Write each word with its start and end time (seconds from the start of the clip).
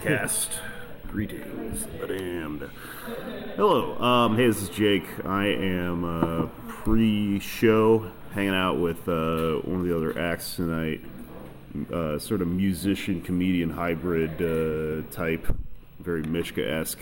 Podcast. 0.00 0.48
Greetings, 1.08 1.84
the 2.00 2.06
damned. 2.06 2.70
Hello. 3.56 3.98
Um, 4.02 4.34
hey, 4.34 4.46
this 4.46 4.62
is 4.62 4.70
Jake. 4.70 5.04
I 5.26 5.48
am 5.48 6.04
uh, 6.04 6.46
pre-show 6.68 8.10
hanging 8.32 8.54
out 8.54 8.78
with 8.78 9.06
uh, 9.08 9.56
one 9.56 9.80
of 9.80 9.84
the 9.86 9.94
other 9.94 10.18
acts 10.18 10.56
tonight. 10.56 11.02
Uh, 11.92 12.18
sort 12.18 12.40
of 12.40 12.48
musician 12.48 13.20
comedian 13.20 13.68
hybrid 13.68 14.40
uh, 14.40 15.06
type, 15.14 15.46
very 15.98 16.22
Mishka-esque. 16.22 16.98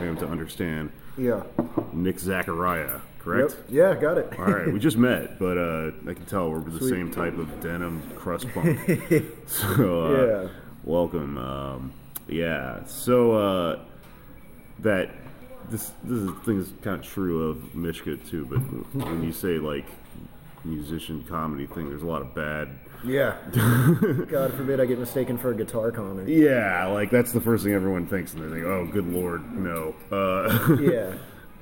I 0.00 0.04
am 0.06 0.16
to 0.16 0.26
understand. 0.26 0.90
Yeah. 1.16 1.44
Nick 1.92 2.16
Zaccaria, 2.16 3.00
correct? 3.20 3.52
Yep. 3.52 3.64
Yeah, 3.70 3.94
got 4.00 4.18
it. 4.18 4.36
All 4.38 4.46
right, 4.46 4.72
we 4.72 4.80
just 4.80 4.96
met, 4.98 5.38
but 5.38 5.56
uh, 5.56 5.92
I 6.08 6.14
can 6.14 6.24
tell 6.26 6.50
we're 6.50 6.60
the 6.62 6.78
Sweet. 6.78 6.90
same 6.90 7.10
type 7.12 7.38
of 7.38 7.60
denim 7.60 8.02
crust 8.16 8.48
punk. 8.52 8.76
so, 9.46 10.04
uh, 10.06 10.26
Yeah. 10.42 10.48
welcome. 10.82 11.38
Um, 11.38 11.92
yeah, 12.30 12.84
so 12.84 13.32
uh, 13.32 13.78
that 14.80 15.10
this 15.70 15.92
this 16.04 16.18
is, 16.18 16.30
thing 16.44 16.58
is 16.58 16.72
kind 16.82 16.98
of 16.98 17.06
true 17.06 17.50
of 17.50 17.74
Mishka 17.74 18.16
too. 18.16 18.46
But 18.46 18.58
when 19.06 19.22
you 19.22 19.32
say 19.32 19.58
like 19.58 19.86
musician 20.64 21.24
comedy 21.24 21.66
thing, 21.66 21.88
there's 21.88 22.02
a 22.02 22.06
lot 22.06 22.22
of 22.22 22.34
bad. 22.34 22.70
Yeah. 23.04 23.36
God 24.30 24.52
forbid 24.54 24.78
I 24.80 24.84
get 24.84 24.98
mistaken 24.98 25.38
for 25.38 25.52
a 25.52 25.54
guitar 25.56 25.90
comic. 25.90 26.28
Yeah, 26.28 26.86
like 26.88 27.10
that's 27.10 27.32
the 27.32 27.40
first 27.40 27.64
thing 27.64 27.72
everyone 27.72 28.06
thinks, 28.06 28.34
and 28.34 28.42
they 28.42 28.54
think, 28.54 28.66
"Oh, 28.66 28.86
good 28.86 29.06
lord, 29.06 29.42
no." 29.56 29.94
Uh, 30.10 30.76
Yeah. 30.80 31.14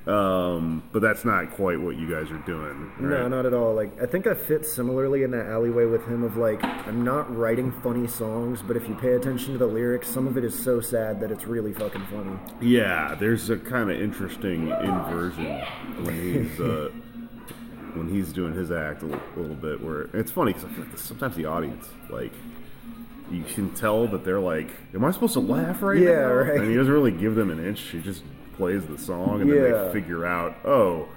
Um, 0.07 0.81
but 0.91 1.01
that's 1.01 1.25
not 1.25 1.51
quite 1.51 1.79
what 1.79 1.97
you 1.97 2.09
guys 2.09 2.31
are 2.31 2.37
doing. 2.39 2.91
No, 2.99 3.27
not 3.27 3.45
at 3.45 3.53
all. 3.53 3.73
Like 3.75 4.01
I 4.01 4.05
think 4.05 4.27
I 4.27 4.33
fit 4.33 4.65
similarly 4.65 5.23
in 5.23 5.31
that 5.31 5.45
alleyway 5.47 5.85
with 5.85 6.05
him 6.05 6.23
of 6.23 6.37
like 6.37 6.63
I'm 6.63 7.03
not 7.03 7.35
writing 7.35 7.71
funny 7.83 8.07
songs, 8.07 8.61
but 8.65 8.75
if 8.77 8.87
you 8.87 8.95
pay 8.95 9.13
attention 9.13 9.53
to 9.53 9.59
the 9.59 9.67
lyrics, 9.67 10.07
some 10.07 10.25
of 10.25 10.37
it 10.37 10.43
is 10.43 10.57
so 10.57 10.79
sad 10.81 11.19
that 11.19 11.31
it's 11.31 11.45
really 11.45 11.73
fucking 11.73 12.05
funny. 12.07 12.37
Yeah, 12.61 13.15
there's 13.15 13.49
a 13.49 13.57
kind 13.57 13.91
of 13.91 14.01
interesting 14.01 14.69
inversion 14.69 15.59
when 16.03 16.15
he's 16.21 16.59
uh, 16.59 16.89
when 17.93 18.09
he's 18.09 18.31
doing 18.33 18.53
his 18.53 18.71
act 18.71 19.03
a 19.03 19.05
little, 19.05 19.21
little 19.35 19.55
bit. 19.55 19.81
Where 19.83 20.03
it's 20.13 20.31
funny 20.31 20.53
because 20.53 20.69
I 20.69 20.73
feel 20.73 20.85
like 20.85 20.97
sometimes 20.97 21.35
the 21.35 21.45
audience 21.45 21.87
like 22.09 22.33
you 23.29 23.43
can 23.43 23.69
tell 23.75 24.07
that 24.07 24.23
they're 24.25 24.39
like, 24.39 24.69
"Am 24.95 25.05
I 25.05 25.11
supposed 25.11 25.33
to 25.33 25.39
laugh 25.39 25.83
right 25.83 25.99
Yeah, 25.99 26.21
now?" 26.21 26.33
right. 26.33 26.59
And 26.61 26.69
he 26.69 26.75
doesn't 26.75 26.91
really 26.91 27.11
give 27.11 27.35
them 27.35 27.51
an 27.51 27.63
inch. 27.63 27.81
He 27.81 28.01
just 28.01 28.23
plays 28.59 28.85
the 28.85 28.97
song, 28.97 29.41
and 29.41 29.51
then 29.51 29.63
they 29.71 29.93
figure 29.93 30.25
out, 30.25 30.55
"Oh, 30.65 31.07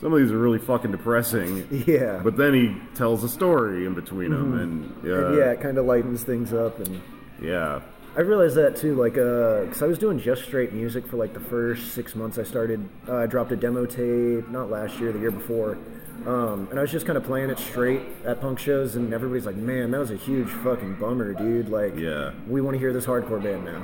some 0.00 0.12
of 0.12 0.20
these 0.20 0.30
are 0.30 0.38
really 0.38 0.58
fucking 0.60 0.92
depressing." 0.92 1.66
Yeah. 1.86 2.20
But 2.22 2.36
then 2.36 2.54
he 2.54 2.76
tells 2.94 3.24
a 3.24 3.28
story 3.28 3.86
in 3.86 3.94
between 3.94 4.30
them, 4.30 4.58
and 4.60 4.84
uh, 4.84 5.06
Mm-hmm. 5.06 5.24
And 5.26 5.38
yeah, 5.38 5.50
it 5.50 5.60
kind 5.60 5.78
of 5.78 5.86
lightens 5.86 6.22
things 6.22 6.52
up 6.52 6.78
and 6.78 7.00
yeah, 7.42 7.80
I 8.16 8.20
realized 8.20 8.54
that 8.56 8.76
too, 8.76 8.94
like, 8.94 9.18
uh, 9.18 9.66
cause 9.72 9.82
I 9.82 9.86
was 9.86 9.98
doing 9.98 10.20
just 10.20 10.44
straight 10.44 10.72
music 10.72 11.04
for 11.06 11.16
like 11.16 11.34
the 11.34 11.40
first 11.40 11.94
six 11.94 12.14
months. 12.14 12.38
I 12.38 12.44
started, 12.44 12.88
uh, 13.08 13.16
I 13.16 13.26
dropped 13.26 13.50
a 13.50 13.56
demo 13.56 13.86
tape, 13.86 14.48
not 14.50 14.70
last 14.70 15.00
year, 15.00 15.10
the 15.10 15.18
year 15.18 15.32
before, 15.32 15.78
um, 16.26 16.68
and 16.70 16.78
I 16.78 16.82
was 16.82 16.90
just 16.90 17.06
kind 17.06 17.16
of 17.18 17.24
playing 17.24 17.50
it 17.50 17.58
straight 17.58 18.00
at 18.24 18.40
punk 18.40 18.58
shows, 18.58 18.96
and 18.96 19.12
everybody's 19.12 19.46
like, 19.46 19.56
"Man, 19.56 19.90
that 19.90 19.98
was 20.00 20.10
a 20.10 20.16
huge 20.16 20.48
fucking 20.48 20.94
bummer, 20.94 21.34
dude." 21.34 21.68
Like, 21.68 21.96
Yeah. 21.98 22.32
we 22.48 22.60
want 22.60 22.74
to 22.74 22.78
hear 22.78 22.92
this 22.92 23.06
hardcore 23.06 23.42
band 23.42 23.64
now. 23.64 23.82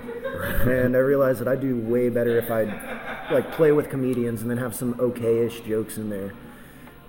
and 0.70 0.96
I 0.96 1.00
realized 1.00 1.40
that 1.40 1.48
I 1.48 1.56
do 1.56 1.76
way 1.76 2.08
better 2.08 2.38
if 2.38 2.50
I 2.50 2.64
like 3.32 3.52
play 3.52 3.72
with 3.72 3.88
comedians 3.90 4.42
and 4.42 4.50
then 4.50 4.58
have 4.58 4.74
some 4.74 4.96
okay-ish 4.98 5.60
jokes 5.60 5.98
in 5.98 6.08
there. 6.10 6.32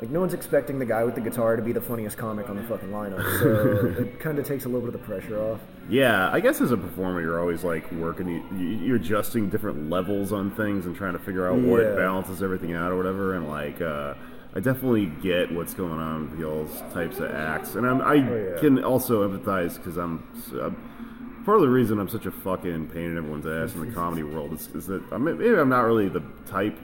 Like 0.01 0.09
no 0.09 0.19
one's 0.19 0.33
expecting 0.33 0.79
the 0.79 0.85
guy 0.85 1.03
with 1.03 1.13
the 1.13 1.21
guitar 1.21 1.55
to 1.55 1.61
be 1.61 1.73
the 1.73 1.81
funniest 1.81 2.17
comic 2.17 2.49
on 2.49 2.55
the 2.55 2.63
fucking 2.63 2.89
lineup, 2.89 3.21
so 3.39 4.01
it 4.01 4.19
kind 4.19 4.39
of 4.39 4.45
takes 4.47 4.65
a 4.65 4.67
little 4.67 4.81
bit 4.87 4.95
of 4.95 5.01
the 5.01 5.05
pressure 5.07 5.39
off. 5.39 5.59
Yeah, 5.89 6.29
I 6.33 6.39
guess 6.39 6.59
as 6.59 6.71
a 6.71 6.77
performer, 6.77 7.21
you're 7.21 7.39
always 7.39 7.63
like 7.63 7.91
working, 7.91 8.27
you- 8.57 8.67
you're 8.67 8.95
adjusting 8.95 9.49
different 9.49 9.89
levels 9.91 10.31
on 10.33 10.49
things 10.51 10.87
and 10.87 10.95
trying 10.95 11.13
to 11.13 11.19
figure 11.19 11.47
out 11.47 11.59
what 11.59 11.95
balances 11.95 12.41
everything 12.41 12.73
out 12.73 12.91
or 12.91 12.97
whatever. 12.97 13.35
And 13.35 13.47
like, 13.47 13.79
uh, 13.79 14.15
I 14.53 14.59
definitely 14.59 15.05
get 15.21 15.51
what's 15.51 15.73
going 15.73 15.99
on 15.99 16.29
with 16.31 16.39
y'all's 16.39 16.81
types 16.93 17.19
of 17.19 17.31
acts, 17.31 17.75
and 17.75 17.85
I'm, 17.87 18.01
I 18.01 18.15
yeah. 18.15 18.57
can 18.59 18.83
also 18.83 19.27
empathize 19.27 19.77
because 19.77 19.97
I'm, 19.97 20.27
I'm 20.61 21.43
part 21.45 21.55
of 21.57 21.61
the 21.61 21.69
reason 21.69 21.99
I'm 21.99 22.09
such 22.09 22.25
a 22.25 22.31
fucking 22.31 22.89
pain 22.89 23.05
in 23.11 23.17
everyone's 23.17 23.47
ass 23.47 23.73
in 23.75 23.87
the 23.87 23.91
comedy 23.95 24.23
world 24.23 24.53
is, 24.53 24.67
is 24.75 24.87
that 24.87 25.01
I'm, 25.11 25.23
maybe 25.23 25.55
I'm 25.57 25.69
not 25.69 25.81
really 25.81 26.09
the 26.09 26.21
type 26.47 26.77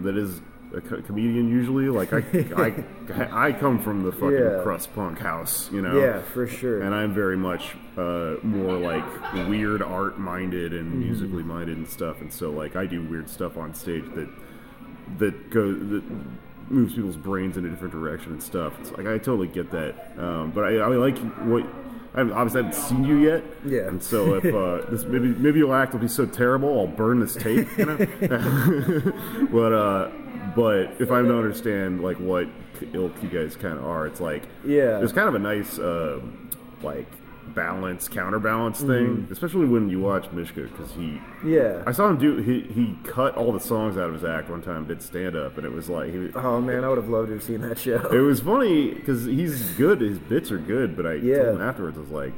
that 0.00 0.16
is 0.18 0.40
a 0.74 0.82
co- 0.82 1.00
comedian 1.00 1.48
usually. 1.48 1.88
Like 1.88 2.12
I, 2.12 2.18
I, 2.58 3.46
I 3.48 3.52
come 3.52 3.78
from 3.82 4.02
the 4.02 4.12
fucking 4.12 4.32
Yeah. 4.38 4.60
crust 4.62 4.94
punk 4.94 5.18
house, 5.18 5.70
you 5.72 5.80
know. 5.80 5.98
Yeah, 5.98 6.20
for 6.34 6.46
sure. 6.46 6.82
And 6.82 6.94
I'm 6.94 7.14
very 7.14 7.38
much 7.38 7.74
uh, 7.96 8.34
more 8.42 8.76
like 8.76 9.32
weird 9.48 9.80
art 9.80 10.18
minded 10.18 10.74
and 10.74 10.88
Mm-hmm. 10.92 11.00
musically 11.00 11.42
minded 11.42 11.78
and 11.78 11.88
stuff. 11.88 12.20
And 12.20 12.30
so 12.30 12.50
like 12.50 12.76
I 12.76 12.84
do 12.84 13.02
weird 13.02 13.30
stuff 13.30 13.56
on 13.56 13.72
stage 13.72 14.04
that 14.14 14.28
that 15.16 15.48
goes 15.50 15.78
that 15.88 16.02
moves 16.70 16.94
people's 16.94 17.16
brains 17.16 17.56
in 17.56 17.64
a 17.64 17.68
different 17.70 17.92
direction 17.92 18.32
and 18.32 18.42
stuff. 18.42 18.78
It's 18.80 18.90
like 18.92 19.06
I 19.06 19.18
totally 19.18 19.48
get 19.48 19.70
that. 19.72 20.12
Um, 20.18 20.50
but 20.50 20.64
I, 20.64 20.76
I 20.78 20.86
like 20.88 21.18
what. 21.46 21.64
I 22.14 22.20
haven't- 22.22 22.32
obviously 22.32 22.62
haven't 22.62 22.74
seen 22.80 23.04
you 23.04 23.16
yet, 23.16 23.44
Yeah. 23.66 23.86
And 23.88 24.02
so 24.02 24.34
if 24.34 24.44
uh, 24.46 24.86
this 24.90 25.04
maybe 25.04 25.28
maybe 25.28 25.58
your 25.58 25.76
act 25.76 25.92
will 25.92 26.00
be 26.00 26.08
so 26.08 26.24
terrible, 26.24 26.80
I'll 26.80 26.86
burn 26.86 27.20
this 27.20 27.34
tape. 27.34 27.68
You 27.76 27.84
know, 27.84 27.96
but 29.52 29.72
uh, 29.72 30.10
but 30.56 31.00
if 31.00 31.10
I'm 31.10 31.28
to 31.28 31.36
understand 31.36 32.02
like 32.02 32.16
what 32.16 32.48
ilk 32.94 33.12
you 33.22 33.28
guys 33.28 33.56
kind 33.56 33.76
of 33.78 33.84
are, 33.84 34.06
it's 34.06 34.20
like 34.20 34.44
Yeah. 34.64 34.98
there's 34.98 35.12
kind 35.12 35.28
of 35.28 35.34
a 35.34 35.38
nice 35.38 35.78
uh, 35.78 36.20
like 36.82 37.06
balance 37.54 38.08
counterbalance 38.08 38.80
thing, 38.80 38.88
mm-hmm. 38.88 39.32
especially 39.32 39.66
when 39.66 39.88
you 39.88 40.00
watch 40.00 40.30
Mishka 40.32 40.62
because 40.62 40.92
he 40.92 41.20
yeah. 41.44 41.82
I 41.86 41.92
saw 41.92 42.08
him 42.08 42.18
do 42.18 42.36
he 42.38 42.60
he 42.62 42.96
cut 43.04 43.36
all 43.36 43.52
the 43.52 43.60
songs 43.60 43.96
out 43.96 44.08
of 44.08 44.14
his 44.14 44.24
act 44.24 44.48
one 44.50 44.62
time, 44.62 44.86
did 44.86 45.02
stand 45.02 45.36
up, 45.36 45.56
and 45.56 45.66
it 45.66 45.72
was 45.72 45.88
like 45.88 46.12
he. 46.12 46.30
Oh 46.34 46.60
man, 46.60 46.84
I 46.84 46.88
would 46.88 46.98
have 46.98 47.08
loved 47.08 47.28
to 47.28 47.34
have 47.34 47.42
seen 47.42 47.60
that 47.62 47.78
show. 47.78 47.96
It 48.10 48.20
was 48.20 48.40
funny 48.40 48.94
because 48.94 49.24
he's 49.24 49.70
good. 49.72 50.00
His 50.00 50.18
bits 50.18 50.50
are 50.50 50.58
good, 50.58 50.96
but 50.96 51.06
I 51.06 51.14
Yeah. 51.14 51.42
told 51.44 51.56
him 51.56 51.62
afterwards, 51.62 51.96
I 51.96 52.00
was 52.00 52.10
like, 52.10 52.32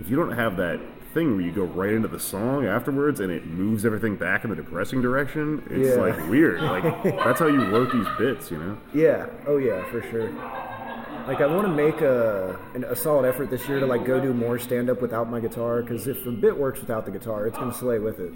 if 0.00 0.08
you 0.10 0.16
don't 0.16 0.32
have 0.32 0.56
that 0.56 0.80
thing 1.14 1.36
where 1.36 1.40
you 1.44 1.52
go 1.52 1.62
right 1.62 1.94
into 1.94 2.08
the 2.08 2.18
song 2.18 2.66
afterwards 2.66 3.20
and 3.20 3.30
it 3.30 3.46
moves 3.46 3.86
everything 3.86 4.16
back 4.16 4.42
in 4.42 4.50
the 4.50 4.56
depressing 4.56 5.00
direction, 5.00 5.62
it's 5.70 5.96
Yeah. 5.96 6.02
like 6.02 6.28
weird. 6.28 6.60
Like 6.74 7.02
that's 7.04 7.38
how 7.38 7.46
you 7.46 7.64
wrote 7.66 7.92
these 7.92 8.06
bits, 8.18 8.50
you 8.50 8.58
know? 8.58 8.76
Yeah. 8.92 9.26
Oh 9.46 9.58
yeah, 9.58 9.84
for 9.90 10.02
sure. 10.02 10.28
Like 11.26 11.40
I 11.40 11.46
want 11.46 11.66
to 11.66 11.72
make 11.72 12.02
a 12.02 12.58
an, 12.74 12.84
a 12.84 12.94
solid 12.94 13.26
effort 13.26 13.48
this 13.48 13.66
year 13.66 13.80
to 13.80 13.86
like 13.86 14.04
go 14.04 14.20
do 14.20 14.34
more 14.34 14.58
stand 14.58 14.90
up 14.90 15.00
without 15.00 15.30
my 15.30 15.40
guitar 15.40 15.80
because 15.80 16.06
if 16.06 16.26
a 16.26 16.30
bit 16.30 16.56
works 16.56 16.80
without 16.80 17.06
the 17.06 17.10
guitar, 17.10 17.46
it's 17.46 17.56
gonna 17.56 17.72
slay 17.72 17.98
with 17.98 18.20
it. 18.20 18.34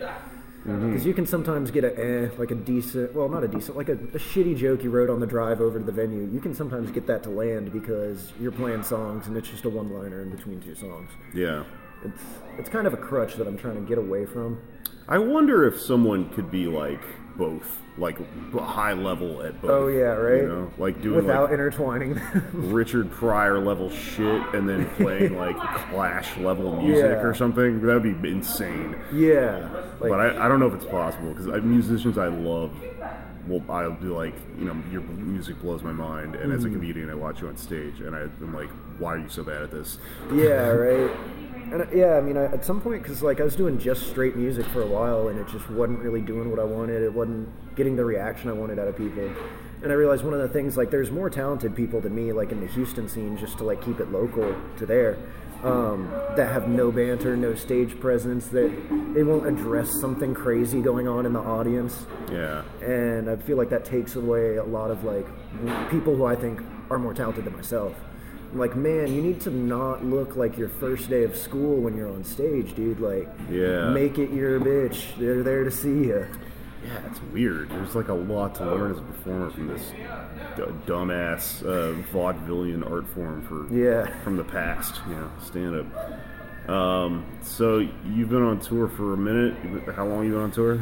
Because 0.65 1.06
you 1.06 1.14
can 1.14 1.26
sometimes 1.26 1.70
get 1.70 1.85
a 1.85 1.99
eh, 1.99 2.29
like 2.37 2.50
a 2.50 2.55
decent, 2.55 3.14
well, 3.14 3.29
not 3.29 3.44
a 3.44 3.49
decent, 3.49 3.76
like 3.76 3.88
a, 3.88 3.93
a 3.93 4.19
shitty 4.19 4.56
joke 4.56 4.82
you 4.82 4.90
wrote 4.90 5.08
on 5.08 5.20
the 5.20 5.26
drive 5.26 5.61
over 5.61 5.79
to 5.79 5.85
the 5.85 5.93
venue. 5.93 6.29
You 6.32 6.40
can 6.40 6.55
sometimes 6.55 6.90
get 6.90 7.06
that 7.06 7.23
to 7.23 7.31
land 7.31 7.73
because 7.73 8.32
you're 8.40 8.52
playing 8.52 8.82
songs 8.82 9.29
and 9.29 9.37
it's 9.37 9.49
just 9.49 9.64
a 9.64 9.70
one 9.70 9.91
liner 9.91 10.23
in 10.23 10.31
between 10.31 10.61
two 10.61 10.75
songs. 10.75 11.11
Yeah. 11.34 11.64
It's 12.05 12.23
it's 12.58 12.69
kind 12.69 12.87
of 12.87 12.94
a 12.94 12.99
crutch 12.99 13.37
that 13.37 13.46
I'm 13.46 13.56
trying 13.56 13.76
to 13.76 13.88
get 13.88 13.99
away 13.99 14.26
from. 14.26 14.61
I 15.08 15.19
wonder 15.19 15.67
if 15.67 15.81
someone 15.81 16.29
could 16.31 16.50
be 16.50 16.67
like 16.67 17.02
both, 17.38 17.81
like 17.96 18.19
high 18.52 18.93
level 18.93 19.40
at 19.43 19.58
both. 19.62 19.70
Oh, 19.70 19.87
yeah, 19.88 20.06
right? 20.08 20.43
You 20.43 20.49
know, 20.49 20.73
like 20.76 21.00
doing 21.00 21.17
Without 21.25 21.44
like 21.44 21.52
intertwining 21.52 22.14
them. 22.14 22.50
Richard 22.52 23.11
Pryor 23.12 23.58
level 23.61 23.88
shit 23.90 24.43
and 24.55 24.69
then 24.69 24.87
playing 24.96 25.38
like 25.38 25.56
Clash 25.56 26.37
level 26.38 26.82
music 26.82 27.05
Yeah. 27.05 27.23
or 27.23 27.32
something. 27.35 27.81
That 27.81 28.02
would 28.02 28.20
be 28.23 28.29
insane. 28.29 28.96
yeah. 29.12 29.69
Like, 30.00 30.11
But 30.11 30.20
I, 30.20 30.44
I 30.44 30.49
don't 30.49 30.61
know 30.61 30.67
if 30.67 30.75
it's 30.75 30.85
possible 30.85 31.32
because 31.32 31.46
musicians 31.62 32.19
I 32.19 32.26
love, 32.26 32.73
well, 33.46 33.62
I'll 33.70 33.93
be 33.93 34.06
like, 34.08 34.34
you 34.58 34.64
know, 34.67 34.76
your 34.93 35.00
music 35.02 35.61
blows 35.62 35.82
my 35.82 35.93
mind, 35.93 36.34
and 36.34 36.52
Mm. 36.52 36.56
as 36.56 36.64
a 36.64 36.69
comedian, 36.70 37.08
I 37.08 37.14
watch 37.14 37.41
you 37.41 37.49
on 37.49 37.56
stage, 37.56 38.00
and 38.00 38.14
I, 38.14 38.23
I'm 38.23 38.52
like, 38.55 38.69
why 38.99 39.14
are 39.14 39.19
you 39.19 39.29
so 39.29 39.43
bad 39.44 39.62
at 39.62 39.70
this? 39.70 39.99
yeah, 40.34 40.69
right. 40.69 41.11
And 41.73 41.82
uh, 41.82 41.87
yeah, 41.93 42.17
I 42.17 42.20
mean, 42.20 42.37
I, 42.37 42.44
at 42.44 42.65
some 42.65 42.81
point, 42.81 43.03
because 43.03 43.23
like 43.23 43.41
I 43.41 43.44
was 43.44 43.56
doing 43.56 43.79
just 43.79 44.09
straight 44.09 44.37
music 44.37 44.67
for 44.67 44.82
a 44.82 44.87
while, 44.87 45.29
and 45.29 45.38
it 45.38 45.47
just 45.49 45.69
wasn't 45.70 45.99
really 46.00 46.20
doing 46.20 46.50
what 46.50 46.59
I 46.61 46.65
wanted. 46.65 47.03
It 47.03 47.12
wasn't 47.12 47.49
getting 47.76 47.97
the 47.97 48.05
reaction 48.05 48.49
I 48.49 48.53
wanted 48.55 48.79
out 48.79 48.88
of 48.88 48.97
people. 48.97 49.31
And 49.82 49.93
I 49.93 49.94
realized 49.94 50.25
one 50.25 50.35
of 50.35 50.41
the 50.41 50.49
things 50.49 50.76
like 50.76 50.91
there's 50.91 51.11
more 51.12 51.31
talented 51.31 51.76
people 51.76 52.00
than 52.00 52.12
me 52.15 52.32
like 52.32 52.50
in 52.50 52.61
the 52.61 52.67
Houston 52.67 53.09
scene 53.09 53.37
just 53.38 53.59
to 53.59 53.65
like 53.65 53.81
keep 53.85 54.00
it 54.00 54.11
local 54.11 54.55
to 54.79 54.87
there. 54.87 55.17
Um, 55.62 56.09
that 56.37 56.53
have 56.53 56.69
no 56.69 56.93
banter, 56.93 57.37
no 57.37 57.55
stage 57.56 57.99
presence, 57.99 58.47
that 58.49 58.70
they 59.12 59.25
won't 59.25 59.44
address 59.47 59.91
something 60.00 60.32
crazy 60.32 60.81
going 60.81 61.09
on 61.09 61.26
in 61.26 61.32
the 61.32 61.41
audience 61.41 62.06
Yeah. 62.31 62.62
and 62.81 63.29
I 63.29 63.35
feel 63.35 63.56
like 63.56 63.69
that 63.70 63.85
takes 63.85 64.15
away 64.15 64.55
a 64.59 64.62
lot 64.62 64.93
of 64.93 65.03
like 65.03 65.26
people 65.91 66.15
who 66.15 66.25
I 66.26 66.37
think 66.37 66.61
are 66.91 66.99
more 66.99 67.12
talented 67.12 67.44
than 67.44 67.56
myself. 67.56 67.93
I'm 68.53 68.59
like, 68.59 68.75
man, 68.77 69.12
you 69.15 69.21
need 69.21 69.41
to 69.43 69.50
not 69.50 70.05
look 70.05 70.37
like 70.37 70.56
your 70.56 70.69
first 70.71 71.11
day 71.11 71.25
of 71.25 71.37
school 71.37 71.77
when 71.83 71.97
you're 71.97 72.09
on 72.09 72.25
stage, 72.25 72.75
dude. 72.75 72.99
Like, 73.00 73.29
Yeah. 73.50 73.91
make 73.91 74.19
it 74.19 74.31
your 74.31 74.59
bitch. 74.59 75.17
They're 75.19 75.43
there 75.43 75.65
to 75.65 75.71
see 75.71 76.05
you. 76.06 76.27
Yeah, 76.87 77.00
it's 77.11 77.21
weird. 77.33 77.69
There's 77.71 77.95
like 77.95 78.09
a 78.09 78.15
lot 78.15 78.55
to 78.56 78.65
learn 78.65 78.93
as 78.93 78.99
a 78.99 79.03
performer 79.03 79.50
from 79.50 79.67
this 79.69 79.91
d- 80.56 80.62
dumbass 80.87 81.62
uh, 81.67 82.00
vaudevillian 82.12 82.89
art 82.91 83.06
form 83.09 83.43
for 83.43 83.73
Yeah. 83.75 84.06
from 84.23 84.37
the 84.37 84.45
past. 84.45 85.01
You 85.09 85.17
know, 85.17 85.31
stand 85.43 85.75
up. 85.77 86.71
Um, 86.71 87.25
so 87.43 87.79
you've 88.06 88.29
been 88.31 88.43
on 88.43 88.61
tour 88.61 88.89
for 88.89 89.12
a 89.12 89.17
minute. 89.17 89.55
How 89.94 90.06
long 90.06 90.25
you 90.25 90.33
been 90.33 90.41
on 90.41 90.51
tour? 90.53 90.79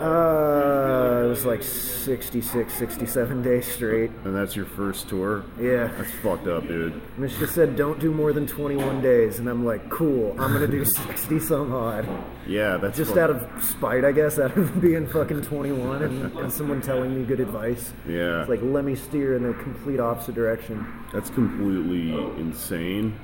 Uh, 0.00 1.22
it 1.24 1.28
was 1.28 1.44
like 1.44 1.62
66, 1.62 2.72
67 2.72 3.42
days 3.42 3.66
straight. 3.66 4.10
And 4.24 4.34
that's 4.34 4.54
your 4.56 4.66
first 4.66 5.08
tour. 5.08 5.44
Yeah. 5.60 5.86
That's 5.96 6.10
fucked 6.22 6.46
up, 6.46 6.66
dude. 6.66 7.00
Just 7.20 7.54
said, 7.54 7.76
don't 7.76 7.98
do 8.00 8.12
more 8.12 8.32
than 8.32 8.46
21 8.46 9.00
days. 9.00 9.38
And 9.38 9.48
I'm 9.48 9.64
like, 9.64 9.88
cool, 9.90 10.32
I'm 10.40 10.52
going 10.52 10.68
to 10.70 10.76
do 10.78 10.84
60 11.06 11.40
some 11.40 11.72
odd. 11.72 12.06
Yeah, 12.46 12.76
that's 12.76 12.96
Just 12.96 13.10
fuck- 13.12 13.18
out 13.20 13.30
of 13.30 13.64
spite, 13.64 14.04
I 14.04 14.12
guess, 14.12 14.38
out 14.38 14.56
of 14.56 14.80
being 14.82 15.06
fucking 15.06 15.42
21 15.42 16.02
and, 16.02 16.38
and 16.38 16.52
someone 16.52 16.80
telling 16.82 17.18
me 17.18 17.24
good 17.24 17.40
advice. 17.40 17.92
yeah. 18.08 18.40
It's 18.42 18.50
like, 18.50 18.60
let 18.62 18.84
me 18.84 18.94
steer 18.96 19.36
in 19.36 19.42
the 19.42 19.54
complete 19.54 20.00
opposite 20.00 20.34
direction. 20.34 20.86
That's 21.12 21.30
completely 21.30 22.12
insane. 22.40 23.18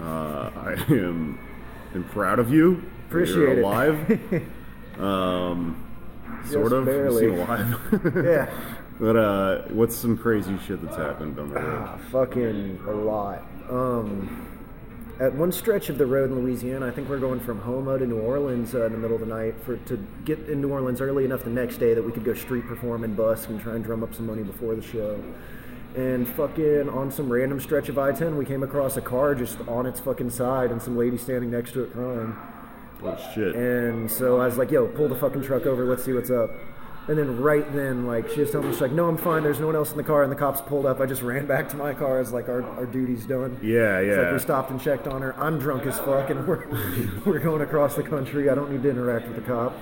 Uh, 0.00 0.50
I 0.56 0.72
am, 0.88 1.38
am 1.94 2.04
proud 2.10 2.38
of 2.38 2.50
you. 2.50 2.82
Appreciate 3.08 3.36
you're 3.36 3.52
it. 3.58 3.62
alive. 3.62 4.40
um, 5.00 5.82
sort 6.46 6.72
of. 6.72 6.84
barely. 6.84 7.26
Alive. 7.26 7.76
Yeah. 8.24 8.50
But 8.98 9.16
uh, 9.16 9.62
what's 9.68 9.94
some 9.94 10.16
crazy 10.16 10.56
shit 10.66 10.82
that's 10.82 10.96
happened 10.96 11.38
on 11.38 11.50
the 11.50 11.56
road? 11.60 11.82
Ah, 11.86 11.98
fucking 12.10 12.80
a 12.86 12.92
lot. 12.92 13.42
Um, 13.68 14.48
at 15.20 15.34
one 15.34 15.52
stretch 15.52 15.90
of 15.90 15.98
the 15.98 16.06
road 16.06 16.30
in 16.30 16.40
Louisiana, 16.40 16.86
I 16.86 16.90
think 16.90 17.08
we're 17.08 17.18
going 17.18 17.40
from 17.40 17.60
Houma 17.60 17.98
to 17.98 18.06
New 18.06 18.18
Orleans 18.20 18.74
uh, 18.74 18.86
in 18.86 18.92
the 18.92 18.98
middle 18.98 19.16
of 19.16 19.20
the 19.20 19.26
night 19.26 19.54
for 19.64 19.76
to 19.76 20.02
get 20.24 20.38
in 20.48 20.62
New 20.62 20.70
Orleans 20.70 21.02
early 21.02 21.26
enough 21.26 21.44
the 21.44 21.50
next 21.50 21.76
day 21.76 21.92
that 21.92 22.02
we 22.02 22.10
could 22.10 22.24
go 22.24 22.32
street 22.32 22.66
perform 22.66 23.04
and 23.04 23.14
bus 23.14 23.46
and 23.48 23.60
try 23.60 23.74
and 23.74 23.84
drum 23.84 24.02
up 24.02 24.14
some 24.14 24.26
money 24.26 24.42
before 24.42 24.74
the 24.74 24.82
show. 24.82 25.22
And 25.94 26.26
fucking 26.28 26.88
on 26.88 27.10
some 27.10 27.30
random 27.32 27.60
stretch 27.60 27.88
of 27.88 27.98
I-10, 27.98 28.36
we 28.36 28.44
came 28.44 28.62
across 28.62 28.96
a 28.96 29.00
car 29.02 29.34
just 29.34 29.58
on 29.68 29.86
its 29.86 30.00
fucking 30.00 30.30
side 30.30 30.70
and 30.70 30.80
some 30.80 30.96
lady 30.96 31.16
standing 31.18 31.50
next 31.50 31.72
to 31.72 31.84
it 31.84 31.92
crying. 31.92 32.36
Oh 33.06 33.32
shit. 33.34 33.54
And 33.54 34.10
so 34.10 34.40
I 34.40 34.46
was 34.46 34.56
like, 34.58 34.70
yo, 34.70 34.86
pull 34.86 35.08
the 35.08 35.16
fucking 35.16 35.42
truck 35.42 35.66
over, 35.66 35.84
let's 35.84 36.04
see 36.04 36.12
what's 36.12 36.30
up. 36.30 36.50
And 37.08 37.16
then 37.16 37.40
right 37.40 37.72
then, 37.72 38.04
like, 38.04 38.28
she 38.30 38.40
was 38.40 38.50
telling 38.50 38.66
me, 38.66 38.72
she's 38.72 38.80
like, 38.80 38.90
no, 38.90 39.08
I'm 39.08 39.16
fine, 39.16 39.44
there's 39.44 39.60
no 39.60 39.66
one 39.66 39.76
else 39.76 39.92
in 39.92 39.96
the 39.96 40.02
car. 40.02 40.24
And 40.24 40.32
the 40.32 40.36
cops 40.36 40.60
pulled 40.60 40.86
up. 40.86 40.98
I 41.00 41.06
just 41.06 41.22
ran 41.32 41.46
back 41.46 41.68
to 41.68 41.76
my 41.76 41.94
car 41.94 42.18
as, 42.18 42.32
like, 42.32 42.48
our, 42.48 42.64
our 42.64 42.84
duty's 42.84 43.24
done. 43.26 43.60
Yeah, 43.62 43.98
It's 44.00 44.16
like 44.16 44.26
yeah. 44.26 44.32
we 44.32 44.38
stopped 44.40 44.70
and 44.72 44.80
checked 44.80 45.06
on 45.06 45.22
her. 45.22 45.38
I'm 45.38 45.60
drunk 45.60 45.86
as 45.86 45.96
fuck, 46.00 46.30
and 46.30 46.44
we're, 46.48 46.66
we're 47.24 47.38
going 47.38 47.62
across 47.62 47.94
the 47.94 48.02
country. 48.02 48.50
I 48.50 48.56
don't 48.56 48.72
need 48.72 48.82
to 48.82 48.90
interact 48.90 49.28
with 49.28 49.36
the 49.36 49.42
cop. 49.42 49.72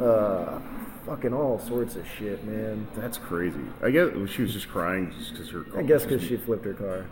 Uh, 0.00 0.60
fucking 1.04 1.34
all 1.34 1.58
sorts 1.58 1.96
of 1.96 2.06
shit, 2.16 2.44
man. 2.44 2.86
That's 2.94 3.18
crazy. 3.18 3.58
I 3.82 3.90
guess 3.90 4.10
she 4.30 4.42
was 4.42 4.52
just 4.52 4.68
crying 4.68 5.12
just 5.18 5.32
because 5.32 5.50
her. 5.50 5.66
I 5.76 5.82
guess 5.82 6.04
because 6.04 6.22
she 6.22 6.36
flipped 6.36 6.64
her 6.64 6.74
car. 6.74 7.06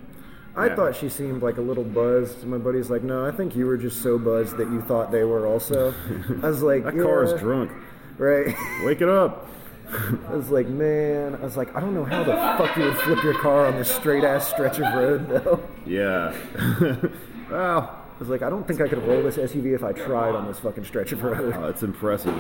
I 0.59 0.67
Yeah. 0.67 0.75
thought 0.77 0.97
she 0.97 1.09
seemed 1.09 1.43
like 1.43 1.57
a 1.59 1.61
little 1.63 1.85
buzzed. 1.85 2.45
My 2.47 2.59
buddy's 2.59 2.91
like, 2.91 3.03
no, 3.03 3.25
I 3.25 3.31
think 3.31 3.55
you 3.55 3.65
were 3.67 3.77
just 3.77 4.03
so 4.03 4.19
buzzed 4.19 4.57
that 4.57 4.69
you 4.71 4.81
thought 4.83 5.11
they 5.13 5.25
were 5.25 5.47
also. 5.47 5.95
I 6.43 6.49
was 6.49 6.63
like, 6.63 6.85
that 6.85 6.95
car 6.99 7.23
is 7.25 7.33
drunk. 7.41 7.71
Right. 8.19 8.55
Wake 8.85 9.01
it 9.01 9.09
up. 9.09 9.49
I 10.29 10.35
was 10.35 10.51
like, 10.51 10.67
man, 10.67 11.37
I 11.37 11.45
was 11.45 11.57
like, 11.57 11.75
I 11.77 11.81
don't 11.81 11.95
know 11.95 12.05
how 12.05 12.23
the 12.25 12.33
fuck 12.59 12.77
you 12.77 12.85
would 12.85 12.97
flip 12.99 13.23
your 13.23 13.35
car 13.39 13.67
on 13.67 13.77
this 13.77 13.89
straight 13.91 14.25
ass 14.25 14.49
stretch 14.49 14.79
of 14.81 14.93
road, 14.95 15.29
though. 15.29 15.63
Yeah. 15.87 16.35
well, 17.51 17.97
I 18.15 18.19
was 18.19 18.29
like, 18.29 18.43
I 18.43 18.51
don't 18.51 18.67
think 18.67 18.81
I 18.81 18.89
could 18.89 19.03
roll 19.07 19.23
this 19.23 19.37
SUV 19.37 19.75
if 19.75 19.85
I 19.85 19.93
tried 19.93 20.35
on 20.35 20.47
this 20.47 20.59
fucking 20.59 20.85
stretch 20.85 21.13
of 21.13 21.23
road. 21.23 21.55
uh, 21.55 21.69
it's 21.69 21.83
impressive. 21.83 22.37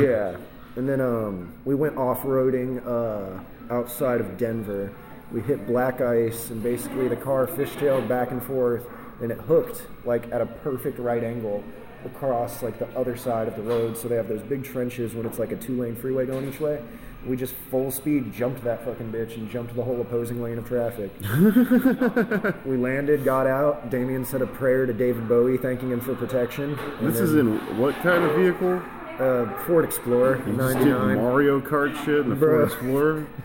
yeah. 0.00 0.36
And 0.76 0.88
then 0.88 1.00
um, 1.00 1.52
we 1.64 1.74
went 1.74 1.96
off 1.96 2.22
roading 2.22 2.84
uh, 2.86 3.40
outside 3.72 4.20
of 4.20 4.36
Denver. 4.36 4.92
We 5.32 5.40
hit 5.40 5.66
black 5.66 6.00
ice, 6.00 6.50
and 6.50 6.62
basically 6.62 7.08
the 7.08 7.16
car 7.16 7.46
fishtailed 7.46 8.08
back 8.08 8.30
and 8.30 8.42
forth, 8.42 8.86
and 9.20 9.30
it 9.32 9.38
hooked 9.38 9.86
like 10.04 10.30
at 10.32 10.40
a 10.40 10.46
perfect 10.46 10.98
right 10.98 11.22
angle 11.22 11.64
across 12.04 12.62
like 12.62 12.78
the 12.78 12.88
other 12.98 13.16
side 13.16 13.48
of 13.48 13.56
the 13.56 13.62
road. 13.62 13.96
So 13.96 14.08
they 14.08 14.16
have 14.16 14.28
those 14.28 14.42
big 14.42 14.64
trenches 14.64 15.14
when 15.14 15.26
it's 15.26 15.38
like 15.38 15.52
a 15.52 15.56
two 15.56 15.80
lane 15.80 15.96
freeway 15.96 16.26
going 16.26 16.48
each 16.48 16.60
way. 16.60 16.82
We 17.26 17.36
just 17.36 17.54
full 17.70 17.90
speed 17.90 18.34
jumped 18.34 18.62
that 18.64 18.84
fucking 18.84 19.10
bitch 19.10 19.36
and 19.36 19.50
jumped 19.50 19.74
the 19.74 19.82
whole 19.82 19.98
opposing 20.02 20.42
lane 20.42 20.58
of 20.58 20.68
traffic. 20.68 21.10
we 22.66 22.76
landed, 22.76 23.24
got 23.24 23.46
out. 23.46 23.88
Damien 23.88 24.26
said 24.26 24.42
a 24.42 24.46
prayer 24.46 24.84
to 24.84 24.92
David 24.92 25.26
Bowie, 25.26 25.56
thanking 25.56 25.90
him 25.90 26.00
for 26.00 26.14
protection. 26.14 26.78
This 27.00 27.14
then, 27.14 27.24
is 27.24 27.34
in 27.34 27.78
what 27.78 27.94
kind 28.02 28.24
of 28.24 28.36
vehicle? 28.36 28.82
uh, 29.18 29.46
Ford 29.64 29.84
Explorer, 29.84 30.36
You 30.46 30.56
just 30.56 30.78
did 30.78 30.86
99. 30.88 31.16
Mario 31.16 31.60
Kart 31.60 31.96
shit 32.04 32.20
in 32.20 32.30
the. 32.30 32.36
Ford 32.36 32.64
Explorer? 32.64 33.26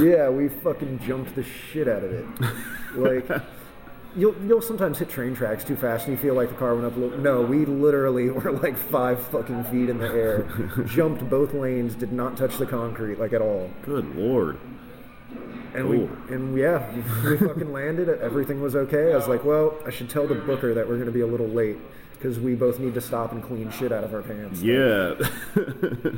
yeah, 0.00 0.28
we 0.28 0.48
fucking 0.48 0.98
jumped 1.00 1.34
the 1.34 1.42
shit 1.42 1.88
out 1.88 2.02
of 2.04 2.12
it. 2.12 2.26
Like, 2.94 3.42
you'll 4.16 4.34
you'll 4.46 4.62
sometimes 4.62 4.98
hit 4.98 5.08
train 5.10 5.34
tracks 5.34 5.62
too 5.64 5.76
fast 5.76 6.06
and 6.08 6.16
you 6.16 6.22
feel 6.22 6.34
like 6.34 6.48
the 6.48 6.54
car 6.56 6.74
went 6.74 6.86
up 6.86 6.96
a 6.96 6.98
little. 6.98 7.18
No, 7.18 7.42
we 7.42 7.64
literally 7.66 8.30
were 8.30 8.52
like 8.52 8.76
five 8.76 9.22
fucking 9.28 9.64
feet 9.64 9.88
in 9.88 9.98
the 9.98 10.08
air, 10.08 10.48
jumped 10.86 11.28
both 11.28 11.52
lanes, 11.54 11.94
did 11.94 12.12
not 12.12 12.36
touch 12.36 12.56
the 12.58 12.66
concrete 12.66 13.18
like 13.18 13.32
at 13.32 13.42
all, 13.42 13.70
Good 13.82 14.14
lord. 14.16 14.58
and 15.74 15.84
Cool. 15.86 16.08
we 16.28 16.34
and 16.34 16.56
yeah, 16.58 16.90
we 17.24 17.36
fucking 17.36 17.72
landed. 17.72 18.08
Everything 18.08 18.60
was 18.62 18.74
okay. 18.74 19.12
I 19.12 19.16
was 19.16 19.28
like, 19.28 19.44
well, 19.44 19.76
I 19.86 19.90
should 19.90 20.08
tell 20.10 20.26
the 20.26 20.34
booker 20.34 20.74
that 20.74 20.88
we're 20.88 20.98
gonna 20.98 21.10
be 21.10 21.20
a 21.20 21.26
little 21.26 21.48
late 21.48 21.76
because 22.12 22.40
we 22.40 22.54
both 22.56 22.80
need 22.80 22.94
to 22.94 23.00
stop 23.00 23.30
and 23.32 23.42
clean 23.42 23.70
shit 23.70 23.92
out 23.92 24.02
of 24.02 24.12
our 24.14 24.22
pants. 24.22 24.60
Yeah. 24.62 25.14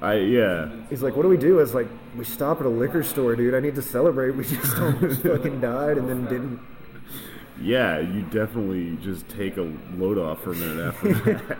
I 0.00 0.14
yeah. 0.14 0.70
He's 0.90 1.02
like, 1.02 1.16
what 1.16 1.22
do 1.22 1.28
we 1.28 1.36
do? 1.36 1.58
I 1.58 1.62
was 1.62 1.74
like, 1.74 1.88
we 2.16 2.24
stop 2.24 2.60
at 2.60 2.66
a 2.66 2.70
liquor 2.70 3.02
store, 3.02 3.34
dude. 3.34 3.54
I 3.54 3.60
need 3.60 3.74
to 3.74 3.82
celebrate. 3.82 4.32
We 4.36 4.44
just 4.44 4.76
almost 4.78 5.22
fucking 5.22 5.60
died 5.60 5.98
and 5.98 6.08
then 6.08 6.24
didn't. 6.26 6.60
Yeah, 7.60 7.98
you 7.98 8.22
definitely 8.22 8.96
just 9.02 9.28
take 9.28 9.56
a 9.56 9.72
load 9.96 10.16
off 10.16 10.42
for 10.44 10.52
a 10.52 10.54
minute 10.54 10.86
after 10.94 11.12
that. 11.48 11.58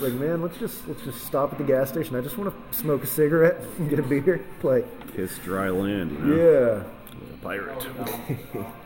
Like, 0.00 0.14
man, 0.14 0.42
let's 0.42 0.58
just 0.58 0.88
let's 0.88 1.02
just 1.02 1.24
stop 1.24 1.52
at 1.52 1.58
the 1.58 1.64
gas 1.64 1.90
station. 1.90 2.16
I 2.16 2.20
just 2.20 2.36
want 2.36 2.52
to 2.72 2.76
smoke 2.76 3.04
a 3.04 3.06
cigarette 3.06 3.62
and 3.78 3.88
get 3.88 3.98
a 4.00 4.02
beer. 4.02 4.44
Like, 4.62 4.86
Kiss 5.14 5.38
dry 5.38 5.68
land, 5.68 6.10
you 6.12 6.18
know? 6.18 6.36
yeah, 6.36 7.34
A 7.34 7.36
pirate. 7.44 7.86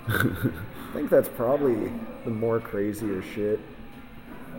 I 0.08 0.92
think 0.92 1.08
that's 1.10 1.28
probably 1.30 1.90
the 2.24 2.30
more 2.30 2.60
crazier 2.60 3.22
shit. 3.22 3.60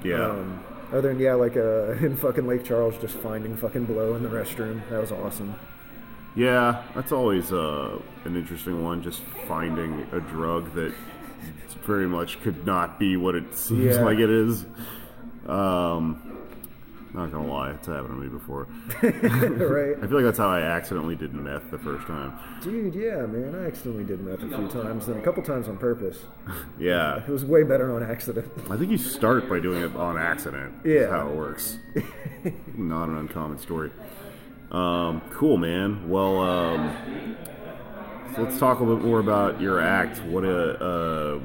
Yeah. 0.04 0.30
Um, 0.30 0.64
other 0.96 1.10
than 1.10 1.20
yeah, 1.20 1.34
like 1.34 1.56
uh, 1.58 1.92
in 2.06 2.16
fucking 2.16 2.48
Lake 2.48 2.64
Charles, 2.64 2.98
just 3.00 3.16
finding 3.18 3.56
fucking 3.56 3.86
blow 3.86 4.16
in 4.16 4.24
the 4.24 4.30
restroom. 4.30 4.88
That 4.90 5.00
was 5.02 5.12
awesome. 5.12 5.56
Yeah, 6.36 6.84
that's 6.94 7.12
always 7.12 7.52
uh, 7.54 8.00
an 8.26 8.36
interesting 8.36 8.84
one. 8.84 9.02
Just 9.02 9.22
finding 9.48 10.06
a 10.12 10.20
drug 10.20 10.74
that 10.76 10.94
very 11.86 12.08
much 12.08 12.42
could 12.42 12.66
not 12.66 13.00
be 13.00 13.16
what 13.16 13.36
it 13.36 13.56
seems 13.56 13.96
Yeah. 13.96 14.04
like 14.04 14.18
it 14.20 14.30
is. 14.30 14.66
Um, 15.48 16.35
not 17.16 17.32
gonna 17.32 17.48
lie, 17.52 17.72
it's 17.72 17.88
happened 17.88 18.10
to 18.10 18.14
me 18.16 18.28
before. 18.28 18.68
right, 19.04 19.96
I 19.98 20.08
feel 20.08 20.16
like 20.18 20.26
that's 20.26 20.38
how 20.38 20.50
I 20.50 20.62
accidentally 20.62 21.16
did 21.16 21.34
meth 21.34 21.72
the 21.72 21.78
first 21.80 22.06
time. 22.08 22.38
dude. 22.62 22.94
Yeah, 22.96 23.26
man. 23.26 23.56
I 23.56 23.66
accidentally 23.68 24.04
did 24.04 24.22
meth 24.22 24.44
a 24.44 24.48
few 24.48 24.68
times, 24.68 25.08
and 25.08 25.18
a 25.18 25.22
couple 25.22 25.42
times 25.44 25.68
on 25.68 25.78
purpose. 25.78 26.20
Yeah, 26.78 27.18
It 27.24 27.30
was 27.30 27.46
way 27.46 27.64
better 27.64 27.96
on 27.96 28.04
accident. 28.04 28.52
I 28.70 28.76
think 28.78 28.92
you 28.92 28.98
start 28.98 29.48
by 29.50 29.60
doing 29.60 29.82
it 29.82 29.96
on 29.96 30.18
accident. 30.18 30.74
Yeah. 30.84 31.10
how 31.10 31.30
it 31.30 31.36
works. 31.36 31.78
Not 32.76 33.08
an 33.10 33.18
uncommon 33.18 33.58
story. 33.60 33.92
Um, 34.72 35.22
cool, 35.32 35.58
man. 35.58 36.10
Well, 36.10 36.40
um, 36.42 37.38
so 38.36 38.42
let's 38.44 38.60
talk 38.60 38.80
a 38.80 38.84
little 38.84 38.98
bit 38.98 39.06
more 39.06 39.20
about 39.20 39.62
your 39.62 39.80
act. 39.80 40.22
What 40.24 40.44
a 40.44 40.84
uh, 40.84 41.40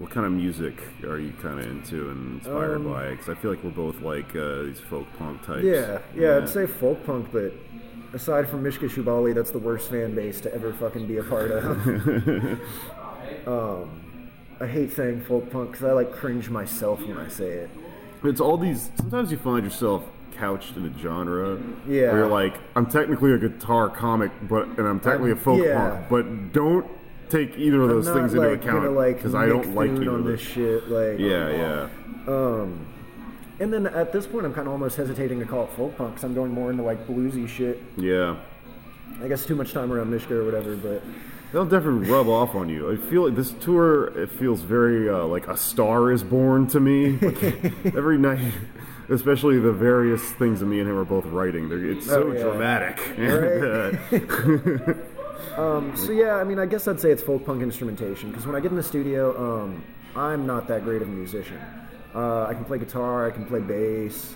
what 0.00 0.10
kind 0.10 0.24
of 0.24 0.32
music 0.32 0.82
are 1.04 1.18
you 1.18 1.30
kind 1.42 1.60
of 1.60 1.66
into 1.66 2.08
and 2.10 2.36
inspired 2.40 2.76
Um, 2.76 2.84
by? 2.90 3.10
Because 3.10 3.28
I 3.28 3.34
feel 3.34 3.50
like 3.50 3.62
we're 3.62 3.70
both 3.70 4.00
like 4.00 4.34
uh, 4.34 4.62
these 4.62 4.80
folk 4.80 5.06
punk 5.18 5.44
types. 5.44 5.62
Yeah, 5.62 5.98
yeah, 6.16 6.38
I'd 6.38 6.48
say 6.48 6.66
folk 6.66 7.04
punk, 7.04 7.28
but 7.30 7.52
aside 8.14 8.48
from 8.48 8.62
Mishka 8.62 8.86
Shubaly, 8.86 9.34
that's 9.34 9.50
the 9.50 9.58
worst 9.58 9.90
fan 9.90 10.14
base 10.14 10.40
to 10.40 10.54
ever 10.54 10.72
fucking 10.72 11.06
be 11.06 11.18
a 11.18 11.22
part 11.22 11.50
of. 11.50 11.86
um, 13.46 14.30
I 14.58 14.66
hate 14.66 14.92
saying 14.92 15.22
folk 15.22 15.50
punk 15.50 15.72
because 15.72 15.84
I 15.86 15.92
like 15.92 16.12
cringe 16.12 16.48
myself 16.50 17.00
when 17.00 17.18
I 17.18 17.28
say 17.28 17.48
it. 17.50 17.70
It's 18.24 18.40
all 18.40 18.56
these. 18.56 18.90
Sometimes 18.96 19.30
you 19.30 19.36
find 19.38 19.64
yourself 19.64 20.04
couched 20.36 20.76
in 20.76 20.86
a 20.86 20.98
genre. 20.98 21.58
Yeah. 21.86 22.08
Where 22.12 22.18
you're 22.18 22.26
like, 22.26 22.54
I'm 22.74 22.86
technically 22.86 23.32
a 23.32 23.38
guitar 23.38 23.90
comic, 23.90 24.30
but 24.48 24.66
and 24.78 24.86
I'm 24.86 25.00
technically 25.00 25.30
I'm- 25.30 25.38
a 25.38 25.40
folk 25.42 25.62
yeah. 25.64 25.76
punk, 25.90 26.08
but 26.08 26.52
don't 26.52 26.86
take 27.30 27.56
either 27.56 27.80
of 27.82 27.88
those 27.88 28.06
I'm 28.08 28.14
things 28.14 28.34
into 28.34 28.48
like, 28.48 28.60
account 28.60 28.84
gonna, 28.84 28.90
like 28.90 29.16
because 29.16 29.34
I 29.34 29.46
don't 29.46 29.74
like 29.74 29.90
either 29.90 30.10
on 30.12 30.24
this 30.24 30.40
shit. 30.40 30.88
Like, 30.88 31.18
Yeah, 31.18 31.48
yeah. 31.50 31.88
and 33.60 33.72
then 33.72 33.86
at 33.86 34.12
this 34.12 34.26
point, 34.26 34.46
I'm 34.46 34.54
kind 34.54 34.66
of 34.66 34.72
almost 34.72 34.96
hesitating 34.96 35.38
to 35.40 35.46
call 35.46 35.64
it 35.64 35.70
folk 35.70 35.96
punk 35.96 36.10
because 36.10 36.24
I'm 36.24 36.34
going 36.34 36.52
more 36.52 36.70
into 36.70 36.82
like 36.82 37.06
bluesy 37.06 37.48
shit. 37.48 37.82
Yeah. 37.96 38.36
I 39.22 39.28
guess 39.28 39.44
too 39.44 39.54
much 39.54 39.72
time 39.72 39.92
around 39.92 40.10
Mishka 40.10 40.34
or 40.34 40.44
whatever, 40.44 40.76
but 40.76 41.02
They'll 41.52 41.66
definitely 41.66 42.08
rub 42.08 42.28
off 42.40 42.54
on 42.54 42.68
you. 42.68 42.92
I 42.92 42.96
feel 43.10 43.24
like 43.26 43.34
this 43.34 43.50
tour. 43.52 44.16
It 44.18 44.30
feels 44.30 44.60
very 44.60 45.10
uh, 45.10 45.24
like 45.24 45.48
a 45.48 45.56
star 45.56 46.12
is 46.12 46.22
born 46.22 46.68
to 46.68 46.78
me. 46.80 47.18
Like, 47.18 47.42
every 47.96 48.18
night, 48.18 48.52
especially 49.08 49.58
the 49.58 49.72
various 49.72 50.22
things 50.22 50.60
that 50.60 50.66
me 50.66 50.78
and 50.78 50.88
him 50.88 50.96
are 50.96 51.04
both 51.04 51.26
writing. 51.26 51.68
They're, 51.68 51.84
it's 51.84 52.06
so 52.06 52.22
Oh, 52.28 52.32
yeah. 52.32 52.42
dramatic. 52.44 53.00
Right. 54.12 54.96
Um, 55.56 55.96
so 55.96 56.12
yeah, 56.12 56.36
I 56.36 56.44
mean, 56.44 56.58
I 56.58 56.66
guess 56.66 56.88
I'd 56.88 57.00
say 57.00 57.10
it's 57.10 57.22
folk 57.22 57.44
punk 57.44 57.62
instrumentation 57.62 58.30
because 58.30 58.46
when 58.46 58.54
I 58.54 58.60
get 58.60 58.70
in 58.70 58.76
the 58.76 58.82
studio, 58.82 59.36
um, 59.36 59.84
I'm 60.16 60.46
not 60.46 60.68
that 60.68 60.84
great 60.84 61.02
of 61.02 61.08
a 61.08 61.10
musician. 61.10 61.58
Uh, 62.14 62.44
I 62.44 62.54
can 62.54 62.64
play 62.64 62.78
guitar, 62.78 63.26
I 63.28 63.30
can 63.30 63.46
play 63.46 63.60
bass, 63.60 64.34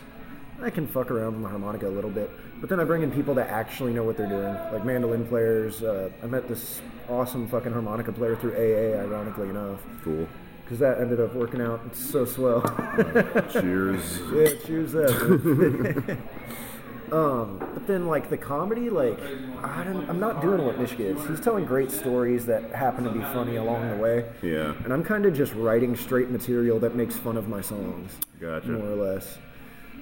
I 0.62 0.70
can 0.70 0.86
fuck 0.86 1.10
around 1.10 1.34
with 1.34 1.42
my 1.42 1.50
harmonica 1.50 1.88
a 1.88 1.90
little 1.90 2.10
bit, 2.10 2.30
but 2.60 2.70
then 2.70 2.78
I 2.78 2.84
bring 2.84 3.02
in 3.02 3.10
people 3.10 3.34
that 3.34 3.48
actually 3.48 3.92
know 3.92 4.04
what 4.04 4.16
they're 4.16 4.28
doing, 4.28 4.54
like 4.72 4.84
mandolin 4.84 5.26
players. 5.26 5.82
Uh, 5.82 6.10
I 6.22 6.26
met 6.26 6.48
this 6.48 6.80
awesome 7.08 7.48
fucking 7.48 7.72
harmonica 7.72 8.12
player 8.12 8.36
through 8.36 8.52
AA, 8.52 9.00
ironically 9.00 9.48
enough, 9.48 9.80
cool. 10.04 10.28
because 10.64 10.78
that 10.78 11.00
ended 11.00 11.20
up 11.20 11.34
working 11.34 11.60
out. 11.60 11.80
It's 11.86 11.98
so 12.10 12.24
swell. 12.24 12.62
Cheers. 13.52 14.20
Yeah, 14.32 14.54
cheers 14.64 14.92
that. 14.92 16.18
um, 17.12 17.58
but 17.74 17.86
then 17.86 18.06
like 18.06 18.30
the 18.30 18.36
comedy, 18.36 18.90
like 18.90 19.18
I 19.62 19.84
don't, 19.84 20.08
I'm 20.08 20.18
not 20.20 20.40
doing 20.42 20.64
what 20.64 20.78
Mishka 20.78 21.04
is. 21.04 21.26
He's 21.26 21.40
telling 21.40 21.64
great 21.64 21.90
stories 21.90 22.46
that 22.46 22.70
happen 22.72 23.04
to 23.04 23.10
be 23.10 23.20
funny 23.20 23.56
along 23.56 23.90
the 23.90 23.96
way, 23.96 24.24
Yeah. 24.42 24.74
and 24.84 24.92
I'm 24.92 25.04
kind 25.04 25.26
of 25.26 25.34
just 25.34 25.52
writing 25.54 25.96
straight 25.96 26.30
material 26.30 26.78
that 26.80 26.94
makes 26.94 27.16
fun 27.16 27.36
of 27.36 27.48
my 27.48 27.60
songs, 27.60 28.12
Gotcha. 28.40 28.68
more 28.68 28.88
or 28.90 28.96
less. 29.14 29.38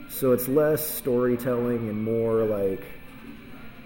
So 0.09 0.32
it's 0.32 0.47
less 0.49 0.87
storytelling 0.87 1.88
and 1.88 2.02
more 2.02 2.44
like. 2.44 2.82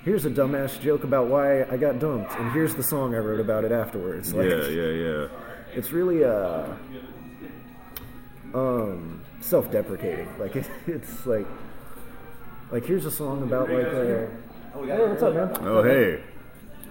Here's 0.04 0.24
a 0.24 0.30
dumbass 0.30 0.80
joke 0.80 1.02
about 1.02 1.26
why 1.26 1.64
I 1.64 1.76
got 1.76 1.98
dumped, 1.98 2.30
and 2.38 2.52
here's 2.52 2.76
the 2.76 2.82
song 2.84 3.14
I 3.14 3.18
wrote 3.18 3.40
about 3.40 3.64
it 3.64 3.72
afterwards. 3.72 4.32
Like, 4.32 4.48
Yeah, 4.50 4.68
yeah, 4.68 4.90
yeah. 4.90 5.28
it's 5.74 5.90
really 5.90 6.22
uh 6.22 6.64
um 8.54 9.20
self-deprecating 9.40 10.28
like 10.38 10.56
it, 10.56 10.68
it's 10.86 11.26
like 11.26 11.46
like 12.70 12.84
here's 12.84 13.04
a 13.04 13.10
song 13.10 13.42
about 13.42 13.70
like 13.70 13.86
uh 13.86 13.94
hey 13.94 14.28
what's 15.08 15.22
up 15.22 15.34
man 15.34 15.56
Oh, 15.66 15.82
hey. 15.82 16.22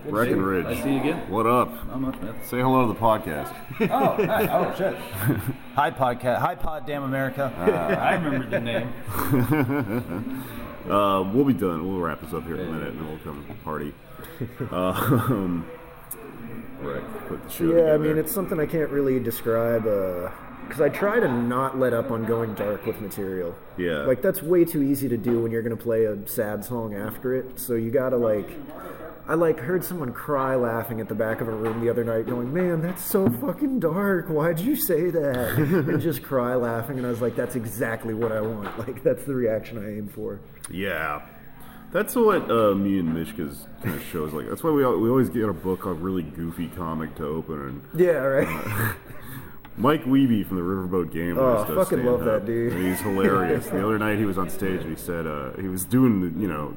Breckenridge. 0.07 0.65
I 0.67 0.83
see 0.83 0.93
you 0.93 0.99
again. 0.99 1.27
What 1.31 1.47
up? 1.47 1.71
I'm 1.91 2.03
not, 2.03 2.21
that's, 2.21 2.47
Say 2.49 2.59
hello 2.59 2.85
to 2.85 2.93
the 2.93 2.99
podcast. 2.99 3.51
oh, 3.89 4.23
hi, 4.23 4.47
oh 4.51 4.75
shit. 4.77 4.95
hi 5.75 5.89
podcast. 5.89 6.37
Hi 6.41 6.53
pod. 6.53 6.85
Damn 6.85 7.01
America. 7.01 7.51
I 7.99 8.13
remember 8.13 8.47
the 8.47 8.59
name. 8.59 10.43
Uh, 10.85 11.23
we'll 11.33 11.43
be 11.45 11.53
done. 11.53 11.83
We'll 11.87 11.97
wrap 11.99 12.21
this 12.21 12.31
up 12.31 12.43
here 12.45 12.57
in 12.57 12.67
a 12.69 12.71
minute, 12.71 12.89
and 12.89 12.99
then 12.99 13.07
we'll 13.07 13.17
come 13.17 13.43
party. 13.63 13.91
Um, 14.69 15.65
right. 16.79 17.01
Put 17.27 17.43
the 17.43 17.49
show 17.49 17.63
yeah 17.63 17.69
i 17.71 17.73
together. 17.73 17.97
mean 17.97 18.17
it's 18.19 18.31
something 18.31 18.59
i 18.59 18.67
can't 18.67 18.91
really 18.91 19.19
describe 19.19 19.87
uh 19.87 20.29
because 20.67 20.81
i 20.81 20.89
try 20.89 21.19
to 21.19 21.27
not 21.27 21.77
let 21.79 21.93
up 21.93 22.11
on 22.11 22.25
going 22.25 22.53
dark 22.55 22.85
with 22.85 22.99
material 23.01 23.55
Yeah. 23.77 23.99
like 24.05 24.21
that's 24.21 24.41
way 24.41 24.65
too 24.65 24.81
easy 24.83 25.07
to 25.09 25.17
do 25.17 25.41
when 25.41 25.51
you're 25.51 25.61
gonna 25.61 25.75
play 25.77 26.05
a 26.05 26.27
sad 26.27 26.63
song 26.65 26.93
after 26.95 27.33
it 27.35 27.59
so 27.59 27.73
you 27.75 27.91
gotta 27.91 28.17
like 28.17 28.49
I 29.27 29.33
like 29.33 29.59
heard 29.59 29.83
someone 29.83 30.13
cry 30.13 30.53
laughing 30.53 31.01
at 31.01 31.09
the 31.09 31.15
back 31.15 31.41
of 31.41 31.47
a 31.47 31.51
room 31.51 31.81
the 31.81 31.89
other 31.89 32.03
night, 32.03 32.27
going, 32.27 32.53
"Man, 32.53 32.79
that's 32.83 33.03
so 33.03 33.27
fucking 33.27 33.79
dark. 33.79 34.27
Why'd 34.27 34.59
you 34.59 34.75
say 34.75 35.09
that?" 35.09 35.53
and 35.57 35.99
just 35.99 36.21
cry 36.21 36.53
laughing, 36.53 36.99
and 36.99 37.07
I 37.07 37.09
was 37.09 37.21
like, 37.23 37.35
"That's 37.35 37.55
exactly 37.55 38.13
what 38.13 38.31
I 38.31 38.39
want. 38.41 38.77
Like 38.87 39.01
that's 39.01 39.23
the 39.23 39.33
reaction 39.33 39.79
I 39.83 39.97
aim 39.97 40.09
for." 40.09 40.41
Yeah. 40.69 41.23
That's 41.91 42.15
what 42.15 42.51
uh, 42.51 42.75
me 42.75 42.99
and 42.99 43.15
Mishka's 43.15 43.65
kind 43.81 43.95
of 43.95 44.03
shows 44.03 44.31
like. 44.31 44.47
That's 44.47 44.63
why 44.63 44.69
we 44.69 44.85
we 44.85 45.09
always 45.09 45.29
get 45.29 45.49
a 45.49 45.53
book 45.53 45.85
a 45.85 45.93
really 45.93 46.21
goofy 46.21 46.67
comic 46.67 47.15
to 47.15 47.25
open. 47.25 47.59
And 47.59 47.81
Yeah, 47.99 48.17
right. 48.17 48.95
Mike 49.77 50.05
Wiebe 50.05 50.45
from 50.45 50.57
the 50.57 50.63
Riverboat 50.63 51.11
Gamblers 51.11 51.65
Oh, 51.69 51.75
fucking 51.75 52.05
love 52.05 52.23
that 52.25 52.45
dude. 52.45 52.73
and 52.73 52.85
he's 52.87 52.99
hilarious. 53.01 53.67
the 53.67 53.79
other 53.85 53.99
night 53.99 54.17
he 54.19 54.25
was 54.25 54.37
on 54.37 54.49
stage 54.49 54.81
and 54.81 54.89
he 54.89 54.95
said 55.01 55.27
uh, 55.27 55.51
he 55.59 55.67
was 55.67 55.83
doing 55.85 56.21
the 56.21 56.41
you 56.41 56.47
know 56.47 56.75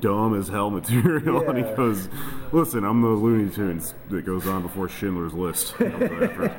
dumb 0.00 0.38
as 0.38 0.46
hell 0.48 0.68
material, 0.68 1.48
and 1.48 1.56
he 1.56 1.64
goes, 1.74 2.10
"Listen, 2.52 2.84
I'm 2.84 3.00
the 3.00 3.08
Looney 3.08 3.48
Tunes 3.50 3.94
that 4.10 4.26
goes 4.26 4.46
on 4.46 4.60
before 4.60 4.90
Schindler's 4.90 5.32
List." 5.32 5.74
that's 5.78 6.50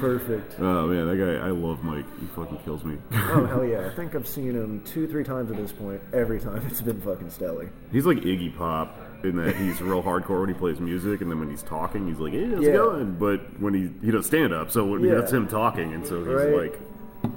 perfect. 0.00 0.56
oh 0.58 0.88
man, 0.88 1.06
that 1.06 1.16
guy! 1.16 1.46
I 1.46 1.50
love 1.50 1.84
Mike. 1.84 2.04
He 2.20 2.26
fucking 2.26 2.58
kills 2.64 2.84
me. 2.84 2.96
Oh 3.12 3.46
hell 3.46 3.64
yeah! 3.64 3.86
I 3.86 3.90
think 3.94 4.14
I've 4.16 4.26
seen 4.26 4.54
him 4.56 4.82
two, 4.84 5.06
three 5.06 5.22
times 5.24 5.50
at 5.52 5.56
this 5.56 5.70
point. 5.72 6.00
Every 6.12 6.40
time 6.40 6.66
it's 6.66 6.80
been 6.80 7.00
fucking 7.00 7.30
stellar. 7.30 7.70
He's 7.92 8.06
like 8.06 8.18
Iggy 8.18 8.56
Pop 8.56 8.98
in 9.24 9.36
that 9.36 9.56
he's 9.56 9.80
real 9.80 10.02
hardcore 10.02 10.40
when 10.40 10.48
he 10.48 10.54
plays 10.54 10.78
music, 10.80 11.20
and 11.20 11.30
then 11.30 11.38
when 11.40 11.50
he's 11.50 11.62
talking, 11.62 12.06
he's 12.06 12.18
like, 12.18 12.32
"Hey, 12.32 12.46
how's 12.48 12.62
Yeah. 12.62 12.70
it 12.70 12.76
going?" 12.76 13.16
But 13.18 13.40
when 13.60 13.74
he 13.74 13.90
he 14.04 14.10
does 14.12 14.26
stand 14.26 14.52
up, 14.52 14.70
so 14.70 14.96
Yeah. 14.96 15.14
that's 15.14 15.32
him 15.32 15.46
talking, 15.48 15.92
and 15.92 16.06
so 16.06 16.18
he's 16.18 16.28
Right. 16.28 16.54
like, 16.56 16.80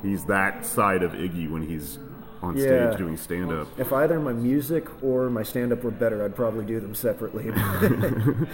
he's 0.03 0.25
that 0.25 0.65
side 0.65 1.01
of 1.03 1.13
Iggy 1.13 1.49
when 1.49 1.63
he's 1.63 1.97
on 2.43 2.55
Yeah. 2.57 2.89
stage 2.89 2.97
doing 2.97 3.17
stand 3.17 3.51
up. 3.51 3.67
If 3.79 3.93
either 3.93 4.19
my 4.19 4.33
music 4.33 4.87
or 5.03 5.29
my 5.29 5.43
stand-up 5.43 5.83
were 5.83 5.91
better, 5.91 6.23
I'd 6.23 6.35
probably 6.35 6.65
do 6.65 6.79
them 6.79 6.95
separately. 6.95 7.51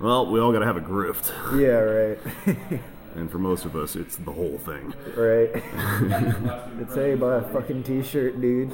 Well, 0.00 0.26
we 0.26 0.40
all 0.40 0.52
got 0.52 0.58
to 0.60 0.66
have 0.66 0.76
a 0.76 0.80
grift, 0.80 1.30
yeah, 1.56 1.78
right, 1.78 2.18
and 3.14 3.30
for 3.30 3.38
most 3.38 3.64
of 3.64 3.76
us, 3.76 3.94
it's 3.94 4.16
the 4.16 4.32
whole 4.32 4.58
thing. 4.58 4.92
right. 5.16 5.50
it's 6.80 6.94
hey, 6.96 7.14
buy 7.14 7.36
a 7.36 7.42
fucking 7.42 7.84
t-shirt, 7.84 8.40
dude. 8.40 8.72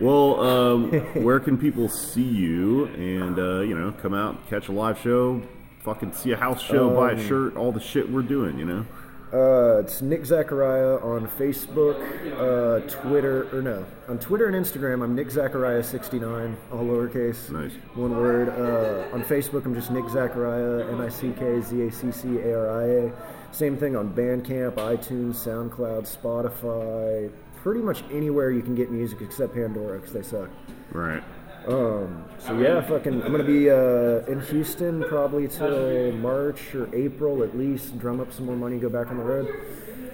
Well, 0.00 0.40
um, 0.40 0.90
where 1.22 1.40
can 1.40 1.58
people 1.58 1.88
see 1.88 2.22
you 2.22 2.86
and 2.86 3.38
uh, 3.38 3.60
you 3.60 3.78
know 3.78 3.92
come 3.92 4.14
out, 4.14 4.48
catch 4.48 4.68
a 4.68 4.72
live 4.72 4.98
show, 4.98 5.42
fucking 5.84 6.12
see 6.14 6.32
a 6.32 6.36
house 6.36 6.62
show, 6.62 6.90
buy 6.90 7.12
Um, 7.12 7.18
a 7.18 7.26
shirt, 7.28 7.56
all 7.56 7.70
the 7.72 7.80
shit 7.80 8.10
we're 8.10 8.22
doing, 8.22 8.58
you 8.58 8.64
know? 8.64 8.86
Uh, 9.32 9.78
it's 9.78 10.02
Nick 10.02 10.22
Zaccaria 10.22 11.00
on 11.04 11.28
Facebook, 11.28 11.96
uh, 12.34 12.80
Twitter, 12.88 13.46
or 13.56 13.62
no, 13.62 13.86
on 14.08 14.18
Twitter 14.18 14.48
and 14.48 14.56
Instagram, 14.56 15.04
I'm 15.04 15.14
Nick 15.14 15.28
Zaccaria69, 15.28 16.56
all 16.72 16.84
lowercase. 16.84 17.48
Nice. 17.50 17.70
One 17.94 18.16
word. 18.16 18.48
Uh, 18.48 19.14
on 19.14 19.22
Facebook, 19.22 19.66
I'm 19.66 19.74
just 19.74 19.92
Nick 19.92 20.08
Zachariah, 20.08 20.90
N 20.90 21.00
I 21.00 21.08
C 21.08 21.32
K 21.38 21.60
Z 21.60 21.80
A 21.80 21.92
C 21.92 22.10
C 22.10 22.38
A 22.38 22.58
R 22.58 22.82
I 22.82 22.84
A. 22.86 23.12
Same 23.52 23.76
thing 23.76 23.94
on 23.94 24.12
Bandcamp, 24.12 24.72
iTunes, 24.74 25.36
SoundCloud, 25.36 26.08
Spotify, 26.10 27.30
pretty 27.62 27.80
much 27.80 28.02
anywhere 28.10 28.50
you 28.50 28.62
can 28.62 28.74
get 28.74 28.90
music 28.90 29.20
except 29.20 29.54
Pandora 29.54 29.98
because 29.98 30.12
they 30.12 30.22
suck. 30.22 30.48
Right. 30.92 31.22
Um, 31.66 32.24
so 32.38 32.58
yeah, 32.58 32.80
fucking, 32.80 33.22
I'm 33.22 33.30
gonna 33.30 33.44
be 33.44 33.70
uh, 33.70 34.24
in 34.26 34.40
Houston 34.48 35.04
probably 35.04 35.46
till 35.46 36.12
March 36.12 36.74
or 36.74 36.88
April 36.94 37.42
at 37.42 37.56
least. 37.56 37.98
Drum 37.98 38.20
up 38.20 38.32
some 38.32 38.46
more 38.46 38.56
money, 38.56 38.78
go 38.78 38.88
back 38.88 39.08
on 39.10 39.18
the 39.18 39.22
road. 39.22 39.54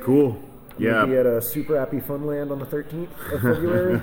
Cool. 0.01 0.41
Yeah. 0.79 1.05
We'll 1.05 1.07
be 1.07 1.17
at 1.17 1.27
a 1.27 1.41
Super 1.41 1.79
Happy 1.79 2.01
Funland 2.01 2.51
on 2.51 2.59
the 2.59 2.67
13th 2.67 3.33
of 3.33 3.41
February. 3.41 3.95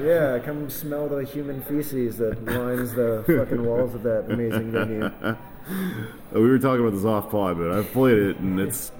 yeah, 0.02 0.38
come 0.44 0.68
smell 0.68 1.08
the 1.08 1.22
human 1.24 1.62
feces 1.62 2.16
that 2.16 2.44
lines 2.44 2.92
the 2.94 3.22
fucking 3.26 3.64
walls 3.64 3.94
of 3.94 4.02
that 4.02 4.30
amazing 4.30 4.72
venue. 4.72 5.10
We 6.32 6.40
were 6.40 6.58
talking 6.58 6.80
about 6.80 6.96
this 6.96 7.04
off 7.04 7.30
pod, 7.30 7.58
but 7.58 7.70
I've 7.70 7.92
played 7.92 8.18
it, 8.18 8.38
and 8.38 8.58
it's 8.58 8.90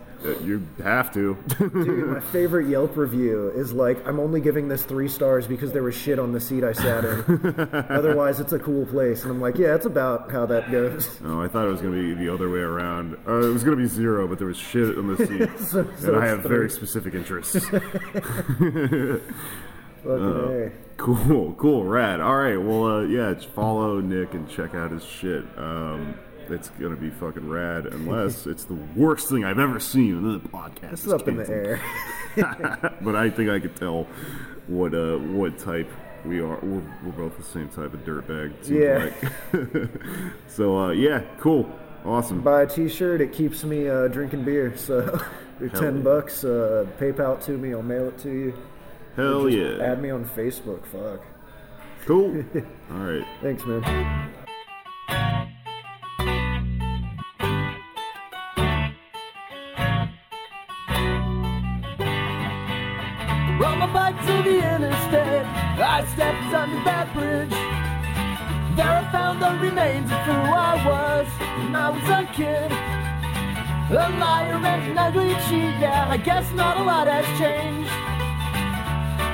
you 0.42 0.66
have 0.82 1.12
to. 1.14 1.36
Dude, 1.58 2.08
my 2.08 2.20
favorite 2.32 2.68
Yelp 2.68 2.96
review 2.96 3.50
is 3.54 3.72
like, 3.72 4.06
I'm 4.06 4.20
only 4.20 4.40
giving 4.40 4.68
this 4.68 4.82
three 4.84 5.08
stars 5.08 5.46
because 5.46 5.72
there 5.72 5.82
was 5.82 5.94
shit 5.94 6.18
on 6.18 6.32
the 6.32 6.40
seat 6.40 6.62
I 6.64 6.72
sat 6.72 7.04
in. 7.04 7.54
Otherwise, 7.88 8.38
it's 8.40 8.52
a 8.52 8.58
cool 8.58 8.84
place. 8.86 9.22
And 9.22 9.30
I'm 9.32 9.40
like, 9.40 9.56
yeah, 9.56 9.68
that's 9.68 9.86
about 9.86 10.30
how 10.30 10.44
that 10.46 10.70
goes. 10.70 11.08
oh, 11.24 11.40
I 11.40 11.48
thought 11.48 11.66
it 11.66 11.70
was 11.70 11.80
gonna 11.80 11.96
be 11.96 12.14
the 12.14 12.32
other 12.32 12.50
way 12.50 12.60
around. 12.60 13.16
Uh, 13.26 13.40
it 13.40 13.52
was 13.52 13.64
gonna 13.64 13.76
be 13.76 13.86
zero, 13.86 14.28
but 14.28 14.38
there 14.38 14.46
was 14.48 14.58
shit 14.58 14.96
on 14.98 15.06
the 15.14 15.26
seat, 15.26 15.48
So- 15.68 15.86
so 15.98 16.14
and 16.14 16.22
I 16.22 16.26
have 16.26 16.42
three. 16.42 16.48
very 16.50 16.70
specific 16.70 17.14
interests. 17.14 17.56
A. 20.06 20.70
Cool, 20.96 21.54
cool, 21.54 21.84
rad. 21.84 22.20
All 22.20 22.36
right, 22.36 22.56
well, 22.56 22.84
uh, 22.86 23.00
yeah, 23.02 23.34
follow 23.54 24.00
Nick 24.00 24.34
and 24.34 24.48
check 24.48 24.74
out 24.74 24.90
his 24.90 25.04
shit. 25.04 25.44
Um, 25.56 26.14
it's 26.50 26.68
gonna 26.70 26.96
be 26.96 27.10
fucking 27.10 27.48
rad, 27.48 27.86
unless 27.86 28.46
it's 28.46 28.64
the 28.64 28.78
worst 28.96 29.28
thing 29.28 29.44
I've 29.44 29.58
ever 29.58 29.80
seen 29.80 30.16
in 30.18 30.32
the 30.32 30.48
podcast. 30.48 30.92
It's 30.92 31.06
is 31.06 31.12
up 31.12 31.28
in 31.28 31.36
the 31.36 31.48
air. 31.48 31.80
but 33.00 33.16
I 33.16 33.30
think 33.30 33.50
I 33.50 33.60
could 33.60 33.76
tell 33.76 34.06
what 34.66 34.94
uh, 34.94 35.16
what 35.18 35.58
type 35.58 35.90
we 36.24 36.40
are. 36.40 36.58
We're, 36.62 36.82
we're 37.04 37.12
both 37.12 37.36
the 37.36 37.42
same 37.42 37.68
type 37.68 37.94
of 37.94 38.04
dirtbag. 38.04 38.54
Yeah. 38.68 39.10
Like. 39.52 40.30
so 40.48 40.78
uh, 40.78 40.90
yeah, 40.90 41.22
cool, 41.38 41.70
awesome. 42.04 42.40
Buy 42.40 42.62
a 42.62 42.66
t-shirt, 42.66 43.20
it 43.20 43.32
keeps 43.32 43.64
me 43.64 43.88
uh, 43.88 44.08
drinking 44.08 44.44
beer. 44.44 44.76
So 44.76 45.20
they're 45.58 45.68
10 45.68 45.96
yeah. 45.96 46.02
bucks. 46.02 46.44
Uh, 46.44 46.86
PayPal 46.98 47.38
it 47.38 47.42
to 47.42 47.52
me, 47.52 47.72
I'll 47.72 47.82
mail 47.82 48.08
it 48.08 48.18
to 48.20 48.30
you. 48.30 48.54
Hell 49.16 49.48
yeah. 49.48 49.82
Add 49.82 50.00
me 50.00 50.10
on 50.10 50.24
Facebook. 50.24 50.84
Fuck. 50.86 51.24
Cool. 52.06 52.44
All 52.92 52.96
right. 52.96 53.26
Thanks, 53.42 53.64
man. 53.66 54.32
Found 69.12 69.42
the 69.42 69.50
remains 69.60 70.10
of 70.10 70.18
who 70.18 70.32
I 70.32 70.74
was 70.86 71.26
when 71.58 71.74
I 71.74 71.90
was 71.90 72.08
a 72.08 72.24
kid. 72.32 72.70
A 73.90 74.08
liar 74.20 74.54
and 74.54 74.90
an 74.90 74.98
ugly 74.98 75.34
cheat, 75.46 75.74
yeah, 75.80 76.06
I 76.08 76.16
guess 76.16 76.50
not 76.52 76.76
a 76.76 76.82
lot 76.84 77.08
has 77.08 77.26
changed. 77.38 77.90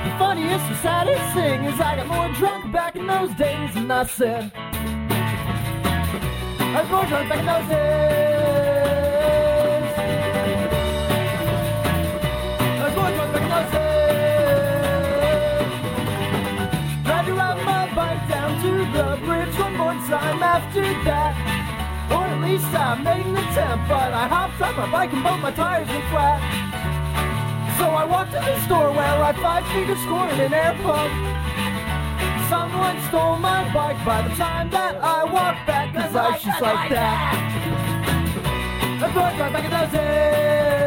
The 0.05 0.17
funniest 0.17 0.65
and 0.65 0.77
saddest 0.77 1.33
thing 1.35 1.65
is 1.65 1.79
I 1.79 1.95
got 1.97 2.07
more 2.07 2.33
drunk 2.33 2.71
back 2.71 2.95
in 2.95 3.05
those 3.05 3.31
days 3.35 3.73
than 3.75 3.91
I 3.91 4.05
said. 4.05 4.51
I 6.75 6.81
was 6.81 6.89
more 6.89 7.05
drunk 7.05 7.29
back 7.29 7.39
in 7.39 7.45
those 7.45 7.69
days. 7.69 8.36
Time 20.07 20.41
after 20.41 20.81
that. 21.03 21.35
Or 22.09 22.23
at 22.23 22.39
least 22.39 22.65
I 22.71 22.95
made 22.95 23.25
an 23.25 23.35
attempt, 23.35 23.89
but 23.89 24.13
I 24.13 24.27
hopped 24.27 24.61
on 24.61 24.75
my 24.77 24.89
bike 24.89 25.11
and 25.11 25.23
both 25.23 25.41
my 25.41 25.51
tires 25.51 25.87
were 25.87 26.07
flat. 26.07 26.39
So 27.77 27.85
I 27.91 28.05
walked 28.05 28.31
to 28.31 28.39
the 28.39 28.59
store 28.63 28.91
where 28.91 29.23
I 29.23 29.33
five 29.33 29.67
feet 29.67 29.89
a 29.89 29.97
score 30.07 30.29
in 30.31 30.39
an 30.39 30.53
air 30.53 30.73
pump. 30.79 31.11
Someone 32.47 32.95
stole 33.09 33.35
my 33.37 33.67
bike 33.73 33.99
by 34.05 34.21
the 34.27 34.33
time 34.35 34.69
that 34.71 34.95
I 34.95 35.25
walked 35.25 35.67
back, 35.67 35.93
cause 35.93 36.13
life's 36.13 36.43
just 36.43 36.61
like 36.61 36.89
that. 36.89 37.35
Let's 39.01 39.13
go 39.13 39.19
right 39.19 39.51
back 39.51 39.65
in 39.65 39.71
those 39.71 40.86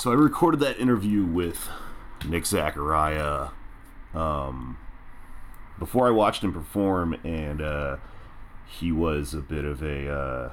so 0.00 0.10
I 0.10 0.14
recorded 0.14 0.60
that 0.60 0.78
interview 0.78 1.26
with 1.26 1.68
Nick 2.26 2.44
Zaccaria 2.44 3.50
um, 4.14 4.78
before 5.78 6.08
I 6.08 6.10
watched 6.10 6.42
him 6.42 6.54
perform, 6.54 7.20
and 7.22 7.60
uh, 7.60 7.96
he 8.66 8.92
was 8.92 9.34
a 9.34 9.40
bit 9.40 9.66
of 9.66 9.82
a, 9.82 10.10
uh, 10.10 10.52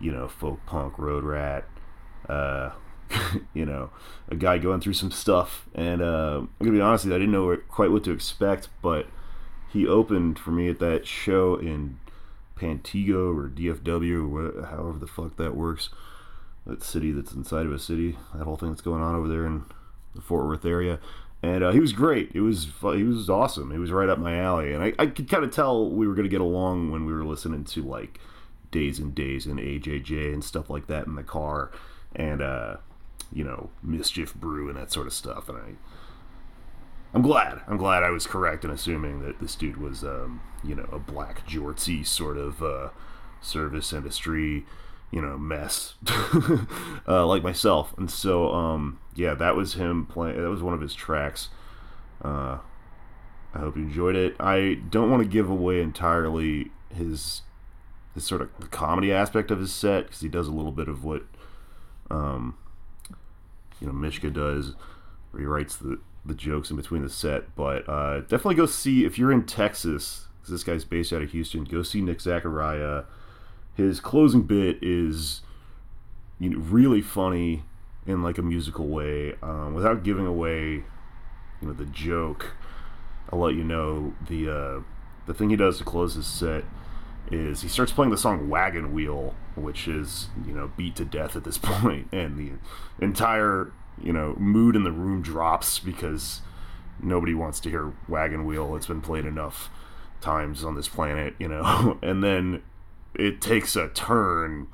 you 0.00 0.10
know, 0.10 0.26
folk 0.26 0.64
punk 0.64 0.98
road 0.98 1.22
rat. 1.22 1.66
Uh, 2.30 2.70
you 3.54 3.66
know, 3.66 3.90
a 4.30 4.34
guy 4.34 4.56
going 4.56 4.80
through 4.80 4.94
some 4.94 5.10
stuff, 5.10 5.66
and 5.74 6.00
uh, 6.00 6.38
I'm 6.38 6.48
gonna 6.58 6.72
be 6.72 6.80
honest 6.80 7.04
with 7.04 7.10
you, 7.12 7.16
I 7.16 7.18
didn't 7.18 7.32
know 7.32 7.54
quite 7.68 7.90
what 7.90 8.04
to 8.04 8.10
expect, 8.10 8.70
but 8.80 9.06
he 9.68 9.86
opened 9.86 10.38
for 10.38 10.50
me 10.50 10.70
at 10.70 10.78
that 10.78 11.06
show 11.06 11.56
in 11.56 12.00
Pantego 12.56 13.36
or 13.36 13.50
DFW 13.50 14.14
or 14.14 14.26
wha- 14.26 14.66
however 14.66 14.98
the 14.98 15.06
fuck 15.06 15.36
that 15.36 15.54
works 15.54 15.90
that 16.66 16.82
city 16.82 17.12
that's 17.12 17.32
inside 17.32 17.66
of 17.66 17.72
a 17.72 17.78
city, 17.78 18.16
that 18.34 18.44
whole 18.44 18.56
thing 18.56 18.70
that's 18.70 18.80
going 18.80 19.02
on 19.02 19.14
over 19.14 19.28
there 19.28 19.46
in 19.46 19.64
the 20.14 20.20
Fort 20.20 20.46
Worth 20.46 20.64
area. 20.64 20.98
And 21.42 21.62
uh, 21.62 21.70
he 21.70 21.80
was 21.80 21.92
great. 21.92 22.30
It 22.34 22.40
was 22.40 22.68
he 22.80 23.04
was 23.04 23.30
awesome. 23.30 23.70
He 23.70 23.78
was 23.78 23.92
right 23.92 24.08
up 24.08 24.18
my 24.18 24.38
alley, 24.38 24.72
and 24.72 24.82
I, 24.82 24.94
I 24.98 25.06
could 25.06 25.28
kind 25.28 25.44
of 25.44 25.50
tell 25.50 25.88
we 25.88 26.08
were 26.08 26.14
going 26.14 26.24
to 26.24 26.30
get 26.30 26.40
along 26.40 26.90
when 26.90 27.04
we 27.04 27.12
were 27.12 27.24
listening 27.24 27.64
to 27.64 27.82
like 27.82 28.18
Days 28.70 28.98
N' 28.98 29.10
Daze 29.10 29.46
and 29.46 29.60
AJJ 29.60 30.32
and 30.32 30.42
stuff 30.42 30.70
like 30.70 30.86
that 30.86 31.06
in 31.06 31.14
the 31.14 31.22
car, 31.22 31.70
and 32.14 32.40
uh, 32.40 32.76
you 33.32 33.44
know 33.44 33.70
Mischief 33.82 34.34
Brew 34.34 34.68
and 34.68 34.78
that 34.78 34.90
sort 34.90 35.06
of 35.06 35.12
stuff. 35.12 35.48
And 35.48 35.58
I 35.58 35.74
I'm 37.16 37.22
glad. 37.22 37.62
I'm 37.66 37.78
glad 37.78 38.02
I 38.02 38.10
was 38.10 38.26
correct 38.26 38.62
in 38.62 38.70
assuming 38.70 39.22
that 39.22 39.40
this 39.40 39.54
dude 39.54 39.78
was, 39.78 40.04
um, 40.04 40.42
you 40.62 40.74
know, 40.74 40.86
a 40.92 40.98
black 40.98 41.46
jortsy 41.46 42.06
sort 42.06 42.36
of 42.36 42.62
uh, 42.62 42.90
service 43.40 43.92
industry, 43.94 44.66
you 45.10 45.20
know, 45.22 45.38
mess, 45.38 45.94
uh, 47.08 47.26
like 47.26 47.42
myself. 47.42 47.94
And 47.96 48.10
so, 48.10 48.52
um, 48.52 48.98
yeah, 49.14 49.34
that 49.34 49.56
was 49.56 49.74
him 49.74 50.06
playing. 50.06 50.40
That 50.42 50.50
was 50.50 50.62
one 50.62 50.74
of 50.74 50.80
his 50.80 50.94
tracks. 50.94 51.48
Uh, 52.22 52.58
I 53.54 53.58
hope 53.60 53.76
you 53.76 53.82
enjoyed 53.82 54.16
it. 54.16 54.36
I 54.40 54.78
don't 54.90 55.10
want 55.10 55.22
to 55.22 55.28
give 55.28 55.48
away 55.48 55.80
entirely 55.80 56.70
his 56.94 57.42
his 58.14 58.24
sort 58.24 58.40
of 58.40 58.48
the 58.58 58.66
comedy 58.66 59.12
aspect 59.12 59.50
of 59.50 59.60
his 59.60 59.72
set 59.72 60.06
because 60.06 60.20
he 60.20 60.28
does 60.28 60.48
a 60.48 60.52
little 60.52 60.72
bit 60.72 60.88
of 60.88 61.04
what, 61.04 61.22
um, 62.10 62.56
you 63.80 63.86
know, 63.86 63.92
Mishka 63.92 64.30
does, 64.30 64.74
rewrites 65.34 65.78
the 65.78 66.00
the 66.24 66.34
jokes 66.34 66.70
in 66.70 66.76
between 66.76 67.02
the 67.02 67.08
set. 67.10 67.54
But 67.54 67.88
uh, 67.88 68.20
definitely 68.20 68.56
go 68.56 68.66
see 68.66 69.04
if 69.04 69.18
you're 69.18 69.32
in 69.32 69.44
Texas. 69.44 70.22
'cause 70.42 70.50
this 70.52 70.64
guy's 70.64 70.84
based 70.84 71.12
out 71.12 71.22
of 71.22 71.30
Houston. 71.32 71.64
Go 71.64 71.82
see 71.82 72.00
Nick 72.00 72.18
Zaccaria. 72.18 73.04
His 73.76 74.00
closing 74.00 74.42
bit 74.42 74.78
is 74.82 75.42
you 76.38 76.50
know, 76.50 76.58
really 76.58 77.02
funny 77.02 77.64
in 78.06 78.22
like 78.22 78.38
a 78.38 78.42
musical 78.42 78.86
way, 78.86 79.34
um, 79.42 79.74
without 79.74 80.02
giving 80.02 80.26
away, 80.26 80.84
you 81.60 81.68
know, 81.68 81.72
the 81.72 81.86
joke. 81.86 82.54
I'll 83.30 83.40
let 83.40 83.54
you 83.54 83.64
know 83.64 84.14
the 84.28 84.50
uh, 84.50 84.80
the 85.26 85.34
thing 85.34 85.50
he 85.50 85.56
does 85.56 85.78
to 85.78 85.84
close 85.84 86.14
his 86.14 86.26
set 86.26 86.64
is 87.30 87.62
he 87.62 87.68
starts 87.68 87.92
playing 87.92 88.10
the 88.10 88.16
song 88.16 88.48
Wagon 88.48 88.92
Wheel, 88.92 89.34
which 89.56 89.88
is 89.88 90.28
you 90.46 90.52
know 90.52 90.70
beat 90.76 90.96
to 90.96 91.04
death 91.04 91.36
at 91.36 91.44
this 91.44 91.58
point, 91.62 92.08
and 92.12 92.38
the 92.38 92.52
entire 93.04 93.72
you 94.00 94.12
know 94.12 94.34
mood 94.38 94.76
in 94.76 94.84
the 94.84 94.92
room 94.92 95.22
drops 95.22 95.78
because 95.78 96.40
nobody 97.02 97.34
wants 97.34 97.60
to 97.60 97.70
hear 97.70 97.92
Wagon 98.08 98.46
Wheel. 98.46 98.76
It's 98.76 98.86
been 98.86 99.00
played 99.00 99.26
enough 99.26 99.68
times 100.20 100.64
on 100.64 100.76
this 100.76 100.88
planet, 100.88 101.34
you 101.38 101.48
know, 101.48 101.98
and 102.02 102.22
then 102.22 102.62
it 103.18 103.40
takes 103.40 103.76
a 103.76 103.88
turn. 103.88 104.68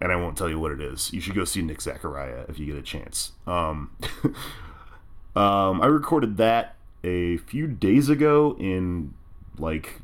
And 0.00 0.12
I 0.12 0.16
won't 0.16 0.36
tell 0.36 0.50
you 0.50 0.60
what 0.60 0.72
it 0.72 0.80
is. 0.80 1.12
You 1.12 1.20
should 1.20 1.34
go 1.34 1.44
see 1.44 1.62
Nick 1.62 1.78
Zaccaria 1.78 2.48
if 2.50 2.58
you 2.58 2.66
get 2.66 2.76
a 2.76 2.82
chance. 2.82 3.32
Um, 3.46 3.96
um, 5.34 5.80
I 5.80 5.86
recorded 5.86 6.36
that 6.36 6.76
a 7.02 7.38
few 7.38 7.66
days 7.66 8.08
ago 8.08 8.56
in 8.58 9.14
like 9.58 10.00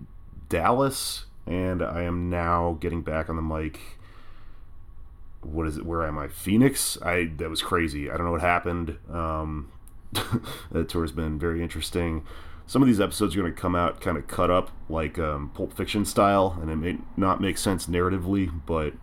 Dallas, 0.48 1.26
and 1.46 1.82
I 1.82 2.02
am 2.02 2.30
now 2.30 2.78
getting 2.80 3.02
back 3.02 3.28
on 3.28 3.36
the 3.36 3.42
mic. 3.42 3.80
What 5.42 5.66
is 5.66 5.76
it? 5.76 5.84
Where 5.84 6.06
am 6.06 6.18
I? 6.18 6.28
Phoenix. 6.28 6.96
I 7.02 7.30
that 7.36 7.50
was 7.50 7.60
crazy. 7.60 8.10
I 8.10 8.16
don't 8.16 8.24
know 8.24 8.32
what 8.32 8.40
happened. 8.40 8.96
Um, 9.10 9.72
that 10.70 10.88
tour 10.88 11.02
has 11.02 11.12
been 11.12 11.38
very 11.38 11.62
interesting. 11.62 12.24
Some 12.72 12.80
of 12.80 12.88
these 12.88 13.02
episodes 13.02 13.36
are 13.36 13.40
going 13.42 13.54
to 13.54 13.60
come 13.60 13.76
out 13.76 14.00
kind 14.00 14.16
of 14.16 14.26
cut 14.26 14.50
up 14.50 14.70
like 14.88 15.18
um, 15.18 15.50
Pulp 15.50 15.74
Fiction 15.74 16.06
style, 16.06 16.56
and 16.58 16.70
it 16.70 16.76
may 16.76 16.96
not 17.18 17.38
make 17.38 17.58
sense 17.58 17.86
narratively, 17.86 18.50
but 18.64 18.94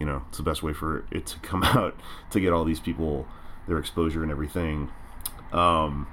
you 0.00 0.06
know 0.06 0.22
it's 0.30 0.38
the 0.38 0.42
best 0.42 0.62
way 0.62 0.72
for 0.72 1.04
it 1.10 1.26
to 1.26 1.38
come 1.40 1.62
out 1.62 1.94
to 2.30 2.40
get 2.40 2.54
all 2.54 2.64
these 2.64 2.80
people 2.80 3.28
their 3.68 3.76
exposure 3.76 4.22
and 4.22 4.32
everything. 4.32 4.88
Um, 5.52 6.06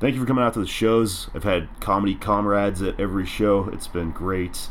thank 0.00 0.14
you 0.14 0.20
for 0.20 0.26
coming 0.26 0.44
out 0.44 0.52
to 0.52 0.60
the 0.60 0.66
shows. 0.66 1.30
I've 1.34 1.44
had 1.44 1.66
comedy 1.80 2.14
comrades 2.14 2.82
at 2.82 3.00
every 3.00 3.24
show. 3.24 3.70
It's 3.72 3.88
been 3.88 4.10
great. 4.10 4.68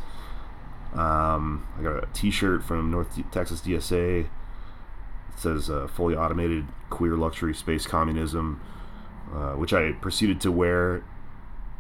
Um, 0.94 1.68
I 1.76 1.82
got 1.82 2.04
a 2.04 2.08
T-shirt 2.14 2.64
from 2.64 2.92
North 2.92 3.20
Texas 3.32 3.62
DSA. 3.62 4.26
It 4.26 4.30
says 5.38 5.72
uh, 5.72 5.88
"Fully 5.88 6.16
Automated 6.16 6.68
Queer 6.92 7.16
Luxury 7.18 7.56
Space 7.56 7.88
Communism," 7.88 8.62
uh, 9.34 9.54
which 9.54 9.74
I 9.74 9.94
proceeded 9.94 10.40
to 10.42 10.52
wear 10.52 11.04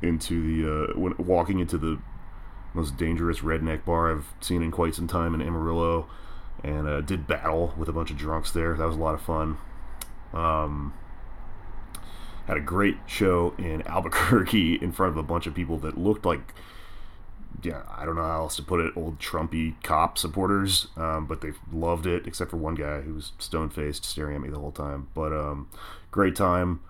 into 0.02 0.42
the 0.42 0.94
uh, 0.94 1.00
when 1.00 1.14
walking 1.18 1.60
into 1.60 1.78
the 1.78 2.00
most 2.74 2.98
dangerous 2.98 3.40
redneck 3.40 3.84
bar 3.86 4.12
I've 4.12 4.34
seen 4.40 4.62
in 4.62 4.72
quite 4.72 4.96
some 4.96 5.08
time 5.08 5.34
in 5.34 5.42
Amarillo, 5.42 6.08
and 6.64 6.88
uh, 6.88 7.02
did 7.02 7.28
battle 7.28 7.74
with 7.78 7.90
a 7.90 7.94
bunch 7.94 8.12
of 8.12 8.18
drunks 8.18 8.52
there. 8.52 8.76
That 8.76 8.86
was 8.86 8.96
a 8.96 9.00
lot 9.00 9.14
of 9.14 9.22
fun. 9.22 9.58
Um, 10.34 10.94
had 12.48 12.58
a 12.58 12.62
great 12.62 12.98
show 13.06 13.54
in 13.58 13.82
Albuquerque 13.88 14.76
in 14.76 14.92
front 14.92 15.12
of 15.12 15.18
a 15.18 15.24
bunch 15.24 15.48
of 15.48 15.54
people 15.54 15.78
that 15.80 15.98
looked 15.98 16.26
like, 16.26 16.54
yeah, 17.62 17.84
I 17.96 18.06
don't 18.06 18.16
know 18.16 18.24
how 18.24 18.42
else 18.42 18.56
to 18.56 18.64
put 18.64 18.80
it, 18.80 18.94
old 18.96 19.20
Trumpy 19.20 19.82
cop 19.84 20.18
supporters, 20.18 20.88
um, 20.96 21.26
but 21.26 21.42
they 21.42 21.52
loved 21.72 22.06
it, 22.06 22.26
except 22.26 22.52
for 22.52 22.58
one 22.58 22.76
guy 22.76 23.02
who 23.02 23.16
was 23.16 23.34
stone 23.38 23.70
faced, 23.70 24.06
staring 24.06 24.36
at 24.36 24.42
me 24.42 24.50
the 24.50 24.60
whole 24.60 24.72
time. 24.72 25.10
But 25.14 25.34
um, 25.34 25.70
great 26.10 26.36
time. 26.36 26.82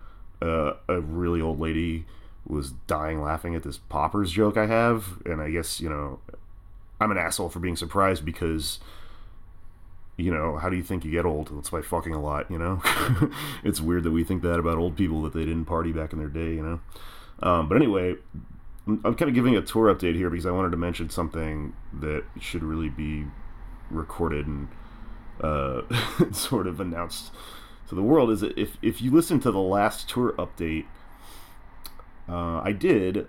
Uh, 0.41 0.73
a 0.87 0.99
really 0.99 1.39
old 1.39 1.59
lady 1.59 2.05
was 2.47 2.71
dying 2.87 3.21
laughing 3.21 3.55
at 3.55 3.63
this 3.63 3.77
poppers 3.77 4.31
joke 4.31 4.57
I 4.57 4.65
have, 4.65 5.21
and 5.25 5.41
I 5.41 5.49
guess 5.49 5.79
you 5.79 5.89
know, 5.89 6.19
I'm 6.99 7.11
an 7.11 7.17
asshole 7.17 7.49
for 7.49 7.59
being 7.59 7.75
surprised 7.75 8.25
because 8.25 8.79
you 10.17 10.31
know, 10.31 10.57
how 10.57 10.69
do 10.69 10.77
you 10.77 10.83
think 10.83 11.03
you 11.03 11.11
get 11.11 11.25
old? 11.25 11.51
It's 11.57 11.69
by 11.69 11.81
fucking 11.81 12.13
a 12.13 12.21
lot, 12.21 12.49
you 12.51 12.57
know? 12.57 12.81
it's 13.63 13.81
weird 13.81 14.03
that 14.03 14.11
we 14.11 14.23
think 14.23 14.43
that 14.43 14.59
about 14.59 14.77
old 14.77 14.95
people 14.95 15.21
that 15.23 15.33
they 15.33 15.45
didn't 15.45 15.65
party 15.65 15.91
back 15.91 16.13
in 16.13 16.19
their 16.19 16.27
day, 16.27 16.53
you 16.53 16.61
know? 16.61 16.79
Um, 17.41 17.67
but 17.67 17.75
anyway, 17.75 18.15
I'm 18.87 19.15
kind 19.15 19.29
of 19.29 19.33
giving 19.33 19.55
a 19.55 19.61
tour 19.61 19.93
update 19.93 20.15
here 20.15 20.29
because 20.29 20.45
I 20.45 20.51
wanted 20.51 20.71
to 20.71 20.77
mention 20.77 21.09
something 21.09 21.73
that 21.99 22.23
should 22.39 22.63
really 22.63 22.89
be 22.89 23.25
recorded 23.89 24.47
and 24.47 24.67
uh, 25.41 25.81
sort 26.31 26.67
of 26.67 26.79
announced 26.79 27.31
to 27.89 27.95
the 27.95 28.03
world. 28.03 28.29
Is 28.29 28.43
if, 28.43 28.77
if 28.81 29.01
you 29.01 29.11
listen 29.11 29.39
to 29.41 29.51
the 29.51 29.59
last 29.59 30.09
tour 30.09 30.33
update, 30.33 30.85
uh, 32.31 32.61
I 32.63 32.71
did, 32.71 33.27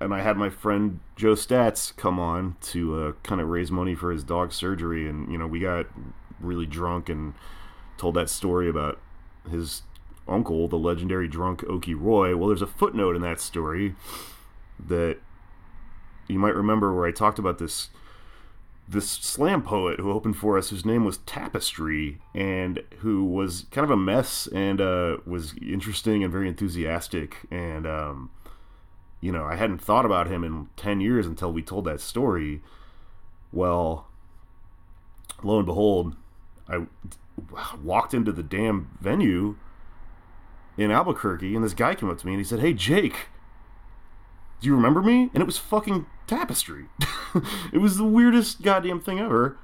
and 0.00 0.12
I 0.12 0.20
had 0.20 0.36
my 0.36 0.50
friend 0.50 1.00
Joe 1.16 1.34
Stats 1.34 1.96
come 1.96 2.18
on 2.18 2.56
to 2.62 2.96
uh, 2.96 3.12
kind 3.22 3.40
of 3.40 3.48
raise 3.48 3.70
money 3.70 3.94
for 3.94 4.10
his 4.10 4.24
dog 4.24 4.52
surgery, 4.52 5.08
and 5.08 5.30
you 5.30 5.38
know 5.38 5.46
we 5.46 5.60
got 5.60 5.86
really 6.40 6.66
drunk 6.66 7.08
and 7.08 7.34
told 7.96 8.14
that 8.16 8.28
story 8.28 8.68
about 8.68 8.98
his 9.48 9.82
uncle, 10.26 10.68
the 10.68 10.76
legendary 10.76 11.28
drunk 11.28 11.60
Okie 11.62 11.98
Roy. 11.98 12.36
Well, 12.36 12.48
there's 12.48 12.62
a 12.62 12.66
footnote 12.66 13.16
in 13.16 13.22
that 13.22 13.40
story 13.40 13.94
that 14.84 15.18
you 16.28 16.38
might 16.38 16.54
remember 16.54 16.94
where 16.94 17.06
I 17.06 17.12
talked 17.12 17.38
about 17.38 17.58
this 17.58 17.90
this 18.88 19.08
slam 19.08 19.62
poet 19.62 20.00
who 20.00 20.10
opened 20.10 20.36
for 20.36 20.58
us, 20.58 20.70
whose 20.70 20.84
name 20.84 21.04
was 21.04 21.18
Tapestry, 21.18 22.18
and 22.34 22.82
who 22.98 23.24
was 23.24 23.66
kind 23.70 23.84
of 23.84 23.90
a 23.90 23.96
mess 23.96 24.46
and 24.48 24.80
uh, 24.80 25.18
was 25.24 25.54
interesting 25.62 26.22
and 26.22 26.32
very 26.32 26.48
enthusiastic. 26.48 27.38
And 27.50 27.86
um, 27.86 28.30
you 29.20 29.32
know, 29.32 29.44
I 29.44 29.56
hadn't 29.56 29.78
thought 29.78 30.04
about 30.04 30.28
him 30.28 30.44
in 30.44 30.68
ten 30.76 31.00
years 31.00 31.26
until 31.26 31.52
we 31.52 31.62
told 31.62 31.84
that 31.84 32.00
story. 32.00 32.60
Well, 33.52 34.08
lo 35.42 35.58
and 35.58 35.66
behold, 35.66 36.16
I 36.68 36.86
walked 37.82 38.14
into 38.14 38.32
the 38.32 38.42
damn 38.42 38.90
venue 39.00 39.56
in 40.76 40.90
Albuquerque, 40.90 41.54
and 41.54 41.64
this 41.64 41.74
guy 41.74 41.94
came 41.94 42.10
up 42.10 42.18
to 42.18 42.26
me 42.26 42.34
and 42.34 42.40
he 42.40 42.44
said, 42.44 42.60
"Hey, 42.60 42.74
Jake." 42.74 43.28
Do 44.62 44.68
you 44.68 44.76
remember 44.76 45.02
me? 45.02 45.28
And 45.34 45.42
it 45.42 45.46
was 45.46 45.58
fucking 45.58 46.06
Tapestry. 46.28 46.86
it 47.72 47.78
was 47.78 47.96
the 47.96 48.04
weirdest 48.04 48.62
goddamn 48.62 49.00
thing 49.00 49.18
ever. 49.18 49.58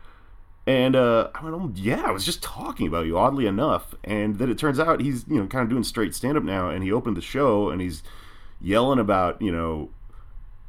And 0.66 0.96
uh, 0.96 1.30
I 1.34 1.44
went, 1.44 1.54
oh, 1.54 1.72
yeah, 1.74 2.02
I 2.02 2.10
was 2.10 2.24
just 2.24 2.42
talking 2.42 2.88
about 2.88 3.06
you, 3.06 3.16
oddly 3.16 3.46
enough. 3.46 3.94
And 4.02 4.38
then 4.38 4.50
it 4.50 4.58
turns 4.58 4.80
out 4.80 5.00
he's, 5.00 5.24
you 5.28 5.36
know, 5.36 5.46
kind 5.46 5.62
of 5.62 5.70
doing 5.70 5.84
straight 5.84 6.16
stand 6.16 6.36
up 6.36 6.42
now. 6.42 6.68
And 6.68 6.82
he 6.82 6.90
opened 6.90 7.16
the 7.16 7.22
show 7.22 7.70
and 7.70 7.80
he's 7.80 8.02
yelling 8.60 8.98
about, 8.98 9.40
you 9.40 9.52
know, 9.52 9.90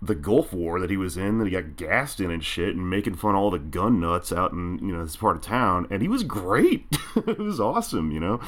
the 0.02 0.16
Gulf 0.16 0.54
War 0.54 0.80
that 0.80 0.92
he 0.92 0.96
was 0.96 1.18
in, 1.18 1.40
that 1.40 1.46
he 1.46 1.52
got 1.52 1.76
gassed 1.76 2.20
in 2.20 2.32
and 2.32 2.46
shit, 2.46 2.76
and 2.76 2.90
making 2.90 3.16
fun 3.16 3.36
of 3.36 3.42
all 3.42 3.52
the 3.52 3.60
gun 3.60 4.00
nuts 4.00 4.32
out 4.32 4.54
in 4.54 4.80
you 4.80 4.96
know 4.96 5.04
this 5.04 5.18
part 5.18 5.36
of 5.36 5.42
town, 5.42 5.88
and 5.90 6.02
he 6.02 6.08
was 6.08 6.24
great. 6.24 6.86
it 7.28 7.38
was 7.38 7.60
awesome, 7.60 8.10
you 8.10 8.20
know. 8.22 8.40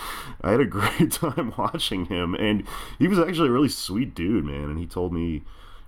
I 0.41 0.51
had 0.51 0.61
a 0.61 0.65
great 0.67 1.11
time 1.11 1.53
watching 1.57 2.05
him, 2.05 2.35
and 2.35 2.63
he 2.99 3.09
was 3.09 3.19
actually 3.19 3.49
a 3.49 3.51
really 3.51 3.67
sweet 3.67 4.15
dude, 4.15 4.45
man. 4.45 4.69
And 4.69 4.79
he 4.79 4.85
told 4.85 5.11
me 5.11 5.43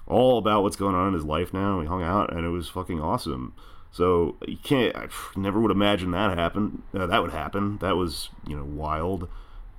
all 0.07 0.37
about 0.37 0.63
what's 0.63 0.75
going 0.75 0.95
on 0.95 1.09
in 1.09 1.13
his 1.13 1.23
life 1.23 1.53
now. 1.53 1.79
We 1.79 1.85
hung 1.85 2.03
out, 2.03 2.33
and 2.33 2.45
it 2.45 2.49
was 2.49 2.69
fucking 2.69 3.01
awesome. 3.01 3.53
So 3.91 4.37
you 4.47 4.57
can't, 4.57 4.95
I 4.95 5.07
never 5.35 5.59
would 5.59 5.71
imagine 5.71 6.11
that 6.11 6.37
happen. 6.37 6.83
Uh, 6.93 7.05
that 7.05 7.21
would 7.21 7.31
happen. 7.31 7.77
That 7.77 7.95
was 7.95 8.29
you 8.47 8.57
know 8.57 8.65
wild. 8.65 9.29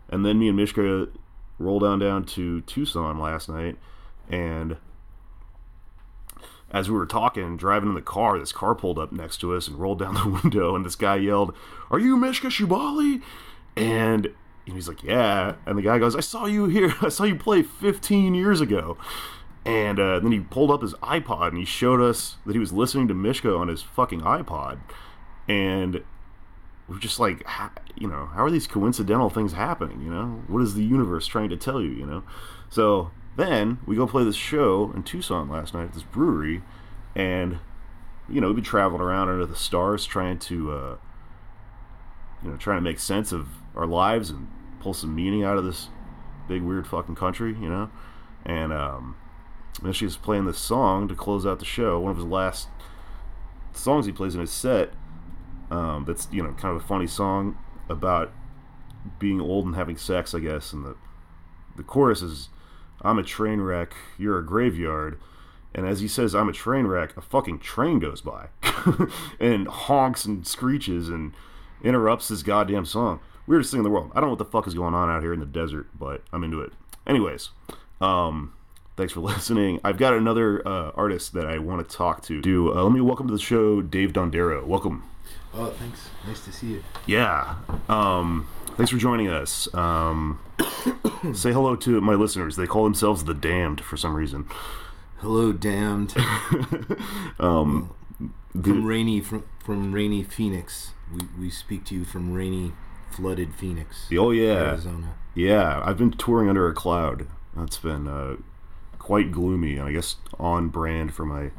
And 0.08 0.24
then 0.24 0.38
me 0.38 0.48
and 0.48 0.56
Mishka 0.56 1.08
rolled 1.58 1.82
on 1.82 1.98
down 1.98 2.24
to 2.24 2.60
Tucson 2.62 3.18
last 3.18 3.48
night, 3.48 3.76
and 4.28 4.76
as 6.70 6.90
we 6.90 6.96
were 6.96 7.06
talking, 7.06 7.56
driving 7.56 7.88
in 7.88 7.94
the 7.94 8.02
car, 8.02 8.38
this 8.38 8.52
car 8.52 8.74
pulled 8.74 8.98
up 8.98 9.12
next 9.12 9.38
to 9.38 9.54
us 9.54 9.68
and 9.68 9.78
rolled 9.78 10.00
down 10.00 10.14
the 10.22 10.40
window, 10.42 10.74
and 10.74 10.84
this 10.84 10.96
guy 10.96 11.16
yelled, 11.16 11.54
"Are 11.90 11.98
you 11.98 12.16
Mishka 12.16 12.48
Shubaly?" 12.48 13.22
And 13.76 14.32
he's 14.64 14.88
like, 14.88 15.02
"Yeah." 15.02 15.54
And 15.66 15.78
the 15.78 15.82
guy 15.82 15.98
goes, 15.98 16.16
"I 16.16 16.20
saw 16.20 16.46
you 16.46 16.66
here. 16.66 16.94
I 17.00 17.08
saw 17.08 17.24
you 17.24 17.36
play 17.36 17.62
15 17.62 18.34
years 18.34 18.60
ago." 18.60 18.96
And 19.64 19.98
uh, 19.98 20.20
then 20.20 20.32
he 20.32 20.40
pulled 20.40 20.70
up 20.70 20.82
his 20.82 20.92
iPod 20.94 21.48
and 21.48 21.58
he 21.58 21.64
showed 21.64 22.00
us 22.00 22.36
that 22.44 22.52
he 22.52 22.58
was 22.58 22.72
listening 22.72 23.08
to 23.08 23.14
Mishka 23.14 23.54
on 23.54 23.68
his 23.68 23.82
fucking 23.82 24.20
iPod, 24.20 24.78
and 25.48 26.02
we're 26.86 26.98
just 26.98 27.18
like, 27.18 27.44
how, 27.46 27.70
you 27.96 28.06
know, 28.06 28.26
how 28.34 28.44
are 28.44 28.50
these 28.50 28.66
coincidental 28.66 29.30
things 29.30 29.54
happening? 29.54 30.02
You 30.02 30.10
know, 30.10 30.42
what 30.48 30.62
is 30.62 30.74
the 30.74 30.84
universe 30.84 31.26
trying 31.26 31.48
to 31.48 31.56
tell 31.56 31.80
you? 31.80 31.90
You 31.90 32.04
know, 32.04 32.24
so 32.68 33.10
then 33.36 33.78
we 33.86 33.96
go 33.96 34.06
play 34.06 34.24
this 34.24 34.36
show 34.36 34.92
in 34.94 35.02
Tucson 35.02 35.48
last 35.48 35.72
night 35.72 35.84
at 35.84 35.92
this 35.94 36.02
brewery, 36.02 36.62
and 37.14 37.58
you 38.28 38.40
know 38.40 38.48
we've 38.48 38.56
been 38.56 38.64
traveling 38.64 39.00
around 39.00 39.30
under 39.30 39.46
the 39.46 39.56
stars 39.56 40.04
trying 40.04 40.38
to, 40.40 40.72
uh, 40.72 40.96
you 42.42 42.50
know, 42.50 42.56
trying 42.58 42.78
to 42.78 42.82
make 42.82 42.98
sense 42.98 43.32
of 43.32 43.48
our 43.74 43.86
lives 43.86 44.28
and 44.28 44.48
pull 44.80 44.92
some 44.92 45.14
meaning 45.14 45.42
out 45.42 45.56
of 45.56 45.64
this 45.64 45.88
big 46.48 46.62
weird 46.62 46.86
fucking 46.86 47.14
country, 47.14 47.56
you 47.58 47.68
know, 47.70 47.90
and 48.44 48.70
um, 48.72 49.16
and 49.82 49.94
she's 49.94 50.16
playing 50.16 50.44
this 50.46 50.58
song 50.58 51.08
to 51.08 51.14
close 51.14 51.46
out 51.46 51.58
the 51.58 51.64
show. 51.64 51.98
One 52.00 52.10
of 52.10 52.16
his 52.16 52.26
last 52.26 52.68
songs 53.72 54.06
he 54.06 54.12
plays 54.12 54.34
in 54.34 54.40
his 54.40 54.50
set. 54.50 54.90
Um, 55.70 56.04
that's 56.06 56.28
you 56.30 56.42
know 56.42 56.52
kind 56.52 56.76
of 56.76 56.82
a 56.82 56.86
funny 56.86 57.06
song 57.06 57.58
about 57.88 58.32
being 59.18 59.40
old 59.40 59.66
and 59.66 59.74
having 59.74 59.96
sex, 59.96 60.34
I 60.34 60.40
guess. 60.40 60.72
And 60.72 60.84
the 60.84 60.96
the 61.76 61.82
chorus 61.82 62.22
is, 62.22 62.48
"I'm 63.02 63.18
a 63.18 63.22
train 63.22 63.60
wreck, 63.60 63.94
you're 64.18 64.38
a 64.38 64.44
graveyard." 64.44 65.18
And 65.74 65.86
as 65.86 66.00
he 66.00 66.08
says, 66.08 66.34
"I'm 66.34 66.48
a 66.48 66.52
train 66.52 66.86
wreck," 66.86 67.16
a 67.16 67.20
fucking 67.20 67.58
train 67.58 67.98
goes 67.98 68.20
by 68.20 68.48
and 69.40 69.66
honks 69.66 70.24
and 70.24 70.46
screeches 70.46 71.08
and 71.08 71.32
interrupts 71.82 72.28
this 72.28 72.42
goddamn 72.42 72.84
song. 72.84 73.20
Weirdest 73.46 73.72
thing 73.72 73.80
in 73.80 73.84
the 73.84 73.90
world. 73.90 74.10
I 74.14 74.20
don't 74.20 74.28
know 74.28 74.34
what 74.34 74.38
the 74.38 74.44
fuck 74.44 74.66
is 74.66 74.74
going 74.74 74.94
on 74.94 75.10
out 75.10 75.22
here 75.22 75.32
in 75.32 75.40
the 75.40 75.46
desert, 75.46 75.88
but 75.98 76.22
I'm 76.32 76.44
into 76.44 76.60
it. 76.60 76.72
Anyways, 77.06 77.50
um, 78.00 78.54
thanks 78.96 79.12
for 79.12 79.20
listening. 79.32 79.80
I've 79.84 79.98
got 79.98 80.14
another 80.14 80.66
uh, 80.66 80.90
artist 80.94 81.32
that 81.34 81.46
I 81.46 81.58
want 81.58 81.88
to 81.88 81.96
talk 81.96 82.22
to. 82.24 82.40
Do 82.40 82.72
uh, 82.72 82.82
let 82.82 82.92
me 82.92 83.00
welcome 83.00 83.26
to 83.28 83.32
the 83.32 83.38
show, 83.40 83.82
Dave 83.82 84.12
Dondero. 84.12 84.64
Welcome. 84.66 85.04
Oh, 85.52 85.68
thanks. 85.70 86.08
Nice 86.26 86.44
to 86.44 86.52
see 86.52 86.66
you. 86.68 86.84
Yeah. 87.06 87.54
Um, 87.88 88.48
thanks 88.76 88.90
for 88.90 88.98
joining 88.98 89.28
us. 89.28 89.72
Um, 89.72 90.40
say 91.32 91.52
hello 91.52 91.76
to 91.76 92.00
my 92.00 92.14
listeners. 92.14 92.56
They 92.56 92.66
call 92.66 92.84
themselves 92.84 93.24
the 93.24 93.34
Damned 93.34 93.80
for 93.80 93.96
some 93.96 94.14
reason. 94.14 94.46
Hello, 95.18 95.52
damned. 95.52 96.14
Um, 97.38 97.94
from 98.52 98.84
rainy 98.84 99.20
from 99.20 99.44
from 99.64 99.92
rainy 99.92 100.22
Phoenix. 100.22 100.92
We 101.12 101.20
we 101.38 101.50
speak 101.50 101.84
to 101.86 101.94
you 101.94 102.04
from 102.04 102.32
rainy, 102.32 102.72
flooded 103.10 103.54
Phoenix, 103.54 104.06
oh 104.16 104.30
yeah, 104.30 104.70
Arizona. 104.70 105.14
yeah. 105.34 105.82
I've 105.84 105.96
been 105.98 106.12
touring 106.12 106.48
under 106.48 106.68
a 106.68 106.74
cloud. 106.74 107.26
That's 107.56 107.78
been 107.78 108.06
uh, 108.06 108.36
quite 109.04 109.30
gloomy, 109.30 109.76
and 109.76 109.86
I 109.86 109.92
guess 109.92 110.16
on 110.40 110.68
brand 110.68 111.12
for 111.12 111.26
my 111.26 111.50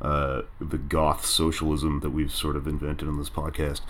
uh, 0.00 0.42
the 0.58 0.78
goth 0.78 1.26
socialism 1.26 2.00
that 2.00 2.10
we've 2.10 2.32
sort 2.32 2.56
of 2.56 2.66
invented 2.66 3.06
in 3.06 3.18
this 3.18 3.28
podcast. 3.28 3.82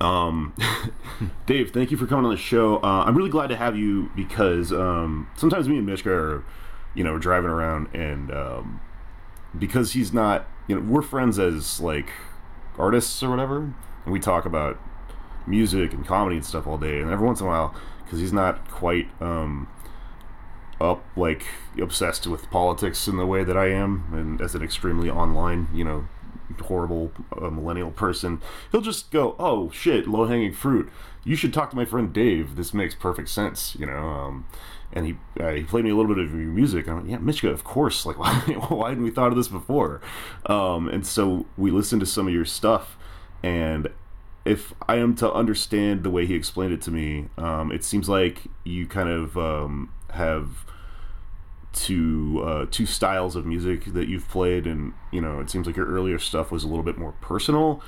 Um, 0.00 0.54
Dave, 1.46 1.72
thank 1.72 1.90
you 1.90 1.96
for 1.96 2.06
coming 2.06 2.24
on 2.24 2.30
the 2.30 2.36
show. 2.36 2.76
Uh, 2.76 3.02
I'm 3.04 3.16
really 3.16 3.30
glad 3.30 3.48
to 3.48 3.56
have 3.56 3.76
you 3.76 4.12
because 4.14 4.72
um, 4.72 5.28
sometimes 5.34 5.68
me 5.68 5.78
and 5.78 5.86
Mishka 5.86 6.12
are, 6.12 6.44
you 6.94 7.02
know, 7.02 7.18
driving 7.18 7.50
around 7.50 7.88
and 7.92 8.30
um, 8.30 8.80
because 9.58 9.94
he's 9.94 10.12
not, 10.12 10.46
you 10.68 10.76
know, 10.76 10.82
we're 10.82 11.02
friends 11.02 11.40
as 11.40 11.80
like 11.80 12.10
artists 12.78 13.24
or 13.24 13.30
whatever, 13.30 13.74
and 14.04 14.12
we 14.12 14.20
talk 14.20 14.44
about 14.44 14.78
music 15.48 15.92
and 15.92 16.06
comedy 16.06 16.36
and 16.36 16.44
stuff 16.46 16.64
all 16.68 16.78
day. 16.78 17.00
And 17.00 17.10
every 17.10 17.26
once 17.26 17.40
in 17.40 17.46
a 17.46 17.48
while, 17.48 17.74
because 18.04 18.20
he's 18.20 18.32
not 18.32 18.70
quite 18.70 19.08
um, 19.20 19.66
up 20.80 21.04
like 21.16 21.44
obsessed 21.80 22.26
with 22.26 22.50
politics 22.50 23.08
in 23.08 23.16
the 23.16 23.26
way 23.26 23.44
that 23.44 23.56
I 23.56 23.68
am, 23.70 24.04
and 24.12 24.40
as 24.40 24.54
an 24.54 24.62
extremely 24.62 25.10
online, 25.10 25.68
you 25.72 25.84
know, 25.84 26.08
horrible 26.62 27.12
uh, 27.40 27.50
millennial 27.50 27.90
person, 27.90 28.40
he'll 28.72 28.80
just 28.80 29.10
go, 29.10 29.36
"Oh 29.38 29.70
shit, 29.70 30.06
low 30.06 30.26
hanging 30.26 30.52
fruit. 30.52 30.90
You 31.24 31.36
should 31.36 31.52
talk 31.52 31.70
to 31.70 31.76
my 31.76 31.84
friend 31.84 32.12
Dave. 32.12 32.56
This 32.56 32.74
makes 32.74 32.94
perfect 32.94 33.28
sense." 33.28 33.76
You 33.78 33.86
know. 33.86 33.98
Um, 33.98 34.46
and 34.92 35.04
he 35.04 35.16
uh, 35.40 35.50
he 35.50 35.64
played 35.64 35.84
me 35.84 35.90
a 35.90 35.96
little 35.96 36.14
bit 36.14 36.24
of 36.24 36.30
your 36.30 36.40
music. 36.42 36.86
And 36.86 36.92
I 36.92 36.94
went, 36.96 37.08
yeah, 37.10 37.18
Michigan, 37.18 37.52
of 37.52 37.64
course. 37.64 38.06
Like, 38.06 38.18
why, 38.18 38.30
why 38.68 38.88
hadn't 38.90 39.04
we 39.04 39.10
thought 39.10 39.28
of 39.28 39.36
this 39.36 39.48
before? 39.48 40.00
Um, 40.46 40.88
and 40.88 41.06
so 41.06 41.46
we 41.56 41.70
listened 41.70 42.00
to 42.00 42.06
some 42.06 42.28
of 42.28 42.32
your 42.32 42.44
stuff, 42.44 42.96
and 43.42 43.88
if 44.46 44.72
I 44.88 44.96
am 44.96 45.16
to 45.16 45.32
understand 45.32 46.04
the 46.04 46.10
way 46.10 46.24
he 46.24 46.34
explained 46.34 46.72
it 46.72 46.80
to 46.82 46.92
me, 46.92 47.26
um, 47.36 47.72
it 47.72 47.82
seems 47.82 48.08
like 48.08 48.42
you 48.62 48.86
kind 48.86 49.08
of 49.08 49.36
um, 49.36 49.92
have 50.16 50.64
two 51.72 52.42
uh, 52.44 52.66
two 52.70 52.86
styles 52.86 53.36
of 53.36 53.46
music 53.46 53.84
that 53.92 54.08
you've 54.08 54.28
played, 54.28 54.66
and 54.66 54.92
you 55.12 55.20
know, 55.20 55.40
it 55.40 55.50
seems 55.50 55.66
like 55.66 55.76
your 55.76 55.86
earlier 55.86 56.18
stuff 56.18 56.50
was 56.50 56.64
a 56.64 56.68
little 56.68 56.82
bit 56.82 56.98
more 56.98 57.12
personal, 57.20 57.82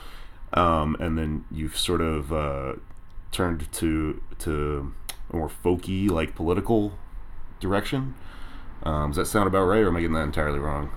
um, 0.52 0.96
and 1.00 1.18
then 1.18 1.44
you've 1.50 1.76
sort 1.76 2.00
of 2.00 2.32
uh, 2.32 2.74
turned 3.32 3.70
to 3.72 4.22
to 4.40 4.92
a 5.32 5.36
more 5.36 5.48
folky, 5.48 6.10
like 6.10 6.34
political 6.34 6.92
direction. 7.60 8.14
Um, 8.82 9.10
does 9.10 9.16
that 9.16 9.26
sound 9.26 9.48
about 9.48 9.64
right, 9.64 9.80
or 9.82 9.88
am 9.88 9.96
I 9.96 10.00
getting 10.00 10.14
that 10.14 10.22
entirely 10.22 10.58
wrong? 10.58 10.90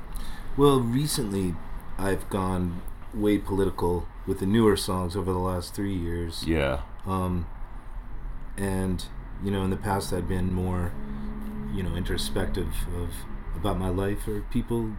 Well, 0.58 0.80
recently 0.82 1.56
I've 1.98 2.30
gone 2.30 2.82
way 3.13 3.38
political 3.38 4.08
with 4.28 4.39
the 4.39 4.46
newer 4.46 4.78
songs 4.78 5.15
over 5.15 5.32
the 5.32 5.39
last 5.39 5.74
three 5.74 5.96
years. 5.96 6.44
Yeah, 6.46 6.82
Um, 7.06 7.48
and 8.58 9.04
you 9.44 9.50
know, 9.50 9.63
in 9.63 9.70
the 9.72 9.78
past 9.78 10.13
I'd 10.13 10.28
been 10.28 10.54
more, 10.54 10.91
you 11.74 11.84
know, 11.84 11.96
introspective 11.96 12.74
of 12.96 13.10
about 13.56 13.78
my 13.78 13.90
life 13.90 14.28
or 14.28 14.42
people 14.52 14.94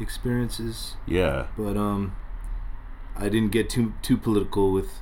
experiences. 0.00 0.96
yeah, 1.06 1.46
But 1.56 1.76
um, 1.76 2.16
I 3.16 3.28
didn't 3.28 3.50
get 3.52 3.70
too 3.70 3.94
too 4.02 4.16
political 4.16 4.72
with 4.72 5.00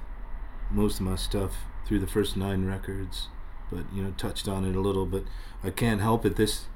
most 0.70 1.00
of 1.00 1.06
my 1.06 1.16
stuff 1.16 1.52
through 1.86 1.98
the 2.00 2.06
first 2.06 2.36
nine 2.36 2.64
records. 2.64 3.28
But 3.70 3.84
you 3.94 4.02
know, 4.02 4.12
touched 4.16 4.48
on 4.48 4.64
it 4.64 4.76
a 4.76 4.80
little. 4.80 5.06
But 5.06 5.24
I 5.62 5.70
can't 5.70 6.00
help 6.00 6.26
it 6.26 6.36
this 6.36 6.66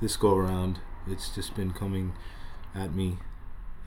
this 0.00 0.16
go 0.16 0.34
around. 0.34 0.78
It's 1.08 1.34
just 1.34 1.54
been 1.54 1.72
coming 1.72 2.12
at 2.74 2.94
me. 2.94 3.18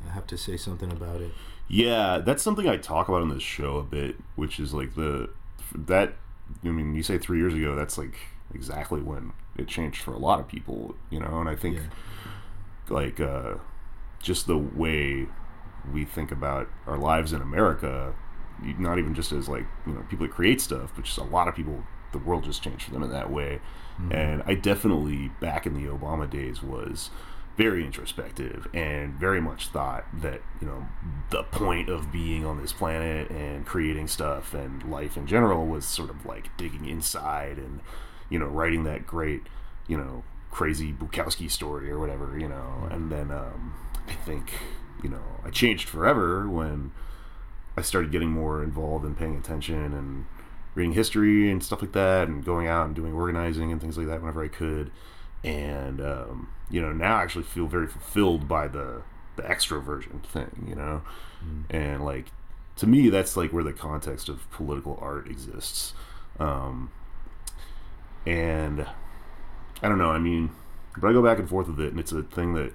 I 0.08 0.12
have 0.14 0.28
to 0.28 0.38
say 0.38 0.58
something 0.58 0.92
about 0.92 1.22
it. 1.22 1.32
Yeah, 1.70 2.18
that's 2.18 2.44
something 2.44 2.68
I 2.68 2.76
talk 2.78 3.08
about 3.08 3.22
on 3.22 3.30
this 3.30 3.44
show 3.44 3.78
a 3.78 3.84
bit, 3.84 4.18
which 4.36 4.60
is 4.60 4.74
like 4.74 4.96
the 4.96 5.30
that. 5.74 6.16
I 6.64 6.68
mean, 6.68 6.94
you 6.94 7.04
say 7.04 7.18
three 7.18 7.40
years 7.40 7.54
ago. 7.54 7.76
That's 7.76 7.98
like 7.98 8.16
exactly 8.54 9.02
when 9.02 9.34
it 9.58 9.68
changed 9.68 10.02
for 10.02 10.14
a 10.14 10.18
lot 10.20 10.40
of 10.40 10.48
people, 10.48 10.96
you 11.10 11.20
know. 11.20 11.40
And 11.40 11.50
I 11.50 11.56
think 11.56 11.78
Yeah. 11.78 11.84
like 12.90 13.20
uh, 13.20 13.56
just 14.22 14.48
the 14.48 14.58
way 14.58 15.28
we 15.92 16.06
think 16.06 16.32
about 16.32 16.68
our 16.88 16.98
lives 16.98 17.34
in 17.34 17.42
America, 17.42 18.14
not 18.78 18.98
even 19.00 19.14
just 19.14 19.32
as 19.32 19.50
like 19.50 19.66
you 19.86 19.94
know 19.94 20.04
people 20.10 20.26
that 20.28 20.34
create 20.34 20.62
stuff, 20.62 20.92
but 20.96 21.06
just 21.06 21.18
a 21.18 21.24
lot 21.24 21.48
of 21.48 21.56
people. 21.56 21.84
The 22.12 22.20
world 22.20 22.44
just 22.44 22.62
changed 22.62 22.84
for 22.84 22.92
them 22.92 23.02
in 23.02 23.10
that 23.10 23.32
way, 23.32 23.60
and 24.12 24.44
I 24.46 24.54
definitely 24.54 25.32
back 25.42 25.66
in 25.66 25.74
the 25.74 25.90
Obama 25.90 26.30
days 26.30 26.62
was 26.62 27.10
very 27.58 27.84
introspective 27.84 28.68
and 28.72 29.16
very 29.16 29.42
much 29.42 29.70
thought 29.70 30.06
that 30.22 30.42
you 30.62 30.68
know 30.68 30.86
the 31.32 31.42
point 31.46 31.90
of 31.90 32.12
being 32.12 32.46
on 32.46 32.62
this 32.62 32.72
planet 32.72 33.32
and 33.32 33.66
creating 33.66 34.08
stuff 34.08 34.54
and 34.54 34.84
life 34.92 35.18
in 35.18 35.26
general 35.26 35.66
was 35.66 35.86
sort 35.86 36.12
of 36.12 36.24
like 36.24 36.56
digging 36.56 36.86
inside 36.86 37.58
and 37.58 37.80
you 38.34 38.40
know 38.40 38.48
writing 38.48 38.84
that 38.84 39.06
great 39.06 39.44
you 39.88 39.98
know 39.98 40.24
crazy 40.52 40.92
Bukowski 40.92 41.50
story 41.50 41.90
or 41.90 42.00
whatever 42.00 42.38
you 42.38 42.48
know 42.48 42.88
and 42.92 43.12
then 43.12 43.32
um, 43.32 43.74
I 44.08 44.14
think 44.14 44.54
you 45.04 45.10
know 45.10 45.24
I 45.46 45.50
changed 45.50 45.88
forever 45.88 46.50
when 46.50 46.92
I 47.78 47.82
started 47.82 48.12
getting 48.12 48.30
more 48.30 48.64
involved 48.64 49.06
in 49.06 49.16
paying 49.16 49.36
attention 49.36 49.94
and 49.94 50.26
reading 50.76 50.94
history 50.94 51.52
and 51.52 51.64
stuff 51.64 51.82
like 51.82 51.92
that, 51.94 52.28
and 52.28 52.44
going 52.44 52.68
out 52.68 52.86
and 52.86 52.96
doing 52.96 53.14
organizing 53.14 53.72
and 53.72 53.82
things 53.82 53.98
like 53.98 54.08
that 54.08 54.22
whenever 54.22 54.44
I 54.44 54.48
could. 54.48 54.92
And 55.44 56.00
um, 56.02 56.50
you 56.70 56.82
know, 56.82 56.92
now 56.92 57.18
I 57.18 57.24
actually 57.24 57.44
feel 57.44 57.68
very 57.68 57.88
fulfilled 57.88 58.48
by 58.48 58.68
the 58.68 59.02
the 59.36 59.44
extroversion 59.44 60.24
thing, 60.24 60.66
you 60.68 60.76
know, 60.76 61.02
and 61.70 62.06
like 62.06 62.28
to 62.78 62.88
me, 62.88 63.10
that's 63.10 63.36
like 63.36 63.52
where 63.52 63.64
the 63.64 63.74
context 63.74 64.30
of 64.30 64.50
political 64.52 64.98
art 65.02 65.28
exists. 65.28 65.94
Um, 66.40 66.92
and 68.26 68.86
I 69.82 69.90
don't 69.90 69.98
know. 69.98 70.12
I 70.12 70.20
mean, 70.20 70.52
but 70.98 71.08
I 71.08 71.14
go 71.14 71.24
back 71.24 71.40
and 71.40 71.50
forth 71.50 71.68
with 71.68 71.80
it, 71.80 71.92
and 71.92 72.00
it's 72.00 72.12
a 72.12 72.24
thing 72.24 72.54
that 72.54 72.74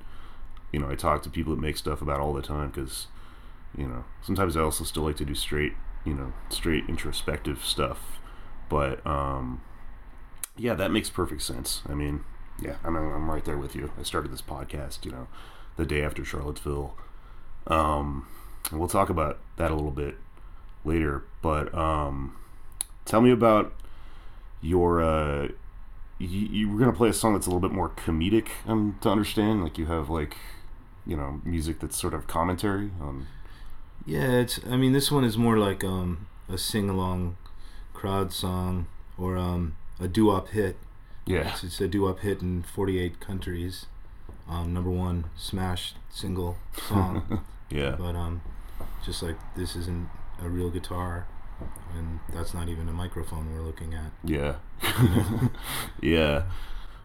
you 0.73 0.81
know 0.81 0.91
I 0.91 0.95
talk 0.95 1.23
to 1.23 1.31
people 1.31 1.55
that 1.55 1.61
make 1.61 1.77
stuff 1.77 2.03
about 2.03 2.21
all 2.21 2.33
the 2.33 2.43
time 2.43 2.69
because 2.69 3.07
you 3.77 3.87
know 3.87 4.05
sometimes 4.23 4.57
I 4.57 4.61
also 4.61 4.85
still 4.85 5.05
like 5.05 5.17
to 5.17 5.25
do 5.25 5.35
straight 5.35 5.73
you 6.05 6.15
know 6.15 6.33
straight 6.51 6.85
introspective 6.89 7.65
stuff, 7.65 8.21
but 8.69 9.05
um, 9.07 9.63
yeah, 10.57 10.75
that 10.75 10.91
makes 10.91 11.11
perfect 11.11 11.43
sense. 11.43 11.83
I 11.89 11.95
mean, 11.95 12.25
yeah, 12.61 12.77
I'm 12.85 12.97
I'm 12.97 13.31
right 13.31 13.45
there 13.45 13.59
with 13.59 13.75
you. 13.75 13.93
I 13.99 14.03
started 14.03 14.33
this 14.33 14.43
podcast, 14.43 15.05
you 15.05 15.13
know, 15.13 15.29
the 15.77 15.87
day 15.87 16.03
after 16.03 16.25
Charlottesville. 16.25 16.97
Um, 17.67 18.27
and 18.71 18.79
we'll 18.79 18.89
talk 18.89 19.11
about 19.11 19.39
that 19.57 19.71
a 19.71 19.75
little 19.75 19.91
bit 19.91 20.17
later, 20.85 21.25
but 21.43 21.75
um, 21.75 22.37
tell 23.05 23.21
me 23.21 23.31
about 23.31 23.73
your 24.61 25.03
uh 25.03 25.49
you, 26.19 26.27
you 26.29 26.69
were 26.69 26.79
gonna 26.79 26.93
play 26.93 27.09
a 27.09 27.13
song 27.13 27.35
that's 27.35 27.47
a 27.47 27.51
little 27.51 27.61
bit 27.61 27.73
more 27.75 27.91
comedic 27.91 28.49
um, 28.67 28.99
to 29.03 29.09
understand 29.09 29.63
like 29.63 29.79
you 29.79 29.87
have 29.87 30.11
like 30.11 30.37
you 31.07 31.17
know 31.17 31.41
music 31.45 31.81
that's 31.81 31.97
sort 31.97 32.13
of 32.15 32.27
commentary 32.27 32.91
on 33.01 33.27
Yeah, 34.07 34.41
it's. 34.41 34.61
I 34.69 34.77
mean, 34.77 34.93
this 34.93 35.11
one 35.11 35.25
is 35.25 35.37
more 35.37 35.59
like 35.59 35.85
um, 35.85 36.27
a 36.49 36.57
sing 36.57 36.89
along 36.89 37.37
crowd 37.93 38.33
song 38.33 38.87
or 39.19 39.37
um, 39.37 39.77
a 40.01 40.09
doo 40.09 40.27
wop 40.27 40.49
hit. 40.49 40.77
yeah 41.27 41.53
It's, 41.53 41.65
it's 41.65 41.81
a 41.81 41.89
doo 41.89 42.03
wop 42.03 42.21
hit 42.21 42.41
in 42.43 42.63
48 42.63 43.21
countries. 43.21 43.87
Um, 44.49 44.73
number 44.73 44.91
one 44.91 45.25
smash 45.37 45.95
single 46.11 46.57
song. 46.89 47.45
yeah 47.71 47.97
but 47.99 48.15
um, 48.17 48.41
just 49.05 49.23
like 49.23 49.37
this 49.57 49.77
isn't 49.77 50.09
a 50.43 50.49
real 50.49 50.71
guitar, 50.71 51.27
and 51.97 52.21
that's 52.33 52.55
not 52.55 52.69
even 52.69 52.89
a 52.89 52.93
microphone 52.93 53.53
we're 53.55 53.63
looking 53.63 53.95
at. 53.95 54.11
yeah 54.25 54.57
yeah 56.03 56.45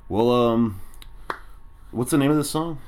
well 0.09 0.31
um 0.31 0.79
what's 1.91 2.11
the 2.11 2.17
name 2.17 2.31
of 2.31 2.37
this 2.37 2.49
song 2.49 2.79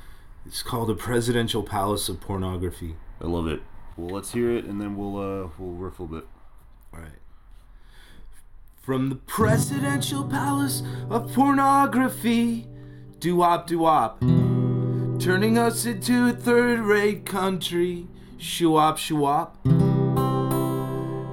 It's 0.45 0.61
called 0.63 0.89
a 0.89 0.95
presidential 0.95 1.63
palace 1.63 2.09
of 2.09 2.19
pornography. 2.21 2.95
i 3.21 3.25
love 3.25 3.47
it 3.47 3.61
well 3.97 4.13
let's 4.15 4.33
hear 4.33 4.51
it 4.55 4.65
and 4.65 4.79
then 4.81 4.95
we'll 4.95 5.17
uh 5.17 5.49
we'll 5.57 5.71
riff 5.73 5.99
a 5.99 6.05
bit 6.05 6.25
All 6.93 6.99
right. 7.01 7.11
From 8.81 9.09
the 9.09 9.15
presidential 9.15 10.23
palace 10.23 10.83
of 11.09 11.33
pornography, 11.33 12.67
doo 13.19 13.37
wop 13.37 13.65
doo 13.65 13.79
wop, 13.79 14.19
turning 15.19 15.57
us 15.57 15.87
into 15.87 16.27
a 16.27 16.33
third 16.33 16.81
rate 16.81 17.25
country, 17.25 18.05
shoo 18.37 18.71
wop 18.71 18.99
shoo 18.99 19.15
wop. 19.15 19.57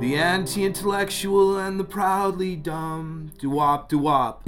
The 0.02 0.16
anti 0.16 0.64
intellectual 0.64 1.56
and 1.56 1.78
the 1.78 1.84
proudly 1.84 2.56
dumb, 2.56 3.30
doo 3.38 3.50
wop 3.50 3.88
doo 3.88 3.98
wop. 3.98 4.44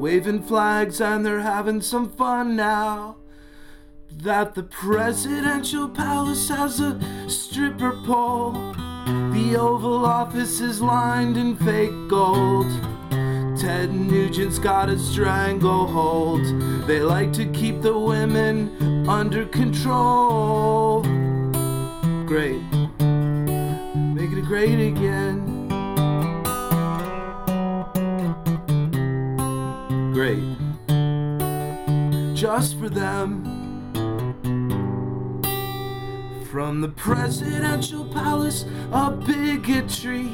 Waving 0.00 0.42
flags 0.42 1.02
and 1.02 1.26
they're 1.26 1.40
having 1.40 1.82
some 1.82 2.08
fun 2.08 2.56
now. 2.56 3.16
That 4.10 4.54
the 4.54 4.62
presidential 4.62 5.86
palace 5.86 6.48
has 6.48 6.80
a 6.80 6.98
stripper 7.28 7.92
pole. 8.06 8.52
The 9.34 9.54
Oval 9.58 10.06
Office 10.06 10.62
is 10.62 10.80
lined 10.80 11.36
in 11.36 11.54
fake 11.54 12.08
gold. 12.08 12.72
Ted 13.60 13.92
Nugent's 13.92 14.58
got 14.58 14.88
a 14.88 14.98
stranglehold. 14.98 16.40
They 16.86 17.00
like 17.00 17.34
to 17.34 17.44
keep 17.52 17.82
the 17.82 17.98
women 17.98 19.06
under 19.06 19.44
control. 19.44 21.02
Great. 22.24 22.62
Great 24.46 24.88
again. 24.88 25.68
Great. 30.12 30.44
Just 32.34 32.78
for 32.78 32.90
them. 32.90 33.42
From 36.50 36.82
the 36.82 36.92
presidential 36.94 38.04
palace 38.04 38.66
of 38.92 39.26
bigotry, 39.26 40.28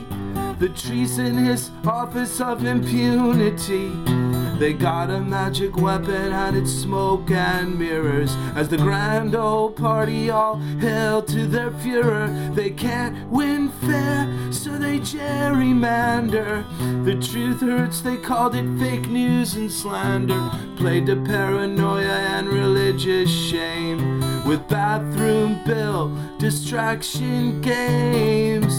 the 0.58 0.68
treasonous 0.74 1.70
office 1.84 2.40
of 2.40 2.64
impunity. 2.64 4.19
They 4.60 4.74
got 4.74 5.08
a 5.08 5.20
magic 5.20 5.74
weapon 5.74 6.32
and 6.32 6.54
it's 6.54 6.70
smoke 6.70 7.30
and 7.30 7.78
mirrors. 7.78 8.36
As 8.54 8.68
the 8.68 8.76
grand 8.76 9.34
old 9.34 9.74
party 9.74 10.28
all 10.28 10.56
hail 10.56 11.22
to 11.22 11.46
their 11.46 11.70
Fuhrer. 11.70 12.54
They 12.54 12.68
can't 12.68 13.26
win 13.30 13.70
fair, 13.70 14.28
so 14.52 14.76
they 14.76 14.98
gerrymander. 14.98 16.66
The 17.06 17.14
truth 17.26 17.62
hurts, 17.62 18.02
they 18.02 18.18
called 18.18 18.54
it 18.54 18.68
fake 18.78 19.08
news 19.08 19.54
and 19.54 19.72
slander. 19.72 20.50
Played 20.76 21.06
to 21.06 21.16
paranoia 21.16 22.18
and 22.36 22.46
religious 22.46 23.30
shame. 23.30 24.20
with 24.46 24.68
bathroom 24.68 25.58
bill 25.64 26.14
distraction 26.38 27.62
games. 27.62 28.74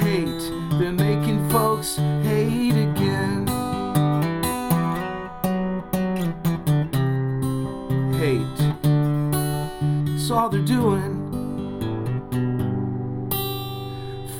Hate, 0.00 0.50
they're 0.80 0.90
making 0.90 1.48
folks 1.50 1.98
hate 2.24 2.67
all 10.38 10.48
they're 10.48 10.60
doing. 10.60 11.26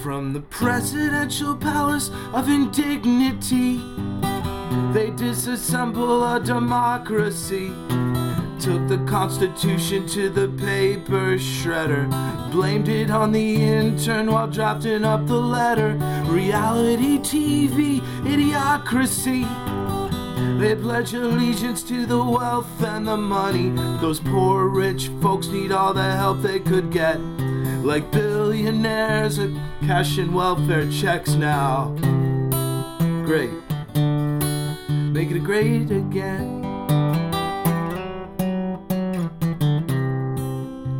From 0.01 0.33
the 0.33 0.41
presidential 0.43 1.57
palace 1.57 2.11
of 2.33 2.49
indignity, 2.49 3.79
they 4.93 5.11
disassemble 5.11 6.37
a 6.37 6.39
democracy. 6.39 7.73
Took 8.61 8.87
the 8.87 9.05
Constitution 9.09 10.07
to 10.09 10.29
the 10.29 10.49
paper 10.65 11.37
shredder. 11.37 12.09
Blamed 12.53 12.89
it 12.89 13.11
on 13.11 13.33
the 13.33 13.57
intern 13.57 14.31
while 14.31 14.47
drafting 14.47 15.05
up 15.05 15.27
the 15.27 15.41
letter. 15.41 15.95
Reality 16.27 17.19
TV, 17.19 18.01
idiocracy. 18.23 19.78
They 20.59 20.75
pledge 20.75 21.14
allegiance 21.14 21.85
to 21.85 22.05
the 22.05 22.18
wealth 22.18 22.83
and 22.83 23.07
the 23.07 23.16
money. 23.16 23.71
Those 24.01 24.18
poor 24.18 24.66
rich 24.66 25.09
folks 25.23 25.47
need 25.47 25.71
all 25.71 25.94
the 25.94 26.03
help 26.03 26.42
they 26.42 26.59
could 26.59 26.90
get. 26.90 27.21
Like 27.85 28.11
billionaires 28.11 29.38
are 29.38 29.53
cashing 29.83 30.33
welfare 30.33 30.90
checks 30.90 31.35
now. 31.35 31.94
Great. 33.25 33.53
Make 35.12 35.31
it 35.31 35.44
great 35.44 35.92
again. 35.92 36.62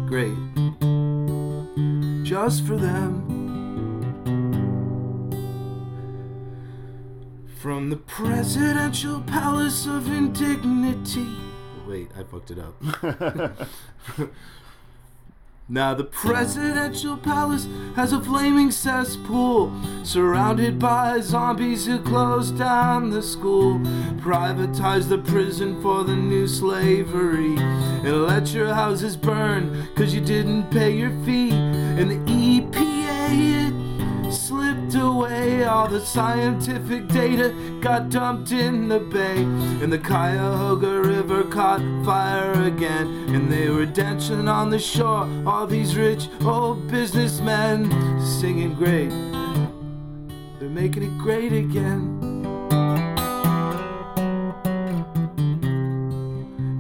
Great. 0.07 0.39
Just 2.25 2.65
for 2.65 2.77
them. 2.77 3.28
From 7.69 7.91
the 7.91 7.97
presidential 7.97 9.21
palace 9.21 9.85
of 9.85 10.07
indignity. 10.07 11.37
Wait, 11.87 12.11
I 12.19 12.23
fucked 12.23 12.51
it 12.51 12.59
up. 12.59 13.69
Now 15.71 15.93
the 15.93 16.05
presidential 16.05 17.19
palace 17.19 17.69
has 17.95 18.15
a 18.15 18.23
flaming 18.23 18.71
cesspool 18.71 19.71
surrounded 20.03 20.79
by 20.79 21.21
zombies 21.21 21.85
who 21.85 22.01
closed 22.01 22.57
down 22.57 23.11
the 23.11 23.23
school, 23.23 23.79
privatized 24.17 25.11
the 25.11 25.19
prison 25.19 25.83
for 25.83 26.05
the 26.05 26.17
new 26.17 26.47
slavery, 26.47 27.59
and 27.59 28.25
let 28.25 28.55
your 28.55 28.73
houses 28.73 29.15
burn 29.15 29.89
cause 29.95 30.15
you 30.15 30.23
didn't 30.23 30.71
pay 30.71 30.97
your 30.97 31.11
fee. 31.27 31.51
And 31.51 32.11
the 32.13 32.59
it 32.59 32.88
slipped 34.49 34.95
away. 34.95 35.65
All 35.65 35.89
the 35.89 36.01
scientific 36.01 37.07
data 37.09 37.55
got 37.83 38.09
dumped 38.09 38.51
in 38.51 38.89
the 38.89 38.99
bay. 38.99 39.43
And 39.83 39.93
the 39.93 39.99
Cuyahoga 39.99 41.03
River 41.03 41.45
caught 41.45 41.83
fire 42.03 42.53
again. 42.63 43.07
And 43.35 43.53
they 43.53 43.69
were 43.69 43.85
dancing 43.85 44.49
on 44.49 44.71
the 44.71 44.79
shore. 44.79 45.29
All 45.47 45.67
these 45.67 45.97
rich 45.97 46.29
old 46.41 46.91
businessmen 46.91 47.91
singing 48.41 48.75
great. 48.75 49.11
They're 50.59 50.71
making 50.71 51.03
it 51.03 51.19
great 51.19 51.53
again. 51.53 52.17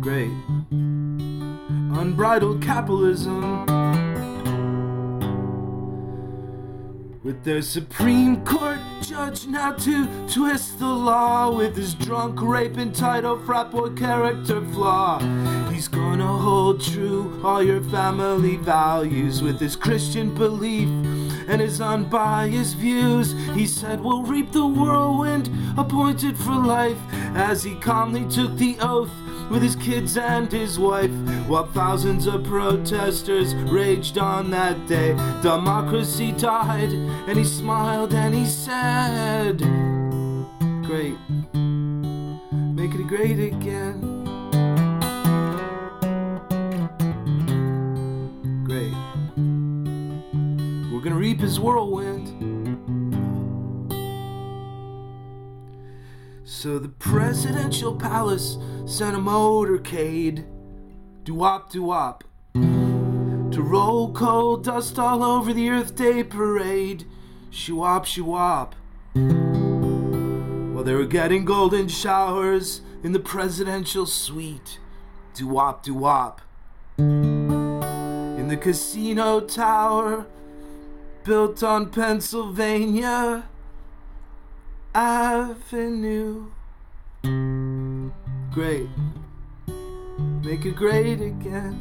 Great. 0.01 0.33
Unbridled 2.01 2.63
capitalism 2.63 3.78
With 7.25 7.43
their 7.43 7.63
Supreme 7.63 8.45
Court 8.45 8.79
judge 9.03 9.49
now 9.49 9.73
to 9.73 10.07
twist 10.29 10.79
the 10.79 10.87
law 10.87 11.51
with 11.51 11.77
his 11.77 11.95
drunk 11.95 12.41
rape 12.41 12.79
entitled 12.79 13.45
frat 13.45 13.73
boy 13.73 13.91
character 13.91 14.61
flaw. 14.61 15.19
He's 15.69 15.89
gonna 15.89 16.27
hold 16.27 16.81
true 16.81 17.41
all 17.43 17.61
your 17.61 17.83
family 17.83 18.57
values 18.57 19.43
with 19.43 19.59
his 19.59 19.75
Christian 19.75 20.33
belief 20.33 20.89
and 21.49 21.61
his 21.61 21.81
unbiased 21.81 22.77
views. 22.77 23.33
He 23.53 23.67
said 23.67 24.01
we'll 24.01 24.23
reap 24.23 24.53
the 24.53 24.67
whirlwind 24.67 25.51
appointed 25.77 26.39
for 26.39 26.55
life 26.55 26.99
as 27.35 27.65
he 27.65 27.75
calmly 27.75 28.27
took 28.31 28.57
the 28.57 28.77
oath 28.81 29.11
with 29.51 29.63
his 29.63 29.77
kids 29.77 30.17
and 30.17 30.51
his 30.51 30.79
wife, 30.79 31.11
while 31.47 31.67
thousands 31.67 32.27
of 32.27 32.45
protesters 32.45 33.55
raged 33.55 34.19
on 34.19 34.51
that 34.51 34.87
day. 34.87 35.15
Democracy 35.43 36.33
died, 36.33 36.93
and 36.93 37.39
he 37.39 37.45
smiled 37.45 38.13
and 38.13 38.35
he 38.35 38.45
said, 38.45 39.59
Great, 40.85 41.17
make 42.75 42.95
it 42.95 43.07
great 43.07 43.39
again. 43.39 44.01
Great, 48.65 48.93
we're 50.93 51.01
gonna 51.03 51.17
reap 51.17 51.41
his 51.41 51.59
whirlwind. 51.59 52.29
So 56.45 56.79
the 56.81 56.89
presidential 56.89 57.95
palace 57.95 58.57
sent 58.88 59.14
a 59.14 59.18
motorcade, 59.18 60.46
doo-wop, 61.22 61.70
doo-wop, 61.70 62.24
to 62.55 63.62
roll 63.62 64.11
coal 64.14 64.57
dust 64.57 64.98
all 64.98 65.22
over 65.22 65.53
the 65.53 65.68
Earth 65.68 65.94
Day 65.94 66.24
parade, 66.24 67.05
shoo-wop, 67.51 68.07
shoo-wop. 68.07 68.74
While 69.12 70.85
they 70.85 70.94
were 70.94 71.05
getting 71.05 71.44
golden 71.44 71.88
showers 71.88 72.81
in 73.05 73.12
the 73.12 73.20
presidential 73.20 74.07
suite, 74.07 74.81
doo-wop, 75.35 75.83
doo-wop. 75.83 76.40
In 76.96 78.48
the 78.48 78.57
casino 78.57 79.40
tower, 79.40 80.27
built 81.24 81.62
on 81.62 81.90
Pennsylvania 81.90 83.51
Avenue. 84.94 86.53
Great. 88.59 88.88
Make 90.42 90.64
it 90.64 90.75
great 90.75 91.21
again. 91.21 91.79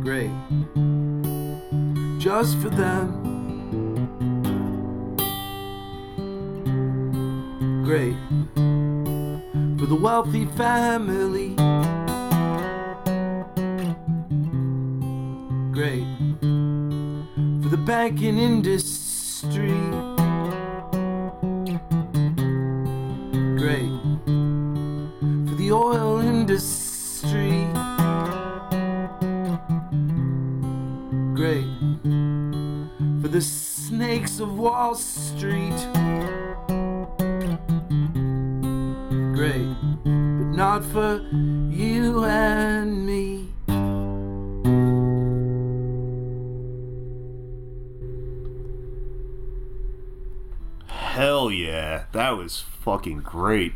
Great. 0.00 0.30
Just 2.18 2.56
for 2.56 2.70
them. 2.70 3.12
Great. 7.84 8.16
For 9.78 9.84
the 9.84 9.98
wealthy 10.00 10.46
family. 10.56 11.54
Great 15.70 16.06
for 17.62 17.68
the 17.68 17.82
banking 17.84 18.38
industry. 18.38 20.11
Great 23.62 23.92
for 25.46 25.54
the 25.54 25.70
oil 25.70 26.18
industry. 26.18 27.64
Great 31.32 31.64
for 33.22 33.28
the 33.28 33.40
snakes 33.40 34.40
of 34.40 34.58
Wall 34.58 34.96
Street. 34.96 35.78
Great, 39.32 39.76
but 40.02 40.50
not 40.56 40.84
for 40.84 41.20
you 41.70 42.24
and 42.24 43.06
me. 43.06 43.46
Hell 50.88 51.52
yeah, 51.52 52.06
that 52.10 52.30
was 52.30 52.64
fucking 52.84 53.20
great. 53.20 53.72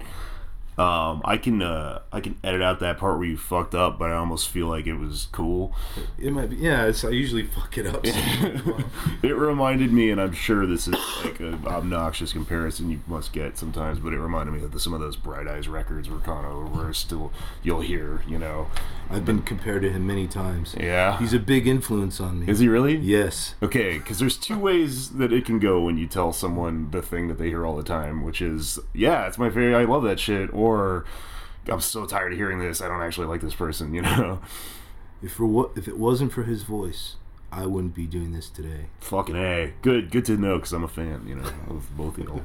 Um, 0.78 1.22
I 1.24 1.38
can 1.38 1.62
uh, 1.62 2.00
I 2.12 2.20
can 2.20 2.38
edit 2.44 2.60
out 2.60 2.80
that 2.80 2.98
part 2.98 3.18
where 3.18 3.26
you 3.26 3.38
fucked 3.38 3.74
up, 3.74 3.98
but 3.98 4.10
I 4.10 4.16
almost 4.16 4.50
feel 4.50 4.66
like 4.66 4.86
it 4.86 4.96
was 4.96 5.28
cool. 5.32 5.74
It 6.18 6.32
might 6.32 6.50
be, 6.50 6.56
yeah. 6.56 6.84
It's, 6.84 7.02
I 7.02 7.10
usually 7.10 7.44
fuck 7.44 7.78
it 7.78 7.86
up. 7.86 8.04
It 9.22 9.34
reminded 9.34 9.92
me, 9.92 10.10
and 10.10 10.20
I'm 10.20 10.32
sure 10.32 10.66
this 10.66 10.86
is 10.86 10.94
like 11.24 11.40
an 11.40 11.66
obnoxious 11.66 12.32
comparison 12.32 12.90
you 12.90 13.00
must 13.06 13.32
get 13.32 13.56
sometimes, 13.58 13.98
but 13.98 14.12
it 14.12 14.18
reminded 14.18 14.52
me 14.52 14.60
that 14.60 14.78
some 14.78 14.92
of 14.92 15.00
those 15.00 15.16
Bright 15.16 15.48
Eyes 15.48 15.68
records 15.68 16.08
were 16.08 16.20
kind 16.20 16.46
of 16.46 16.76
where 16.76 16.92
still 16.92 17.32
you'll 17.62 17.80
hear, 17.80 18.22
you 18.28 18.38
know. 18.38 18.68
I've 19.08 19.24
been 19.24 19.42
compared 19.42 19.82
to 19.82 19.90
him 19.90 20.06
many 20.06 20.26
times. 20.26 20.74
Yeah. 20.78 21.18
He's 21.18 21.32
a 21.32 21.38
big 21.38 21.66
influence 21.66 22.20
on 22.20 22.40
me. 22.40 22.52
Is 22.52 22.58
he 22.58 22.68
really? 22.68 22.96
Yes. 22.96 23.54
Okay, 23.62 23.98
because 23.98 24.18
there's 24.18 24.36
two 24.36 24.58
ways 24.58 25.10
that 25.10 25.32
it 25.32 25.44
can 25.44 25.58
go 25.58 25.80
when 25.80 25.96
you 25.96 26.06
tell 26.06 26.32
someone 26.32 26.90
the 26.90 27.02
thing 27.02 27.28
that 27.28 27.38
they 27.38 27.48
hear 27.48 27.64
all 27.64 27.76
the 27.76 27.82
time, 27.84 28.22
which 28.24 28.42
is, 28.42 28.78
yeah, 28.92 29.26
it's 29.26 29.38
my 29.38 29.48
favorite, 29.48 29.76
I 29.76 29.84
love 29.84 30.02
that 30.02 30.20
shit, 30.20 30.52
or 30.52 30.65
I'm 31.68 31.80
so 31.80 32.06
tired 32.06 32.32
of 32.32 32.38
hearing 32.38 32.58
this. 32.60 32.80
I 32.80 32.88
don't 32.88 33.02
actually 33.02 33.26
like 33.26 33.40
this 33.40 33.54
person. 33.54 33.92
You 33.94 34.02
know, 34.02 34.40
If 35.22 35.32
for 35.32 35.46
what 35.46 35.70
if 35.76 35.88
it 35.88 35.98
wasn't 35.98 36.32
for 36.32 36.42
his 36.44 36.62
voice, 36.62 37.16
I 37.50 37.66
wouldn't 37.66 37.94
be 37.94 38.06
doing 38.06 38.32
this 38.32 38.48
today. 38.48 38.86
fucking 39.00 39.34
a. 39.36 39.72
Good, 39.82 40.10
good 40.10 40.24
to 40.26 40.36
know 40.36 40.56
because 40.58 40.72
I'm 40.72 40.84
a 40.84 40.88
fan. 40.88 41.24
You 41.26 41.36
know, 41.36 41.48
of 41.70 41.96
both 41.96 42.18
of 42.18 42.24
you. 42.24 42.44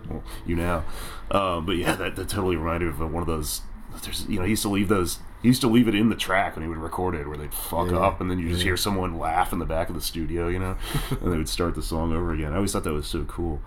well, 0.10 0.22
you 0.46 0.56
now, 0.56 0.84
um, 1.30 1.64
but 1.66 1.76
yeah, 1.76 1.94
that, 1.94 2.16
that 2.16 2.28
totally 2.28 2.56
reminded 2.56 2.86
me 2.86 3.04
of 3.04 3.12
one 3.12 3.22
of 3.22 3.26
those. 3.28 3.62
There's, 4.02 4.26
you 4.28 4.38
know, 4.38 4.44
he 4.44 4.50
used 4.50 4.62
to 4.62 4.68
leave 4.68 4.88
those. 4.88 5.18
He 5.42 5.48
used 5.48 5.62
to 5.62 5.68
leave 5.68 5.88
it 5.88 5.94
in 5.94 6.10
the 6.10 6.14
track 6.16 6.54
when 6.54 6.62
he 6.62 6.68
would 6.68 6.78
record 6.78 7.14
it, 7.14 7.26
where 7.26 7.36
they'd 7.38 7.54
fuck 7.54 7.90
Yeah, 7.90 7.98
up, 7.98 8.20
and 8.20 8.30
then 8.30 8.38
you 8.38 8.48
just 8.50 8.62
hear 8.62 8.76
someone 8.76 9.18
laugh 9.18 9.52
in 9.52 9.58
the 9.58 9.64
back 9.64 9.88
of 9.88 9.94
the 9.94 10.00
studio. 10.02 10.48
You 10.48 10.58
know, 10.58 10.76
and 11.10 11.32
they 11.32 11.36
would 11.38 11.48
start 11.48 11.74
the 11.74 11.82
song 11.82 12.12
over 12.12 12.32
again. 12.32 12.52
I 12.52 12.56
always 12.56 12.72
thought 12.72 12.84
that 12.84 12.92
was 12.92 13.06
so 13.06 13.24
cool. 13.24 13.60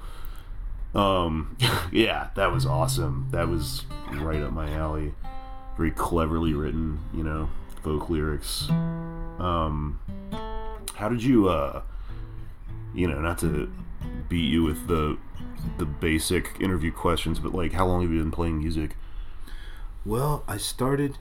Um, 0.93 1.57
yeah, 1.91 2.29
that 2.35 2.51
was 2.51 2.65
awesome. 2.65 3.27
That 3.31 3.47
was 3.47 3.85
right 4.11 4.41
up 4.41 4.53
my 4.53 4.71
alley. 4.71 5.13
Very 5.77 5.91
cleverly 5.91 6.53
written, 6.53 6.99
you 7.13 7.23
know, 7.23 7.49
folk 7.81 8.09
lyrics. 8.09 8.69
Um, 8.69 9.99
how 10.95 11.09
did 11.09 11.23
you, 11.23 11.49
uh, 11.49 11.81
you 12.93 13.07
know, 13.07 13.19
not 13.19 13.39
to 13.39 13.71
beat 14.29 14.49
you 14.51 14.63
with 14.63 14.87
the 14.87 15.17
the 15.77 15.85
basic 15.85 16.57
interview 16.59 16.91
questions, 16.91 17.39
but 17.39 17.53
like, 17.53 17.71
how 17.73 17.87
long 17.87 18.01
have 18.01 18.11
you 18.11 18.19
been 18.19 18.31
playing 18.31 18.59
music? 18.59 18.95
Well, 20.05 20.43
I 20.47 20.57
started 20.57 21.17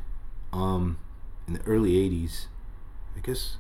um 0.53 0.99
in 1.47 1.55
the 1.55 1.63
early 1.63 1.93
80s. 1.93 2.47
I 3.17 3.21
guess 3.21 3.57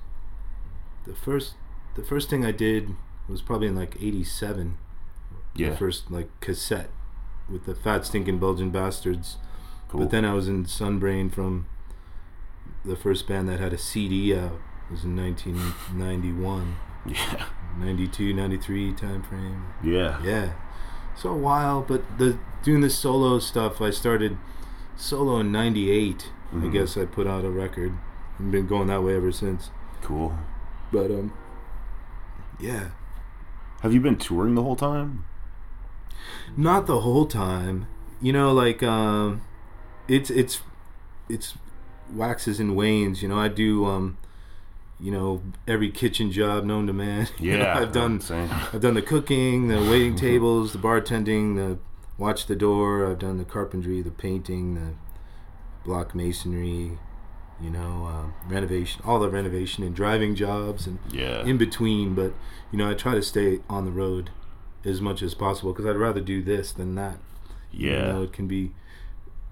the 1.07 1.15
first 1.15 1.55
the 1.95 2.03
first 2.03 2.29
thing 2.29 2.45
I 2.45 2.53
did 2.53 2.95
was 3.29 3.41
probably 3.41 3.69
in 3.69 3.77
like 3.77 3.97
87. 4.01 4.77
Yeah, 5.55 5.71
The 5.71 5.77
first 5.77 6.11
like 6.11 6.29
cassette 6.41 6.91
with 7.51 7.65
the 7.67 7.75
Fat 7.75 8.07
Stinking 8.07 8.39
Belgian 8.39 8.71
Bastards. 8.71 9.37
cool. 9.89 10.01
But 10.01 10.11
then 10.11 10.25
I 10.25 10.33
was 10.35 10.49
in 10.49 10.65
Sunbrain 10.65 11.31
from 11.33 11.67
the 12.85 12.97
first 12.97 13.29
band 13.29 13.49
that 13.49 13.61
had 13.61 13.73
a 13.73 13.79
CD 13.79 14.35
out. 14.37 14.53
It 14.89 14.93
was 14.93 15.05
in 15.05 15.15
1991, 15.17 16.77
yeah, 17.07 17.47
92, 17.79 18.33
93 18.35 18.93
time 18.95 19.23
frame. 19.23 19.65
yeah, 19.83 20.23
Yeah. 20.23 20.53
So 21.15 21.31
a 21.31 21.37
while, 21.37 21.83
but 21.83 22.03
the 22.19 22.39
doing 22.63 22.81
the 22.81 22.89
solo 22.91 23.39
stuff, 23.39 23.83
I 23.83 23.91
started 23.91 24.39
solo 24.97 25.39
in 25.41 25.53
98. 25.53 26.31
I 26.51 26.55
Mhm. 26.57 26.73
guess 26.73 26.97
I 26.97 27.05
put 27.05 27.27
out 27.27 27.45
a 27.45 27.51
record. 27.51 27.93
I've 28.41 28.51
been 28.51 28.67
going 28.67 28.87
that 28.89 29.03
way 29.03 29.15
ever 29.17 29.31
since. 29.33 29.71
cool. 30.03 30.37
But 30.91 31.11
um 31.11 31.33
yeah, 32.59 32.89
Have 33.83 33.93
you 33.93 34.01
been 34.01 34.17
touring 34.17 34.55
the 34.55 34.63
whole 34.63 34.77
time? 34.77 35.25
Not 36.57 36.87
the 36.87 37.01
whole 37.01 37.27
time. 37.27 37.87
You 38.21 38.33
know 38.33 38.53
like 38.53 38.83
um 38.83 39.43
it's 40.09 40.31
it's 40.31 40.61
it's 41.29 41.55
waxes 42.13 42.61
and 42.61 42.77
wanes, 42.77 43.23
you 43.23 43.29
know. 43.29 43.39
I 43.39 43.49
do 43.49 43.85
um 43.87 44.19
you 45.01 45.11
know 45.11 45.43
every 45.67 45.91
kitchen 45.91 46.31
job 46.31 46.65
known 46.65 46.87
to 46.87 46.93
man. 46.93 47.29
You 47.39 47.59
know, 47.59 47.65
Yeah, 47.65 47.79
I've 47.79 47.93
done 47.93 48.21
Same. 48.21 48.49
I've 48.51 48.81
done 48.81 48.95
the 48.95 49.03
cooking, 49.03 49.69
the 49.69 49.79
waiting 49.81 50.15
tables, 50.17 50.73
the 50.73 50.79
bartending, 50.79 51.57
the 51.57 51.79
watch 52.19 52.47
the 52.47 52.57
door. 52.57 53.11
I've 53.11 53.19
done 53.19 53.39
the 53.39 53.45
carpentry, 53.45 54.03
the 54.03 54.11
painting, 54.11 54.75
the 54.75 54.95
block 55.85 56.15
masonry, 56.15 56.99
you 57.61 57.71
know, 57.71 58.07
uh, 58.07 58.49
renovation, 58.49 59.03
all 59.05 59.19
the 59.19 59.29
renovation 59.29 59.83
and 59.83 59.95
driving 59.97 60.35
jobs 60.37 60.87
and 60.87 60.99
Yeah, 61.11 61.45
in 61.45 61.59
between. 61.59 62.15
But 62.15 62.35
you 62.71 62.79
know, 62.79 62.89
I 62.89 62.95
try 62.95 63.15
to 63.15 63.23
stay 63.23 63.61
on 63.69 63.85
the 63.85 63.91
road 63.91 64.31
as 64.85 65.01
much 65.01 65.22
as 65.22 65.35
possible 65.35 65.72
because 65.72 65.87
I'd 65.87 65.97
rather 65.97 66.20
do 66.20 66.43
this 66.43 66.72
than 66.72 66.95
that. 66.97 67.18
You 67.70 67.91
yeah. 67.91 68.12
know, 68.12 68.22
it 68.22 68.33
can 68.33 68.47
be 68.49 68.72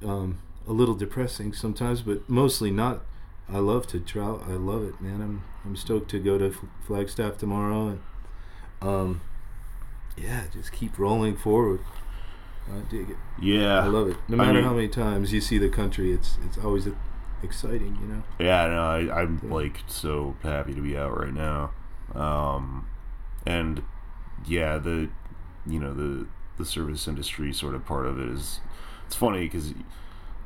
um, 0.05 0.39
a 0.68 0.72
little 0.72 0.95
depressing 0.95 1.53
sometimes, 1.53 2.03
but 2.03 2.28
mostly 2.28 2.70
not. 2.70 3.03
I 3.49 3.59
love 3.59 3.87
to 3.89 4.01
travel. 4.01 4.43
I 4.47 4.53
love 4.53 4.85
it, 4.85 5.01
man. 5.01 5.20
I'm 5.20 5.43
I'm 5.64 5.76
stoked 5.76 6.11
to 6.12 6.18
go 6.18 6.39
to 6.39 6.47
F- 6.49 6.64
Flagstaff 6.87 7.37
tomorrow 7.39 7.89
and 7.89 8.01
um, 8.81 9.20
yeah, 10.16 10.45
just 10.53 10.72
keep 10.72 10.99
rolling 10.99 11.37
forward. 11.37 11.81
I 12.72 12.81
dig 12.91 13.11
it. 13.11 13.16
Yeah, 13.43 13.81
I 13.81 13.87
love 13.89 14.09
it. 14.09 14.16
No 14.28 14.37
I 14.37 14.47
matter 14.47 14.55
mean- 14.61 14.64
how 14.64 14.74
many 14.74 14.89
times 14.89 15.33
you 15.33 15.41
see 15.41 15.59
the 15.59 15.68
country, 15.68 16.12
it's 16.12 16.39
it's 16.47 16.59
always 16.59 16.87
exciting, 17.43 17.99
you 18.01 18.07
know. 18.07 18.22
Yeah, 18.39 18.66
no, 18.68 18.83
I, 18.83 19.22
I'm 19.22 19.41
like 19.51 19.81
so 19.89 20.37
happy 20.43 20.74
to 20.74 20.81
be 20.81 20.97
out 20.97 21.18
right 21.18 21.33
now, 21.35 21.72
um, 22.14 22.87
and 23.45 23.83
yeah, 24.47 24.78
the 24.78 25.09
you 25.67 25.79
know 25.79 25.95
the 25.95 26.27
the 26.59 26.65
service 26.65 27.09
industry 27.09 27.53
sort 27.53 27.75
of 27.75 27.85
part 27.87 28.07
of 28.07 28.19
it 28.19 28.29
is 28.29 28.61
it's 29.07 29.17
funny 29.17 29.41
because 29.41 29.73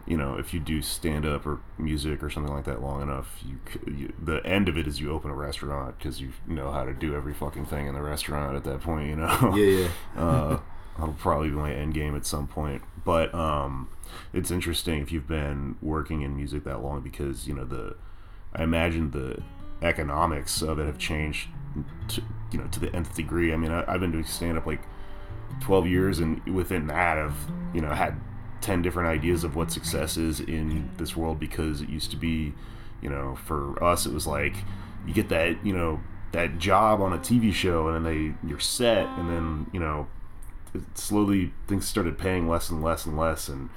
you 0.06 0.16
know 0.16 0.36
if 0.36 0.54
you 0.54 0.60
do 0.60 0.80
stand 0.80 1.26
up 1.26 1.46
or 1.46 1.60
music 1.78 2.22
or 2.22 2.30
something 2.30 2.52
like 2.52 2.64
that 2.64 2.82
long 2.82 3.02
enough, 3.02 3.42
you, 3.46 3.58
you 3.86 4.12
the 4.22 4.44
end 4.46 4.68
of 4.68 4.76
it 4.76 4.86
is 4.86 5.00
you 5.00 5.10
open 5.10 5.30
a 5.30 5.34
restaurant 5.34 5.98
because 5.98 6.20
you 6.20 6.32
know 6.46 6.70
how 6.70 6.84
to 6.84 6.92
do 6.92 7.14
every 7.14 7.34
fucking 7.34 7.66
thing 7.66 7.86
in 7.86 7.94
the 7.94 8.02
restaurant 8.02 8.56
at 8.56 8.64
that 8.64 8.80
point, 8.80 9.08
you 9.08 9.16
know. 9.16 9.54
Yeah, 9.54 9.80
yeah. 9.80 9.88
uh, 10.22 10.60
that'll 10.96 11.14
probably 11.14 11.50
be 11.50 11.56
my 11.56 11.72
end 11.72 11.94
game 11.94 12.16
at 12.16 12.26
some 12.26 12.46
point. 12.46 12.82
But 13.04 13.34
um, 13.34 13.88
it's 14.32 14.50
interesting 14.50 15.00
if 15.00 15.12
you've 15.12 15.28
been 15.28 15.76
working 15.82 16.22
in 16.22 16.36
music 16.36 16.64
that 16.64 16.82
long 16.82 17.00
because 17.00 17.46
you 17.46 17.54
know 17.54 17.64
the 17.64 17.96
I 18.54 18.62
imagine 18.62 19.10
the 19.10 19.42
economics 19.82 20.62
of 20.62 20.78
it 20.78 20.86
have 20.86 20.98
changed 20.98 21.48
to 22.08 22.22
you 22.50 22.58
know 22.58 22.66
to 22.68 22.80
the 22.80 22.94
nth 22.94 23.14
degree. 23.14 23.52
I 23.52 23.56
mean, 23.56 23.72
I, 23.72 23.84
I've 23.92 24.00
been 24.00 24.12
doing 24.12 24.24
stand 24.24 24.58
up 24.58 24.66
like 24.66 24.82
twelve 25.60 25.86
years, 25.86 26.18
and 26.18 26.44
within 26.46 26.86
that, 26.88 27.18
I've 27.18 27.36
you 27.72 27.80
know 27.80 27.90
had 27.90 28.20
ten 28.60 28.82
different 28.82 29.08
ideas 29.08 29.44
of 29.44 29.56
what 29.56 29.70
success 29.70 30.16
is 30.16 30.40
in 30.40 30.90
this 30.96 31.16
world 31.16 31.38
because 31.38 31.82
it 31.82 31.88
used 31.88 32.10
to 32.12 32.16
be, 32.16 32.54
you 33.02 33.10
know, 33.10 33.36
for 33.44 33.82
us 33.82 34.06
it 34.06 34.12
was 34.12 34.26
like 34.26 34.54
you 35.06 35.12
get 35.12 35.28
that 35.28 35.64
you 35.64 35.72
know 35.72 36.00
that 36.32 36.58
job 36.58 37.00
on 37.00 37.12
a 37.12 37.18
TV 37.18 37.52
show 37.52 37.88
and 37.88 38.04
then 38.04 38.12
they 38.12 38.48
you're 38.48 38.58
set 38.58 39.06
and 39.18 39.30
then 39.30 39.66
you 39.72 39.80
know 39.80 40.06
slowly 40.94 41.52
things 41.68 41.86
started 41.86 42.18
paying 42.18 42.48
less 42.48 42.70
and 42.70 42.82
less 42.82 43.06
and 43.06 43.16
less 43.16 43.48
and 43.48 43.70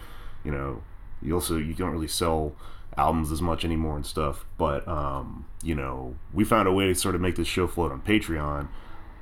you 0.44 0.52
know 0.52 0.82
you 1.22 1.34
also 1.34 1.58
you 1.58 1.74
don't 1.74 1.92
really 1.92 2.08
sell 2.08 2.56
albums 2.98 3.32
as 3.32 3.42
much 3.42 3.64
anymore 3.64 3.96
and 3.96 4.06
stuff 4.06 4.46
but 4.58 4.88
um 4.88 5.46
you 5.62 5.76
know 5.76 6.16
we 6.34 6.44
found 6.44 6.68
a 6.68 6.72
way 6.72 6.88
to 6.88 6.96
sort 6.96 7.14
of 7.14 7.22
make 7.22 7.36
this 7.36 7.48
show 7.48 7.68
float 7.68 7.92
on 7.92 8.02
patreon 8.02 8.68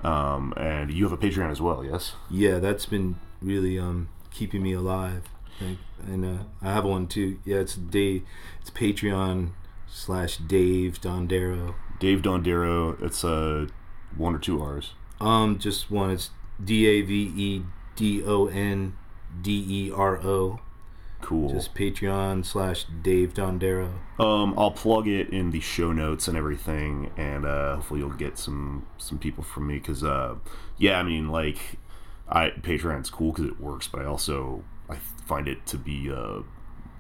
um 0.05 0.53
and 0.57 0.91
you 0.91 1.03
have 1.07 1.11
a 1.13 1.17
patreon 1.25 1.49
as 1.51 1.59
well 1.61 1.83
yes 1.83 2.13
Yeah, 2.29 2.59
that's 2.59 2.85
been 2.85 3.15
really 3.41 3.77
um 3.79 4.09
keeping 4.31 4.61
me 4.63 4.73
alive. 4.73 5.23
Like, 5.61 5.77
and 6.05 6.25
uh, 6.25 6.43
I 6.61 6.73
have 6.73 6.83
one 6.83 7.07
too. 7.07 7.39
Yeah, 7.45 7.59
it's 7.65 7.75
Dave. 7.75 8.23
It's 8.59 8.69
Patreon 8.69 9.51
slash 9.87 10.33
Dave 10.37 10.99
Dondero. 10.99 11.75
dave 11.99 12.21
dondero 12.21 13.01
it's 13.01 13.23
uh 13.23 13.67
one 14.17 14.35
or 14.35 14.39
two 14.39 14.61
r's 14.61 14.93
Um, 15.21 15.57
just 15.57 15.89
one. 15.89 16.09
It's 16.11 16.29
D 16.63 16.85
A 16.87 17.01
V 17.01 17.13
E 17.47 17.63
D 17.95 18.21
O 18.25 18.47
N 18.47 18.97
D 19.41 19.47
E 19.79 19.91
R 19.91 20.17
O. 20.35 20.59
cool 21.25 21.49
Just 21.49 21.73
Patreon 21.75 22.45
slash 22.45 22.85
Dave 23.01 23.33
Dondero. 23.33 23.91
Um, 24.19 24.53
I'll 24.57 24.71
plug 24.71 25.07
it 25.07 25.29
in 25.29 25.51
the 25.51 25.59
show 25.59 25.91
notes 25.91 26.27
and 26.27 26.37
everything, 26.37 27.11
and 27.17 27.45
uh, 27.45 27.75
hopefully 27.75 27.99
you'll 28.01 28.11
get 28.11 28.37
some 28.37 28.85
some 28.97 29.17
people 29.17 29.43
from 29.43 29.67
me. 29.67 29.79
Cause 29.79 30.03
uh, 30.03 30.35
yeah, 30.77 30.99
I 30.99 31.03
mean, 31.03 31.29
like, 31.29 31.57
I 32.29 32.51
Patreon's 32.61 33.09
cool 33.09 33.31
because 33.31 33.45
it 33.45 33.59
works, 33.59 33.87
but 33.87 34.01
I 34.01 34.05
also 34.05 34.63
I 34.89 34.97
find 35.25 35.47
it 35.47 35.65
to 35.67 35.77
be 35.77 36.11
uh, 36.11 36.41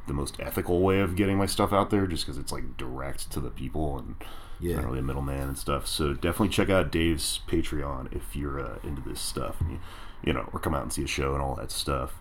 the 0.07 0.13
most 0.13 0.39
ethical 0.39 0.81
way 0.81 0.99
of 0.99 1.15
getting 1.15 1.37
my 1.37 1.45
stuff 1.45 1.71
out 1.71 1.89
there, 1.89 2.07
just 2.07 2.25
because 2.25 2.37
it's 2.37 2.51
like 2.51 2.77
direct 2.77 3.31
to 3.31 3.39
the 3.39 3.49
people 3.51 3.97
and 3.99 4.15
Yeah. 4.59 4.75
not 4.77 4.85
really 4.85 4.99
a 4.99 5.03
middleman 5.03 5.49
and 5.49 5.57
stuff. 5.57 5.85
So 5.87 6.13
definitely 6.13 6.49
check 6.49 6.69
out 6.69 6.91
Dave's 6.91 7.41
Patreon 7.47 8.13
if 8.15 8.35
you're 8.35 8.59
uh, 8.59 8.77
into 8.83 9.01
this 9.01 9.21
stuff, 9.21 9.61
and 9.61 9.71
you, 9.71 9.79
you 10.23 10.33
know, 10.33 10.49
or 10.53 10.59
come 10.59 10.73
out 10.73 10.83
and 10.83 10.91
see 10.93 11.03
a 11.03 11.07
show 11.07 11.33
and 11.33 11.41
all 11.41 11.55
that 11.55 11.71
stuff. 11.71 12.19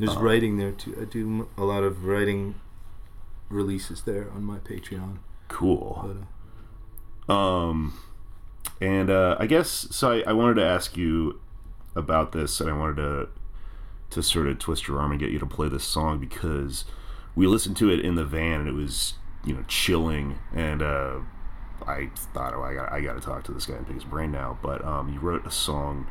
There's 0.00 0.16
Uh, 0.16 0.20
writing 0.20 0.56
there 0.56 0.72
too. 0.72 0.96
I 1.00 1.04
do 1.04 1.48
a 1.56 1.64
lot 1.64 1.82
of 1.84 2.04
writing 2.04 2.54
releases 3.48 4.02
there 4.02 4.30
on 4.34 4.42
my 4.44 4.58
Patreon. 4.58 5.18
Cool. 5.48 6.26
But, 7.26 7.32
uh, 7.32 7.38
Um, 7.38 7.94
and 8.80 9.10
uh, 9.10 9.36
I 9.38 9.46
guess 9.46 9.86
so. 9.90 10.10
I, 10.10 10.30
I 10.30 10.32
wanted 10.32 10.54
to 10.54 10.64
ask 10.64 10.96
you 10.96 11.40
about 11.94 12.32
this, 12.32 12.60
and 12.60 12.70
I 12.70 12.72
wanted 12.72 12.96
to 12.96 13.28
to 14.10 14.22
sort 14.24 14.48
of 14.48 14.58
twist 14.58 14.88
your 14.88 14.98
arm 14.98 15.12
and 15.12 15.20
get 15.20 15.30
you 15.30 15.38
to 15.38 15.46
play 15.46 15.68
this 15.68 15.84
song 15.84 16.18
because 16.18 16.84
we 17.36 17.46
listened 17.46 17.76
to 17.76 17.90
it 17.90 18.00
in 18.00 18.16
the 18.16 18.24
van, 18.24 18.60
and 18.60 18.68
it 18.68 18.74
was 18.74 19.14
you 19.44 19.54
know 19.54 19.64
chilling, 19.68 20.38
and 20.54 20.82
uh, 20.82 21.18
I 21.86 22.10
thought, 22.34 22.54
oh, 22.54 22.62
I 22.62 22.74
got 22.74 22.90
I 22.92 23.00
got 23.00 23.14
to 23.14 23.20
talk 23.20 23.44
to 23.44 23.52
this 23.52 23.66
guy 23.66 23.74
and 23.74 23.86
pick 23.86 23.94
his 23.96 24.04
brain 24.04 24.32
now. 24.32 24.58
But 24.62 24.84
um, 24.84 25.12
you 25.12 25.20
wrote 25.20 25.46
a 25.46 25.50
song 25.50 26.06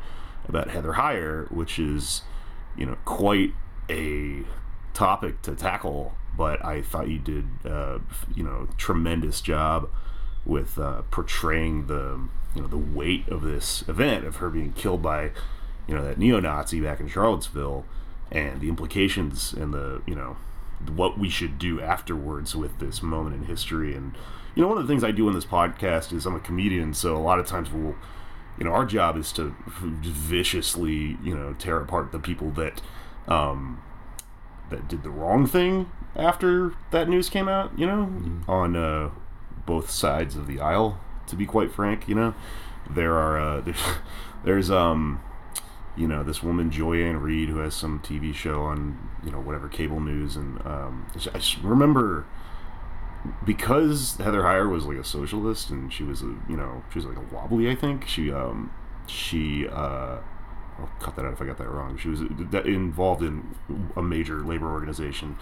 about 0.48 0.70
Heather 0.70 0.92
Heyer, 0.92 1.50
which 1.50 1.78
is 1.78 2.22
you 2.76 2.86
know 2.86 2.96
quite 3.04 3.52
a 3.90 4.44
topic 4.94 5.42
to 5.42 5.54
tackle. 5.54 6.14
But 6.36 6.64
I 6.64 6.80
thought 6.82 7.08
you 7.08 7.18
did 7.18 7.46
uh, 7.64 7.98
you 8.34 8.42
know 8.42 8.68
tremendous 8.76 9.40
job 9.40 9.90
with 10.46 10.78
uh, 10.78 11.02
portraying 11.10 11.86
the 11.86 12.28
you 12.54 12.62
know 12.62 12.68
the 12.68 12.78
weight 12.78 13.28
of 13.28 13.42
this 13.42 13.86
event 13.88 14.24
of 14.24 14.36
her 14.36 14.48
being 14.48 14.72
killed 14.72 15.02
by 15.02 15.32
you 15.86 15.94
know 15.94 16.04
that 16.04 16.18
neo-Nazi 16.18 16.80
back 16.80 17.00
in 17.00 17.08
Charlottesville 17.08 17.84
and 18.30 18.60
the 18.60 18.68
implications 18.68 19.52
and 19.52 19.74
the 19.74 20.02
you 20.06 20.14
know 20.14 20.36
what 20.88 21.18
we 21.18 21.28
should 21.28 21.58
do 21.58 21.80
afterwards 21.80 22.56
with 22.56 22.78
this 22.78 23.02
moment 23.02 23.36
in 23.36 23.44
history. 23.44 23.94
And 23.94 24.16
you 24.54 24.62
know, 24.62 24.68
one 24.68 24.78
of 24.78 24.86
the 24.86 24.92
things 24.92 25.04
I 25.04 25.10
do 25.10 25.28
in 25.28 25.34
this 25.34 25.44
podcast 25.44 26.12
is 26.12 26.26
I'm 26.26 26.34
a 26.34 26.40
comedian, 26.40 26.94
so 26.94 27.16
a 27.16 27.18
lot 27.18 27.38
of 27.38 27.46
times 27.46 27.70
we'll, 27.70 27.94
you 28.58 28.64
know, 28.64 28.72
our 28.72 28.84
job 28.84 29.16
is 29.16 29.32
to 29.32 29.54
viciously, 29.68 31.18
you 31.22 31.36
know, 31.36 31.54
tear 31.58 31.80
apart 31.80 32.12
the 32.12 32.18
people 32.18 32.50
that, 32.52 32.80
um, 33.28 33.82
that 34.70 34.88
did 34.88 35.02
the 35.02 35.10
wrong 35.10 35.46
thing 35.46 35.90
after 36.16 36.74
that 36.90 37.08
news 37.08 37.28
came 37.28 37.48
out. 37.48 37.78
You 37.78 37.86
know, 37.86 38.12
on 38.48 38.76
uh, 38.76 39.10
both 39.66 39.90
sides 39.90 40.36
of 40.36 40.46
the 40.46 40.60
aisle. 40.60 40.98
To 41.28 41.36
be 41.36 41.46
quite 41.46 41.70
frank, 41.70 42.08
you 42.08 42.16
know, 42.16 42.34
there 42.88 43.14
are 43.14 43.38
uh, 43.38 43.60
there's 43.64 43.82
there's 44.44 44.70
um 44.70 45.20
you 45.96 46.08
know 46.08 46.22
this 46.22 46.42
woman 46.42 46.70
Joy-Ann 46.70 47.18
Reid 47.18 47.48
who 47.48 47.58
has 47.58 47.74
some 47.74 48.00
TV 48.00 48.34
show 48.34 48.62
on 48.62 49.10
you 49.24 49.30
know 49.30 49.40
whatever 49.40 49.68
cable 49.68 50.00
news 50.00 50.36
and 50.36 50.64
um, 50.66 51.06
I 51.34 51.40
remember 51.62 52.26
because 53.44 54.16
Heather 54.16 54.42
Heyer 54.42 54.70
was 54.70 54.86
like 54.86 54.96
a 54.96 55.04
socialist 55.04 55.70
and 55.70 55.92
she 55.92 56.02
was 56.02 56.22
a 56.22 56.34
you 56.48 56.56
know 56.56 56.82
she 56.92 56.98
was 56.98 57.06
like 57.06 57.16
a 57.16 57.34
wobbly 57.34 57.70
I 57.70 57.74
think 57.74 58.06
she 58.06 58.32
um 58.32 58.72
she 59.06 59.66
uh 59.68 60.18
I'll 60.80 60.90
cut 61.00 61.16
that 61.16 61.24
out 61.24 61.32
if 61.32 61.42
I 61.42 61.46
got 61.46 61.58
that 61.58 61.68
wrong. 61.68 61.96
She 61.96 62.08
was 62.08 62.20
involved 62.20 63.22
in 63.22 63.54
a 63.96 64.02
major 64.02 64.40
labor 64.40 64.70
organization. 64.70 65.36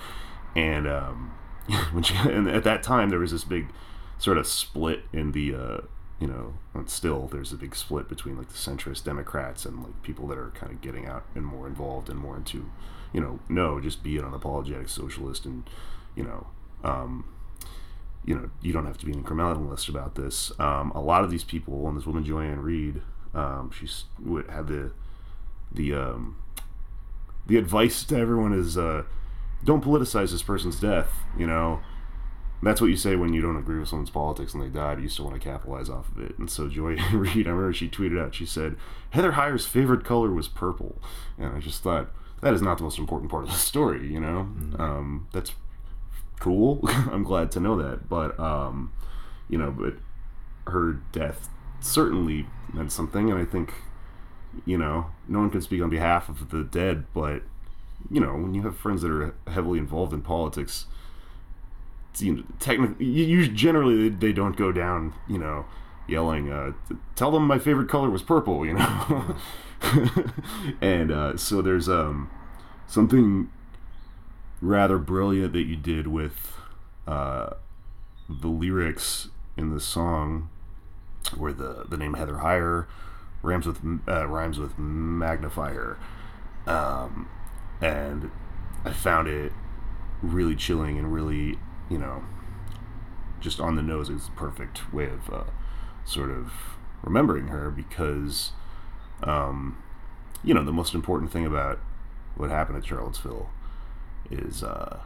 And 0.54 0.86
um 0.86 1.32
when 1.92 2.02
she 2.02 2.14
and 2.16 2.48
at 2.48 2.64
that 2.64 2.82
time 2.82 3.10
there 3.10 3.18
was 3.18 3.32
this 3.32 3.44
big 3.44 3.68
sort 4.18 4.38
of 4.38 4.46
split 4.46 5.04
in 5.12 5.32
the 5.32 5.54
uh 5.54 5.80
you 6.18 6.26
know 6.26 6.54
still 6.86 7.26
there's 7.26 7.52
a 7.52 7.56
big 7.56 7.76
split 7.76 8.08
between 8.08 8.36
like 8.36 8.48
the 8.48 8.54
centrist 8.54 9.04
democrats 9.04 9.64
and 9.64 9.82
like 9.82 10.02
people 10.02 10.26
that 10.26 10.38
are 10.38 10.50
kind 10.50 10.72
of 10.72 10.80
getting 10.80 11.06
out 11.06 11.24
and 11.34 11.44
more 11.44 11.66
involved 11.66 12.08
and 12.08 12.18
more 12.18 12.36
into 12.36 12.70
you 13.12 13.20
know 13.20 13.38
no 13.48 13.80
just 13.80 14.02
be 14.02 14.16
an 14.16 14.24
unapologetic 14.24 14.88
socialist 14.88 15.44
and 15.44 15.68
you 16.16 16.22
know 16.22 16.46
um 16.82 17.24
you 18.24 18.34
know 18.34 18.50
you 18.60 18.72
don't 18.72 18.86
have 18.86 18.98
to 18.98 19.06
be 19.06 19.12
an 19.12 19.22
incrementalist 19.22 19.88
about 19.88 20.14
this. 20.14 20.52
Um 20.58 20.90
a 20.94 21.00
lot 21.00 21.24
of 21.24 21.30
these 21.30 21.44
people 21.44 21.86
and 21.88 21.96
this 21.96 22.06
woman 22.06 22.24
Joy-Ann 22.24 22.60
Reid 22.60 23.02
um 23.34 23.70
she's 23.70 24.04
had 24.48 24.68
the 24.68 24.92
the 25.72 25.94
um 25.94 26.36
the 27.46 27.56
advice 27.56 28.04
to 28.04 28.16
everyone 28.16 28.52
is 28.52 28.76
uh 28.76 29.02
don't 29.64 29.84
politicize 29.84 30.30
this 30.30 30.42
person's 30.42 30.80
death 30.80 31.10
you 31.36 31.46
know 31.46 31.80
that's 32.62 32.80
what 32.80 32.88
you 32.88 32.96
say 32.96 33.14
when 33.14 33.32
you 33.32 33.40
don't 33.40 33.56
agree 33.56 33.78
with 33.78 33.88
someone's 33.88 34.10
politics 34.10 34.52
and 34.52 34.62
they 34.62 34.68
died. 34.68 35.00
You 35.00 35.08
still 35.08 35.26
want 35.26 35.40
to 35.40 35.48
capitalize 35.48 35.88
off 35.88 36.10
of 36.10 36.18
it. 36.18 36.38
And 36.38 36.50
so 36.50 36.68
Joy 36.68 36.96
Reid, 37.12 37.46
I 37.46 37.50
remember 37.50 37.72
she 37.72 37.88
tweeted 37.88 38.20
out, 38.20 38.34
she 38.34 38.46
said, 38.46 38.76
Heather 39.10 39.32
Heyer's 39.32 39.66
favorite 39.66 40.04
color 40.04 40.32
was 40.32 40.48
purple. 40.48 41.00
And 41.38 41.54
I 41.54 41.60
just 41.60 41.82
thought, 41.82 42.10
that 42.40 42.54
is 42.54 42.62
not 42.62 42.78
the 42.78 42.84
most 42.84 42.98
important 42.98 43.30
part 43.30 43.44
of 43.44 43.50
the 43.50 43.56
story, 43.56 44.12
you 44.12 44.20
know? 44.20 44.40
Um, 44.78 45.28
that's 45.32 45.52
cool. 46.40 46.80
I'm 46.88 47.22
glad 47.22 47.52
to 47.52 47.60
know 47.60 47.76
that. 47.80 48.08
But, 48.08 48.38
um, 48.40 48.92
you 49.48 49.58
know, 49.58 49.70
but 49.70 49.94
her 50.72 50.94
death 51.12 51.48
certainly 51.80 52.46
meant 52.72 52.90
something. 52.90 53.30
And 53.30 53.40
I 53.40 53.44
think, 53.44 53.72
you 54.64 54.78
know, 54.78 55.06
no 55.26 55.40
one 55.40 55.50
can 55.50 55.60
speak 55.60 55.82
on 55.82 55.90
behalf 55.90 56.28
of 56.28 56.50
the 56.50 56.62
dead, 56.64 57.04
but, 57.14 57.42
you 58.10 58.20
know, 58.20 58.32
when 58.34 58.54
you 58.54 58.62
have 58.62 58.76
friends 58.76 59.02
that 59.02 59.10
are 59.10 59.34
heavily 59.46 59.78
involved 59.78 60.12
in 60.12 60.22
politics, 60.22 60.86
you 62.18 62.36
know, 62.36 62.42
technically, 62.58 63.04
you, 63.04 63.48
generally 63.48 64.08
they, 64.08 64.28
they 64.28 64.32
don't 64.32 64.56
go 64.56 64.72
down, 64.72 65.14
you 65.28 65.38
know, 65.38 65.66
yelling, 66.08 66.50
uh, 66.50 66.72
"Tell 67.14 67.30
them 67.30 67.46
my 67.46 67.58
favorite 67.58 67.88
color 67.88 68.10
was 68.10 68.22
purple," 68.22 68.66
you 68.66 68.74
know. 68.74 69.36
and 70.80 71.12
uh, 71.12 71.36
so 71.36 71.62
there's 71.62 71.88
um, 71.88 72.30
something 72.86 73.50
rather 74.60 74.98
brilliant 74.98 75.52
that 75.52 75.64
you 75.64 75.76
did 75.76 76.08
with 76.08 76.54
uh, 77.06 77.50
the 78.28 78.48
lyrics 78.48 79.28
in 79.56 79.72
the 79.72 79.80
song, 79.80 80.48
where 81.36 81.52
the 81.52 81.84
the 81.88 81.96
name 81.96 82.14
Heather 82.14 82.38
Heyer 82.38 82.86
rhymes 83.42 83.66
with 83.66 83.80
uh, 84.06 84.26
rhymes 84.26 84.58
with 84.58 84.78
magnifier, 84.78 85.98
um, 86.66 87.28
and 87.80 88.30
I 88.84 88.92
found 88.92 89.28
it 89.28 89.52
really 90.22 90.56
chilling 90.56 90.98
and 90.98 91.12
really 91.12 91.58
you 91.88 91.98
know 91.98 92.24
just 93.40 93.60
on 93.60 93.76
the 93.76 93.82
nose 93.82 94.10
is 94.10 94.28
a 94.28 94.32
perfect 94.32 94.92
way 94.92 95.06
of 95.06 95.30
uh, 95.32 95.44
sort 96.04 96.30
of 96.30 96.52
remembering 97.02 97.48
her 97.48 97.70
because 97.70 98.52
um, 99.22 99.82
you 100.42 100.54
know 100.54 100.64
the 100.64 100.72
most 100.72 100.94
important 100.94 101.32
thing 101.32 101.46
about 101.46 101.78
what 102.36 102.50
happened 102.50 102.78
at 102.78 102.86
Charlottesville 102.86 103.50
is 104.30 104.62
uh, 104.62 105.00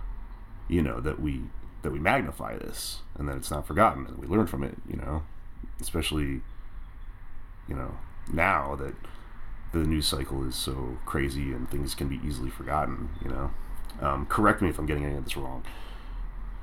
you 0.68 0.82
know 0.82 1.00
that 1.00 1.20
we 1.20 1.42
that 1.82 1.90
we 1.90 1.98
magnify 1.98 2.56
this 2.56 3.00
and 3.18 3.28
that 3.28 3.36
it's 3.36 3.50
not 3.50 3.66
forgotten 3.66 4.06
and 4.06 4.18
we 4.18 4.26
learn 4.26 4.46
from 4.46 4.62
it 4.62 4.76
you 4.88 4.96
know 4.96 5.22
especially 5.80 6.40
you 7.68 7.74
know 7.74 7.96
now 8.30 8.76
that 8.76 8.94
the 9.72 9.78
news 9.78 10.06
cycle 10.06 10.46
is 10.46 10.54
so 10.54 10.98
crazy 11.06 11.52
and 11.52 11.70
things 11.70 11.94
can 11.94 12.08
be 12.08 12.20
easily 12.26 12.50
forgotten 12.50 13.08
you 13.22 13.30
know 13.30 13.50
um, 14.00 14.26
correct 14.26 14.60
me 14.60 14.68
if 14.68 14.78
I'm 14.78 14.86
getting 14.86 15.04
any 15.04 15.16
of 15.16 15.24
this 15.24 15.36
wrong 15.36 15.62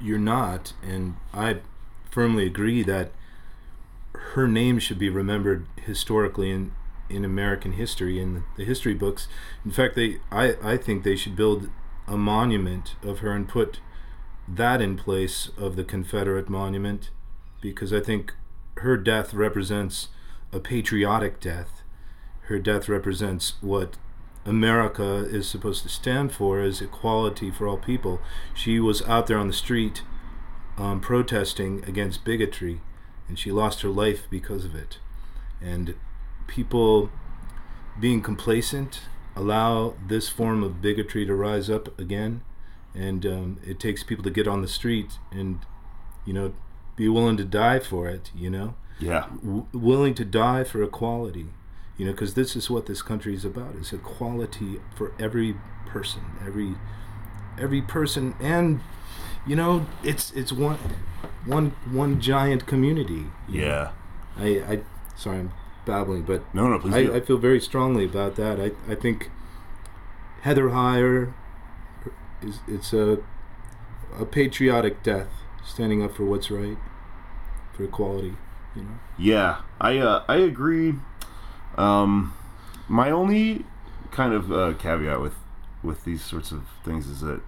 you're 0.01 0.18
not, 0.18 0.74
and 0.82 1.18
I 1.34 1.57
firmly 2.10 2.45
agree 2.45 2.84
that 2.84 3.12
her 4.14 4.47
name 4.47 4.80
should 4.80 4.99
be 4.99 5.10
remembered 5.10 5.68
historically 5.86 6.51
in 6.51 6.74
in 7.10 7.26
American 7.26 7.72
history 7.72 8.20
in 8.20 8.43
the 8.55 8.64
history 8.64 8.93
books. 8.93 9.28
In 9.66 9.72
fact, 9.72 9.95
they 9.95 10.20
I 10.32 10.55
I 10.64 10.78
think 10.78 11.03
they 11.03 11.16
should 11.16 11.36
build 11.36 11.70
a 12.07 12.18
monument 12.18 12.95
of 13.03 13.20
her 13.20 13.32
and 13.32 13.47
put 13.47 13.80
that 14.47 14.82
in 14.82 14.97
place 14.97 15.49
of 15.57 15.76
the 15.76 15.84
Confederate 15.84 16.49
monument 16.49 17.10
because 17.62 17.93
I 17.93 17.99
think 17.99 18.34
her 18.78 18.97
death 18.97 19.34
represents 19.34 20.07
a 20.52 20.60
patriotic 20.60 21.39
death. 21.39 21.82
Her 22.43 22.60
death 22.60 22.89
represents 22.89 23.54
what 23.62 23.97
America 24.45 25.28
is 25.30 25.47
supposed 25.47 25.84
to 25.84 25.89
stand 25.89 26.32
for 26.32 26.62
is 26.62 26.82
equality 26.82 27.52
for 27.52 27.68
all 27.68 27.78
people. 27.78 28.20
She 28.54 28.80
was 28.80 29.02
out 29.04 29.28
there 29.28 29.38
on 29.38 29.47
the 29.47 29.54
street 29.54 30.02
um, 30.78 31.02
protesting 31.02 31.84
against 31.86 32.24
bigotry, 32.24 32.82
and 33.28 33.38
she 33.38 33.52
lost 33.52 33.82
her 33.82 33.89
life 33.89 34.28
because 34.30 34.66
of 34.66 34.74
it. 34.74 34.97
And 35.62 35.93
people 36.47 37.12
being 38.00 38.22
complacent 38.22 39.02
allow 39.36 39.95
this 40.08 40.30
form 40.30 40.64
of 40.64 40.82
bigotry 40.82 41.26
to 41.26 41.36
rise 41.36 41.70
up 41.70 41.97
again, 42.00 42.41
and 42.95 43.26
um, 43.26 43.60
it 43.64 43.80
takes 43.80 44.04
people 44.04 44.24
to 44.24 44.32
get 44.32 44.47
on 44.47 44.62
the 44.62 44.68
street 44.68 45.20
and, 45.32 45.60
you 46.26 46.34
know, 46.34 46.54
be 46.95 47.08
willing 47.08 47.38
to 47.38 47.45
die 47.45 47.80
for 47.80 48.08
it. 48.08 48.32
You 48.36 48.50
know, 48.50 48.76
yeah. 49.00 49.28
W- 49.43 49.66
willing 49.74 50.14
to 50.16 50.26
die 50.26 50.64
for 50.64 50.84
equality 50.84 51.47
you 52.00 52.06
know 52.06 52.14
because 52.14 52.34
this 52.34 52.56
is 52.56 52.70
what 52.70 52.86
this 52.88 53.02
country 53.04 53.36
is 53.36 53.45
about. 53.45 53.76
Is 53.76 53.93
equality 53.93 54.80
for 54.95 55.12
every 55.20 55.56
person 55.86 56.22
every 56.43 56.76
every 57.60 57.82
person. 57.82 58.34
And 58.39 58.80
you 59.45 59.56
know 59.56 59.86
it's 60.04 60.32
it's 60.32 60.52
one 60.52 60.80
one 61.45 61.72
one 61.91 62.22
giant 62.22 62.66
community. 62.66 63.26
Yeah. 63.47 63.91
I 64.38 64.47
i 64.47 64.80
sorry 65.18 65.39
i'm 65.39 65.52
babbling 65.86 66.24
but 66.24 66.41
no 66.56 66.68
no 66.70 66.80
please. 66.80 66.93
I, 66.93 67.18
I 67.18 67.20
feel 67.20 67.38
very 67.38 67.60
strongly 67.60 68.06
about 68.06 68.36
that. 68.38 68.60
I 68.60 68.72
i 68.89 68.95
think 68.95 69.30
heather 70.41 70.70
heyer 70.70 71.34
is 72.41 72.60
it's 72.68 72.93
a 72.93 73.18
a 74.18 74.26
patriotic 74.26 75.04
death 75.04 75.28
standing 75.66 76.02
up 76.02 76.16
for 76.16 76.24
what's 76.24 76.50
right 76.50 76.78
for 77.74 77.84
equality 77.84 78.36
you 78.80 78.86
know 78.86 78.99
Yeah, 79.17 79.61
I 79.80 79.97
uh, 79.97 80.23
I 80.27 80.38
agree. 80.38 80.95
Um, 81.77 82.34
my 82.88 83.11
only 83.11 83.65
kind 84.11 84.34
of 84.34 84.51
uh, 84.51 84.73
caveat 84.73 85.21
with 85.21 85.36
with 85.84 86.03
these 86.03 86.23
sorts 86.23 86.51
of 86.51 86.63
things 86.84 87.07
is 87.07 87.21
that 87.21 87.41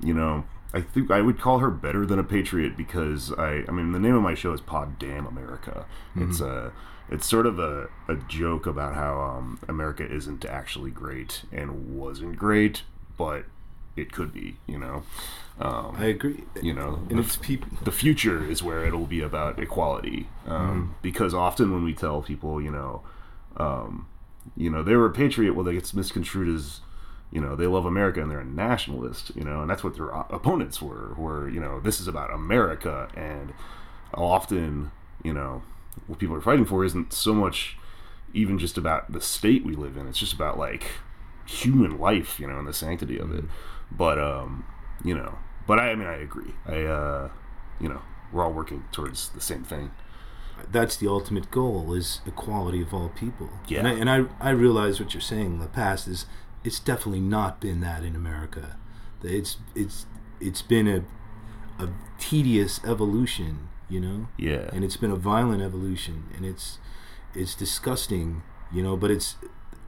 you 0.00 0.14
know 0.14 0.44
I 0.74 0.80
think 0.80 1.10
I 1.10 1.20
would 1.20 1.38
call 1.38 1.58
her 1.58 1.70
better 1.70 2.06
than 2.06 2.18
a 2.18 2.24
patriot 2.24 2.76
because 2.76 3.32
I 3.32 3.64
I 3.68 3.70
mean 3.70 3.92
the 3.92 3.98
name 3.98 4.14
of 4.14 4.22
my 4.22 4.34
show 4.34 4.52
is 4.52 4.60
Pod 4.60 4.98
Damn 4.98 5.26
America. 5.26 5.86
It's 6.16 6.40
a 6.40 6.72
it's 7.10 7.26
sort 7.26 7.46
of 7.46 7.58
a, 7.58 7.88
a 8.08 8.16
joke 8.16 8.66
about 8.66 8.94
how 8.94 9.20
um, 9.20 9.58
America 9.68 10.06
isn't 10.10 10.46
actually 10.46 10.90
great 10.90 11.42
and 11.52 11.94
wasn't 11.98 12.36
great, 12.36 12.82
but 13.18 13.44
it 13.96 14.12
could 14.12 14.32
be. 14.32 14.56
You 14.66 14.78
know. 14.78 15.02
Um, 15.60 15.94
i 15.98 16.06
agree 16.06 16.44
you 16.62 16.72
know 16.72 16.98
and 17.10 17.18
the 17.18 17.22
it's 17.22 17.36
people 17.36 17.68
the 17.84 17.92
future 17.92 18.42
is 18.42 18.62
where 18.62 18.86
it'll 18.86 19.04
be 19.06 19.20
about 19.20 19.58
equality 19.58 20.26
um, 20.46 20.94
because 21.02 21.34
often 21.34 21.70
when 21.70 21.84
we 21.84 21.92
tell 21.92 22.22
people 22.22 22.60
you 22.60 22.70
know 22.70 23.02
um, 23.58 24.08
you 24.56 24.70
know 24.70 24.82
they 24.82 24.96
were 24.96 25.06
a 25.06 25.12
patriot 25.12 25.52
well 25.52 25.64
that 25.64 25.74
gets 25.74 25.92
misconstrued 25.92 26.48
as 26.56 26.80
you 27.30 27.40
know 27.40 27.54
they 27.54 27.66
love 27.66 27.84
america 27.84 28.20
and 28.20 28.30
they're 28.30 28.40
a 28.40 28.44
nationalist 28.44 29.30
you 29.36 29.44
know 29.44 29.60
and 29.60 29.70
that's 29.70 29.84
what 29.84 29.94
their 29.94 30.08
opponents 30.08 30.80
were 30.80 31.14
were 31.18 31.48
you 31.48 31.60
know 31.60 31.80
this 31.80 32.00
is 32.00 32.08
about 32.08 32.32
america 32.32 33.08
and 33.14 33.52
often 34.14 34.90
you 35.22 35.34
know 35.34 35.62
what 36.06 36.18
people 36.18 36.34
are 36.34 36.40
fighting 36.40 36.64
for 36.64 36.82
isn't 36.84 37.12
so 37.12 37.34
much 37.34 37.76
even 38.34 38.58
just 38.58 38.78
about 38.78 39.12
the 39.12 39.20
state 39.20 39.64
we 39.64 39.74
live 39.74 39.96
in 39.96 40.08
it's 40.08 40.18
just 40.18 40.32
about 40.32 40.58
like 40.58 40.86
human 41.44 41.98
life 41.98 42.40
you 42.40 42.46
know 42.46 42.58
and 42.58 42.66
the 42.66 42.72
sanctity 42.72 43.18
of 43.18 43.32
it 43.32 43.44
but 43.96 44.18
um 44.18 44.64
you 45.04 45.14
know 45.14 45.38
but 45.66 45.78
I, 45.78 45.92
I 45.92 45.94
mean, 45.94 46.08
I 46.08 46.16
agree. 46.16 46.54
I, 46.66 46.82
uh, 46.82 47.30
you 47.80 47.88
know, 47.88 48.02
we're 48.32 48.42
all 48.44 48.52
working 48.52 48.82
towards 48.90 49.28
the 49.28 49.40
same 49.40 49.62
thing. 49.62 49.92
that's 50.72 50.96
the 50.96 51.06
ultimate 51.06 51.52
goal 51.52 51.94
is 51.94 52.20
equality 52.26 52.82
of 52.82 52.92
all 52.92 53.10
people. 53.10 53.48
Yeah. 53.68 53.78
And 53.78 53.88
I, 53.88 53.92
and 53.92 54.10
I, 54.10 54.48
I 54.48 54.50
realize 54.50 54.98
what 54.98 55.14
you're 55.14 55.20
saying 55.20 55.46
in 55.46 55.58
the 55.60 55.68
past 55.68 56.08
is 56.08 56.26
it's 56.64 56.80
definitely 56.80 57.20
not 57.20 57.60
been 57.60 57.80
that 57.80 58.02
in 58.02 58.16
America. 58.16 58.76
It's 59.22 59.58
it's 59.76 60.06
it's 60.40 60.62
been 60.62 60.88
a 60.88 61.04
a 61.82 61.88
tedious 62.18 62.80
evolution, 62.84 63.68
you 63.88 64.00
know? 64.00 64.26
Yeah. 64.36 64.68
And 64.72 64.82
it's 64.84 64.96
been 64.96 65.12
a 65.12 65.16
violent 65.32 65.62
evolution 65.62 66.24
and 66.36 66.44
it's 66.44 66.78
it's 67.36 67.54
disgusting, 67.54 68.42
you 68.72 68.82
know, 68.82 68.96
but 68.96 69.12
it's 69.12 69.36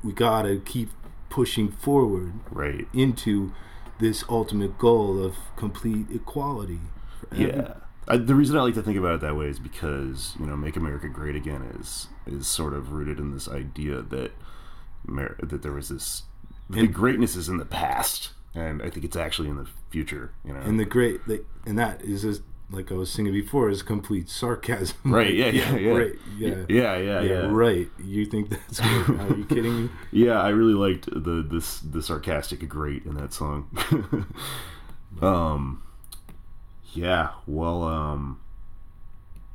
we 0.04 0.12
got 0.12 0.42
to 0.42 0.60
keep 0.60 0.90
pushing 1.30 1.68
forward 1.68 2.32
Right. 2.52 2.86
into 2.94 3.52
this 4.00 4.24
ultimate 4.28 4.78
goal 4.78 5.22
of 5.24 5.34
complete 5.56 6.06
equality. 6.12 6.80
Yeah. 7.34 7.74
I, 8.06 8.18
the 8.18 8.34
reason 8.34 8.56
I 8.58 8.60
like 8.62 8.74
to 8.74 8.82
think 8.82 8.98
about 8.98 9.14
it 9.14 9.20
that 9.22 9.34
way 9.36 9.46
is 9.46 9.58
because 9.58 10.34
you 10.38 10.44
know, 10.46 10.56
"Make 10.56 10.76
America 10.76 11.08
Great 11.08 11.36
Again" 11.36 11.62
is 11.80 12.08
is 12.26 12.46
sort 12.46 12.74
of 12.74 12.92
rooted 12.92 13.18
in 13.18 13.32
this 13.32 13.48
idea 13.48 14.02
that 14.02 14.32
Amer- 15.08 15.36
that 15.42 15.62
there 15.62 15.72
was 15.72 15.88
this 15.88 16.24
the 16.68 16.80
And- 16.80 16.94
greatness 16.94 17.34
is 17.36 17.48
in 17.48 17.56
the 17.58 17.64
past, 17.64 18.32
and 18.54 18.82
I 18.82 18.90
think 18.90 19.04
it's 19.06 19.16
actually 19.16 19.48
in 19.48 19.56
the 19.56 19.66
future. 19.90 20.32
You 20.44 20.52
know, 20.52 20.60
and 20.60 20.78
the 20.78 20.84
great 20.84 21.26
like, 21.26 21.46
and 21.66 21.78
that 21.78 22.02
is 22.02 22.22
just, 22.22 22.42
like 22.70 22.90
I 22.90 22.94
was 22.94 23.10
singing 23.10 23.32
before 23.32 23.68
is 23.70 23.82
complete 23.82 24.28
sarcasm. 24.28 24.96
right? 25.04 25.32
Yeah, 25.32 25.46
yeah, 25.50 25.76
yeah, 25.76 25.90
Right. 25.92 26.12
Yeah. 26.36 26.54
yeah, 26.68 26.96
yeah, 26.96 27.20
yeah. 27.20 27.46
Right. 27.50 27.88
You 28.02 28.26
think 28.26 28.50
that's 28.50 28.80
great? 28.80 29.20
Are 29.20 29.36
you 29.36 29.44
kidding 29.48 29.82
me? 29.84 29.90
Yeah, 30.10 30.40
I 30.40 30.48
really 30.48 30.74
liked 30.74 31.06
the 31.06 31.46
this 31.48 31.80
the 31.80 32.02
sarcastic 32.02 32.66
great 32.68 33.04
in 33.04 33.14
that 33.14 33.32
song. 33.32 33.68
um, 35.22 35.82
yeah. 36.92 37.30
Well, 37.46 37.82
um, 37.84 38.40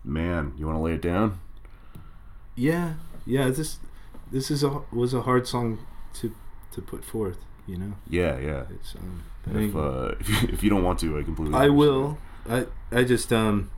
man, 0.04 0.54
you 0.58 0.66
want 0.66 0.78
to 0.78 0.82
lay 0.82 0.94
it 0.94 1.02
down? 1.02 1.40
Yeah. 2.56 2.94
Yeah. 3.26 3.50
This 3.50 3.80
this 4.32 4.52
is 4.52 4.64
a 4.64 4.82
was 4.92 5.14
a 5.14 5.22
hard 5.22 5.48
song 5.48 5.80
to 6.16 6.34
to 6.74 6.82
put 6.82 7.04
forth. 7.04 7.38
You 7.68 7.78
know. 7.78 7.94
Yeah, 8.10 8.38
yeah. 8.40 8.64
It's 8.70 8.96
um. 8.96 9.24
If 9.52 9.76
uh, 9.76 10.16
if 10.20 10.30
you, 10.30 10.50
if 10.54 10.64
you 10.64 10.70
don't 10.70 10.84
want 10.84 11.00
to, 11.00 11.18
I 11.18 11.24
completely. 11.24 11.56
I 11.56 11.70
understand. 11.70 11.78
will. 11.78 12.18
I 12.48 12.66
I 12.92 13.04
just 13.04 13.34
um. 13.34 13.72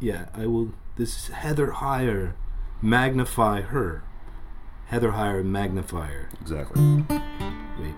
Yeah, 0.00 0.26
I 0.34 0.46
will. 0.46 0.72
This 0.96 1.16
is 1.16 1.34
Heather 1.34 1.72
Heyer, 1.72 2.34
magnify 2.80 3.62
her. 3.62 4.04
Heather 4.86 5.12
Heyer, 5.12 5.44
magnifier. 5.44 6.28
Exactly. 6.40 7.04
Wait. 7.80 7.94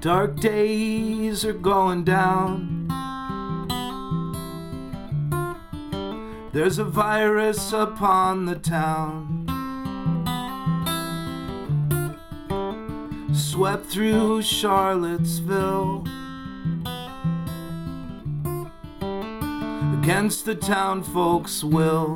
Dark 0.00 0.38
days 0.38 1.44
are 1.46 1.54
going 1.54 2.04
down. 2.04 2.88
There's 6.52 6.78
a 6.78 6.84
virus 6.84 7.72
upon 7.72 8.44
the 8.44 8.54
town. 8.54 9.43
Swept 13.34 13.86
through 13.86 14.42
Charlottesville. 14.42 16.04
Against 20.00 20.44
the 20.44 20.54
town 20.54 21.02
folks' 21.02 21.64
will. 21.64 22.14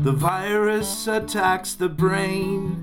The 0.00 0.12
virus 0.12 1.06
attacks 1.06 1.74
the 1.74 1.88
brain. 1.88 2.82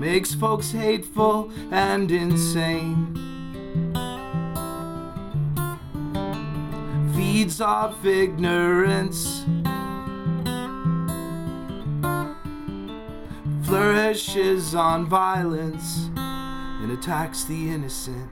Makes 0.00 0.34
folks 0.34 0.70
hateful 0.70 1.50
and 1.70 2.10
insane. 2.10 3.14
Feeds 7.14 7.60
off 7.60 8.04
ignorance. 8.04 9.44
Flourishes 13.64 14.74
on 14.74 15.06
violence 15.06 16.10
and 16.16 16.92
attacks 16.92 17.44
the 17.44 17.70
innocent. 17.70 18.30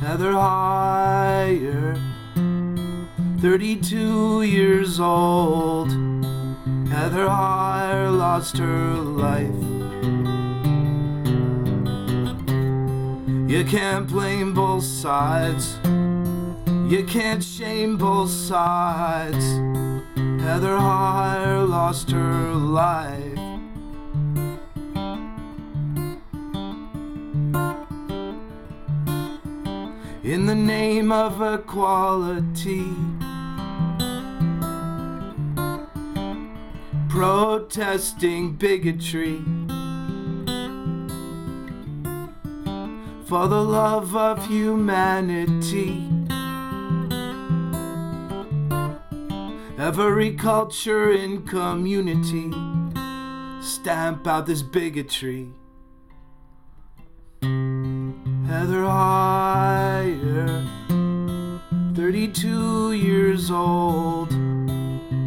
Heather 0.00 0.32
Heyer, 0.32 2.00
32 3.40 4.42
years 4.42 5.00
old. 5.00 5.90
Heather 6.88 7.26
Heyer 7.26 8.16
lost 8.16 8.58
her 8.58 8.94
life. 8.94 9.50
You 13.50 13.64
can't 13.64 14.06
blame 14.06 14.54
both 14.54 14.84
sides. 14.84 15.78
You 16.90 17.04
can't 17.06 17.42
shame 17.42 17.96
both 17.96 18.30
sides. 18.30 19.69
Heather 20.50 20.78
Heyer 20.78 21.68
lost 21.68 22.10
her 22.10 22.52
life. 22.52 23.38
In 30.24 30.46
the 30.46 30.56
name 30.56 31.12
of 31.12 31.40
equality. 31.40 32.88
protesting 37.08 38.54
bigotry 38.54 39.42
for 43.24 43.46
the 43.46 43.62
love 43.62 44.16
of 44.16 44.46
humanity. 44.46 46.19
Every 49.80 50.34
culture 50.34 51.10
and 51.10 51.48
community 51.48 52.50
stamp 53.62 54.26
out 54.26 54.44
this 54.44 54.60
bigotry. 54.60 55.48
Heather 57.40 58.84
Heyer, 58.84 60.66
32 61.96 62.92
years 62.92 63.50
old. 63.50 64.30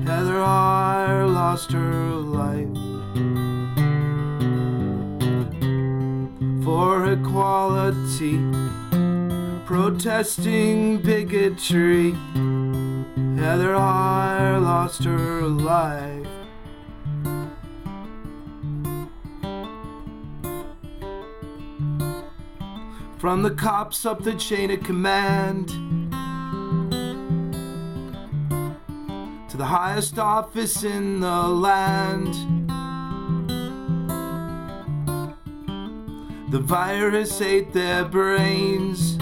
Heather 0.05 0.37
Heyer 0.37 1.33
lost 1.33 1.71
her 1.71 2.11
life 2.11 2.77
for 6.63 7.11
equality, 7.11 8.37
protesting 9.65 10.99
bigotry. 10.99 12.15
Heather 13.43 13.73
Heyer 13.73 14.61
lost 14.61 15.03
her 15.03 15.41
life. 15.41 16.27
From 23.17 23.43
the 23.43 23.51
cops 23.51 24.05
up 24.05 24.23
the 24.23 24.33
chain 24.35 24.71
of 24.71 24.81
command. 24.83 25.67
to 29.49 29.57
the 29.57 29.65
highest 29.65 30.17
office 30.17 30.83
in 30.83 31.19
the 31.19 31.43
land. 31.43 32.33
The 36.49 36.59
virus 36.59 37.39
ate 37.39 37.71
their 37.71 38.03
brains, 38.03 39.19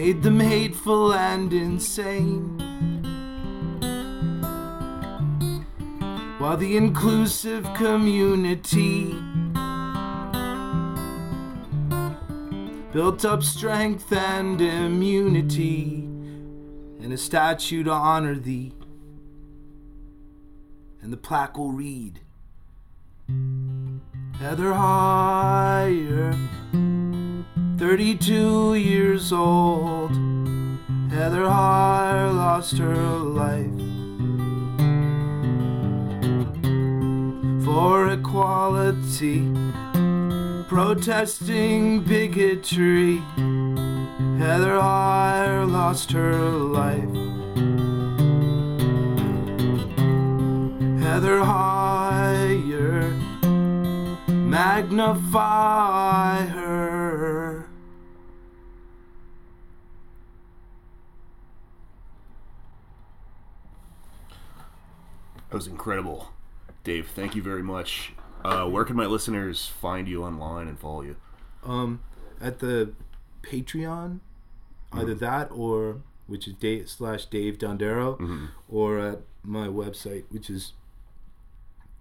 made 0.00 0.22
them 0.22 0.40
hateful 0.40 1.12
and 1.12 1.52
insane. 1.52 2.58
While 6.38 6.56
the 6.56 6.78
inclusive 6.78 7.68
community 7.74 9.14
built 12.94 13.26
up 13.26 13.42
strength 13.42 14.10
and 14.10 14.58
immunity 14.62 16.04
and 17.02 17.12
a 17.12 17.18
statue 17.18 17.84
to 17.84 17.92
honor 17.92 18.36
thee. 18.36 18.72
And 21.02 21.12
the 21.12 21.18
plaque 21.18 21.58
will 21.58 21.72
read 21.72 22.20
Heather 24.38 24.72
Heyer, 24.72 26.38
32 27.80 28.74
years 28.74 29.32
old. 29.32 30.10
Heather 31.10 31.46
Heyer 31.46 32.30
lost 32.30 32.76
her 32.76 33.16
life 33.16 33.80
for 37.64 38.10
equality, 38.10 39.50
protesting 40.68 42.02
bigotry. 42.02 43.16
Heather 44.36 44.76
Heyer 44.76 45.66
lost 45.66 46.12
her 46.12 46.50
life. 46.50 47.00
Heather 51.02 51.40
Heyer, 51.40 53.10
magnify 54.28 56.44
her. 56.44 57.49
That 65.50 65.56
was 65.56 65.66
incredible, 65.66 66.30
Dave. 66.84 67.08
Thank 67.14 67.34
you 67.34 67.42
very 67.42 67.62
much. 67.62 68.12
Uh, 68.44 68.66
where 68.66 68.84
can 68.84 68.96
my 68.96 69.06
listeners 69.06 69.66
find 69.66 70.08
you 70.08 70.22
online 70.24 70.68
and 70.68 70.78
follow 70.78 71.02
you? 71.02 71.16
Um, 71.64 72.00
at 72.40 72.60
the 72.60 72.92
Patreon, 73.42 74.20
either 74.92 75.14
that 75.14 75.50
or 75.50 76.02
which 76.26 76.46
is 76.46 76.54
Dave 76.54 76.88
slash 76.88 77.26
Dave 77.26 77.58
Dondero, 77.58 78.48
or 78.68 78.98
at 79.00 79.20
my 79.42 79.66
website, 79.66 80.24
which 80.30 80.48
is 80.48 80.72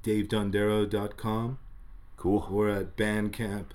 davedondero.com, 0.04 1.58
Cool. 2.18 2.48
or 2.52 2.70
at 2.70 2.96
Bandcamp, 2.96 3.66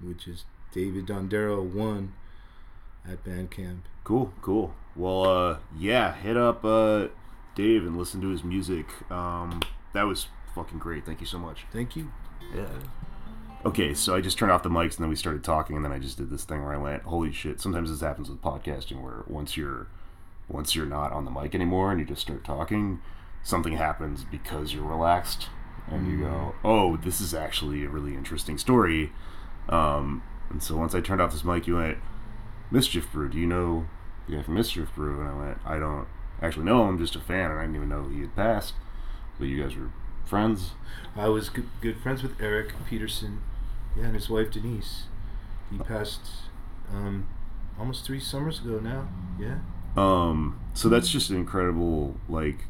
which 0.00 0.28
is 0.28 0.44
David 0.72 1.06
Dondero 1.06 1.62
one 1.64 2.12
at 3.08 3.24
Bandcamp. 3.24 3.80
Cool, 4.04 4.32
cool. 4.42 4.74
Well, 4.94 5.24
uh, 5.24 5.58
yeah, 5.78 6.14
hit 6.14 6.36
up 6.36 6.64
uh, 6.64 7.08
Dave 7.58 7.84
and 7.84 7.98
listen 7.98 8.20
to 8.20 8.28
his 8.28 8.44
music. 8.44 8.86
Um, 9.10 9.60
that 9.92 10.04
was 10.04 10.28
fucking 10.54 10.78
great. 10.78 11.04
Thank 11.04 11.20
you 11.20 11.26
so 11.26 11.38
much. 11.38 11.66
Thank 11.72 11.96
you. 11.96 12.12
Yeah. 12.54 12.68
Okay, 13.66 13.94
so 13.94 14.14
I 14.14 14.20
just 14.20 14.38
turned 14.38 14.52
off 14.52 14.62
the 14.62 14.68
mics 14.68 14.94
and 14.94 14.98
then 15.00 15.08
we 15.08 15.16
started 15.16 15.42
talking 15.42 15.74
and 15.74 15.84
then 15.84 15.90
I 15.90 15.98
just 15.98 16.16
did 16.16 16.30
this 16.30 16.44
thing 16.44 16.62
where 16.62 16.72
I 16.72 16.76
went, 16.76 17.02
"Holy 17.02 17.32
shit!" 17.32 17.60
Sometimes 17.60 17.90
this 17.90 18.00
happens 18.00 18.30
with 18.30 18.40
podcasting 18.40 19.02
where 19.02 19.24
once 19.26 19.56
you're 19.56 19.88
once 20.46 20.76
you're 20.76 20.86
not 20.86 21.12
on 21.12 21.24
the 21.24 21.32
mic 21.32 21.52
anymore 21.54 21.90
and 21.90 21.98
you 21.98 22.06
just 22.06 22.22
start 22.22 22.44
talking, 22.44 23.00
something 23.42 23.72
happens 23.72 24.24
because 24.24 24.72
you're 24.72 24.84
relaxed 24.84 25.48
and 25.88 26.06
you 26.06 26.20
go, 26.20 26.54
"Oh, 26.64 26.96
this 26.96 27.20
is 27.20 27.34
actually 27.34 27.84
a 27.84 27.88
really 27.88 28.14
interesting 28.14 28.56
story." 28.56 29.12
Um, 29.68 30.22
and 30.48 30.62
so 30.62 30.76
once 30.76 30.94
I 30.94 31.00
turned 31.00 31.20
off 31.20 31.32
this 31.32 31.42
mic, 31.42 31.66
you 31.66 31.74
went, 31.74 31.98
"Mischief 32.70 33.10
Brew, 33.12 33.28
do 33.28 33.36
you 33.36 33.46
know 33.46 33.88
the 34.28 34.36
guy 34.36 34.42
from 34.42 34.54
Mischief 34.54 34.94
Brew?" 34.94 35.20
And 35.20 35.28
I 35.28 35.34
went, 35.34 35.58
"I 35.66 35.80
don't 35.80 36.06
actually 36.42 36.64
know. 36.64 36.84
I'm 36.84 36.98
just 36.98 37.16
a 37.16 37.20
fan, 37.20 37.50
and 37.50 37.58
I 37.58 37.62
didn't 37.62 37.76
even 37.76 37.88
know 37.88 38.08
he 38.08 38.20
had 38.20 38.34
passed." 38.36 38.74
But 39.38 39.46
you 39.46 39.62
guys 39.62 39.76
were 39.76 39.90
friends. 40.24 40.72
I 41.16 41.28
was 41.28 41.48
good, 41.48 41.68
good 41.80 41.98
friends 41.98 42.22
with 42.22 42.40
Erik 42.40 42.72
Petersen, 42.88 43.42
yeah, 43.96 44.04
and 44.04 44.14
his 44.14 44.28
wife 44.28 44.50
Denise. 44.50 45.04
He 45.70 45.78
passed 45.78 46.20
um, 46.92 47.28
almost 47.78 48.04
three 48.04 48.20
summers 48.20 48.60
ago 48.60 48.80
now. 48.80 49.08
Yeah. 49.38 49.58
Um, 49.96 50.60
so 50.74 50.88
that's 50.88 51.10
just 51.10 51.30
an 51.30 51.36
incredible 51.36 52.16
like 52.28 52.66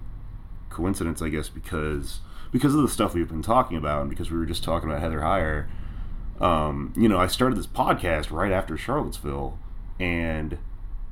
coincidence, 0.70 1.20
I 1.20 1.28
guess, 1.28 1.48
because 1.48 2.20
because 2.52 2.74
of 2.74 2.82
the 2.82 2.88
stuff 2.88 3.14
we've 3.14 3.28
been 3.28 3.42
talking 3.42 3.76
about, 3.76 4.02
and 4.02 4.10
because 4.10 4.30
we 4.30 4.38
were 4.38 4.46
just 4.46 4.64
talking 4.64 4.88
about 4.88 5.00
Heather 5.00 5.20
Heyer. 5.20 5.66
Um, 6.40 6.92
you 6.96 7.08
know, 7.08 7.18
I 7.18 7.26
started 7.26 7.58
this 7.58 7.66
podcast 7.66 8.30
right 8.30 8.52
after 8.52 8.76
Charlottesville, 8.76 9.58
and 9.98 10.58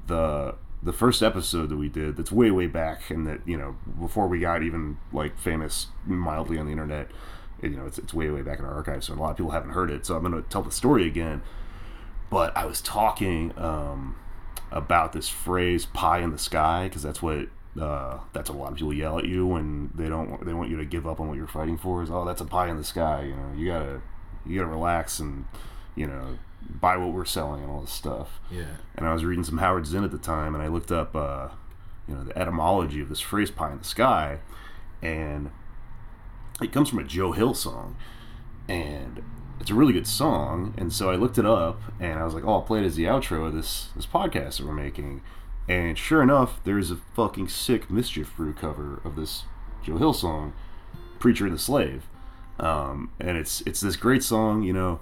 the 0.06 0.54
the 0.82 0.92
first 0.92 1.22
episode 1.22 1.68
that 1.68 1.76
we 1.76 1.88
did 1.88 2.16
that's 2.16 2.32
way 2.32 2.50
way 2.50 2.66
back, 2.66 3.10
and 3.10 3.26
that 3.26 3.40
you 3.46 3.56
know 3.56 3.76
before 4.00 4.28
we 4.28 4.40
got 4.40 4.62
even 4.62 4.98
like 5.12 5.38
famous 5.38 5.88
mildly 6.06 6.58
on 6.58 6.66
the 6.66 6.72
internet. 6.72 7.10
You 7.62 7.70
know, 7.70 7.86
it's, 7.86 7.98
it's 7.98 8.12
way 8.12 8.30
way 8.30 8.42
back 8.42 8.58
in 8.58 8.66
our 8.66 8.74
archives, 8.74 9.06
so 9.06 9.14
a 9.14 9.16
lot 9.16 9.30
of 9.30 9.36
people 9.38 9.52
haven't 9.52 9.70
heard 9.70 9.90
it. 9.90 10.04
So 10.04 10.14
I'm 10.14 10.22
going 10.22 10.34
to 10.34 10.46
tell 10.50 10.62
the 10.62 10.70
story 10.70 11.06
again. 11.06 11.40
But 12.28 12.54
I 12.54 12.66
was 12.66 12.82
talking 12.82 13.56
um, 13.56 14.16
about 14.70 15.12
this 15.12 15.28
phrase 15.28 15.86
"pie 15.86 16.18
in 16.20 16.32
the 16.32 16.38
sky" 16.38 16.88
because 16.88 17.02
that's 17.02 17.22
what 17.22 17.48
uh, 17.80 18.18
that's 18.32 18.50
what 18.50 18.56
a 18.56 18.60
lot 18.60 18.72
of 18.72 18.78
people 18.78 18.92
yell 18.92 19.18
at 19.18 19.24
you 19.24 19.46
when 19.46 19.90
they 19.94 20.08
don't 20.08 20.44
they 20.44 20.52
want 20.52 20.70
you 20.70 20.76
to 20.76 20.84
give 20.84 21.06
up 21.06 21.20
on 21.20 21.28
what 21.28 21.36
you're 21.36 21.46
fighting 21.46 21.78
for. 21.78 22.02
Is 22.02 22.10
oh 22.10 22.24
that's 22.24 22.40
a 22.40 22.44
pie 22.44 22.68
in 22.68 22.76
the 22.76 22.84
sky. 22.84 23.24
You 23.24 23.36
know 23.36 23.52
you 23.56 23.66
gotta 23.66 24.02
you 24.44 24.58
gotta 24.58 24.70
relax 24.70 25.18
and 25.18 25.46
you 25.94 26.06
know 26.06 26.38
buy 26.68 26.96
what 26.96 27.12
we're 27.12 27.24
selling 27.24 27.62
and 27.62 27.70
all 27.70 27.80
this 27.80 27.90
stuff. 27.90 28.40
Yeah. 28.50 28.76
And 28.94 29.06
I 29.06 29.12
was 29.12 29.24
reading 29.24 29.44
some 29.44 29.58
Howard 29.58 29.86
Zinn 29.86 30.04
at 30.04 30.10
the 30.10 30.18
time, 30.18 30.54
and 30.54 30.62
I 30.62 30.68
looked 30.68 30.92
up 30.92 31.14
uh, 31.14 31.48
you 32.08 32.14
know 32.14 32.24
the 32.24 32.36
etymology 32.38 33.00
of 33.00 33.08
this 33.08 33.20
phrase 33.20 33.50
"pie 33.50 33.72
in 33.72 33.78
the 33.78 33.84
sky," 33.84 34.38
and 35.02 35.50
it 36.60 36.72
comes 36.72 36.88
from 36.88 36.98
a 36.98 37.04
Joe 37.04 37.32
Hill 37.32 37.54
song, 37.54 37.96
and 38.68 39.22
it's 39.60 39.70
a 39.70 39.74
really 39.74 39.92
good 39.92 40.06
song. 40.06 40.74
And 40.76 40.92
so 40.92 41.10
I 41.10 41.16
looked 41.16 41.38
it 41.38 41.46
up, 41.46 41.80
and 42.00 42.18
I 42.18 42.24
was 42.24 42.34
like, 42.34 42.44
"Oh, 42.44 42.54
I'll 42.54 42.62
play 42.62 42.80
it 42.80 42.86
as 42.86 42.96
the 42.96 43.04
outro 43.04 43.46
of 43.46 43.54
this 43.54 43.88
this 43.96 44.06
podcast 44.06 44.58
that 44.58 44.66
we're 44.66 44.72
making." 44.72 45.22
And 45.68 45.98
sure 45.98 46.22
enough, 46.22 46.62
there's 46.62 46.92
a 46.92 46.96
fucking 47.14 47.48
sick 47.48 47.90
Mischief 47.90 48.36
Brew 48.36 48.52
cover 48.52 49.00
of 49.04 49.16
this 49.16 49.44
Joe 49.82 49.98
Hill 49.98 50.12
song, 50.12 50.52
"Preacher 51.18 51.46
and 51.46 51.54
the 51.54 51.58
Slave," 51.58 52.06
um, 52.60 53.10
and 53.18 53.36
it's 53.36 53.62
it's 53.62 53.80
this 53.80 53.96
great 53.96 54.22
song, 54.22 54.62
you 54.62 54.72
know, 54.72 55.00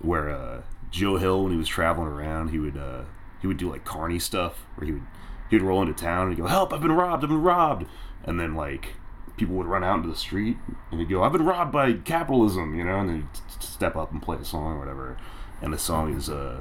where 0.00 0.30
uh, 0.30 0.62
Joe 0.94 1.16
Hill, 1.16 1.42
when 1.42 1.50
he 1.50 1.58
was 1.58 1.66
traveling 1.66 2.06
around, 2.06 2.50
he 2.50 2.60
would 2.60 2.76
uh, 2.76 3.02
he 3.40 3.48
would 3.48 3.56
do 3.56 3.68
like 3.68 3.84
carny 3.84 4.20
stuff, 4.20 4.64
where 4.76 4.86
he 4.86 4.92
would 4.92 5.02
he 5.50 5.56
would 5.56 5.66
roll 5.66 5.82
into 5.82 5.92
town 5.92 6.28
and 6.28 6.36
he'd 6.36 6.40
go, 6.40 6.46
"Help! 6.46 6.72
I've 6.72 6.82
been 6.82 6.92
robbed! 6.92 7.24
I've 7.24 7.30
been 7.30 7.42
robbed!" 7.42 7.86
And 8.22 8.38
then 8.38 8.54
like 8.54 8.94
people 9.36 9.56
would 9.56 9.66
run 9.66 9.82
out 9.82 9.96
into 9.96 10.08
the 10.08 10.14
street 10.14 10.56
and 10.92 11.00
he'd 11.00 11.08
go, 11.08 11.24
"I've 11.24 11.32
been 11.32 11.44
robbed 11.44 11.72
by 11.72 11.94
capitalism," 11.94 12.78
you 12.78 12.84
know, 12.84 13.00
and 13.00 13.08
then 13.08 13.16
he'd 13.16 13.62
step 13.62 13.96
up 13.96 14.12
and 14.12 14.22
play 14.22 14.36
a 14.36 14.44
song 14.44 14.76
or 14.76 14.78
whatever. 14.78 15.16
And 15.60 15.72
the 15.72 15.78
song 15.78 16.16
is 16.16 16.30
uh, 16.30 16.60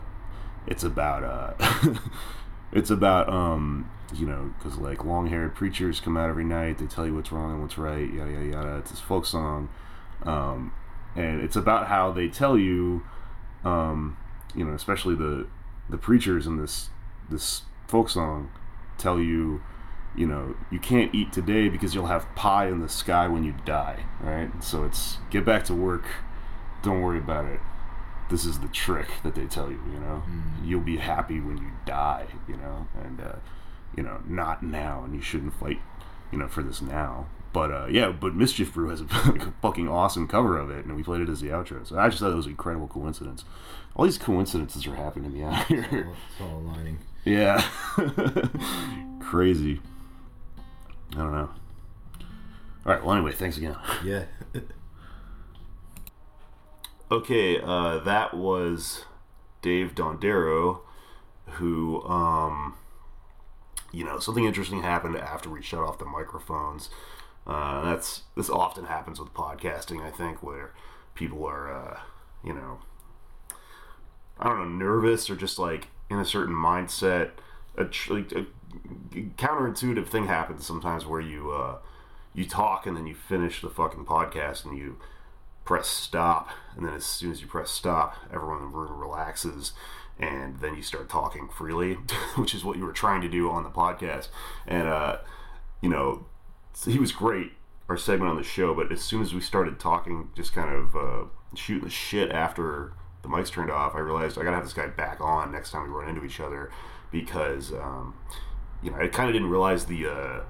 it's 0.65 0.83
about 0.83 1.23
uh, 1.23 1.93
it's 2.71 2.89
about 2.89 3.29
um, 3.29 3.91
you 4.15 4.25
know, 4.25 4.51
because 4.57 4.79
like 4.79 5.05
long-haired 5.05 5.53
preachers 5.53 5.99
come 5.99 6.17
out 6.17 6.27
every 6.27 6.45
night, 6.45 6.79
they 6.79 6.87
tell 6.87 7.05
you 7.05 7.13
what's 7.13 7.31
wrong 7.31 7.51
and 7.51 7.61
what's 7.61 7.77
right, 7.77 8.11
yada 8.11 8.31
yada 8.31 8.45
yada. 8.45 8.77
It's 8.77 8.89
this 8.89 8.99
folk 8.99 9.27
song, 9.27 9.69
um, 10.23 10.73
and 11.15 11.39
it's 11.39 11.55
about 11.55 11.85
how 11.85 12.11
they 12.11 12.29
tell 12.29 12.57
you, 12.57 13.03
um, 13.63 14.17
you 14.55 14.63
know, 14.63 14.73
especially 14.73 15.15
the 15.15 15.47
the 15.89 15.97
preachers 15.97 16.47
in 16.47 16.57
this 16.57 16.89
this 17.29 17.63
folk 17.87 18.09
song 18.09 18.51
tell 18.97 19.19
you 19.19 19.61
you 20.15 20.27
know, 20.27 20.55
you 20.69 20.79
can't 20.79 21.13
eat 21.13 21.33
today 21.33 21.69
because 21.69 21.95
you'll 21.95 22.05
have 22.05 22.27
pie 22.35 22.67
in 22.67 22.79
the 22.79 22.89
sky 22.89 23.27
when 23.27 23.43
you 23.43 23.55
die, 23.65 24.05
right? 24.21 24.51
So 24.63 24.83
it's 24.83 25.17
get 25.31 25.43
back 25.43 25.63
to 25.65 25.73
work, 25.73 26.05
don't 26.83 27.01
worry 27.01 27.17
about 27.17 27.45
it. 27.45 27.59
This 28.29 28.45
is 28.45 28.59
the 28.59 28.67
trick 28.67 29.07
that 29.23 29.35
they 29.35 29.45
tell 29.45 29.69
you, 29.69 29.81
you 29.91 29.99
know. 29.99 30.23
You'll 30.63 30.81
be 30.81 30.97
happy 30.97 31.39
when 31.39 31.57
you 31.57 31.71
die, 31.85 32.27
you 32.47 32.57
know, 32.57 32.87
and 33.03 33.19
uh, 33.21 33.35
you 33.95 34.03
know, 34.03 34.21
not 34.27 34.63
now, 34.63 35.03
and 35.03 35.13
you 35.13 35.21
shouldn't 35.21 35.53
fight, 35.53 35.79
you 36.31 36.37
know, 36.37 36.47
for 36.47 36.63
this 36.63 36.81
now. 36.81 37.27
But 37.51 37.71
uh, 37.71 37.87
yeah, 37.89 38.11
but 38.11 38.33
Mischief 38.35 38.73
Brew 38.73 38.89
has 38.89 39.01
a, 39.01 39.05
like, 39.05 39.41
a 39.47 39.53
fucking 39.61 39.87
awesome 39.87 40.27
cover 40.27 40.57
of 40.57 40.69
it, 40.69 40.85
and 40.85 40.95
we 40.95 41.03
played 41.03 41.21
it 41.21 41.29
as 41.29 41.41
the 41.41 41.49
outro. 41.49 41.85
So 41.85 41.97
I 41.97 42.09
just 42.09 42.19
thought 42.19 42.31
it 42.31 42.35
was 42.35 42.45
an 42.45 42.51
incredible 42.51 42.87
coincidence. 42.87 43.45
All 43.95 44.05
these 44.05 44.17
coincidences 44.17 44.87
are 44.87 44.95
happening 44.95 45.31
to 45.31 45.37
me 45.37 45.43
out 45.43 45.65
here. 45.67 45.85
It's 45.91 46.41
all 46.41 46.59
aligning. 46.59 46.99
Yeah. 47.25 47.61
Crazy. 49.19 49.79
I 51.13 51.17
don't 51.17 51.31
know. 51.31 51.49
All 52.85 52.93
right. 52.93 53.03
Well, 53.03 53.15
anyway, 53.15 53.33
thanks 53.33 53.57
again. 53.57 53.75
Yeah. 54.03 54.25
Okay, 57.11 57.61
uh, 57.61 57.99
that 57.99 58.33
was 58.33 59.05
Dave 59.61 59.93
Dondero, 59.93 60.79
who, 61.45 62.01
um, 62.05 62.73
you 63.91 64.03
know, 64.03 64.17
something 64.17 64.45
interesting 64.45 64.81
happened 64.81 65.15
after 65.17 65.47
we 65.47 65.61
shut 65.61 65.81
off 65.81 65.99
the 65.99 66.05
microphones. 66.05 66.89
Uh, 67.45 67.83
that's 67.83 68.23
this 68.35 68.49
often 68.49 68.85
happens 68.85 69.19
with 69.19 69.31
podcasting, 69.33 70.01
I 70.01 70.09
think, 70.09 70.41
where 70.41 70.73
people 71.13 71.45
are, 71.45 71.71
uh, 71.71 71.99
you 72.43 72.53
know, 72.53 72.79
I 74.39 74.49
don't 74.49 74.59
know, 74.59 74.85
nervous 74.85 75.29
or 75.29 75.35
just 75.35 75.59
like 75.59 75.87
in 76.09 76.19
a 76.19 76.25
certain 76.25 76.55
mindset. 76.55 77.31
A, 77.77 77.83
a 77.83 78.45
counterintuitive 79.37 80.07
thing 80.07 80.27
happens 80.27 80.65
sometimes 80.65 81.05
where 81.05 81.21
you 81.21 81.51
uh, 81.51 81.77
you 82.33 82.45
talk 82.45 82.85
and 82.85 82.97
then 82.97 83.07
you 83.07 83.15
finish 83.15 83.61
the 83.61 83.69
fucking 83.69 84.05
podcast 84.05 84.65
and 84.65 84.77
you 84.77 84.97
press 85.65 85.87
stop, 85.87 86.49
and 86.75 86.85
then 86.85 86.93
as 86.93 87.05
soon 87.05 87.31
as 87.31 87.41
you 87.41 87.47
press 87.47 87.71
stop, 87.71 88.15
everyone 88.33 88.57
in 88.57 88.63
the 88.63 88.77
room 88.77 88.99
relaxes, 88.99 89.71
and 90.19 90.59
then 90.59 90.75
you 90.75 90.81
start 90.81 91.09
talking 91.09 91.47
freely, 91.47 91.93
which 92.35 92.53
is 92.53 92.63
what 92.63 92.77
you 92.77 92.85
were 92.85 92.91
trying 92.91 93.21
to 93.21 93.29
do 93.29 93.49
on 93.49 93.63
the 93.63 93.69
podcast. 93.69 94.27
And 94.67 94.87
uh, 94.87 95.17
you 95.81 95.89
know, 95.89 96.25
he 96.85 96.99
was 96.99 97.11
great, 97.11 97.53
our 97.87 97.97
segment 97.97 98.29
on 98.29 98.37
the 98.37 98.43
show. 98.43 98.73
But 98.73 98.91
as 98.91 99.01
soon 99.01 99.21
as 99.21 99.33
we 99.33 99.41
started 99.41 99.79
talking, 99.79 100.29
just 100.35 100.53
kind 100.53 100.73
of 100.73 100.95
uh, 100.95 101.25
shooting 101.55 101.85
the 101.85 101.89
shit 101.89 102.31
after 102.31 102.93
the 103.23 103.29
mics 103.29 103.51
turned 103.51 103.71
off, 103.71 103.95
I 103.95 103.99
realized 103.99 104.37
I 104.37 104.43
gotta 104.43 104.55
have 104.55 104.65
this 104.65 104.73
guy 104.73 104.87
back 104.87 105.19
on 105.19 105.51
next 105.51 105.71
time 105.71 105.83
we 105.83 105.89
run 105.89 106.09
into 106.09 106.23
each 106.23 106.39
other 106.39 106.69
because 107.11 107.73
um, 107.73 108.15
you 108.81 108.91
know 108.91 108.97
I 108.97 109.07
kind 109.07 109.29
of 109.29 109.33
didn't 109.33 109.49
realize 109.49 109.85
the. 109.85 110.07
Uh, 110.07 110.41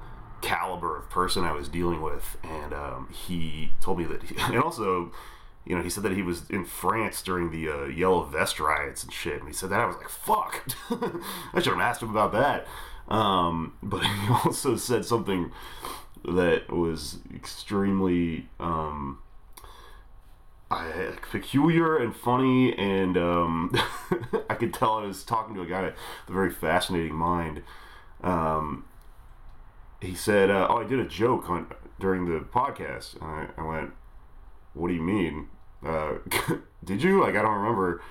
caliber 0.41 0.97
of 0.97 1.09
person 1.09 1.45
I 1.45 1.53
was 1.53 1.69
dealing 1.69 2.01
with, 2.01 2.35
and 2.43 2.73
um, 2.73 3.07
he 3.13 3.71
told 3.79 3.97
me 3.97 4.03
that, 4.03 4.23
he, 4.23 4.35
and 4.39 4.61
also 4.61 5.13
you 5.65 5.75
know, 5.75 5.81
he 5.81 5.89
said 5.89 6.03
that 6.03 6.11
he 6.11 6.21
was 6.21 6.49
in 6.49 6.65
France 6.65 7.21
during 7.21 7.51
the 7.51 7.69
uh, 7.69 7.85
Yellow 7.85 8.23
Vest 8.23 8.59
riots 8.59 9.03
and 9.03 9.13
shit. 9.13 9.39
And 9.39 9.47
he 9.47 9.53
said 9.53 9.69
that 9.69 9.79
I 9.79 9.85
was 9.85 9.95
like, 9.95 10.09
"Fuck!" 10.09 10.67
I 11.53 11.61
should 11.61 11.73
have 11.73 11.81
asked 11.81 12.01
him 12.01 12.09
about 12.09 12.33
that. 12.33 12.67
Um, 13.07 13.73
but 13.81 14.03
he 14.03 14.29
also 14.45 14.75
said 14.75 15.05
something 15.05 15.51
that 16.25 16.71
was 16.71 17.19
extremely 17.33 18.49
um, 18.59 19.19
Peculiar 21.33 21.97
and 21.97 22.15
funny, 22.15 22.77
and 22.77 23.17
um, 23.17 23.75
I 24.49 24.55
could 24.55 24.73
tell 24.73 24.99
I 24.99 25.05
was 25.05 25.23
talking 25.23 25.55
to 25.55 25.61
a 25.61 25.65
guy 25.65 25.83
with 25.83 25.95
a 26.29 26.33
very 26.33 26.51
fascinating 26.51 27.15
mind. 27.15 27.63
Um, 28.21 28.85
he 30.01 30.15
said, 30.15 30.49
uh, 30.49 30.67
"Oh, 30.69 30.77
I 30.77 30.83
did 30.83 30.99
a 30.99 31.07
joke 31.07 31.49
on 31.49 31.67
during 31.99 32.25
the 32.25 32.39
podcast." 32.39 33.15
And 33.15 33.23
I, 33.23 33.47
I 33.57 33.65
went, 33.65 33.93
"What 34.73 34.89
do 34.89 34.93
you 34.93 35.01
mean? 35.01 35.47
Uh, 35.85 36.13
did 36.83 37.03
you? 37.03 37.21
Like, 37.21 37.35
I 37.35 37.41
don't 37.41 37.55
remember." 37.55 38.01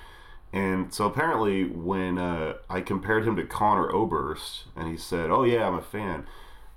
And 0.52 0.92
so 0.92 1.06
apparently, 1.06 1.64
when 1.64 2.18
uh, 2.18 2.54
I 2.68 2.80
compared 2.80 3.26
him 3.26 3.36
to 3.36 3.44
Conor 3.44 3.90
Oberst, 3.90 4.64
and 4.76 4.88
he 4.88 4.96
said, 4.96 5.30
"Oh 5.30 5.44
yeah, 5.44 5.66
I'm 5.66 5.74
a 5.74 5.82
fan," 5.82 6.26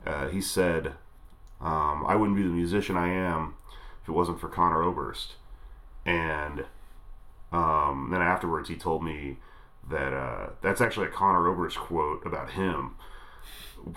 uh, 0.06 0.28
he 0.28 0.42
said, 0.42 0.94
um, 1.60 2.06
"I 2.08 2.16
wouldn't 2.16 2.38
be 2.38 2.44
the 2.44 2.50
musician 2.50 2.96
I 2.96 3.10
am 3.10 3.56
if 4.04 4.10
it 4.10 4.14
wasn't 4.14 4.40
for 4.40 4.48
Conor 4.48 4.84
Oberst." 4.84 5.36
And 6.06 6.66
um, 7.52 8.10
then 8.12 8.22
afterwards, 8.22 8.70
he 8.70 8.76
told 8.76 9.04
me 9.04 9.38
that 9.90 10.14
uh, 10.14 10.50
that's 10.62 10.82
actually 10.82 11.08
a 11.08 11.12
Conor 11.12 11.48
Oberst 11.48 11.78
quote 11.78 12.26
about 12.26 12.52
him. 12.52 12.96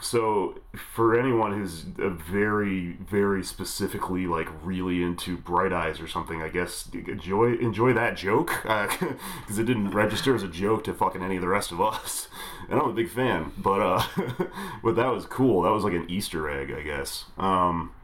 So, 0.02 0.60
for 0.76 1.18
anyone 1.18 1.52
who's 1.52 1.80
very, 1.80 2.98
very 3.00 3.42
specifically 3.42 4.26
like 4.26 4.48
really 4.62 5.02
into 5.02 5.38
Bright 5.38 5.72
Eyes 5.72 5.98
or 5.98 6.06
something, 6.06 6.42
I 6.42 6.50
guess 6.50 6.90
enjoy 6.92 7.54
enjoy 7.54 7.94
that 7.94 8.14
joke 8.14 8.52
because 8.62 9.58
it 9.58 9.64
didn't 9.64 9.92
register 9.92 10.34
as 10.34 10.42
a 10.42 10.48
joke 10.48 10.84
to 10.84 10.94
fucking 10.94 11.22
any 11.22 11.36
of 11.36 11.42
the 11.42 11.48
rest 11.48 11.72
of 11.72 11.80
us. 11.80 12.28
And 12.70 12.78
I'm 12.78 12.90
a 12.90 12.92
big 12.92 13.08
fan, 13.08 13.52
but 13.56 13.80
uh, 13.80 14.02
but 14.84 14.94
that 14.96 15.06
was 15.06 15.24
cool. 15.24 15.62
That 15.62 15.70
was 15.70 15.84
like 15.84 15.94
an 15.94 16.04
Easter 16.10 16.50
egg, 16.50 16.70
I 16.70 16.82
guess. 16.82 17.24
Um, 17.38 17.94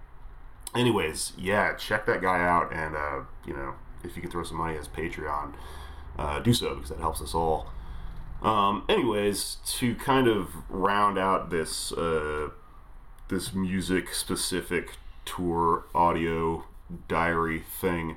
anyways, 0.75 1.35
yeah, 1.37 1.75
check 1.75 2.07
that 2.07 2.23
guy 2.23 2.41
out, 2.41 2.73
and 2.73 2.97
uh, 2.97 3.25
you 3.47 3.53
know, 3.53 3.75
if 4.05 4.17
you 4.17 4.23
can 4.23 4.31
throw 4.31 4.43
some 4.43 4.59
money 4.59 4.77
as 4.77 4.89
Patreon, 4.89 5.55
uh, 6.19 6.39
do 6.41 6.53
so 6.53 6.75
because 6.75 6.91
that 6.91 7.01
helps 7.01 7.21
us 7.21 7.35
all. 7.35 7.71
Um, 8.43 8.85
anyways, 8.89 9.59
to 9.79 9.95
kind 9.95 10.29
of 10.29 10.49
round 10.69 11.19
out 11.19 11.51
this 11.51 11.93
uh, 11.93 12.51
this 13.29 13.55
music 13.55 14.13
specific 14.13 14.97
tour 15.25 15.85
audio 15.95 16.65
diary 17.09 17.61
thing, 17.81 18.17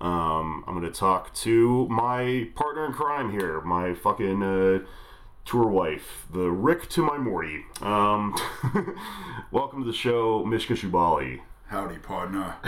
um, 0.00 0.64
I'm 0.66 0.78
going 0.78 0.90
to 0.90 0.98
talk 0.98 1.34
to 1.34 1.88
my 1.88 2.48
partner 2.54 2.86
in 2.86 2.92
crime 2.92 3.32
here, 3.32 3.60
my 3.62 3.94
fucking 3.94 4.42
uh, 4.42 4.78
tour 5.44 5.66
wife, 5.66 6.26
the 6.30 6.50
Rick 6.50 6.88
to 6.90 7.02
my 7.02 7.18
Morty. 7.18 7.64
Um, 7.80 8.36
welcome 9.50 9.80
to 9.82 9.86
the 9.86 9.96
show, 9.96 10.44
Mishka 10.44 10.74
Shubaly. 10.74 11.40
Howdy, 11.68 11.98
partner. 11.98 12.54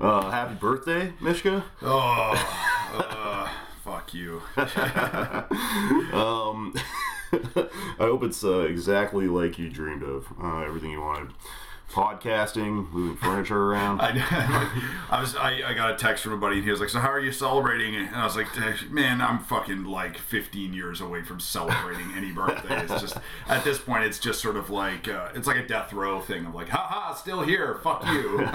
uh, 0.00 0.30
happy 0.30 0.54
birthday, 0.56 1.12
Mishka. 1.20 1.64
Oh, 1.82 2.34
uh, 2.94 3.48
fuck 3.84 4.12
you. 4.12 4.42
um, 6.12 6.74
I 7.32 8.00
hope 8.00 8.24
it's 8.24 8.42
uh, 8.42 8.60
exactly 8.62 9.28
like 9.28 9.56
you 9.58 9.70
dreamed 9.70 10.02
of. 10.02 10.26
Uh, 10.42 10.62
everything 10.62 10.90
you 10.90 11.00
wanted. 11.00 11.32
Podcasting, 11.90 12.90
moving 12.92 13.16
furniture 13.16 13.56
around. 13.72 14.00
I, 14.02 14.70
I 15.10 15.20
was 15.20 15.34
I, 15.34 15.62
I 15.66 15.74
got 15.74 15.92
a 15.92 15.96
text 15.96 16.22
from 16.22 16.34
a 16.34 16.36
buddy 16.36 16.56
and 16.56 16.64
he 16.64 16.70
was 16.70 16.80
like, 16.80 16.90
"So 16.90 16.98
how 16.98 17.10
are 17.10 17.20
you 17.20 17.32
celebrating?" 17.32 17.94
And 17.96 18.14
I 18.14 18.24
was 18.24 18.36
like, 18.36 18.46
"Man, 18.90 19.20
I'm 19.20 19.38
fucking 19.38 19.84
like 19.84 20.18
15 20.18 20.74
years 20.74 21.00
away 21.00 21.22
from 21.22 21.40
celebrating 21.40 22.12
any 22.14 22.30
birthday. 22.30 22.82
It's 22.82 23.00
just 23.00 23.16
at 23.48 23.64
this 23.64 23.78
point, 23.78 24.04
it's 24.04 24.18
just 24.18 24.40
sort 24.40 24.56
of 24.56 24.68
like 24.70 25.08
uh, 25.08 25.30
it's 25.34 25.46
like 25.46 25.56
a 25.56 25.66
death 25.66 25.92
row 25.92 26.20
thing 26.20 26.44
of 26.46 26.54
like, 26.54 26.68
haha, 26.68 27.14
still 27.14 27.42
here, 27.42 27.76
fuck 27.82 28.04
you." 28.06 28.46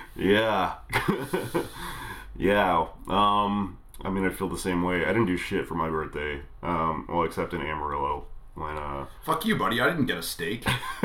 Yeah. 0.20 0.74
yeah. 2.36 2.86
Um, 3.08 3.78
I 4.02 4.10
mean, 4.10 4.26
I 4.26 4.30
feel 4.30 4.48
the 4.48 4.58
same 4.58 4.82
way. 4.82 5.04
I 5.04 5.08
didn't 5.08 5.26
do 5.26 5.36
shit 5.36 5.66
for 5.66 5.74
my 5.74 5.88
birthday. 5.88 6.42
Um, 6.62 7.06
well, 7.08 7.22
except 7.22 7.54
in 7.54 7.62
Amarillo 7.62 8.26
uh 8.68 9.06
fuck 9.22 9.46
you, 9.46 9.56
buddy. 9.56 9.80
I 9.80 9.88
didn't 9.88 10.06
get 10.06 10.18
a 10.18 10.22
steak. 10.22 10.64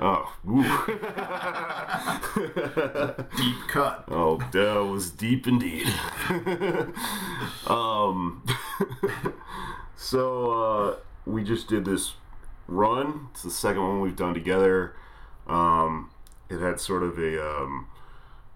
oh. 0.00 0.32
Deep 3.36 3.56
cut. 3.68 4.04
oh 4.08 4.38
that 4.52 4.84
was 4.84 5.10
deep 5.10 5.46
indeed. 5.46 5.86
um 7.66 8.44
so 9.96 10.52
uh 10.52 10.96
we 11.26 11.44
just 11.44 11.68
did 11.68 11.84
this 11.84 12.14
run. 12.66 13.28
It's 13.32 13.42
the 13.42 13.50
second 13.50 13.82
one 13.82 14.00
we've 14.00 14.16
done 14.16 14.32
together. 14.34 14.94
Um 15.46 16.10
it 16.48 16.60
had 16.60 16.80
sort 16.80 17.02
of 17.02 17.18
a 17.18 17.44
um 17.44 17.88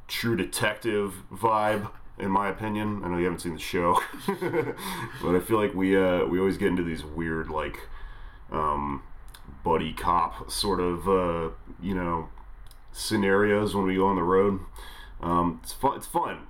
true 0.07 0.37
detective 0.37 1.15
vibe 1.33 1.91
in 2.19 2.31
my 2.31 2.49
opinion. 2.49 3.03
I 3.05 3.09
know 3.09 3.19
you 3.19 3.25
haven't 3.25 3.41
seen 3.41 3.55
the 3.55 3.61
show, 3.61 4.01
but 4.27 5.35
I 5.35 5.41
feel 5.41 5.59
like 5.59 5.75
we 5.75 5.97
uh, 5.97 6.25
we 6.25 6.39
always 6.39 6.59
get 6.59 6.69
into 6.69 6.83
these 6.83 7.05
weird 7.05 7.49
like 7.49 7.81
um, 8.51 9.03
buddy 9.65 9.93
cop 9.93 10.51
sort 10.51 10.81
of 10.81 11.09
uh, 11.09 11.51
you 11.81 11.95
know 11.95 12.29
scenarios 12.93 13.75
when 13.75 13.87
we 13.87 13.97
go 13.97 14.07
on 14.07 14.17
the 14.17 14.23
road. 14.23 14.61
Um, 15.21 15.61
it's 15.63 15.73
fun. 15.73 15.97
It's 15.97 16.07
fun. 16.07 16.47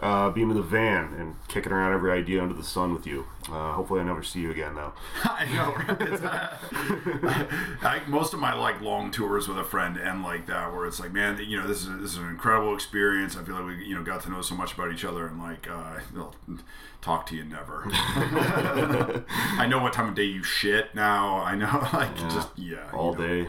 Uh, 0.00 0.30
being 0.30 0.48
in 0.48 0.54
the 0.56 0.62
van 0.62 1.12
and 1.18 1.34
kicking 1.48 1.72
around 1.72 1.92
every 1.92 2.12
idea 2.12 2.40
under 2.40 2.54
the 2.54 2.62
sun 2.62 2.94
with 2.94 3.04
you. 3.04 3.26
Uh, 3.50 3.72
hopefully, 3.72 4.00
I 4.00 4.04
never 4.04 4.22
see 4.22 4.38
you 4.40 4.52
again, 4.52 4.76
though. 4.76 4.92
I 5.24 5.44
know. 5.46 5.74
Right? 7.20 7.46
I, 7.82 8.00
most 8.06 8.32
of 8.32 8.38
my 8.38 8.52
like 8.54 8.80
long 8.80 9.10
tours 9.10 9.48
with 9.48 9.58
a 9.58 9.64
friend 9.64 9.98
end 9.98 10.22
like 10.22 10.46
that, 10.46 10.72
where 10.72 10.86
it's 10.86 11.00
like, 11.00 11.12
man, 11.12 11.38
you 11.44 11.60
know, 11.60 11.66
this 11.66 11.82
is 11.82 11.88
this 12.00 12.12
is 12.12 12.18
an 12.18 12.28
incredible 12.28 12.74
experience. 12.74 13.36
I 13.36 13.42
feel 13.42 13.56
like 13.56 13.66
we, 13.66 13.84
you 13.86 13.96
know, 13.96 14.04
got 14.04 14.22
to 14.22 14.30
know 14.30 14.40
so 14.40 14.54
much 14.54 14.72
about 14.74 14.92
each 14.92 15.04
other, 15.04 15.26
and 15.26 15.40
like, 15.40 15.68
uh, 15.68 15.98
they'll 16.14 16.32
talk 17.00 17.26
to 17.26 17.36
you 17.36 17.42
never. 17.44 17.82
I 17.92 19.66
know 19.68 19.82
what 19.82 19.94
time 19.94 20.10
of 20.10 20.14
day 20.14 20.24
you 20.24 20.44
shit 20.44 20.94
now. 20.94 21.38
I 21.40 21.56
know, 21.56 21.88
like, 21.92 22.16
just 22.18 22.50
yeah, 22.56 22.88
All 22.92 23.16
you 23.18 23.18
know, 23.18 23.26
day. 23.26 23.48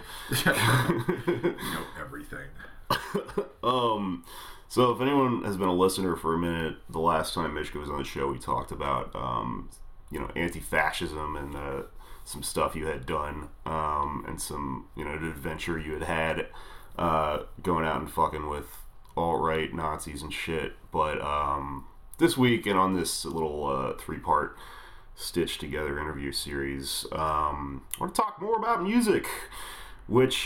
you 1.28 1.42
know 1.44 1.84
everything. 2.00 2.48
Um, 3.62 4.24
so 4.70 4.92
if 4.92 5.02
anyone 5.02 5.44
has 5.44 5.58
been 5.58 5.68
a 5.68 5.74
listener 5.74 6.16
for 6.16 6.36
a 6.36 6.38
minute, 6.38 6.78
the 6.90 7.00
last 7.00 7.34
time 7.34 7.56
Mishka 7.56 7.80
was 7.80 7.90
on 7.90 7.98
the 7.98 8.04
show, 8.04 8.28
we 8.28 8.38
talked 8.38 8.72
about 8.72 9.14
um, 9.16 9.70
you 10.12 10.20
know 10.20 10.30
anti-fascism 10.36 11.36
and 11.36 11.56
uh, 11.56 11.82
some 12.24 12.44
stuff 12.44 12.76
you 12.76 12.86
had 12.86 13.08
done, 13.08 13.50
um, 13.66 14.24
and 14.28 14.40
some 14.40 14.88
you 14.96 15.04
know 15.04 15.14
adventure 15.14 15.80
you 15.80 15.94
had 15.94 16.04
had 16.04 16.48
uh, 17.00 17.40
going 17.64 17.84
out 17.84 18.00
and 18.00 18.12
fucking 18.12 18.48
with 18.48 18.68
alt-right 19.18 19.74
Nazis 19.74 20.22
and 20.22 20.32
shit. 20.32 20.74
But 20.92 21.20
um, 21.20 21.88
this 22.20 22.38
week 22.38 22.68
and 22.68 22.78
on 22.78 22.94
this 22.94 23.26
little 23.26 23.66
uh, 23.66 23.94
three-part 23.98 24.56
stitched 25.16 25.60
together 25.60 26.00
interview 26.00 26.32
series, 26.32 27.08
um, 27.12 27.88
I 27.98 28.02
want 28.02 28.14
to 28.14 28.22
talk 28.22 28.40
more 28.40 28.56
about 28.56 28.84
music, 28.84 29.28
which. 30.06 30.46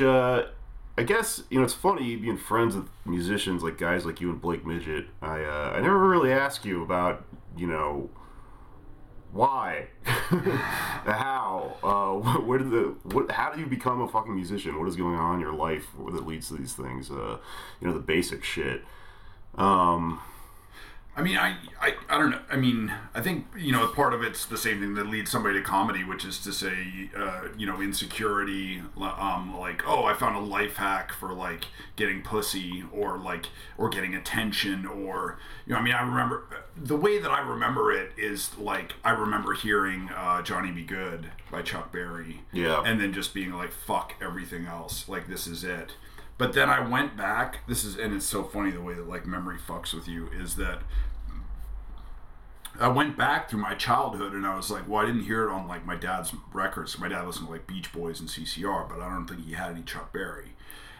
I 0.98 1.04
guess 1.04 1.44
you 1.50 1.58
know 1.58 1.66
it's 1.66 1.74
funny 1.74 2.16
being 2.16 2.38
friends 2.38 2.76
with 2.76 2.88
musicians 3.06 3.64
like 3.64 3.78
guys 3.78 4.06
like 4.06 4.22
you 4.22 4.30
and 4.30 4.40
Blake 4.40 4.66
Midget. 4.66 5.08
I 5.22 5.44
uh, 5.44 5.74
I 5.76 5.82
never 5.82 5.98
really 6.08 6.32
ask 6.32 6.66
you 6.66 6.84
about 6.84 7.26
you 7.58 7.68
know 7.68 8.10
why, 9.34 9.88
how, 10.06 11.76
uh, 11.82 12.40
where 12.42 12.60
did 12.60 12.70
the 12.70 12.96
what? 13.04 13.32
How 13.32 13.52
do 13.52 13.60
you 13.60 13.66
become 13.66 14.02
a 14.02 14.08
fucking 14.08 14.34
musician? 14.34 14.78
What 14.78 14.88
is 14.88 14.96
going 14.96 15.16
on 15.16 15.36
in 15.36 15.40
your 15.40 15.54
life 15.54 15.88
that 16.12 16.28
leads 16.28 16.50
to 16.50 16.54
these 16.56 16.74
things? 16.74 17.10
Uh, 17.10 17.40
you 17.82 17.88
know 17.88 17.94
the 17.94 18.00
basic 18.00 18.44
shit. 18.44 18.84
Um, 19.56 20.22
I 21.16 21.22
mean, 21.22 21.38
I, 21.38 21.58
I, 21.80 21.94
I 22.10 22.18
don't 22.18 22.32
know. 22.32 22.40
I 22.50 22.56
mean, 22.56 22.92
I 23.14 23.22
think 23.22 23.46
you 23.56 23.72
know 23.72 23.88
part 23.90 24.16
of 24.16 24.24
it's 24.24 24.46
the 24.48 24.58
same 24.58 24.80
thing 24.80 24.96
that 24.96 25.06
leads 25.08 25.30
somebody 25.30 25.60
to 25.60 25.64
comedy, 25.64 26.04
which 26.04 26.26
is 26.26 26.40
to 26.40 26.52
say, 26.52 27.12
uh, 27.16 27.50
you 27.56 27.68
know, 27.68 27.80
insecurity. 27.82 28.82
Um, 29.00 29.56
like, 29.60 29.84
oh, 29.88 30.06
I 30.06 30.16
found 30.16 30.36
a 30.36 30.40
life 30.40 30.78
hack 30.78 31.12
for 31.14 31.32
like 31.32 31.66
getting 31.96 32.24
pussy, 32.24 32.84
or 32.92 33.18
like, 33.20 33.46
or 33.78 33.90
getting 33.90 34.16
attention, 34.16 34.88
or 34.88 35.38
you 35.68 35.74
know, 35.74 35.80
I 35.80 35.84
mean, 35.84 35.94
I 35.94 36.02
remember 36.02 36.46
the 36.76 36.98
way 36.98 37.20
that 37.20 37.30
I 37.30 37.42
remember 37.42 37.92
it 37.92 38.12
is 38.18 38.58
like 38.58 38.94
I 39.04 39.12
remember 39.12 39.54
hearing 39.54 40.10
uh, 40.16 40.42
Johnny 40.42 40.72
B. 40.72 40.82
Goode 40.82 41.28
by 41.52 41.62
Chuck 41.62 41.92
Berry, 41.92 42.42
Yeah. 42.52 42.82
and 42.84 43.00
then 43.00 43.14
just 43.14 43.36
being 43.36 43.54
like, 43.54 43.72
fuck 43.72 44.16
everything 44.20 44.66
else, 44.66 45.08
like 45.08 45.28
this 45.28 45.46
is 45.46 45.64
it. 45.64 45.94
But 46.38 46.54
then 46.54 46.70
I 46.70 46.80
went 46.88 47.16
back. 47.16 47.60
This 47.68 47.84
is, 47.84 47.98
and 47.98 48.14
it's 48.14 48.26
so 48.26 48.44
funny 48.44 48.72
the 48.72 48.82
way 48.82 48.94
that 48.96 49.08
like 49.08 49.26
memory 49.26 49.58
fucks 49.58 49.94
with 49.94 50.08
you. 50.08 50.30
Is 50.34 50.56
that 50.56 50.80
I 52.80 52.88
went 52.88 53.18
back 53.18 53.50
through 53.50 53.62
my 53.62 53.76
childhood 53.76 54.34
and 54.34 54.46
I 54.46 54.56
was 54.56 54.72
like, 54.72 54.88
well, 54.88 55.04
I 55.04 55.06
didn't 55.06 55.26
hear 55.26 55.48
it 55.48 55.52
on 55.52 55.68
like 55.68 55.86
my 55.86 55.96
dad's 55.96 56.34
records. 56.52 56.98
My 56.98 57.08
dad 57.08 57.26
listened 57.26 57.48
to 57.48 57.52
like 57.52 57.68
Beach 57.68 57.94
Boys 57.94 58.20
and 58.20 58.30
CCR, 58.30 58.90
but 58.90 59.00
I 59.00 59.10
don't 59.10 59.28
think 59.28 59.46
he 59.46 59.54
had 59.54 59.72
any 59.72 59.84
Chuck 59.84 60.12
Berry. 60.12 60.54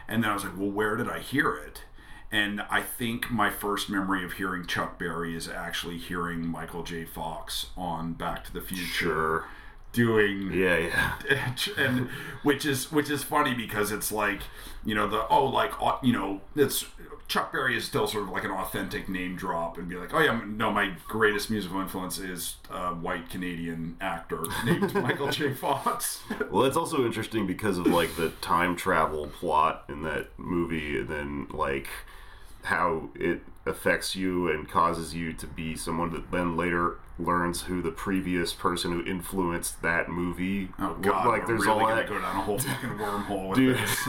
And 0.06 0.22
then 0.22 0.30
I 0.30 0.34
was 0.34 0.44
like, 0.44 0.56
well, 0.56 0.70
where 0.70 0.96
did 0.96 1.08
I 1.08 1.18
hear 1.18 1.54
it? 1.54 1.82
And 2.30 2.62
I 2.70 2.82
think 2.82 3.30
my 3.30 3.50
first 3.50 3.88
memory 3.88 4.24
of 4.24 4.34
hearing 4.34 4.66
Chuck 4.66 4.98
Berry 4.98 5.36
is 5.36 5.48
actually 5.48 5.98
hearing 5.98 6.46
Michael 6.46 6.82
J. 6.82 7.04
Fox 7.04 7.66
on 7.76 8.14
Back 8.14 8.44
to 8.44 8.52
the 8.52 8.60
Future 8.60 8.84
Sure. 8.84 9.44
Doing 9.94 10.52
Yeah, 10.52 10.78
yeah. 11.30 11.54
and 11.78 12.08
which 12.42 12.66
is 12.66 12.92
which 12.92 13.08
is 13.08 13.22
funny 13.22 13.54
because 13.54 13.90
it's 13.92 14.12
like 14.12 14.42
you 14.84 14.94
know 14.94 15.08
the 15.08 15.26
oh 15.28 15.46
like 15.46 15.72
you 16.02 16.12
know 16.12 16.42
it's 16.54 16.84
Chuck 17.26 17.52
Berry 17.52 17.74
is 17.74 17.86
still 17.86 18.06
sort 18.06 18.24
of 18.24 18.28
like 18.30 18.44
an 18.44 18.50
authentic 18.50 19.08
name 19.08 19.34
drop 19.34 19.78
and 19.78 19.88
be 19.88 19.96
like 19.96 20.12
oh 20.12 20.20
yeah 20.20 20.42
no 20.46 20.70
my 20.70 20.94
greatest 21.08 21.50
musical 21.50 21.80
influence 21.80 22.18
is 22.18 22.56
a 22.70 22.94
white 22.94 23.30
Canadian 23.30 23.96
actor 24.00 24.44
named 24.66 24.92
Michael 25.02 25.30
J 25.30 25.54
Fox 25.54 26.20
Well, 26.50 26.64
it's 26.64 26.76
also 26.76 27.04
interesting 27.06 27.46
because 27.46 27.78
of 27.78 27.86
like 27.86 28.14
the 28.16 28.30
time 28.40 28.76
travel 28.76 29.28
plot 29.28 29.84
in 29.88 30.02
that 30.02 30.28
movie, 30.38 30.98
and 30.98 31.08
then 31.08 31.46
like 31.50 31.88
how 32.64 33.08
it 33.14 33.42
affects 33.66 34.14
you 34.14 34.48
and 34.50 34.68
causes 34.68 35.14
you 35.14 35.32
to 35.32 35.46
be 35.46 35.76
someone 35.76 36.12
that 36.12 36.30
then 36.30 36.56
later 36.56 36.98
learns 37.18 37.62
who 37.62 37.80
the 37.80 37.90
previous 37.92 38.52
person 38.52 38.90
who 38.92 39.04
influenced 39.08 39.80
that 39.82 40.08
movie. 40.08 40.68
oh 40.80 40.94
god 40.94 41.26
like 41.28 41.46
there's 41.46 41.64
really 41.64 41.82
all 41.82 41.86
that. 41.88 42.08
go 42.08 42.14
down 42.20 42.36
a 42.36 42.40
whole 42.42 42.58
fucking 42.58 42.88
wormhole 42.98 43.48
with 43.50 43.56
Dude, 43.58 43.76
this 43.78 44.08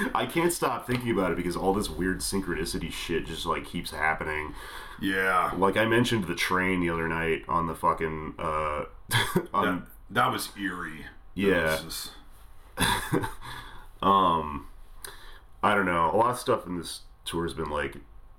I 0.14 0.26
can't 0.26 0.52
stop 0.52 0.86
thinking 0.86 1.10
about 1.12 1.30
it 1.30 1.36
because 1.36 1.56
all 1.56 1.72
this 1.72 1.88
weird 1.88 2.18
synchronicity 2.20 2.90
shit 2.90 3.26
just 3.26 3.46
like 3.46 3.64
keeps 3.64 3.92
happening. 3.92 4.54
yeah 5.00 5.52
Like 5.56 5.76
I 5.76 5.84
mentioned 5.84 6.24
the 6.24 6.34
train 6.34 6.80
the 6.80 6.90
other 6.90 7.06
night 7.06 7.44
on 7.48 7.66
the 7.68 7.74
fucking 7.76 8.34
uh 8.38 8.84
that, 9.08 9.48
on 9.54 9.86
that 10.10 10.32
was 10.32 10.48
eerie 10.60 11.06
That 11.36 11.42
Yeah. 11.42 11.70
was 11.70 11.82
just- 11.82 12.10
um 14.02 14.66
I 15.62 15.74
don't 15.74 15.86
know. 15.86 16.10
A 16.12 16.16
lot 16.16 16.30
of 16.30 16.38
stuff 16.38 16.66
in 16.66 16.76
this 16.78 17.00
tour 17.24 17.44
has 17.44 17.54
been 17.54 17.70
like 17.70 17.96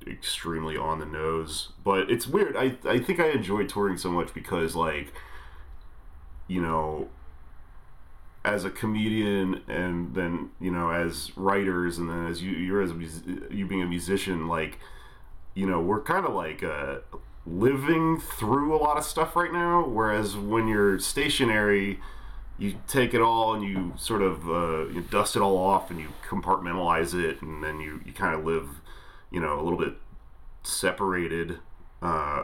extremely 0.10 0.78
on 0.78 1.00
the 1.00 1.06
nose, 1.06 1.70
but 1.84 2.10
it's 2.10 2.28
weird. 2.28 2.56
I 2.56 2.78
I 2.86 3.00
think 3.00 3.20
I 3.20 3.30
enjoy 3.30 3.66
touring 3.66 3.98
so 3.98 4.12
much 4.12 4.34
because 4.34 4.76
like 4.76 5.14
you 6.48 6.62
know 6.62 7.10
as 8.46 8.64
a 8.64 8.70
comedian 8.70 9.62
and 9.68 10.16
then 10.16 10.50
you 10.60 10.72
know 10.72 10.90
as 10.90 11.32
writers 11.36 11.98
and 11.98 12.10
then 12.10 12.28
as 12.28 12.42
you 12.42 12.52
you're 12.52 12.82
as 12.82 12.92
a 12.92 13.54
you 13.54 13.66
being 13.66 13.82
a 13.82 13.86
musician 13.86 14.48
like 14.48 14.80
you 15.54 15.66
know 15.66 15.82
we're 15.82 16.02
kind 16.02 16.26
of 16.26 16.34
like 16.34 16.64
uh 16.64 17.00
living 17.46 18.20
through 18.20 18.74
a 18.74 18.78
lot 18.78 18.98
of 18.98 19.04
stuff 19.04 19.36
right 19.36 19.52
now 19.52 19.86
whereas 19.86 20.38
when 20.38 20.68
you're 20.68 20.98
stationary 20.98 22.00
you 22.58 22.76
take 22.88 23.14
it 23.14 23.22
all 23.22 23.54
and 23.54 23.64
you 23.64 23.94
sort 23.98 24.22
of 24.22 24.50
uh, 24.50 24.88
you 24.92 25.02
dust 25.12 25.36
it 25.36 25.42
all 25.42 25.58
off 25.58 25.92
and 25.92 26.00
you 26.00 26.08
compartmentalize 26.28 27.14
it 27.14 27.42
and 27.42 27.64
then 27.64 27.80
you, 27.80 28.02
you 28.06 28.12
kind 28.12 28.34
of 28.34 28.44
live 28.46 28.68
you 29.32 29.40
know 29.40 29.60
a 29.60 29.64
little 29.64 29.80
bit 29.80 29.96
separated 30.64 31.60
uh, 32.02 32.44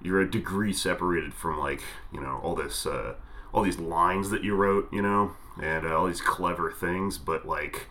you're 0.00 0.20
a 0.20 0.30
degree 0.30 0.72
separated 0.72 1.32
from 1.34 1.58
like 1.58 1.82
you 2.12 2.20
know 2.20 2.40
all 2.42 2.54
this 2.54 2.86
uh, 2.86 3.14
all 3.52 3.62
these 3.62 3.78
lines 3.78 4.30
that 4.30 4.42
you 4.42 4.54
wrote 4.54 4.92
you 4.92 5.02
know 5.02 5.32
and 5.62 5.86
uh, 5.86 5.96
all 5.96 6.06
these 6.06 6.20
clever 6.20 6.70
things 6.70 7.18
but 7.18 7.46
like 7.46 7.86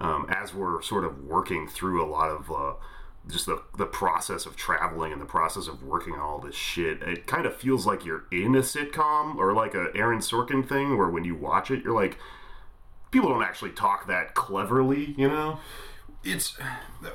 um, 0.00 0.26
as 0.28 0.54
we're 0.54 0.82
sort 0.82 1.04
of 1.04 1.24
working 1.24 1.68
through 1.68 2.04
a 2.04 2.08
lot 2.08 2.30
of 2.30 2.50
uh, 2.50 2.72
just 3.28 3.46
the, 3.46 3.62
the 3.78 3.86
process 3.86 4.46
of 4.46 4.56
traveling 4.56 5.12
and 5.12 5.20
the 5.20 5.26
process 5.26 5.68
of 5.68 5.82
working 5.82 6.14
on 6.14 6.20
all 6.20 6.40
this 6.40 6.56
shit 6.56 7.02
it 7.02 7.26
kind 7.26 7.46
of 7.46 7.54
feels 7.54 7.86
like 7.86 8.04
you're 8.04 8.24
in 8.32 8.54
a 8.54 8.60
sitcom 8.60 9.36
or 9.36 9.52
like 9.52 9.74
a 9.74 9.88
aaron 9.94 10.18
sorkin 10.18 10.66
thing 10.66 10.96
where 10.96 11.08
when 11.08 11.24
you 11.24 11.34
watch 11.34 11.70
it 11.70 11.84
you're 11.84 11.94
like 11.94 12.18
people 13.10 13.28
don't 13.28 13.44
actually 13.44 13.70
talk 13.70 14.06
that 14.08 14.34
cleverly 14.34 15.14
you 15.16 15.28
know 15.28 15.60
it's 16.24 16.56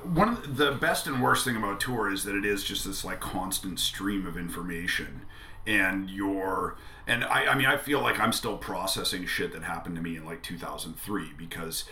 one 0.03 0.29
of 0.29 0.57
the 0.57 0.71
best 0.71 1.07
and 1.07 1.21
worst 1.21 1.45
thing 1.45 1.55
about 1.55 1.79
tour 1.79 2.11
is 2.11 2.23
that 2.23 2.35
it 2.35 2.45
is 2.45 2.63
just 2.63 2.85
this 2.85 3.05
like 3.05 3.19
constant 3.19 3.79
stream 3.79 4.25
of 4.25 4.37
information. 4.37 5.25
And 5.65 6.09
your 6.09 6.77
and 7.07 7.23
I, 7.23 7.47
I 7.47 7.55
mean 7.55 7.65
i 7.65 7.77
feel 7.77 8.01
like 8.01 8.19
i'm 8.19 8.33
still 8.33 8.57
processing 8.57 9.25
shit 9.25 9.53
that 9.53 9.63
happened 9.63 9.95
to 9.95 10.01
me 10.01 10.17
in 10.17 10.25
like 10.25 10.43
2003 10.43 11.33
because 11.37 11.85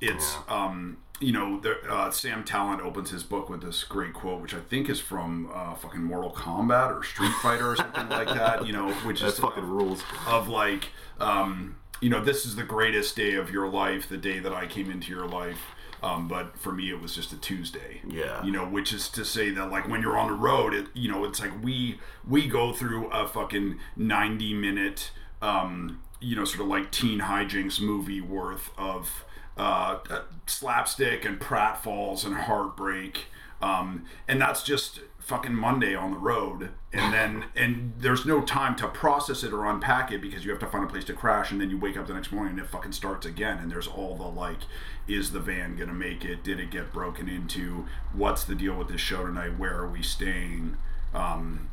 it's 0.00 0.36
um 0.48 0.98
you 1.18 1.32
know 1.32 1.60
the, 1.60 1.78
uh, 1.90 2.10
Sam 2.10 2.44
Tallent 2.44 2.80
opens 2.80 3.10
his 3.10 3.22
book 3.22 3.48
with 3.48 3.62
this 3.62 3.84
great 3.84 4.12
quote 4.12 4.42
which 4.42 4.54
i 4.54 4.60
think 4.60 4.90
is 4.90 5.00
from 5.00 5.50
uh, 5.54 5.74
fucking 5.74 6.02
mortal 6.02 6.30
kombat 6.30 6.94
or 6.94 7.02
street 7.02 7.32
fighter 7.42 7.70
or 7.70 7.76
something 7.76 8.08
like 8.08 8.28
that 8.28 8.66
you 8.66 8.72
know 8.72 8.92
which 9.04 9.20
that's 9.20 9.34
is 9.34 9.38
fucking 9.40 9.64
rules. 9.64 10.02
of 10.26 10.48
like 10.48 10.88
um, 11.18 11.76
you 12.00 12.10
know 12.10 12.22
this 12.22 12.44
is 12.44 12.56
the 12.56 12.62
greatest 12.62 13.16
day 13.16 13.34
of 13.34 13.50
your 13.50 13.68
life 13.68 14.08
the 14.08 14.18
day 14.18 14.38
that 14.38 14.52
i 14.52 14.66
came 14.66 14.90
into 14.90 15.10
your 15.10 15.26
life 15.26 15.60
um, 16.02 16.28
but 16.28 16.58
for 16.58 16.72
me 16.72 16.90
it 16.90 17.00
was 17.00 17.14
just 17.14 17.32
a 17.32 17.36
tuesday 17.36 18.00
Yeah. 18.06 18.44
you 18.44 18.50
know 18.52 18.66
which 18.66 18.92
is 18.92 19.08
to 19.10 19.24
say 19.24 19.50
that 19.50 19.70
like 19.70 19.88
when 19.88 20.00
you're 20.02 20.18
on 20.18 20.28
the 20.28 20.36
road 20.36 20.74
it 20.74 20.86
you 20.94 21.10
know 21.10 21.24
it's 21.24 21.40
like 21.40 21.62
we 21.62 21.98
we 22.26 22.46
go 22.48 22.72
through 22.72 23.08
a 23.08 23.26
fucking 23.28 23.78
90 23.96 24.54
minute 24.54 25.10
um, 25.42 26.00
you 26.20 26.34
know 26.36 26.44
sort 26.44 26.60
of 26.62 26.66
like 26.68 26.90
teen 26.90 27.20
hijinks 27.20 27.80
movie 27.80 28.20
worth 28.20 28.70
of 28.78 29.24
uh, 29.58 29.98
uh, 30.10 30.22
slapstick 30.46 31.24
and 31.24 31.38
pratfalls 31.40 32.24
and 32.24 32.34
heartbreak 32.36 33.26
um, 33.62 34.04
and 34.28 34.40
that's 34.40 34.62
just 34.62 35.00
fucking 35.26 35.54
Monday 35.54 35.92
on 35.92 36.12
the 36.12 36.18
road, 36.18 36.70
and 36.92 37.12
then 37.12 37.44
and 37.56 37.92
there's 37.98 38.24
no 38.24 38.40
time 38.42 38.76
to 38.76 38.86
process 38.86 39.42
it 39.42 39.52
or 39.52 39.66
unpack 39.66 40.12
it 40.12 40.20
because 40.20 40.44
you 40.44 40.52
have 40.52 40.60
to 40.60 40.66
find 40.66 40.84
a 40.84 40.86
place 40.86 41.04
to 41.04 41.12
crash, 41.12 41.50
and 41.50 41.60
then 41.60 41.68
you 41.68 41.76
wake 41.76 41.96
up 41.96 42.06
the 42.06 42.14
next 42.14 42.30
morning 42.30 42.52
and 42.52 42.60
it 42.60 42.68
fucking 42.68 42.92
starts 42.92 43.26
again, 43.26 43.58
and 43.58 43.70
there's 43.70 43.88
all 43.88 44.14
the 44.14 44.22
like, 44.22 44.60
is 45.08 45.32
the 45.32 45.40
van 45.40 45.76
gonna 45.76 45.92
make 45.92 46.24
it? 46.24 46.44
Did 46.44 46.60
it 46.60 46.70
get 46.70 46.92
broken 46.92 47.28
into? 47.28 47.86
What's 48.12 48.44
the 48.44 48.54
deal 48.54 48.74
with 48.74 48.88
this 48.88 49.00
show 49.00 49.26
tonight? 49.26 49.58
Where 49.58 49.76
are 49.76 49.88
we 49.88 50.02
staying? 50.02 50.76
Um, 51.12 51.70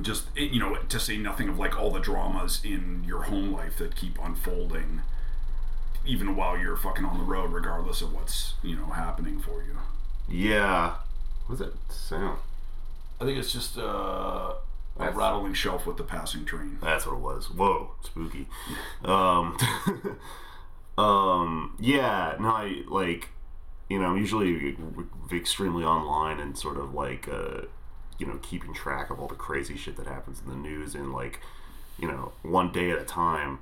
just 0.00 0.26
you 0.36 0.60
know, 0.60 0.76
to 0.76 1.00
say 1.00 1.16
nothing 1.16 1.48
of 1.48 1.58
like 1.58 1.76
all 1.76 1.90
the 1.90 2.00
dramas 2.00 2.60
in 2.64 3.02
your 3.04 3.22
home 3.22 3.52
life 3.52 3.78
that 3.78 3.96
keep 3.96 4.16
unfolding, 4.22 5.00
even 6.06 6.36
while 6.36 6.56
you're 6.56 6.76
fucking 6.76 7.04
on 7.04 7.18
the 7.18 7.24
road, 7.24 7.52
regardless 7.52 8.00
of 8.00 8.12
what's 8.14 8.54
you 8.62 8.76
know 8.76 8.86
happening 8.86 9.40
for 9.40 9.62
you. 9.62 9.76
yeah 10.28 10.96
what's 11.46 11.60
that 11.60 11.72
sound 11.90 12.38
I 13.20 13.24
think 13.24 13.38
it's 13.38 13.52
just 13.52 13.78
uh, 13.78 14.54
a 14.98 15.10
rattling 15.10 15.54
shelf 15.54 15.86
with 15.86 15.96
the 15.96 16.02
passing 16.02 16.44
train. 16.44 16.78
That's 16.82 17.06
what 17.06 17.14
it 17.14 17.20
was. 17.20 17.50
Whoa, 17.50 17.92
spooky. 18.02 18.46
Um, 19.04 19.56
um, 20.98 21.76
yeah, 21.78 22.36
no, 22.38 22.48
I 22.48 22.82
like, 22.88 23.30
you 23.88 23.98
know, 23.98 24.06
I'm 24.06 24.18
usually 24.18 24.76
extremely 25.32 25.84
online 25.84 26.40
and 26.40 26.56
sort 26.58 26.76
of 26.76 26.92
like, 26.94 27.28
uh, 27.28 27.62
you 28.18 28.26
know, 28.26 28.38
keeping 28.42 28.74
track 28.74 29.10
of 29.10 29.18
all 29.18 29.28
the 29.28 29.34
crazy 29.34 29.76
shit 29.76 29.96
that 29.96 30.06
happens 30.06 30.40
in 30.44 30.50
the 30.50 30.56
news 30.56 30.94
and 30.94 31.12
like, 31.12 31.40
you 31.98 32.08
know, 32.08 32.32
one 32.42 32.72
day 32.72 32.90
at 32.90 32.98
a 32.98 33.04
time. 33.04 33.60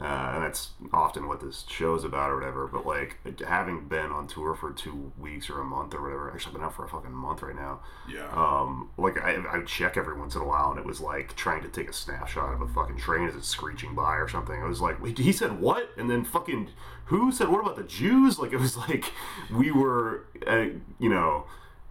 Uh, 0.00 0.32
and 0.34 0.42
that's 0.42 0.70
often 0.92 1.28
what 1.28 1.40
this 1.40 1.64
show's 1.68 2.02
about 2.02 2.28
or 2.30 2.34
whatever. 2.36 2.66
But 2.66 2.84
like 2.84 3.16
having 3.46 3.86
been 3.86 4.10
on 4.10 4.26
tour 4.26 4.56
for 4.56 4.72
two 4.72 5.12
weeks 5.16 5.48
or 5.48 5.60
a 5.60 5.64
month 5.64 5.94
or 5.94 6.02
whatever, 6.02 6.32
actually 6.32 6.50
I've 6.50 6.54
been 6.54 6.64
out 6.64 6.74
for 6.74 6.84
a 6.84 6.88
fucking 6.88 7.12
month 7.12 7.42
right 7.42 7.54
now 7.54 7.78
Yeah. 8.08 8.28
um, 8.32 8.90
like 8.98 9.22
I, 9.22 9.34
I 9.34 9.58
would 9.58 9.68
check 9.68 9.96
every 9.96 10.18
once 10.18 10.34
in 10.34 10.40
a 10.42 10.44
while, 10.46 10.70
and 10.70 10.80
it 10.80 10.84
was 10.84 11.00
like 11.00 11.36
trying 11.36 11.62
to 11.62 11.68
take 11.68 11.88
a 11.88 11.92
snapshot 11.92 12.54
of 12.54 12.60
a 12.60 12.66
fucking 12.68 12.96
train 12.98 13.28
as 13.28 13.36
it's 13.36 13.46
screeching 13.46 13.94
by 13.94 14.16
or 14.16 14.28
something. 14.28 14.60
I 14.60 14.66
was 14.66 14.80
like, 14.80 15.00
wait, 15.00 15.16
he 15.18 15.30
said 15.30 15.60
what? 15.60 15.90
And 15.96 16.10
then 16.10 16.24
fucking 16.24 16.70
who 17.04 17.30
said 17.30 17.48
what 17.48 17.60
about 17.60 17.76
the 17.76 17.84
Jews? 17.84 18.36
Like 18.40 18.52
it 18.52 18.58
was 18.58 18.76
like 18.76 19.12
we 19.52 19.70
were, 19.70 20.26
uh, 20.44 20.66
you 20.98 21.08
know, 21.08 21.44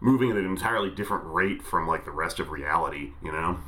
moving 0.04 0.30
at 0.30 0.36
an 0.38 0.46
entirely 0.46 0.90
different 0.90 1.24
rate 1.26 1.64
from 1.64 1.88
like 1.88 2.04
the 2.06 2.12
rest 2.12 2.40
of 2.40 2.52
reality. 2.52 3.14
You 3.24 3.32
know? 3.32 3.60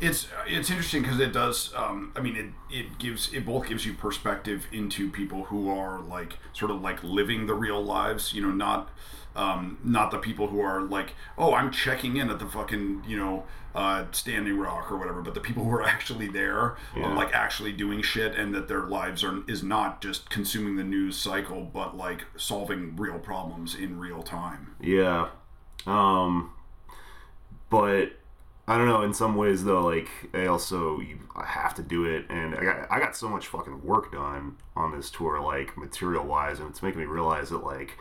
it's 0.00 0.26
it's 0.46 0.68
interesting 0.68 1.02
because 1.02 1.20
it 1.20 1.32
does. 1.32 1.72
Um, 1.74 2.12
I 2.16 2.20
mean, 2.20 2.36
it 2.36 2.76
it 2.76 2.98
gives 2.98 3.32
it 3.32 3.46
both 3.46 3.66
gives 3.68 3.86
you 3.86 3.94
perspective 3.94 4.66
into 4.72 5.10
people 5.10 5.44
who 5.44 5.70
are 5.70 6.00
like 6.00 6.38
sort 6.52 6.70
of 6.70 6.82
like 6.82 7.02
living 7.02 7.46
the 7.46 7.54
real 7.54 7.82
lives. 7.82 8.34
You 8.34 8.42
know, 8.42 8.50
not. 8.52 8.90
Um, 9.36 9.78
not 9.82 10.12
the 10.12 10.18
people 10.18 10.46
who 10.46 10.60
are 10.60 10.80
like, 10.82 11.14
oh, 11.36 11.54
I'm 11.54 11.72
checking 11.72 12.18
in 12.18 12.30
at 12.30 12.38
the 12.38 12.46
fucking, 12.46 13.02
you 13.04 13.16
know, 13.16 13.42
uh, 13.74 14.04
Standing 14.12 14.56
Rock 14.60 14.92
or 14.92 14.96
whatever, 14.96 15.22
but 15.22 15.34
the 15.34 15.40
people 15.40 15.64
who 15.64 15.72
are 15.72 15.82
actually 15.82 16.28
there, 16.28 16.76
Yeah. 16.96 17.12
like 17.16 17.34
actually 17.34 17.72
doing 17.72 18.00
shit, 18.00 18.36
and 18.36 18.54
that 18.54 18.68
their 18.68 18.82
lives 18.82 19.24
are 19.24 19.42
is 19.48 19.60
not 19.64 20.00
just 20.00 20.30
consuming 20.30 20.76
the 20.76 20.84
news 20.84 21.16
cycle, 21.16 21.62
but 21.64 21.96
like 21.96 22.26
solving 22.36 22.94
real 22.94 23.18
problems 23.18 23.74
in 23.74 23.98
real 23.98 24.22
time. 24.22 24.76
Yeah. 24.80 25.30
Um, 25.86 26.52
but 27.70 28.12
I 28.66 28.78
don't 28.78 28.86
know. 28.86 29.02
In 29.02 29.12
some 29.12 29.36
ways, 29.36 29.64
though, 29.64 29.84
like 29.84 30.08
I 30.32 30.46
also 30.46 31.00
you 31.00 31.18
have 31.44 31.74
to 31.74 31.82
do 31.82 32.04
it, 32.04 32.26
and 32.30 32.54
I 32.54 32.64
got 32.64 32.90
I 32.90 32.98
got 32.98 33.16
so 33.16 33.28
much 33.28 33.46
fucking 33.46 33.84
work 33.84 34.12
done 34.12 34.56
on 34.74 34.96
this 34.96 35.10
tour, 35.10 35.40
like 35.40 35.76
material 35.76 36.24
wise, 36.24 36.60
and 36.60 36.70
it's 36.70 36.82
making 36.82 37.00
me 37.00 37.06
realize 37.06 37.50
that 37.50 37.64
like 37.64 37.98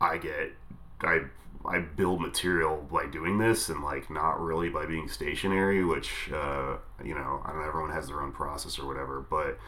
I 0.00 0.16
get 0.16 0.52
I 1.02 1.22
I 1.66 1.80
build 1.80 2.20
material 2.20 2.86
by 2.90 3.06
doing 3.06 3.38
this, 3.38 3.68
and 3.68 3.82
like 3.82 4.08
not 4.10 4.40
really 4.40 4.70
by 4.70 4.86
being 4.86 5.08
stationary, 5.08 5.84
which 5.84 6.30
uh, 6.32 6.76
you 7.04 7.14
know 7.14 7.42
I 7.44 7.50
don't 7.50 7.60
know. 7.60 7.68
Everyone 7.68 7.90
has 7.90 8.06
their 8.08 8.22
own 8.22 8.32
process 8.32 8.78
or 8.78 8.86
whatever, 8.86 9.20
but. 9.20 9.58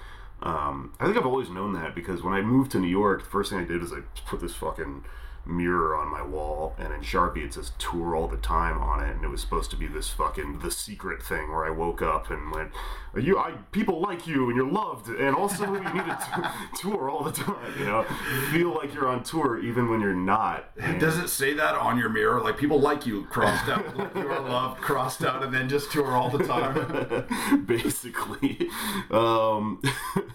Um, 0.42 0.92
I 1.00 1.06
think 1.06 1.16
I've 1.16 1.24
always 1.24 1.48
known 1.48 1.72
that 1.72 1.94
because 1.94 2.22
when 2.22 2.34
I 2.34 2.42
moved 2.42 2.72
to 2.72 2.78
New 2.78 2.88
York, 2.88 3.24
the 3.24 3.30
first 3.30 3.48
thing 3.48 3.58
I 3.58 3.64
did 3.64 3.82
is 3.82 3.90
I 3.90 4.00
put 4.26 4.40
this 4.40 4.52
fucking 4.52 5.02
mirror 5.46 5.96
on 5.96 6.08
my 6.08 6.22
wall, 6.22 6.74
and 6.78 6.92
in 6.92 7.00
Sharpie 7.00 7.44
it 7.44 7.54
says 7.54 7.72
"tour 7.78 8.14
all 8.14 8.28
the 8.28 8.36
time" 8.36 8.78
on 8.78 9.02
it, 9.02 9.14
and 9.14 9.24
it 9.24 9.28
was 9.28 9.40
supposed 9.40 9.70
to 9.70 9.76
be 9.76 9.86
this 9.86 10.10
fucking 10.10 10.58
the 10.60 10.70
secret 10.70 11.22
thing 11.22 11.50
where 11.50 11.64
I 11.64 11.70
woke 11.70 12.02
up 12.02 12.30
and 12.30 12.50
went, 12.50 12.72
"You, 13.16 13.38
I, 13.38 13.52
people 13.72 14.00
like 14.00 14.26
you, 14.26 14.48
and 14.48 14.56
you're 14.56 14.70
loved, 14.70 15.08
and 15.08 15.34
also 15.34 15.64
you 15.64 15.80
need 15.80 16.04
to 16.04 16.52
tour 16.78 17.10
all 17.10 17.24
the 17.24 17.32
time. 17.32 17.72
You 17.78 17.86
know, 17.86 18.04
feel 18.52 18.74
like 18.74 18.94
you're 18.94 19.08
on 19.08 19.22
tour 19.22 19.58
even 19.58 19.88
when 19.88 20.00
you're 20.00 20.14
not." 20.14 20.70
And- 20.78 21.00
Does 21.00 21.18
it 21.18 21.28
say 21.28 21.54
that 21.54 21.74
on 21.74 21.98
your 21.98 22.08
mirror? 22.08 22.40
Like 22.40 22.56
people 22.56 22.80
like 22.80 23.06
you 23.06 23.24
crossed 23.24 23.68
out, 23.68 23.96
like 23.96 24.14
you 24.14 24.28
are 24.28 24.40
loved 24.40 24.80
crossed 24.80 25.24
out, 25.24 25.42
and 25.42 25.52
then 25.52 25.68
just 25.68 25.90
tour 25.90 26.12
all 26.12 26.30
the 26.30 26.44
time. 26.44 27.64
basically. 27.66 28.68
Um, 29.10 29.82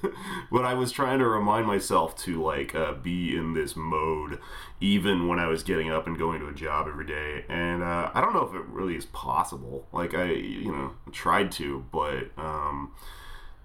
but 0.52 0.66
I 0.66 0.74
was 0.74 0.92
trying 0.92 1.20
to 1.20 1.28
remind 1.28 1.68
myself 1.68 2.16
to 2.24 2.42
like 2.42 2.76
uh, 2.76 2.94
be 2.94 3.36
in 3.36 3.54
this 3.54 3.76
mode 3.76 4.40
even 4.82 5.28
when 5.28 5.38
I 5.38 5.46
was 5.46 5.62
getting 5.62 5.92
up 5.92 6.08
and 6.08 6.18
going 6.18 6.40
to 6.40 6.48
a 6.48 6.54
job 6.54 6.88
every 6.88 7.06
day. 7.06 7.46
And 7.48 7.84
uh, 7.84 8.10
I 8.14 8.20
don't 8.20 8.34
know 8.34 8.48
if 8.48 8.56
it 8.56 8.66
really 8.66 8.96
is 8.96 9.06
possible. 9.06 9.88
Like 9.92 10.16
I, 10.16 10.32
you 10.32 10.72
know, 10.72 10.94
tried 11.12 11.52
to, 11.54 11.86
but 11.92 12.32
um, 12.38 12.71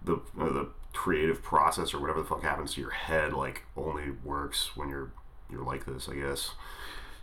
the 0.03 0.15
uh, 0.41 0.53
the 0.53 0.69
creative 0.93 1.43
process 1.43 1.93
or 1.93 2.01
whatever 2.01 2.21
the 2.23 2.27
fuck 2.27 2.43
happens 2.43 2.75
to 2.75 2.81
your 2.81 2.91
head 2.91 3.33
like 3.35 3.65
only 3.77 4.13
works 4.25 4.77
when 4.77 4.89
you're 4.89 5.11
you're 5.51 5.65
like 5.65 5.87
this, 5.87 6.09
I 6.09 6.15
guess. 6.15 6.53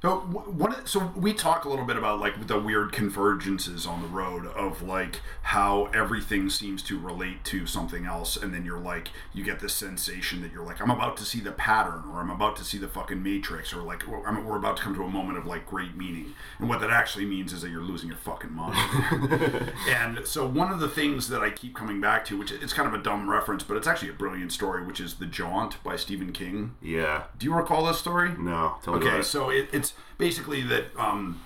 So 0.03 0.17
what? 0.17 0.85
So 0.89 1.13
we 1.15 1.33
talk 1.33 1.63
a 1.63 1.69
little 1.69 1.85
bit 1.85 1.95
about 1.95 2.19
like 2.19 2.47
the 2.47 2.59
weird 2.59 2.91
convergences 2.91 3.87
on 3.87 4.01
the 4.01 4.09
road 4.09 4.47
of 4.47 4.81
like 4.81 5.21
how 5.43 5.85
everything 5.93 6.49
seems 6.49 6.83
to 6.83 6.99
relate 6.99 7.45
to 7.45 7.65
something 7.65 8.05
else, 8.05 8.35
and 8.35 8.53
then 8.53 8.65
you're 8.65 8.81
like 8.81 9.11
you 9.33 9.45
get 9.45 9.61
this 9.61 9.73
sensation 9.73 10.41
that 10.41 10.51
you're 10.51 10.65
like 10.65 10.81
I'm 10.81 10.91
about 10.91 11.15
to 11.17 11.23
see 11.23 11.39
the 11.39 11.53
pattern, 11.53 12.03
or 12.11 12.19
I'm 12.19 12.29
about 12.29 12.57
to 12.57 12.65
see 12.65 12.77
the 12.77 12.89
fucking 12.89 13.23
matrix, 13.23 13.73
or 13.73 13.81
like 13.81 14.05
we're, 14.05 14.27
I'm, 14.27 14.43
we're 14.43 14.57
about 14.57 14.75
to 14.75 14.83
come 14.83 14.93
to 14.95 15.03
a 15.03 15.09
moment 15.09 15.37
of 15.37 15.45
like 15.45 15.65
great 15.65 15.95
meaning, 15.95 16.35
and 16.59 16.67
what 16.67 16.81
that 16.81 16.89
actually 16.89 17.25
means 17.25 17.53
is 17.53 17.61
that 17.61 17.69
you're 17.69 17.81
losing 17.81 18.09
your 18.09 18.17
fucking 18.17 18.51
mind. 18.51 19.71
and 19.87 20.27
so 20.27 20.45
one 20.45 20.69
of 20.73 20.81
the 20.81 20.89
things 20.89 21.29
that 21.29 21.41
I 21.41 21.49
keep 21.49 21.75
coming 21.75 22.01
back 22.01 22.25
to, 22.25 22.37
which 22.37 22.51
it's 22.51 22.73
kind 22.73 22.89
of 22.89 22.93
a 22.93 23.01
dumb 23.01 23.29
reference, 23.29 23.63
but 23.63 23.77
it's 23.77 23.87
actually 23.87 24.09
a 24.09 24.13
brilliant 24.15 24.51
story, 24.51 24.85
which 24.85 24.99
is 24.99 25.13
The 25.13 25.27
Jaunt 25.27 25.81
by 25.81 25.95
Stephen 25.95 26.33
King. 26.33 26.75
Yeah. 26.81 27.23
Do 27.39 27.45
you 27.45 27.55
recall 27.55 27.85
this 27.85 27.99
story? 27.99 28.33
No. 28.37 28.75
Tell 28.83 28.95
me 28.95 28.99
about 28.99 29.13
Okay, 29.13 29.21
so 29.21 29.49
it, 29.49 29.69
it's 29.71 29.92
basically 30.17 30.61
that 30.63 30.85
um, 30.97 31.41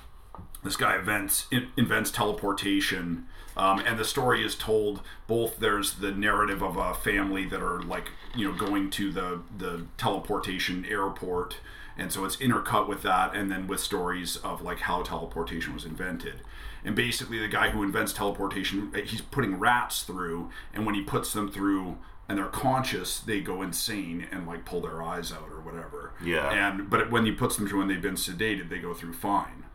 this 0.64 0.76
guy 0.76 0.98
invents 0.98 1.48
in, 1.52 1.70
invents 1.78 2.12
teleportation, 2.12 3.28
um, 3.56 3.80
and 3.80 3.98
the 3.98 4.06
story 4.06 4.46
is 4.46 4.56
told 4.56 5.02
both. 5.26 5.58
There's 5.58 5.96
the 5.96 6.12
narrative 6.12 6.62
of 6.62 6.78
a 6.78 6.94
family 6.94 7.46
that 7.46 7.62
are 7.62 7.82
like 7.82 8.12
you 8.36 8.50
know 8.50 8.58
going 8.58 8.90
to 8.92 9.12
the 9.12 9.42
the 9.58 9.86
teleportation 9.98 10.86
airport, 10.86 11.60
and 11.98 12.12
so 12.12 12.26
it's 12.26 12.38
intercut 12.38 12.88
with 12.88 13.02
that, 13.04 13.36
and 13.36 13.52
then 13.52 13.68
with 13.68 13.80
stories 13.80 14.38
of 14.38 14.62
like 14.62 14.80
how 14.80 15.02
teleportation 15.02 15.74
was 15.74 15.86
invented. 15.86 16.42
And 16.86 16.96
basically, 16.96 17.40
the 17.40 17.48
guy 17.48 17.72
who 17.72 17.84
invents 17.84 18.14
teleportation, 18.14 18.94
he's 19.06 19.22
putting 19.22 19.60
rats 19.60 20.04
through, 20.04 20.50
and 20.74 20.86
when 20.86 20.96
he 20.96 21.02
puts 21.02 21.34
them 21.34 21.52
through 21.52 21.98
and 22.30 22.38
they're 22.38 22.46
conscious, 22.46 23.20
they 23.20 23.40
go 23.40 23.62
insane 23.62 24.28
and 24.32 24.48
like 24.48 24.66
pull 24.66 24.82
their 24.82 25.02
eyes 25.02 25.32
out 25.32 25.50
or 25.52 25.62
whatever. 25.62 26.14
Yeah. 26.24 26.50
And 26.52 26.90
but 26.90 27.10
when 27.12 27.26
he 27.26 27.32
puts 27.32 27.56
them 27.56 27.68
through 27.68 27.82
and 27.82 27.90
they've 27.90 28.02
been 28.02 28.16
sedated, 28.16 28.70
they 28.70 28.80
go 28.80 28.94
through 28.94 29.14
fine. 29.14 29.66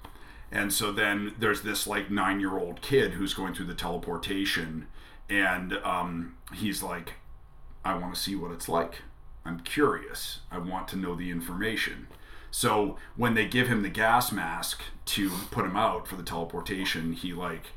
And 0.50 0.70
so 0.70 0.92
then 0.92 1.34
there's 1.38 1.62
this 1.62 1.86
like 1.86 2.10
nine 2.10 2.38
year 2.38 2.58
old 2.58 2.82
kid 2.82 3.12
who's 3.12 3.32
going 3.32 3.54
through 3.54 3.66
the 3.66 3.74
teleportation, 3.74 4.86
and 5.30 5.72
um, 5.82 6.36
he's 6.54 6.82
like, 6.82 7.14
I 7.84 7.94
want 7.94 8.14
to 8.14 8.20
see 8.20 8.36
what 8.36 8.50
it's 8.50 8.68
like. 8.68 9.02
I'm 9.44 9.60
curious. 9.60 10.40
I 10.50 10.58
want 10.58 10.88
to 10.88 10.96
know 10.96 11.14
the 11.14 11.30
information. 11.30 12.06
So 12.50 12.98
when 13.16 13.32
they 13.32 13.46
give 13.46 13.66
him 13.66 13.82
the 13.82 13.88
gas 13.88 14.30
mask 14.30 14.82
to 15.06 15.30
put 15.50 15.64
him 15.64 15.76
out 15.76 16.06
for 16.06 16.16
the 16.16 16.22
teleportation, 16.22 17.14
he 17.14 17.32
like, 17.32 17.68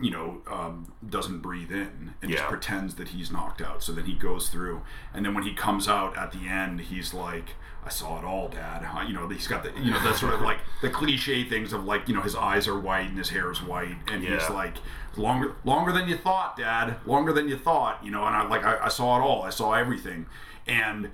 you 0.00 0.10
know, 0.10 0.42
um, 0.50 0.92
doesn't 1.08 1.40
breathe 1.40 1.70
in 1.70 2.14
and 2.22 2.30
just 2.30 2.44
pretends 2.44 2.94
that 2.96 3.08
he's 3.08 3.30
knocked 3.30 3.60
out. 3.60 3.82
So 3.82 3.92
then 3.92 4.04
he 4.04 4.14
goes 4.14 4.48
through, 4.48 4.82
and 5.14 5.24
then 5.24 5.34
when 5.34 5.44
he 5.44 5.54
comes 5.54 5.88
out 5.88 6.16
at 6.16 6.32
the 6.32 6.48
end, 6.48 6.80
he's 6.80 7.12
like, 7.14 7.50
"I 7.84 7.88
saw 7.88 8.18
it 8.18 8.24
all, 8.24 8.48
Dad." 8.48 8.86
You 9.08 9.14
know, 9.14 9.28
he's 9.28 9.46
got 9.46 9.62
the, 9.62 9.72
you 9.80 9.90
know, 9.90 10.02
that 10.02 10.16
sort 10.16 10.34
of 10.34 10.40
like 10.40 10.58
the 10.82 10.90
cliche 10.90 11.44
things 11.48 11.72
of 11.72 11.84
like, 11.84 12.08
you 12.08 12.14
know, 12.14 12.22
his 12.22 12.34
eyes 12.34 12.66
are 12.68 12.78
white 12.78 13.08
and 13.08 13.18
his 13.18 13.30
hair 13.30 13.50
is 13.50 13.62
white, 13.62 13.96
and 14.10 14.22
he's 14.22 14.48
like, 14.50 14.74
"Longer, 15.16 15.56
longer 15.64 15.92
than 15.92 16.08
you 16.08 16.16
thought, 16.16 16.56
Dad. 16.56 16.96
Longer 17.06 17.32
than 17.32 17.48
you 17.48 17.56
thought." 17.56 18.04
You 18.04 18.10
know, 18.10 18.24
and 18.26 18.34
I 18.34 18.46
like, 18.46 18.64
I, 18.64 18.84
I 18.84 18.88
saw 18.88 19.18
it 19.18 19.22
all. 19.22 19.42
I 19.42 19.50
saw 19.50 19.72
everything, 19.74 20.26
and 20.66 21.10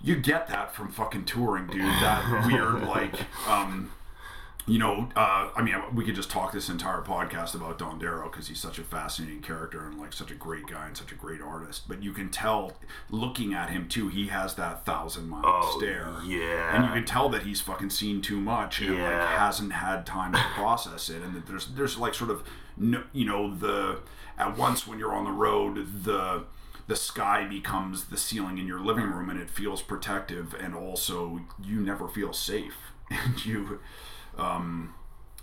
you 0.00 0.16
get 0.16 0.48
that 0.48 0.74
from 0.74 0.90
fucking 0.90 1.24
touring, 1.24 1.66
dude. 1.66 1.82
That 1.82 2.46
weird, 2.52 2.82
like, 2.86 3.14
um, 3.48 3.90
you 4.68 4.78
know, 4.78 5.08
uh, 5.16 5.48
I 5.56 5.62
mean, 5.62 5.74
we 5.94 6.04
could 6.04 6.14
just 6.14 6.30
talk 6.30 6.52
this 6.52 6.68
entire 6.68 7.00
podcast 7.02 7.54
about 7.54 7.78
Don 7.78 7.98
Darrow 7.98 8.28
because 8.30 8.48
he's 8.48 8.60
such 8.60 8.78
a 8.78 8.82
fascinating 8.84 9.40
character 9.40 9.86
and 9.86 9.98
like 9.98 10.12
such 10.12 10.30
a 10.30 10.34
great 10.34 10.66
guy 10.66 10.86
and 10.86 10.96
such 10.96 11.10
a 11.10 11.14
great 11.14 11.40
artist. 11.40 11.88
But 11.88 12.02
you 12.02 12.12
can 12.12 12.28
tell, 12.30 12.72
looking 13.10 13.54
at 13.54 13.70
him 13.70 13.88
too, 13.88 14.08
he 14.08 14.28
has 14.28 14.54
that 14.56 14.84
thousand 14.84 15.28
mile 15.28 15.42
Oh, 15.44 15.76
stare. 15.78 16.12
yeah. 16.24 16.74
and 16.76 16.84
you 16.84 16.90
can 16.92 17.04
tell 17.04 17.28
that 17.30 17.42
he's 17.42 17.60
fucking 17.60 17.90
seen 17.90 18.20
too 18.20 18.40
much 18.40 18.80
and 18.80 18.90
like 18.94 19.28
hasn't 19.28 19.72
had 19.72 20.04
time 20.06 20.32
to 20.32 20.38
process 20.54 21.08
it. 21.08 21.22
And 21.22 21.34
that 21.34 21.46
there's 21.46 21.66
there's 21.68 21.96
like 21.98 22.14
sort 22.14 22.30
of, 22.30 22.44
no, 22.76 23.02
you 23.12 23.24
know, 23.24 23.54
the 23.54 24.00
at 24.36 24.56
once 24.56 24.86
when 24.86 24.98
you're 24.98 25.14
on 25.14 25.24
the 25.24 25.32
road, 25.32 26.04
the 26.04 26.44
the 26.86 26.96
sky 26.96 27.46
becomes 27.46 28.04
the 28.06 28.16
ceiling 28.16 28.56
in 28.58 28.66
your 28.66 28.80
living 28.80 29.04
room 29.04 29.28
and 29.28 29.38
it 29.38 29.50
feels 29.50 29.82
protective 29.82 30.54
and 30.54 30.74
also 30.74 31.40
you 31.62 31.80
never 31.80 32.08
feel 32.08 32.32
safe 32.32 32.76
and 33.10 33.44
you 33.44 33.78
um 34.38 34.94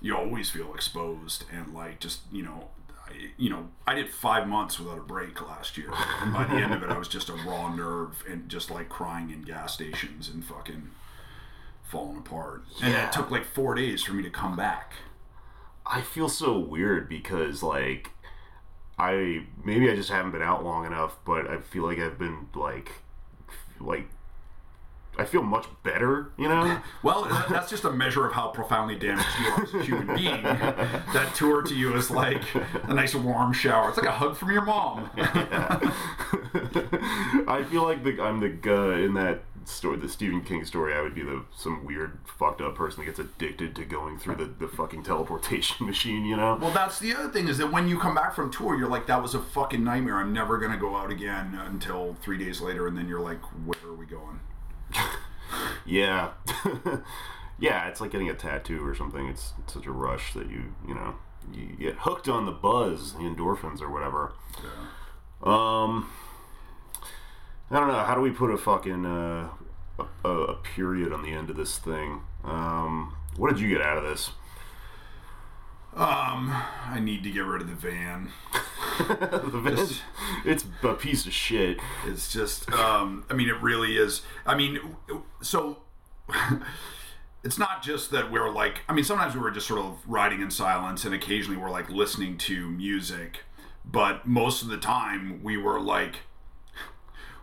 you 0.02 0.16
always 0.16 0.50
feel 0.50 0.74
exposed 0.74 1.46
and 1.52 1.74
like 1.74 2.00
just 2.00 2.22
you 2.32 2.44
know 2.44 2.70
I, 3.08 3.32
you 3.38 3.50
know 3.50 3.70
i 3.86 3.94
did 3.94 4.10
five 4.10 4.48
months 4.48 4.80
without 4.80 4.98
a 4.98 5.02
break 5.02 5.42
last 5.48 5.78
year. 5.78 5.92
And 6.22 6.34
by 6.34 6.46
the 6.46 6.56
end 6.56 6.74
of 6.74 6.84
it 6.84 6.90
i 6.90 6.98
was 6.98 7.08
just 7.08 7.30
a 7.30 7.34
raw 7.34 7.74
nerve 7.74 8.24
and 8.30 8.50
just 8.50 8.72
like 8.72 8.90
crying 8.90 9.30
in 9.30 9.42
gas 9.42 9.74
stations 9.74 10.30
and 10.30 10.44
fucking 10.44 10.90
falling 11.86 12.18
apart. 12.18 12.64
And 12.82 12.94
it 12.94 13.12
took 13.12 13.32
like 13.32 13.46
four 13.46 13.76
days 13.76 14.04
for 14.04 14.14
me 14.14 14.24
to 14.24 14.30
come 14.30 14.56
back. 14.56 14.94
I 15.86 16.02
feel 16.02 16.30
so 16.30 16.58
weird 16.58 17.08
because 17.08 17.62
like 17.62 18.12
I 18.98 19.46
maybe 19.64 19.90
I 19.90 19.96
just 19.96 20.10
haven't 20.10 20.32
been 20.32 20.42
out 20.42 20.64
long 20.64 20.86
enough, 20.86 21.18
but 21.26 21.48
I 21.48 21.60
feel 21.60 21.84
like 21.84 22.00
I've 22.00 22.18
been 22.18 22.48
like 22.56 22.92
like 23.80 24.08
I 25.18 25.26
feel 25.26 25.44
much 25.44 25.66
better, 25.84 26.32
you 26.38 26.48
know? 26.48 26.82
Well, 27.04 27.26
that's 27.50 27.70
just 27.70 27.84
a 27.84 27.92
measure 27.92 28.26
of 28.26 28.34
how 28.34 28.48
profoundly 28.48 28.96
damaged 28.96 29.28
you 29.40 29.48
are 29.52 29.64
as 29.64 29.74
a 29.76 29.84
human 29.84 30.16
being. 30.16 30.42
That 30.42 31.32
tour 31.36 31.62
to 31.62 31.76
you 31.76 31.96
is 31.96 32.10
like 32.10 32.42
a 32.84 32.94
nice 32.94 33.14
warm 33.14 33.54
shower. 33.54 33.90
It's 33.90 33.98
like 33.98 34.08
a 34.08 34.12
hug 34.12 34.36
from 34.36 34.52
your 34.52 34.64
mom. 34.64 35.10
I 37.48 37.64
feel 37.70 37.84
like 37.84 38.04
the, 38.04 38.22
I'm 38.22 38.40
the 38.40 38.50
guy 38.50 39.00
in 39.00 39.14
that 39.14 39.44
story, 39.66 39.98
the 39.98 40.10
Stephen 40.10 40.42
King 40.42 40.66
story. 40.66 40.94
I 40.94 41.02
would 41.02 41.14
be 41.16 41.24
the 41.24 41.44
some 41.56 41.86
weird 41.86 42.18
fucked 42.26 42.62
up 42.62 42.76
person 42.76 43.02
that 43.02 43.06
gets 43.06 43.20
addicted 43.20 43.76
to 43.76 43.86
going 43.86 44.18
through 44.18 44.36
the, 44.36 44.46
the 44.46 44.68
fucking 44.68 45.04
teleportation 45.04 45.86
machine, 45.86 46.26
you 46.26 46.36
know? 46.38 46.58
Well, 46.60 46.72
that's 46.72 47.00
the 47.00 47.14
other 47.14 47.30
thing 47.30 47.48
is 47.48 47.58
that 47.60 47.72
when 47.72 47.88
you 47.88 48.00
come 48.00 48.16
back 48.16 48.34
from 48.34 48.52
tour, 48.52 48.78
you're 48.78 48.90
like, 48.90 49.08
that 49.08 49.22
was 49.22 49.36
a 49.36 49.40
fucking 49.42 49.84
nightmare. 49.84 50.18
I'm 50.18 50.34
never 50.34 50.58
gonna 50.58 50.78
go 50.78 50.96
out 50.96 51.12
again 51.12 51.60
until 51.68 52.16
three 52.22 52.38
days 52.38 52.62
later, 52.62 52.88
and 52.88 52.98
then 52.98 53.08
you're 53.08 53.22
like, 53.22 53.42
where 53.66 53.92
are 53.92 53.96
we 53.96 54.06
going? 54.06 54.40
Yeah. 55.86 56.32
yeah, 57.60 57.88
it's 57.88 58.02
like 58.02 58.12
getting 58.12 58.30
a 58.30 58.34
tattoo 58.34 58.86
or 58.86 58.96
something. 58.96 59.28
It's, 59.28 59.54
it's 59.60 59.74
such 59.74 59.86
a 59.86 59.92
rush 59.92 60.34
that 60.34 60.50
you, 60.50 60.74
you 60.88 60.96
know, 60.96 61.16
you 61.54 61.76
get 61.78 61.96
hooked 62.00 62.28
on 62.28 62.46
the 62.46 62.52
buzz, 62.52 63.14
the 63.14 63.20
endorphins 63.20 63.82
or 63.82 63.90
whatever. 63.90 64.34
Um, 65.44 66.10
I 67.70 67.80
don't 67.80 67.88
know. 67.88 68.00
How 68.00 68.16
do 68.16 68.22
we 68.22 68.32
put 68.32 68.50
a 68.52 68.58
fucking 68.58 69.06
uh, 69.06 69.50
a, 70.24 70.30
a 70.30 70.56
period 70.56 71.14
on 71.14 71.22
the 71.22 71.32
end 71.32 71.50
of 71.50 71.56
this 71.56 71.78
thing? 71.78 72.22
Um, 72.44 73.16
what 73.38 73.52
did 73.52 73.60
you 73.60 73.70
get 73.70 73.82
out 73.82 73.98
of 73.98 74.04
this? 74.04 74.32
Um, 75.96 76.52
I 76.90 77.00
need 77.02 77.24
to 77.24 77.32
get 77.32 77.46
rid 77.46 77.62
of 77.62 77.70
the 77.70 77.76
van. 77.76 78.30
the 79.08 79.62
van, 79.64 79.88
it's 80.44 80.66
a 80.84 80.94
piece 80.94 81.26
of 81.26 81.32
shit. 81.32 81.80
It's 82.06 82.34
just, 82.34 82.70
um, 82.74 83.24
I 83.30 83.34
mean, 83.34 83.48
it 83.48 83.62
really 83.62 83.96
is. 83.96 84.22
I 84.46 84.56
mean, 84.56 84.80
so 85.42 85.78
it's 87.46 87.58
not 87.58 87.82
just 87.82 88.12
that 88.12 88.30
we're 88.30 88.50
like, 88.50 88.82
I 88.90 88.94
mean, 88.94 89.06
sometimes 89.06 89.36
we 89.36 89.40
were 89.40 89.52
just 89.52 89.68
sort 89.68 89.80
of 89.80 89.98
riding 90.06 90.42
in 90.42 90.52
silence, 90.52 91.06
and 91.06 91.16
occasionally 91.16 91.58
we're 91.58 91.70
like 91.70 91.90
listening 91.90 92.38
to 92.40 92.70
music, 92.70 93.44
but 93.86 94.28
most 94.28 94.64
of 94.64 94.68
the 94.68 94.78
time 94.78 95.42
we 95.44 95.56
were 95.56 95.80
like, 95.80 96.18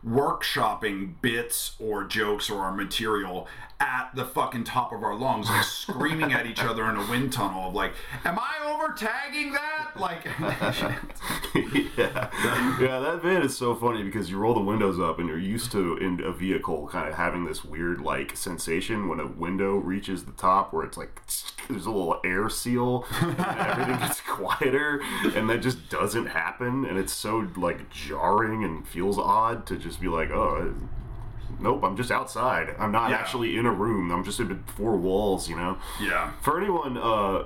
workshopping 0.05 1.15
bits 1.23 1.77
or 1.79 2.05
jokes 2.05 2.51
or 2.51 2.63
our 2.63 2.73
material 2.73 3.47
at 3.83 4.15
the 4.15 4.25
fucking 4.25 4.63
top 4.63 4.93
of 4.93 5.03
our 5.03 5.15
lungs, 5.15 5.49
like 5.49 5.65
screaming 5.65 6.33
at 6.33 6.47
each 6.47 6.63
other 6.63 6.89
in 6.89 6.97
a 6.97 7.11
wind 7.11 7.33
tunnel 7.33 7.69
of 7.69 7.75
like, 7.75 7.93
"Am 8.25 8.39
I 8.39 8.73
over 8.73 8.95
tagging 8.95 9.53
that?" 9.53 9.91
Like, 9.99 10.25
yeah, 11.97 12.31
yeah. 12.81 13.01
That 13.01 13.21
van 13.23 13.43
is 13.43 13.57
so 13.57 13.75
funny 13.75 14.05
because 14.05 14.31
you 14.31 14.39
roll 14.39 14.55
the 14.55 14.61
windows 14.61 15.01
up 15.01 15.19
and 15.19 15.29
you're 15.29 15.39
used 15.39 15.73
to 15.73 15.97
in 15.97 16.21
a 16.21 16.33
vehicle 16.33 16.89
kind 16.89 17.09
of 17.09 17.15
having 17.15 17.45
this 17.45 17.65
weird 17.65 18.01
like 18.01 18.37
sensation 18.37 19.09
when 19.09 19.19
a 19.19 19.27
window 19.27 19.77
reaches 19.77 20.25
the 20.25 20.33
top, 20.33 20.73
where 20.73 20.85
it's 20.85 20.97
like 20.97 21.21
there's 21.69 21.87
a 21.87 21.91
little 21.91 22.21
air 22.25 22.49
seal, 22.49 23.05
and 23.21 23.39
everything 23.41 23.99
gets 23.99 24.21
quieter, 24.21 25.03
and 25.35 25.51
that 25.51 25.61
just 25.61 25.89
doesn't 25.91 26.27
happen, 26.27 26.85
and 26.85 26.99
it's 26.99 27.13
so 27.13 27.49
like 27.57 27.91
jarring 27.91 28.63
and 28.63 28.87
feels 28.87 29.19
odd 29.19 29.67
to 29.67 29.77
just 29.77 30.01
be 30.01 30.09
like, 30.09 30.31
oh. 30.31 30.73
Nope, 31.61 31.85
I'm 31.85 31.97
just 31.97 32.11
outside. 32.11 32.75
I'm 32.79 32.93
not 32.93 33.11
Yeah. 33.11 33.17
actually 33.17 33.57
in 33.57 33.67
a 33.67 33.73
room. 33.73 34.11
I'm 34.11 34.25
just 34.25 34.41
in 34.41 34.63
four 34.77 34.97
walls, 34.97 35.49
you 35.49 35.57
know? 35.57 35.77
yeah, 36.01 36.33
For 36.41 36.59
anyone 36.61 36.97
uh, 36.99 37.45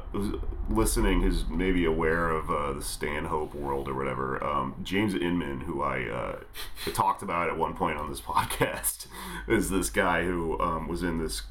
listening 0.69 1.23
who's 1.23 1.47
maybe 1.49 1.85
aware 1.85 2.31
of 2.31 2.51
uh, 2.51 2.73
the 2.73 2.83
Stanhope 2.83 3.55
world 3.55 3.89
or 3.89 3.95
whatever, 3.95 4.43
um, 4.45 4.75
James 4.83 5.15
Inman, 5.15 5.61
who 5.63 5.83
I 5.83 6.05
uh, 6.09 6.37
talked 6.95 7.23
about 7.23 7.49
at 7.49 7.57
one 7.59 7.75
point 7.75 7.99
on 7.99 8.09
this 8.11 8.21
podcast, 8.33 9.07
is 9.49 9.71
this 9.71 9.91
guy 9.91 10.25
who 10.25 10.59
um, 10.61 10.89
was 10.89 11.03
in 11.03 11.19
this 11.19 11.43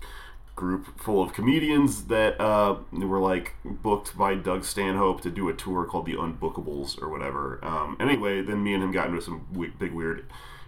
group 0.56 0.98
full 1.00 1.22
of 1.22 1.34
comedians 1.34 2.06
that 2.06 2.40
uh, 2.40 2.78
were 2.94 3.20
like 3.20 3.56
booked 3.66 4.18
by 4.18 4.34
Doug 4.36 4.64
Stanhope 4.64 5.20
to 5.22 5.30
do 5.30 5.50
a 5.50 5.54
tour 5.54 5.84
called 5.86 6.06
the 6.06 6.14
Unbookables 6.14 7.02
or 7.02 7.10
whatever. 7.10 7.60
Um, 7.64 7.98
anyway, 8.00 8.42
then 8.42 8.64
me 8.64 8.74
and 8.74 8.82
him 8.82 8.92
got 8.94 9.08
into 9.10 9.22
some 9.22 9.46
w- 9.52 9.74
big 9.78 9.92
weird 9.92 10.26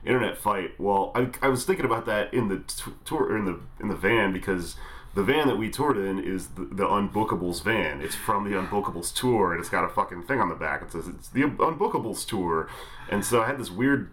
internet 0.07 0.37
fight. 0.37 0.79
Well, 0.79 1.11
I, 1.13 1.29
I 1.41 1.49
was 1.49 1.65
thinking 1.65 1.85
about 1.85 2.05
that 2.05 2.33
in 2.33 2.47
the 2.47 2.63
tour 3.05 3.37
in 3.37 3.45
the 3.45 3.59
in 3.79 3.89
the 3.89 3.95
van 3.95 4.33
because 4.33 4.75
the 5.13 5.23
van 5.23 5.47
that 5.47 5.57
we 5.57 5.69
toured 5.69 5.97
in 5.97 6.19
is 6.19 6.49
the, 6.49 6.65
the 6.65 6.85
Unbookables 6.85 7.63
van. 7.63 8.01
It's 8.01 8.15
from 8.15 8.43
the 8.43 8.55
Unbookables 8.55 9.13
tour, 9.13 9.51
and 9.51 9.59
it's 9.59 9.69
got 9.69 9.83
a 9.83 9.89
fucking 9.89 10.23
thing 10.23 10.39
on 10.39 10.49
the 10.49 10.55
back. 10.55 10.83
It 10.83 10.91
says 10.91 11.07
it's 11.07 11.29
the 11.29 11.41
Unbookables 11.41 12.25
tour, 12.27 12.69
and 13.09 13.25
so 13.25 13.41
I 13.41 13.47
had 13.47 13.59
this 13.59 13.71
weird 13.71 14.11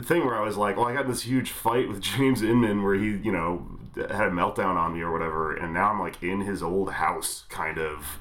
thing 0.00 0.24
where 0.24 0.36
I 0.36 0.42
was 0.42 0.56
like, 0.56 0.76
well, 0.76 0.86
I 0.86 0.94
got 0.94 1.08
this 1.08 1.22
huge 1.22 1.50
fight 1.50 1.88
with 1.88 2.00
James 2.00 2.42
Inman 2.42 2.82
where 2.82 2.94
he, 2.94 3.16
you 3.16 3.32
know, 3.32 3.66
had 3.96 4.28
a 4.28 4.30
meltdown 4.30 4.76
on 4.76 4.94
me 4.94 5.00
or 5.00 5.12
whatever, 5.12 5.54
and 5.54 5.74
now 5.74 5.90
I'm 5.90 6.00
like 6.00 6.22
in 6.22 6.42
his 6.42 6.62
old 6.62 6.92
house, 6.92 7.44
kind 7.48 7.78
of, 7.78 8.18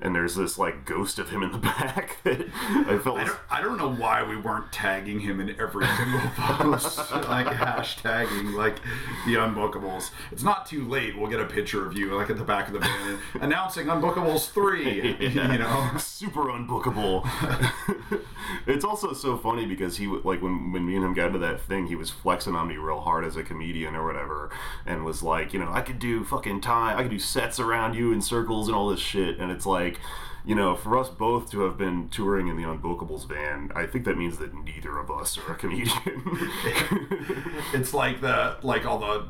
and 0.00 0.14
there's 0.14 0.34
this 0.34 0.58
like 0.58 0.84
ghost 0.84 1.18
of 1.18 1.30
him 1.30 1.42
in 1.42 1.52
the 1.52 1.58
back 1.64 2.22
that 2.24 2.46
I 2.86 2.98
felt. 2.98 3.18
I 3.18 3.24
don't, 3.24 3.38
I 3.50 3.60
don't 3.60 3.78
know 3.78 3.90
why 3.90 4.22
we 4.22 4.36
weren't 4.36 4.72
tagging 4.72 5.20
him 5.20 5.40
in 5.40 5.58
every 5.60 5.86
single 5.96 6.20
post, 6.36 6.98
like 7.12 7.46
hashtagging 7.46 8.54
like 8.54 8.76
the 9.26 9.34
unbookables. 9.34 10.10
It's 10.32 10.42
not 10.42 10.66
too 10.66 10.86
late. 10.86 11.16
We'll 11.16 11.30
get 11.30 11.40
a 11.40 11.46
picture 11.46 11.86
of 11.86 11.96
you 11.96 12.14
like 12.14 12.30
at 12.30 12.36
the 12.36 12.44
back 12.44 12.68
of 12.68 12.74
the 12.74 12.80
van 12.80 13.18
announcing 13.40 13.86
unbookables 13.86 14.50
three. 14.50 15.16
You 15.18 15.58
know, 15.58 15.90
super 15.98 16.44
unbookable. 16.44 17.28
it's 18.66 18.84
also 18.84 19.12
so 19.12 19.36
funny 19.36 19.66
because 19.66 19.96
he 19.96 20.06
like 20.06 20.42
when 20.42 20.72
when 20.72 20.86
me 20.86 20.96
and 20.96 21.04
him 21.04 21.14
got 21.14 21.28
into 21.28 21.38
that 21.40 21.60
thing, 21.60 21.86
he 21.86 21.96
was 21.96 22.10
flexing 22.10 22.54
on 22.54 22.68
me 22.68 22.76
real 22.76 23.00
hard 23.00 23.24
as 23.24 23.36
a 23.36 23.42
comedian 23.42 23.94
or 23.94 24.04
whatever, 24.04 24.50
and 24.86 25.04
was 25.04 25.22
like, 25.22 25.52
you 25.52 25.58
know, 25.60 25.70
I 25.72 25.80
could 25.80 25.98
do 25.98 26.24
fucking 26.24 26.60
time, 26.60 26.98
I 26.98 27.02
could 27.02 27.10
do 27.10 27.18
sets 27.18 27.60
around 27.60 27.94
you 27.94 28.12
in 28.12 28.20
circles 28.20 28.68
and 28.68 28.76
all 28.76 28.88
this 28.88 29.00
shit, 29.00 29.38
and 29.38 29.50
it's 29.50 29.66
like. 29.66 29.83
You 30.46 30.54
know, 30.54 30.76
for 30.76 30.98
us 30.98 31.08
both 31.08 31.50
to 31.52 31.60
have 31.60 31.78
been 31.78 32.10
touring 32.10 32.48
in 32.48 32.58
the 32.58 32.64
Unbookables 32.64 33.26
van, 33.26 33.72
I 33.74 33.86
think 33.86 34.04
that 34.04 34.18
means 34.18 34.36
that 34.38 34.52
neither 34.52 34.98
of 34.98 35.10
us 35.10 35.38
are 35.38 35.52
a 35.52 35.54
comedian. 35.54 35.96
it's 37.72 37.94
like 37.94 38.20
the 38.20 38.58
like 38.62 38.84
all 38.84 38.98
the 38.98 39.26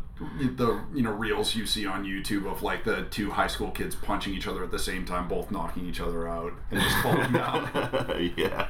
the 0.56 0.80
you 0.92 1.02
know 1.02 1.12
reels 1.12 1.54
you 1.54 1.66
see 1.66 1.86
on 1.86 2.04
YouTube 2.04 2.50
of 2.50 2.64
like 2.64 2.82
the 2.82 3.04
two 3.12 3.30
high 3.30 3.46
school 3.46 3.70
kids 3.70 3.94
punching 3.94 4.34
each 4.34 4.48
other 4.48 4.64
at 4.64 4.72
the 4.72 4.78
same 4.78 5.04
time, 5.04 5.28
both 5.28 5.52
knocking 5.52 5.86
each 5.86 6.00
other 6.00 6.26
out 6.26 6.52
and 6.72 6.80
just 6.80 6.96
falling 6.96 7.32
down. 7.40 8.32
yeah. 8.36 8.66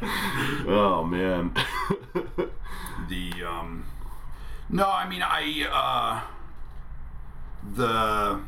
Oh 0.69 1.03
man. 1.03 1.55
the 3.09 3.33
um 3.45 3.85
no 4.69 4.89
i 4.89 5.09
mean 5.09 5.23
i 5.23 5.67
uh 5.71 6.21
the 7.75 8.41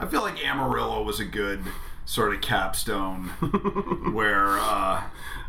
i 0.00 0.06
feel 0.06 0.22
like 0.22 0.44
amarillo 0.44 1.02
was 1.02 1.20
a 1.20 1.24
good 1.24 1.62
sort 2.04 2.34
of 2.34 2.40
capstone 2.40 3.28
where 4.12 4.58
uh 4.58 5.02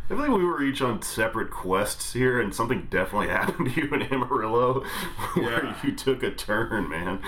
I 0.06 0.08
feel 0.10 0.18
like 0.18 0.30
we 0.32 0.44
were 0.44 0.62
each 0.62 0.82
on 0.82 1.02
separate 1.02 1.50
quests 1.50 2.12
here, 2.14 2.40
and 2.42 2.54
something 2.54 2.88
definitely 2.92 3.28
happened 3.40 3.74
to 3.74 3.82
you 3.82 3.88
in 3.94 4.02
Amarillo 4.04 4.82
where 5.36 5.64
Yeah. 5.66 5.76
you 5.84 5.94
took 5.96 6.22
a 6.24 6.32
turn, 6.32 6.90
man. 6.90 7.22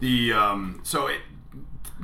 the 0.00 0.32
um 0.32 0.80
so 0.82 1.06
it 1.06 1.20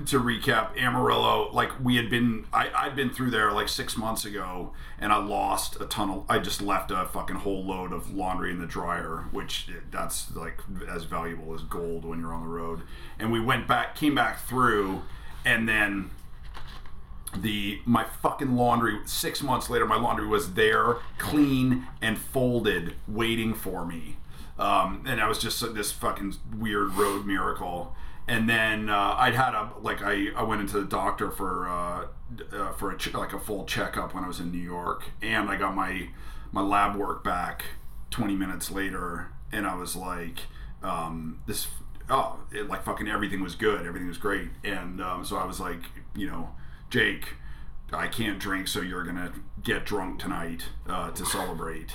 to 0.06 0.18
recap 0.18 0.74
amarillo 0.80 1.50
like 1.52 1.70
we 1.84 1.96
had 1.96 2.08
been 2.08 2.46
I, 2.50 2.70
i'd 2.76 2.96
been 2.96 3.10
through 3.10 3.28
there 3.30 3.52
like 3.52 3.68
six 3.68 3.94
months 3.94 4.24
ago 4.24 4.72
and 4.98 5.12
i 5.12 5.18
lost 5.22 5.78
a 5.82 5.84
ton 5.84 6.08
of 6.08 6.24
i 6.30 6.38
just 6.38 6.62
left 6.62 6.90
a 6.90 7.04
fucking 7.04 7.36
whole 7.36 7.62
load 7.62 7.92
of 7.92 8.10
laundry 8.14 8.50
in 8.50 8.58
the 8.58 8.66
dryer 8.66 9.26
which 9.32 9.68
that's 9.90 10.34
like 10.34 10.60
as 10.88 11.04
valuable 11.04 11.54
as 11.54 11.60
gold 11.64 12.06
when 12.06 12.20
you're 12.20 12.32
on 12.32 12.40
the 12.42 12.48
road 12.48 12.80
and 13.18 13.30
we 13.30 13.38
went 13.38 13.68
back 13.68 13.94
came 13.94 14.14
back 14.14 14.40
through 14.40 15.02
and 15.44 15.68
then 15.68 16.08
the 17.36 17.80
my 17.84 18.04
fucking 18.04 18.56
laundry 18.56 18.98
six 19.06 19.42
months 19.42 19.70
later 19.70 19.86
my 19.86 19.96
laundry 19.96 20.26
was 20.26 20.54
there 20.54 20.96
clean 21.18 21.86
and 22.00 22.18
folded 22.18 22.94
waiting 23.08 23.54
for 23.54 23.84
me. 23.84 24.16
Um, 24.58 25.04
and 25.06 25.20
I 25.20 25.28
was 25.28 25.38
just 25.38 25.74
this 25.74 25.92
fucking 25.92 26.34
weird 26.56 26.92
road 26.94 27.26
miracle. 27.26 27.94
And 28.28 28.48
then 28.48 28.88
uh, 28.88 29.16
I'd 29.18 29.34
had 29.34 29.54
a 29.54 29.70
like 29.80 30.02
I, 30.02 30.28
I 30.36 30.42
went 30.42 30.60
into 30.60 30.78
the 30.78 30.86
doctor 30.86 31.30
for 31.30 31.68
uh, 31.68 32.06
uh, 32.52 32.72
for 32.72 32.92
a 32.92 32.96
ch- 32.98 33.14
like 33.14 33.32
a 33.32 33.40
full 33.40 33.64
checkup 33.64 34.14
when 34.14 34.24
I 34.24 34.28
was 34.28 34.38
in 34.40 34.52
New 34.52 34.58
York. 34.58 35.04
And 35.20 35.48
I 35.48 35.56
got 35.56 35.74
my 35.74 36.08
my 36.52 36.62
lab 36.62 36.96
work 36.96 37.24
back 37.24 37.64
20 38.10 38.36
minutes 38.36 38.70
later. 38.70 39.32
And 39.50 39.66
I 39.66 39.74
was 39.74 39.96
like 39.96 40.40
um, 40.82 41.40
this 41.46 41.66
oh 42.08 42.38
it, 42.52 42.68
like 42.68 42.84
fucking 42.84 43.08
everything 43.08 43.42
was 43.42 43.54
good. 43.56 43.84
Everything 43.86 44.08
was 44.08 44.18
great. 44.18 44.50
And 44.62 45.00
um, 45.00 45.24
so 45.24 45.36
I 45.36 45.44
was 45.44 45.58
like 45.58 45.80
you 46.14 46.28
know 46.28 46.50
Jake 46.92 47.34
I 47.92 48.06
can't 48.06 48.38
drink 48.38 48.68
so 48.68 48.80
you're 48.80 49.02
gonna 49.04 49.32
get 49.62 49.84
drunk 49.84 50.20
tonight 50.20 50.64
uh, 50.88 51.10
to 51.10 51.24
celebrate 51.26 51.92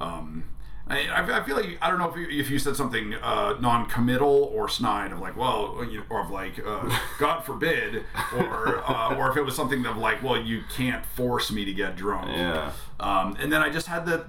um, 0.00 0.44
I, 0.90 1.40
I 1.40 1.42
feel 1.44 1.54
like 1.56 1.76
I 1.82 1.90
don't 1.90 1.98
know 1.98 2.08
if 2.10 2.16
you, 2.16 2.28
if 2.40 2.48
you 2.50 2.58
said 2.58 2.74
something 2.76 3.12
uh, 3.14 3.58
non-committal 3.60 4.50
or 4.54 4.70
snide 4.70 5.12
of 5.12 5.18
like, 5.18 5.36
well, 5.36 5.84
you- 5.86 6.04
or 6.08 6.22
of 6.22 6.30
like, 6.30 6.58
uh, 6.66 6.88
God 7.18 7.42
forbid, 7.44 8.04
or 8.34 8.78
uh, 8.88 9.14
or 9.14 9.30
if 9.30 9.36
it 9.36 9.42
was 9.42 9.54
something 9.54 9.84
of 9.84 9.98
like, 9.98 10.22
well, 10.22 10.40
you 10.40 10.62
can't 10.74 11.04
force 11.04 11.50
me 11.52 11.66
to 11.66 11.74
get 11.74 11.94
drunk. 11.96 12.28
Yeah. 12.30 12.72
Um, 13.00 13.36
and 13.38 13.52
then 13.52 13.60
I 13.60 13.68
just 13.68 13.86
had 13.86 14.06
the, 14.06 14.28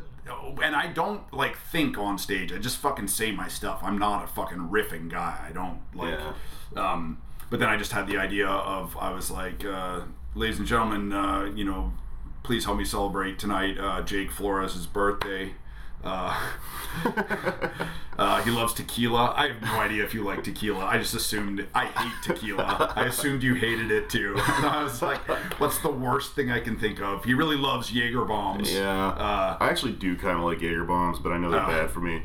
and 0.62 0.76
I 0.76 0.88
don't 0.88 1.32
like 1.34 1.58
think 1.58 1.98
on 1.98 2.18
stage. 2.18 2.52
I 2.52 2.58
just 2.58 2.78
fucking 2.80 3.08
say 3.08 3.32
my 3.32 3.48
stuff. 3.48 3.80
I'm 3.82 3.98
not 3.98 4.26
a 4.26 4.28
fucking 4.28 4.58
riffing 4.70 5.10
guy. 5.10 5.40
I 5.48 5.54
don't 5.54 5.80
like. 5.96 6.20
Yeah. 6.76 6.92
Um, 6.92 7.22
but 7.50 7.60
then 7.60 7.70
I 7.70 7.78
just 7.78 7.92
had 7.92 8.08
the 8.08 8.18
idea 8.18 8.48
of 8.48 8.96
I 8.98 9.12
was 9.12 9.32
like, 9.32 9.66
uh, 9.66 10.02
ladies 10.36 10.60
and 10.60 10.68
gentlemen, 10.68 11.14
uh, 11.14 11.52
you 11.56 11.64
know, 11.64 11.94
please 12.44 12.66
help 12.66 12.78
me 12.78 12.86
celebrate 12.86 13.40
tonight 13.40 13.78
uh, 13.80 14.02
Jake 14.02 14.32
Flores' 14.32 14.86
birthday. 14.88 15.54
Uh, 16.04 16.34
uh, 18.18 18.42
he 18.44 18.52
loves 18.52 18.74
tequila. 18.74 19.34
I 19.36 19.48
have 19.50 19.62
no 19.62 19.80
idea 19.80 20.04
if 20.04 20.14
you 20.14 20.24
like 20.24 20.44
tequila. 20.44 20.86
I 20.86 20.98
just 20.98 21.14
assumed 21.14 21.66
I 21.76 21.86
hate 21.86 22.14
tequila. 22.24 22.92
I 22.96 23.06
assumed 23.06 23.44
you 23.44 23.54
hated 23.56 23.92
it 23.92 24.10
too. 24.10 24.36
And 24.60 24.66
I 24.66 24.84
was 24.84 25.02
like, 25.02 25.20
what's 25.60 25.78
the 25.80 25.92
worst 25.92 26.36
thing 26.36 26.52
I 26.52 26.60
can 26.60 26.78
think 26.80 27.02
of? 27.02 27.24
He 27.26 27.34
really 27.34 27.56
loves 27.58 27.92
Jaeger 27.92 28.26
bombs. 28.26 28.72
Yeah. 28.74 29.08
Uh, 29.10 29.58
I 29.60 29.70
actually 29.70 29.94
do 29.94 30.16
kind 30.16 30.38
of 30.38 30.44
like 30.44 30.62
Jaeger 30.62 30.86
bombs, 30.86 31.20
but 31.20 31.32
I 31.32 31.38
know 31.38 31.50
they're 31.52 31.62
Oh. 31.64 31.68
bad 31.68 31.92
for 31.92 32.00
me. 32.00 32.24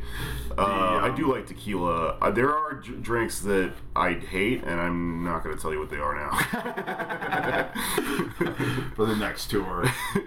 Uh, 0.56 0.62
I 1.02 1.08
um, 1.08 1.16
do 1.16 1.32
like 1.32 1.46
tequila. 1.46 2.16
Uh, 2.20 2.30
there 2.30 2.54
are 2.54 2.74
j- 2.74 2.92
drinks 2.94 3.40
that 3.40 3.72
I 3.96 4.12
hate, 4.14 4.62
and 4.64 4.80
I'm 4.80 5.24
not 5.24 5.42
going 5.44 5.54
to 5.56 5.60
tell 5.60 5.72
you 5.72 5.80
what 5.80 5.90
they 5.90 5.98
are 5.98 6.14
now. 6.14 6.30
for 8.94 9.06
the 9.06 9.16
next 9.16 9.50
tour. 9.50 9.84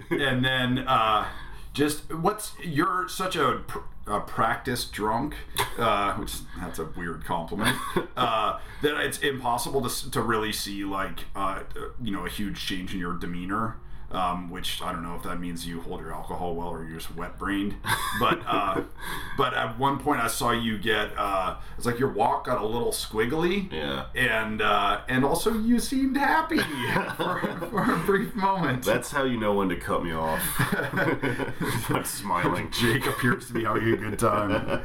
and 0.10 0.44
then 0.44 0.80
uh, 0.80 1.28
just 1.78 2.12
what's 2.12 2.54
you're 2.64 3.08
such 3.08 3.36
a, 3.36 3.62
a 4.08 4.20
practiced 4.22 4.92
drunk, 4.92 5.36
uh, 5.78 6.16
which 6.16 6.34
that's 6.60 6.80
a 6.80 6.86
weird 6.86 7.24
compliment. 7.24 7.78
Uh, 8.18 8.60
that 8.82 8.98
it's 8.98 9.20
impossible 9.20 9.88
to, 9.88 10.10
to 10.10 10.20
really 10.22 10.52
see 10.52 10.84
like 10.84 11.26
uh, 11.36 11.60
you 12.02 12.12
know 12.12 12.26
a 12.26 12.30
huge 12.30 12.66
change 12.66 12.96
in 12.96 13.00
your 13.00 13.14
demeanor. 13.14 13.78
Um, 14.10 14.50
which 14.50 14.82
I 14.82 14.94
don't 14.94 15.04
know 15.04 15.16
if 15.16 15.24
that 15.24 15.38
means 15.38 15.68
you 15.68 15.82
hold 15.82 16.00
your 16.00 16.14
alcohol 16.14 16.56
well 16.56 16.70
or 16.70 16.86
you're 16.86 16.98
just 16.98 17.14
wet 17.16 17.38
brained. 17.38 17.76
But 18.22 18.40
uh, 18.48 18.84
but 19.38 19.54
at 19.54 19.78
one 19.78 20.00
point 20.00 20.22
I 20.22 20.28
saw 20.28 20.52
you 20.52 20.78
get 20.78 21.12
uh, 21.18 21.58
it's 21.78 21.86
like 21.86 22.00
your 22.00 22.14
walk 22.14 22.46
got 22.46 22.62
a 22.62 22.66
little 22.66 22.92
squiggly. 22.92 23.70
Yeah. 23.70 24.06
And 24.16 24.62
uh, 24.62 25.02
and 25.10 25.26
also 25.26 25.54
you 25.54 25.80
seemed 25.80 26.16
happy 26.16 26.58
for, 27.18 27.42
for 27.70 27.94
a 27.96 27.98
brief 28.06 28.34
moment. 28.34 28.86
That's 28.86 29.12
how 29.12 29.26
you 29.26 29.38
know 29.38 29.54
when 29.54 29.68
to 29.70 29.76
cut 29.76 30.06
me 30.06 30.14
off. 30.14 30.42
I'm 31.90 32.06
smiling. 32.06 32.72
Jake 32.72 33.06
appears 33.08 33.48
to 33.48 33.54
be 33.54 33.66
having 33.66 33.94
a 33.94 33.98
good 33.98 34.20
time. 34.20 34.84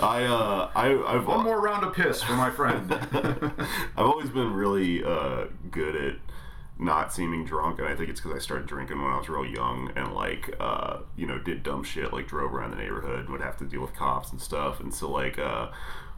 I 0.00 0.22
uh, 0.24 0.70
I 0.76 1.14
I've 1.14 1.26
One 1.26 1.42
more 1.42 1.60
round 1.60 1.84
of 1.84 1.94
piss 1.94 2.22
for 2.22 2.34
my 2.34 2.50
friend. 2.50 2.92
I've 2.92 4.06
always 4.06 4.30
been 4.30 4.52
really 4.52 5.02
uh, 5.02 5.46
good 5.70 5.96
at 5.96 6.16
not 6.84 7.12
seeming 7.12 7.44
drunk, 7.44 7.78
and 7.78 7.88
I 7.88 7.94
think 7.94 8.10
it's 8.10 8.20
because 8.20 8.36
I 8.36 8.40
started 8.40 8.66
drinking 8.66 9.00
when 9.02 9.12
I 9.12 9.18
was 9.18 9.28
real 9.28 9.44
young, 9.44 9.92
and 9.96 10.14
like, 10.14 10.54
uh, 10.60 10.98
you 11.16 11.26
know, 11.26 11.38
did 11.38 11.62
dumb 11.62 11.84
shit 11.84 12.12
like 12.12 12.28
drove 12.28 12.52
around 12.52 12.70
the 12.70 12.76
neighborhood 12.76 13.28
would 13.28 13.40
have 13.40 13.56
to 13.58 13.64
deal 13.64 13.80
with 13.80 13.94
cops 13.94 14.32
and 14.32 14.40
stuff. 14.40 14.80
And 14.80 14.92
so, 14.92 15.10
like, 15.10 15.38
uh, 15.38 15.68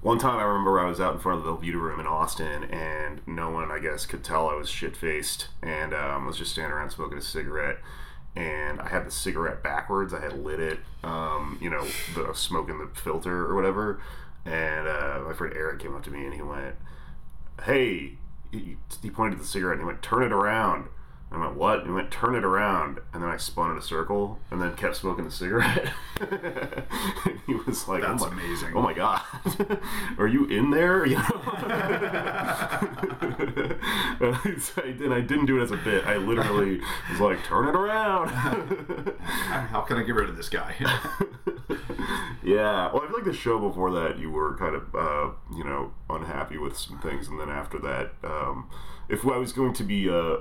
one 0.00 0.18
time 0.18 0.38
I 0.38 0.42
remember 0.42 0.80
I 0.80 0.86
was 0.86 1.00
out 1.00 1.14
in 1.14 1.20
front 1.20 1.38
of 1.38 1.44
the 1.44 1.52
Velveeta 1.52 1.80
Room 1.80 2.00
in 2.00 2.06
Austin, 2.06 2.64
and 2.64 3.20
no 3.26 3.50
one, 3.50 3.70
I 3.70 3.78
guess, 3.78 4.06
could 4.06 4.24
tell 4.24 4.48
I 4.48 4.54
was 4.54 4.68
shit 4.68 4.96
faced, 4.96 5.48
and 5.62 5.94
um, 5.94 6.26
was 6.26 6.38
just 6.38 6.52
standing 6.52 6.72
around 6.72 6.90
smoking 6.90 7.18
a 7.18 7.22
cigarette. 7.22 7.78
And 8.36 8.80
I 8.80 8.88
had 8.88 9.06
the 9.06 9.12
cigarette 9.12 9.62
backwards. 9.62 10.12
I 10.12 10.20
had 10.20 10.32
lit 10.32 10.58
it, 10.58 10.80
um, 11.04 11.56
you 11.62 11.70
know, 11.70 11.86
the 12.16 12.32
smoking 12.34 12.78
the 12.78 12.88
filter 13.00 13.46
or 13.46 13.54
whatever. 13.54 14.00
And 14.44 14.88
uh, 14.88 15.20
my 15.24 15.32
friend 15.32 15.54
Eric 15.56 15.78
came 15.78 15.94
up 15.94 16.02
to 16.02 16.10
me 16.10 16.24
and 16.24 16.34
he 16.34 16.42
went, 16.42 16.74
hey, 17.64 18.18
he, 18.58 18.76
he 19.02 19.10
pointed 19.10 19.40
the 19.40 19.44
cigarette 19.44 19.78
and 19.78 19.82
he 19.82 19.86
went, 19.86 20.02
turn 20.02 20.22
it 20.22 20.32
around. 20.32 20.88
And 21.34 21.42
I 21.42 21.46
went, 21.46 21.58
what? 21.58 21.78
And 21.80 21.88
he 21.88 21.92
went, 21.92 22.12
turn 22.12 22.36
it 22.36 22.44
around. 22.44 23.00
And 23.12 23.22
then 23.22 23.28
I 23.28 23.38
spun 23.38 23.72
in 23.72 23.76
a 23.76 23.82
circle 23.82 24.38
and 24.52 24.62
then 24.62 24.76
kept 24.76 24.96
smoking 24.96 25.24
the 25.24 25.32
cigarette. 25.32 25.92
he 27.46 27.54
was 27.54 27.88
like, 27.88 28.02
That's 28.02 28.22
oh 28.22 28.30
my, 28.30 28.32
amazing. 28.32 28.72
Oh 28.76 28.82
my 28.82 28.94
God. 28.94 29.20
Are 30.18 30.28
you 30.28 30.46
in 30.46 30.70
there? 30.70 31.04
You 31.14 31.16
know? 31.16 31.24
and 35.00 35.12
I 35.12 35.20
didn't 35.20 35.46
do 35.46 35.58
it 35.58 35.62
as 35.62 35.70
a 35.70 35.76
bit. 35.76 36.06
I 36.06 36.16
literally 36.16 36.80
was 37.10 37.20
like, 37.20 37.44
turn 37.44 37.68
it 37.68 37.74
around. 37.74 38.28
How 38.28 39.82
can 39.82 39.98
I 39.98 40.02
get 40.02 40.14
rid 40.14 40.28
of 40.28 40.36
this 40.36 40.48
guy? 40.48 40.74
Yeah. 42.44 42.92
Well, 42.92 43.02
I 43.02 43.06
feel 43.06 43.16
like 43.16 43.24
the 43.24 43.32
show 43.32 43.58
before 43.58 43.90
that, 43.92 44.18
you 44.18 44.30
were 44.30 44.54
kind 44.56 44.74
of, 44.74 44.94
uh, 44.94 45.30
you 45.56 45.64
know, 45.64 45.92
unhappy 46.10 46.58
with 46.58 46.76
some 46.76 47.00
things, 47.00 47.26
and 47.26 47.40
then 47.40 47.48
after 47.48 47.78
that, 47.80 48.12
um, 48.22 48.68
if 49.08 49.26
I 49.26 49.38
was 49.38 49.52
going 49.52 49.72
to 49.74 49.82
be, 49.82 50.10
uh, 50.10 50.36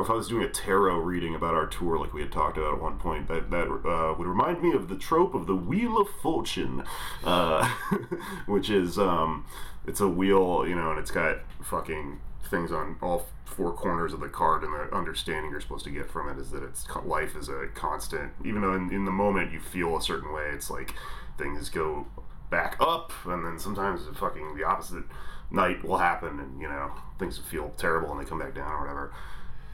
if 0.00 0.10
I 0.10 0.14
was 0.14 0.28
doing 0.28 0.44
a 0.44 0.48
tarot 0.48 0.98
reading 0.98 1.34
about 1.34 1.54
our 1.54 1.66
tour, 1.66 1.98
like 1.98 2.14
we 2.14 2.22
had 2.22 2.32
talked 2.32 2.56
about 2.56 2.74
at 2.74 2.80
one 2.80 2.98
point, 2.98 3.28
that 3.28 3.50
that 3.50 3.68
uh, 3.68 4.14
would 4.16 4.26
remind 4.26 4.62
me 4.62 4.72
of 4.72 4.88
the 4.88 4.96
trope 4.96 5.34
of 5.34 5.46
the 5.46 5.56
Wheel 5.56 6.00
of 6.00 6.08
Fortune, 6.22 6.84
uh, 7.24 7.68
which 8.46 8.70
is, 8.70 8.98
um, 8.98 9.44
it's 9.86 10.00
a 10.00 10.08
wheel, 10.08 10.66
you 10.66 10.74
know, 10.74 10.90
and 10.90 10.98
it's 10.98 11.10
got 11.10 11.38
fucking 11.62 12.20
things 12.48 12.72
on 12.72 12.96
all 13.02 13.26
four 13.44 13.72
corners 13.72 14.12
of 14.12 14.20
the 14.20 14.28
card, 14.28 14.62
and 14.62 14.72
the 14.72 14.94
understanding 14.94 15.50
you're 15.50 15.60
supposed 15.60 15.84
to 15.84 15.90
get 15.90 16.10
from 16.10 16.28
it 16.28 16.40
is 16.40 16.50
that 16.50 16.62
it's 16.62 16.86
life 17.04 17.36
is 17.36 17.48
a 17.48 17.68
constant. 17.74 18.32
Even 18.44 18.62
though 18.62 18.74
in, 18.74 18.92
in 18.92 19.04
the 19.04 19.10
moment 19.10 19.52
you 19.52 19.60
feel 19.60 19.96
a 19.96 20.02
certain 20.02 20.32
way, 20.32 20.48
it's 20.52 20.70
like 20.70 20.94
things 21.38 21.68
go 21.68 22.06
back 22.50 22.76
up, 22.80 23.12
and 23.26 23.44
then 23.44 23.58
sometimes 23.58 24.06
the 24.06 24.14
fucking 24.14 24.56
the 24.56 24.64
opposite 24.64 25.04
night 25.50 25.84
will 25.84 25.98
happen, 25.98 26.38
and 26.40 26.60
you 26.60 26.68
know 26.68 26.92
things 27.18 27.38
feel 27.38 27.70
terrible 27.76 28.10
and 28.10 28.20
they 28.20 28.28
come 28.28 28.38
back 28.38 28.54
down 28.54 28.70
or 28.70 28.80
whatever. 28.80 29.12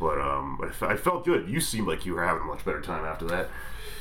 But 0.00 0.20
um, 0.20 0.56
but 0.58 0.70
I 0.82 0.92
I 0.92 0.96
felt 0.96 1.24
good. 1.24 1.48
You 1.48 1.60
seemed 1.60 1.88
like 1.88 2.06
you 2.06 2.14
were 2.14 2.24
having 2.24 2.42
a 2.42 2.46
much 2.46 2.64
better 2.64 2.80
time 2.80 3.04
after 3.04 3.26
that. 3.26 3.48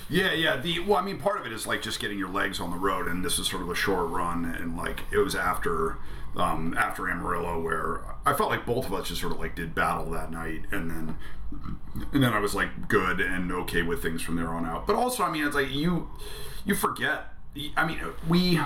Yeah, 0.09 0.33
yeah. 0.33 0.57
The 0.57 0.79
well, 0.79 0.97
I 0.97 1.01
mean, 1.01 1.19
part 1.19 1.39
of 1.39 1.45
it 1.45 1.51
is 1.51 1.67
like 1.67 1.81
just 1.81 1.99
getting 1.99 2.17
your 2.17 2.29
legs 2.29 2.59
on 2.59 2.71
the 2.71 2.77
road, 2.77 3.07
and 3.07 3.25
this 3.25 3.39
is 3.39 3.47
sort 3.47 3.61
of 3.61 3.69
a 3.69 3.75
short 3.75 4.09
run, 4.09 4.45
and 4.45 4.77
like 4.77 5.01
it 5.11 5.17
was 5.17 5.35
after 5.35 5.97
um, 6.35 6.75
after 6.77 7.09
Amarillo 7.09 7.59
where 7.59 8.01
I 8.25 8.33
felt 8.33 8.49
like 8.49 8.65
both 8.65 8.85
of 8.85 8.93
us 8.93 9.07
just 9.09 9.21
sort 9.21 9.33
of 9.33 9.39
like 9.39 9.55
did 9.55 9.75
battle 9.75 10.09
that 10.11 10.31
night, 10.31 10.63
and 10.71 10.89
then 10.89 11.17
and 12.13 12.23
then 12.23 12.33
I 12.33 12.39
was 12.39 12.55
like 12.55 12.87
good 12.87 13.19
and 13.19 13.51
okay 13.51 13.81
with 13.81 14.01
things 14.01 14.21
from 14.21 14.35
there 14.35 14.49
on 14.49 14.65
out. 14.65 14.87
But 14.87 14.95
also, 14.95 15.23
I 15.23 15.31
mean, 15.31 15.45
it's 15.45 15.55
like 15.55 15.71
you 15.71 16.09
you 16.65 16.75
forget. 16.75 17.33
I 17.75 17.85
mean, 17.85 17.99
we 18.29 18.59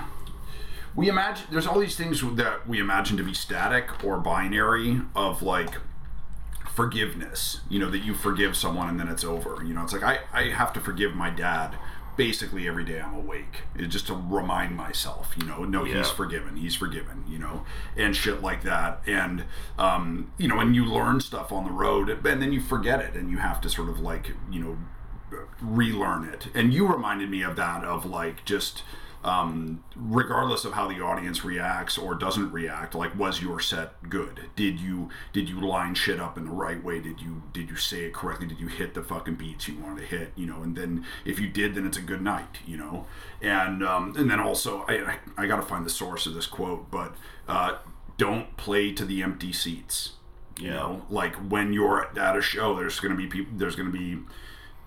we 0.96 1.08
imagine 1.08 1.48
there's 1.52 1.66
all 1.66 1.80
these 1.80 1.96
things 1.96 2.22
that 2.36 2.68
we 2.68 2.80
imagine 2.80 3.18
to 3.18 3.24
be 3.24 3.34
static 3.34 4.04
or 4.04 4.20
binary 4.20 5.02
of 5.16 5.42
like 5.42 5.76
forgiveness 6.76 7.62
you 7.70 7.80
know 7.80 7.90
that 7.90 8.00
you 8.00 8.14
forgive 8.14 8.56
someone 8.56 8.88
and 8.90 9.00
then 9.00 9.08
it's 9.08 9.24
over 9.24 9.64
you 9.64 9.74
know? 9.74 9.84
It's 9.84 9.94
like 9.94 10.04
i 10.04 10.20
i 10.34 10.50
have 10.50 10.74
to 10.74 10.80
forgive 10.80 11.14
my 11.16 11.30
dad 11.30 11.76
basically 12.18 12.68
every 12.68 12.84
day 12.84 13.00
i'm 13.00 13.14
awake 13.16 13.62
it's 13.76 13.92
just 13.94 14.08
to 14.08 14.14
remind 14.14 14.76
myself 14.76 15.34
you 15.38 15.46
know 15.46 15.64
no 15.64 15.84
Yeah. 15.86 15.98
he's 16.00 16.10
forgiven 16.12 16.58
he's 16.58 16.76
forgiven 16.76 17.24
you 17.28 17.40
know? 17.40 17.66
And 17.98 18.16
shit 18.16 18.42
like 18.42 18.64
that 18.64 19.02
and 19.08 19.46
um 19.78 20.32
you 20.38 20.48
know 20.48 20.60
and 20.60 20.76
you 20.76 20.86
learn 20.86 21.20
stuff 21.22 21.52
on 21.52 21.66
the 21.66 21.72
road 21.72 22.10
and 22.10 22.42
then 22.42 22.52
you 22.54 22.62
forget 22.62 23.00
it 23.00 23.14
and 23.16 23.30
you 23.32 23.38
have 23.38 23.62
to 23.62 23.70
sort 23.70 23.90
of 23.90 24.00
like 24.00 24.34
you 24.52 24.60
know 24.62 24.78
relearn 25.62 26.26
it. 26.26 26.48
And 26.54 26.74
you 26.74 26.86
reminded 26.88 27.30
me 27.30 27.42
of 27.42 27.56
that 27.56 27.84
of 27.84 28.06
like 28.06 28.44
just 28.46 28.84
um, 29.24 29.84
regardless 29.96 30.66
of 30.66 30.74
how 30.74 30.88
the 30.88 31.02
audience 31.02 31.46
reacts 31.46 31.98
or 31.98 32.16
doesn't 32.16 32.52
react 32.52 32.96
like 32.96 33.18
was 33.18 33.42
your 33.42 33.60
set 33.60 34.10
good? 34.10 34.50
Did 34.56 34.80
you 34.80 35.10
did 35.32 35.48
you 35.48 35.62
line 35.62 35.94
shit 35.94 36.20
up 36.20 36.38
in 36.38 36.46
the 36.46 36.52
right 36.52 36.84
way? 36.84 37.00
Did 37.00 37.22
you 37.22 37.44
did 37.54 37.70
you 37.70 37.76
say 37.76 38.06
it 38.06 38.14
correctly? 38.14 38.48
Did 38.48 38.60
you 38.60 38.68
hit 38.68 38.94
the 38.96 39.04
fucking 39.04 39.36
beats 39.36 39.68
you 39.68 39.78
wanted 39.80 40.02
to 40.02 40.08
hit 40.08 40.32
you 40.36 40.48
know? 40.48 40.64
And 40.64 40.76
then 40.76 41.06
if 41.24 41.40
you 41.40 41.50
did 41.50 41.76
then 41.76 41.86
it's 41.86 41.98
a 41.98 42.02
good 42.02 42.22
night 42.22 42.60
you 42.66 42.78
know? 42.78 43.06
And 43.42 43.84
um, 43.84 44.16
and 44.18 44.30
then 44.30 44.40
also 44.40 44.86
I, 44.88 45.12
I, 45.12 45.20
I 45.38 45.46
gotta 45.46 45.62
find 45.62 45.86
the 45.86 45.92
source 45.92 46.26
of 46.26 46.34
this 46.34 46.48
quote 46.48 46.90
but 46.90 47.14
uh, 47.48 47.78
don't 48.18 48.58
play 48.58 48.92
to 48.94 49.06
the 49.06 49.22
empty 49.22 49.54
seats 49.54 50.14
you 50.60 50.72
know? 50.72 51.04
Like 51.12 51.36
when 51.36 51.74
you're 51.74 52.18
at 52.18 52.36
a 52.36 52.42
show 52.42 52.76
there's 52.76 53.00
gonna 53.00 53.16
be 53.16 53.28
people 53.28 53.54
there's 53.56 53.76
gonna 53.76 53.92
be 53.92 54.18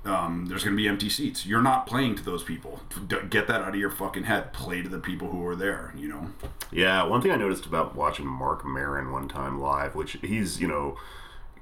um, 0.05 0.47
there's 0.47 0.65
going 0.65 0.77
to 0.77 0.83
be 0.83 0.89
empty 0.89 1.09
seats. 1.09 1.47
You're 1.47 1.63
not 1.63 1.87
playing 1.87 2.15
to 2.17 2.25
those 2.25 2.43
people. 2.45 2.81
Get 3.09 3.47
that 3.47 3.63
out 3.63 3.69
of 3.71 3.77
your 3.77 3.91
fucking 3.91 4.25
head. 4.25 4.53
Play 4.53 4.83
to 4.83 4.89
the 4.89 4.99
people 4.99 5.29
who 5.29 5.47
are 5.47 5.57
there. 5.57 5.93
You 5.97 6.09
know. 6.09 6.31
Yeah, 6.71 7.05
one 7.05 7.23
thing 7.23 7.31
I 7.31 7.37
noticed 7.37 7.67
about 7.67 7.95
watching 7.95 8.27
Marc 8.27 8.65
Maron 8.65 9.13
one 9.13 9.29
time 9.29 9.61
live, 9.61 9.95
which 9.95 10.19
he's, 10.23 10.61
you 10.61 10.69
know, 10.69 10.97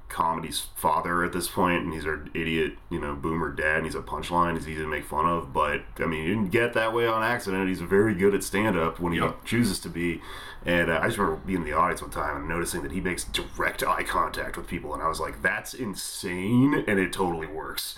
comedy's 0.09 0.59
father 0.75 1.23
at 1.23 1.33
this 1.33 1.47
point, 1.47 1.83
and 1.83 1.93
he's 1.93 2.05
our 2.05 2.25
idiot, 2.35 2.73
you 2.91 2.99
know, 2.99 3.15
boomer 3.15 3.49
dad, 3.51 3.77
and 3.77 3.85
he's 3.85 3.95
a 3.95 4.01
punchline, 4.01 4.55
he's 4.55 4.67
easy 4.67 4.81
to 4.81 4.87
make 4.87 5.03
fun 5.05 5.25
of, 5.25 5.51
but, 5.51 5.81
I 5.97 6.05
mean, 6.05 6.21
he 6.21 6.27
didn't 6.27 6.49
get 6.51 6.73
that 6.73 6.93
way 6.93 7.07
on 7.07 7.23
accident. 7.23 7.67
He's 7.67 7.81
very 7.81 8.13
good 8.13 8.35
at 8.35 8.43
stand 8.43 8.77
up 8.77 8.99
when 8.99 9.13
he 9.13 9.19
Yep. 9.19 9.43
chooses 9.45 9.79
to 9.79 9.89
be. 9.89 10.21
And 10.65 10.91
uh, 10.91 10.99
I 11.01 11.07
just 11.07 11.17
remember 11.17 11.41
being 11.43 11.59
in 11.61 11.65
the 11.65 11.73
audience 11.73 12.01
one 12.03 12.11
time 12.11 12.37
and 12.37 12.47
noticing 12.47 12.83
that 12.83 12.91
he 12.91 13.01
makes 13.01 13.23
direct 13.23 13.81
eye 13.81 14.03
contact 14.03 14.55
with 14.55 14.67
people, 14.67 14.93
and 14.93 15.01
I 15.01 15.07
was 15.07 15.19
like, 15.19 15.41
that's 15.41 15.73
insane, 15.73 16.83
and 16.87 16.99
it 16.99 17.11
totally 17.11 17.47
works. 17.47 17.95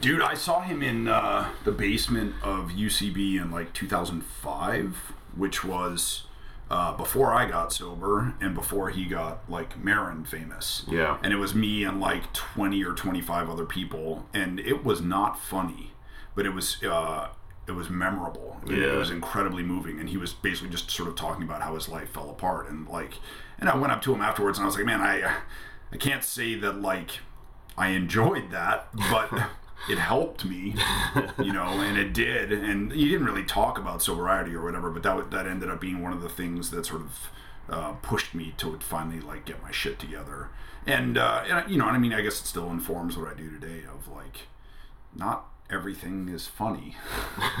Dude, 0.00 0.20
I 0.20 0.34
saw 0.34 0.62
him 0.62 0.82
in 0.82 1.06
uh, 1.06 1.50
the 1.64 1.70
basement 1.72 2.34
of 2.42 2.70
UCB 2.70 3.40
in 3.40 3.50
like 3.52 3.72
2005, 3.72 4.96
which 5.36 5.62
was 5.64 6.24
uh, 6.70 6.92
before 6.96 7.32
I 7.32 7.48
got 7.48 7.72
sober 7.72 8.34
and 8.40 8.52
before 8.54 8.90
he 8.90 9.04
got 9.04 9.48
like 9.48 9.78
Maron 9.82 10.24
famous. 10.24 10.84
Yeah. 10.88 11.18
And 11.22 11.32
it 11.32 11.36
was 11.36 11.54
me 11.54 11.84
and 11.84 12.00
like 12.00 12.32
20 12.32 12.84
or 12.84 12.94
25 12.94 13.48
other 13.48 13.64
people, 13.64 14.26
and 14.34 14.58
it 14.58 14.84
was 14.84 15.00
not 15.00 15.38
funny, 15.40 15.92
but 16.34 16.46
it 16.46 16.50
was. 16.50 16.82
Uh, 16.82 17.28
it 17.68 17.72
was 17.74 17.90
memorable. 17.90 18.60
It- 18.64 18.78
It 18.78 18.78
Yeah. 18.92 18.96
was 18.96 19.10
incredibly 19.10 19.64
moving, 19.64 19.98
and 19.98 20.08
he 20.08 20.16
was 20.16 20.32
basically 20.32 20.70
just 20.70 20.88
sort 20.88 21.08
of 21.08 21.16
talking 21.16 21.42
about 21.42 21.62
how 21.62 21.74
his 21.74 21.88
life 21.88 22.10
fell 22.10 22.30
apart, 22.30 22.68
and 22.68 22.86
like, 22.88 23.14
and 23.58 23.68
I 23.68 23.74
went 23.76 23.92
up 23.92 24.00
to 24.02 24.14
him 24.14 24.20
afterwards, 24.22 24.56
and 24.58 24.64
I 24.64 24.66
was 24.66 24.76
like, 24.76 24.84
"Man, 24.86 25.00
I, 25.00 25.32
I 25.92 25.96
can't 25.96 26.22
say 26.22 26.54
that 26.56 26.80
like 26.80 27.18
I 27.76 27.88
enjoyed 27.88 28.52
that, 28.52 28.88
but 29.10 29.32
it 29.88 29.98
helped 29.98 30.44
me, 30.44 30.74
you 31.38 31.52
know, 31.52 31.64
and 31.64 31.96
it 31.96 32.12
did. 32.12 32.52
And 32.52 32.92
he 32.92 33.08
didn't 33.08 33.26
really 33.26 33.44
talk 33.44 33.78
about 33.78 34.02
sobriety 34.02 34.54
or 34.54 34.62
whatever, 34.62 34.90
but 34.90 35.02
that 35.02 35.30
that 35.30 35.46
ended 35.46 35.70
up 35.70 35.80
being 35.80 36.02
one 36.02 36.12
of 36.12 36.22
the 36.22 36.28
things 36.28 36.70
that 36.70 36.86
sort 36.86 37.02
of 37.02 37.30
uh, 37.68 37.92
pushed 38.02 38.34
me 38.34 38.54
to 38.58 38.78
finally 38.80 39.20
like 39.20 39.44
get 39.44 39.62
my 39.62 39.70
shit 39.70 39.98
together. 39.98 40.48
And, 40.86 41.18
uh, 41.18 41.42
and 41.48 41.70
you 41.70 41.78
know, 41.78 41.86
and 41.86 41.96
I 41.96 41.98
mean, 41.98 42.12
I 42.12 42.20
guess 42.20 42.40
it 42.40 42.46
still 42.46 42.70
informs 42.70 43.16
what 43.16 43.28
I 43.28 43.34
do 43.34 43.50
today. 43.50 43.82
Of 43.92 44.08
like, 44.08 44.42
not 45.14 45.46
everything 45.68 46.28
is 46.28 46.46
funny. 46.46 46.96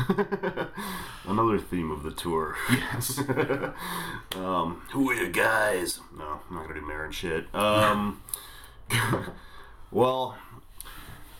Another 1.26 1.58
theme 1.58 1.90
of 1.90 2.02
the 2.02 2.12
tour. 2.12 2.56
Yes. 2.70 3.18
um, 4.36 4.82
who 4.92 5.10
are 5.10 5.14
you 5.14 5.28
guys? 5.28 6.00
No, 6.16 6.40
I'm 6.48 6.54
not 6.54 6.68
gonna 6.68 6.80
do 6.80 6.86
Maron 6.86 7.10
shit. 7.10 7.52
Um, 7.54 8.22
well, 9.90 10.36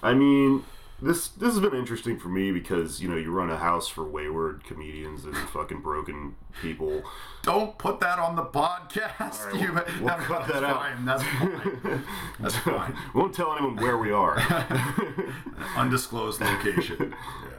I 0.02 0.14
mean, 0.14 0.64
this 1.00 1.28
this 1.28 1.52
has 1.54 1.60
been 1.60 1.74
interesting 1.78 2.18
for 2.18 2.28
me 2.28 2.52
because 2.52 3.02
you 3.02 3.08
know 3.08 3.16
you 3.16 3.30
run 3.30 3.50
a 3.50 3.56
house 3.58 3.86
for 3.88 4.02
wayward 4.04 4.64
comedians 4.64 5.24
and 5.24 5.36
fucking 5.36 5.80
broken 5.80 6.36
people. 6.62 7.02
Don't 7.42 7.76
put 7.78 8.00
that 8.00 8.18
on 8.18 8.34
the 8.36 8.44
podcast. 8.44 9.44
right, 9.52 9.60
You- 9.60 9.72
we'll- 9.72 9.84
we'll 10.00 10.06
no, 10.18 10.24
cut 10.24 10.46
that's 10.46 10.52
that 10.52 10.64
out. 10.64 10.76
fine. 10.82 11.04
That's 11.04 11.22
fine. 11.22 12.04
That's 12.40 12.56
fine. 12.56 12.96
Won't 13.14 13.34
tell 13.34 13.52
anyone 13.56 13.76
where 13.76 13.98
we 13.98 14.10
are. 14.10 14.38
Undisclosed 15.76 16.40
location. 16.40 17.14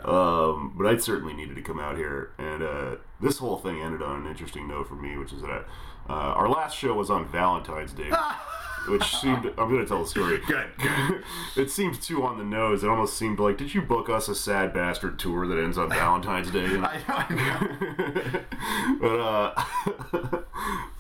Um, 0.06 0.74
but 0.78 0.88
I 0.88 0.98
certainly 0.98 1.34
needed 1.34 1.56
to 1.56 1.62
come 1.62 1.80
out 1.80 1.98
here, 1.98 2.32
and 2.38 2.64
uh, 2.64 2.96
this 3.20 3.38
whole 3.40 3.58
thing 3.58 3.82
ended 3.82 4.02
on 4.02 4.22
an 4.24 4.28
interesting 4.28 4.68
note 4.68 4.88
for 4.88 4.96
me, 4.96 5.18
which 5.18 5.34
is 5.34 5.42
that 5.42 5.66
uh, 6.10 6.14
our 6.14 6.48
last 6.48 6.78
show 6.78 6.94
was 6.94 7.10
on 7.10 7.28
Valentine's 7.28 7.92
Day, 7.94 8.10
which 8.88 9.16
seemed. 9.16 9.46
I'm 9.58 9.70
going 9.70 9.80
to 9.80 9.86
tell 9.86 10.04
the 10.04 10.10
story. 10.10 10.40
Good, 10.48 10.68
good. 10.78 11.24
it 11.56 11.70
seems 11.70 12.00
too 12.06 12.24
on 12.24 12.38
the 12.38 12.44
nose. 12.44 12.84
It 12.84 12.90
almost 12.90 13.18
seemed 13.18 13.40
like, 13.40 13.58
did 13.58 13.74
you 13.74 13.82
book 13.82 14.10
us 14.10 14.28
a 14.28 14.36
sad 14.36 14.74
bastard 14.74 15.20
tour 15.20 15.48
that 15.48 15.58
ends 15.58 15.78
on 15.78 15.90
Valentine's 15.90 16.52
Day? 16.52 16.66
I, 16.66 17.02
I 17.08 17.34
know. 17.34 18.42
but 19.02 19.20
uh, 19.20 20.44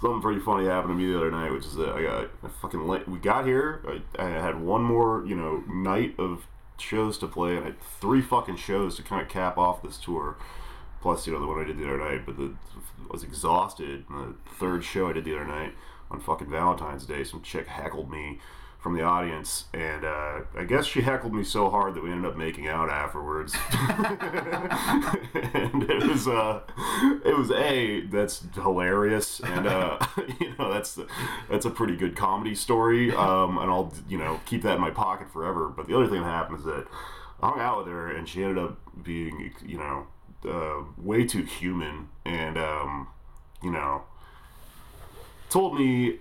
something 0.02 0.22
pretty 0.22 0.42
funny 0.42 0.68
happened 0.68 0.98
to 0.98 1.04
me 1.04 1.12
the 1.12 1.18
other 1.18 1.32
night, 1.32 1.52
which 1.52 1.66
is 1.66 1.76
that 1.76 1.90
I 1.90 2.04
got 2.04 2.30
I 2.44 2.48
fucking 2.62 2.88
late. 2.88 3.08
We 3.08 3.20
got 3.20 3.46
here. 3.46 3.82
I, 3.88 4.24
I 4.24 4.30
had 4.30 4.60
one 4.60 4.84
more, 4.84 5.24
you 5.26 5.36
know, 5.36 5.64
night 5.68 6.16
of 6.18 6.48
shows 6.78 7.18
to 7.20 7.28
play, 7.28 7.56
and 7.56 7.60
I 7.60 7.66
had 7.66 7.82
three 7.82 8.22
fucking 8.22 8.58
shows 8.58 8.96
to 8.98 9.04
kind 9.04 9.22
of 9.22 9.30
cap 9.30 9.58
off 9.58 9.82
this 9.82 9.98
tour. 9.98 10.38
Plus, 11.02 11.28
you 11.28 11.34
know, 11.34 11.40
the 11.40 11.48
one 11.48 11.62
I 11.62 11.64
did 11.64 11.78
the 11.78 11.86
other 11.86 11.98
night. 11.98 12.26
But 12.26 12.38
the, 12.38 12.56
I 12.76 13.12
was 13.12 13.24
exhausted. 13.24 14.06
The 14.10 14.34
third 14.60 14.84
show 14.84 15.10
I 15.10 15.14
did 15.14 15.26
the 15.26 15.36
other 15.36 15.46
night 15.46 15.74
on 16.10 16.20
fucking 16.20 16.50
Valentine's 16.50 17.06
Day, 17.06 17.24
some 17.24 17.42
chick 17.42 17.68
heckled 17.68 18.10
me 18.10 18.40
from 18.80 18.96
the 18.96 19.04
audience, 19.04 19.66
and 19.74 20.06
uh, 20.06 20.42
I 20.56 20.64
guess 20.64 20.86
she 20.86 21.02
heckled 21.02 21.34
me 21.34 21.44
so 21.44 21.70
hard 21.70 21.96
that 21.96 22.04
we 22.04 22.12
ended 22.12 22.32
up 22.32 22.38
making 22.38 22.68
out 22.68 22.90
afterwards. 22.90 23.56
and 23.72 24.22
it 25.84 26.08
was 26.08 26.28
uh, 26.28 26.62
it 27.26 27.38
was 27.38 27.52
a 27.52 28.02
that's 28.02 28.44
hilarious, 28.54 29.42
and 29.42 29.68
uh, 29.68 30.00
you 30.40 30.54
know 30.58 30.72
that's 30.72 30.98
that's 31.50 31.66
a 31.66 31.70
pretty 31.70 31.96
good 31.96 32.16
comedy 32.16 32.56
story, 32.56 33.14
um, 33.14 33.58
and 33.58 33.70
I'll 33.70 33.94
you 34.08 34.18
know 34.18 34.40
keep 34.46 34.62
that 34.62 34.76
in 34.76 34.82
my 34.82 34.92
pocket 34.92 35.32
forever. 35.34 35.68
But 35.68 35.88
the 35.88 35.96
other 35.96 36.08
thing 36.08 36.22
that 36.22 36.30
happened 36.30 36.60
is 36.60 36.66
that 36.66 36.88
I 37.42 37.50
hung 37.50 37.60
out 37.60 37.80
with 37.80 37.88
her, 37.88 38.10
and 38.10 38.30
she 38.30 38.44
ended 38.44 38.64
up 38.64 38.78
being 39.04 39.54
you 39.66 39.80
know 39.80 40.08
uh, 40.48 40.84
way 40.98 41.26
too 41.26 41.44
human, 41.44 42.10
and 42.26 42.58
um, 42.58 43.08
you 43.64 43.72
know 43.72 44.04
told 45.50 45.80
me 45.80 46.20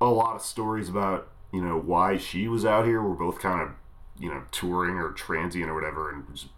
a 0.00 0.06
lot 0.06 0.36
of 0.36 0.42
stories 0.42 0.88
about 0.88 1.28
you 1.52 1.62
know 1.62 1.78
why 1.78 2.16
she 2.16 2.48
was 2.48 2.64
out 2.64 2.84
here. 2.84 3.02
We're 3.02 3.14
both 3.14 3.38
kind 3.38 3.62
of 3.62 3.70
you 4.18 4.28
know 4.28 4.42
touring 4.50 4.96
or 4.96 5.12
transient 5.12 5.70
or 5.70 5.74
whatever, 5.74 6.10
and 6.10 6.24
just 6.32 6.48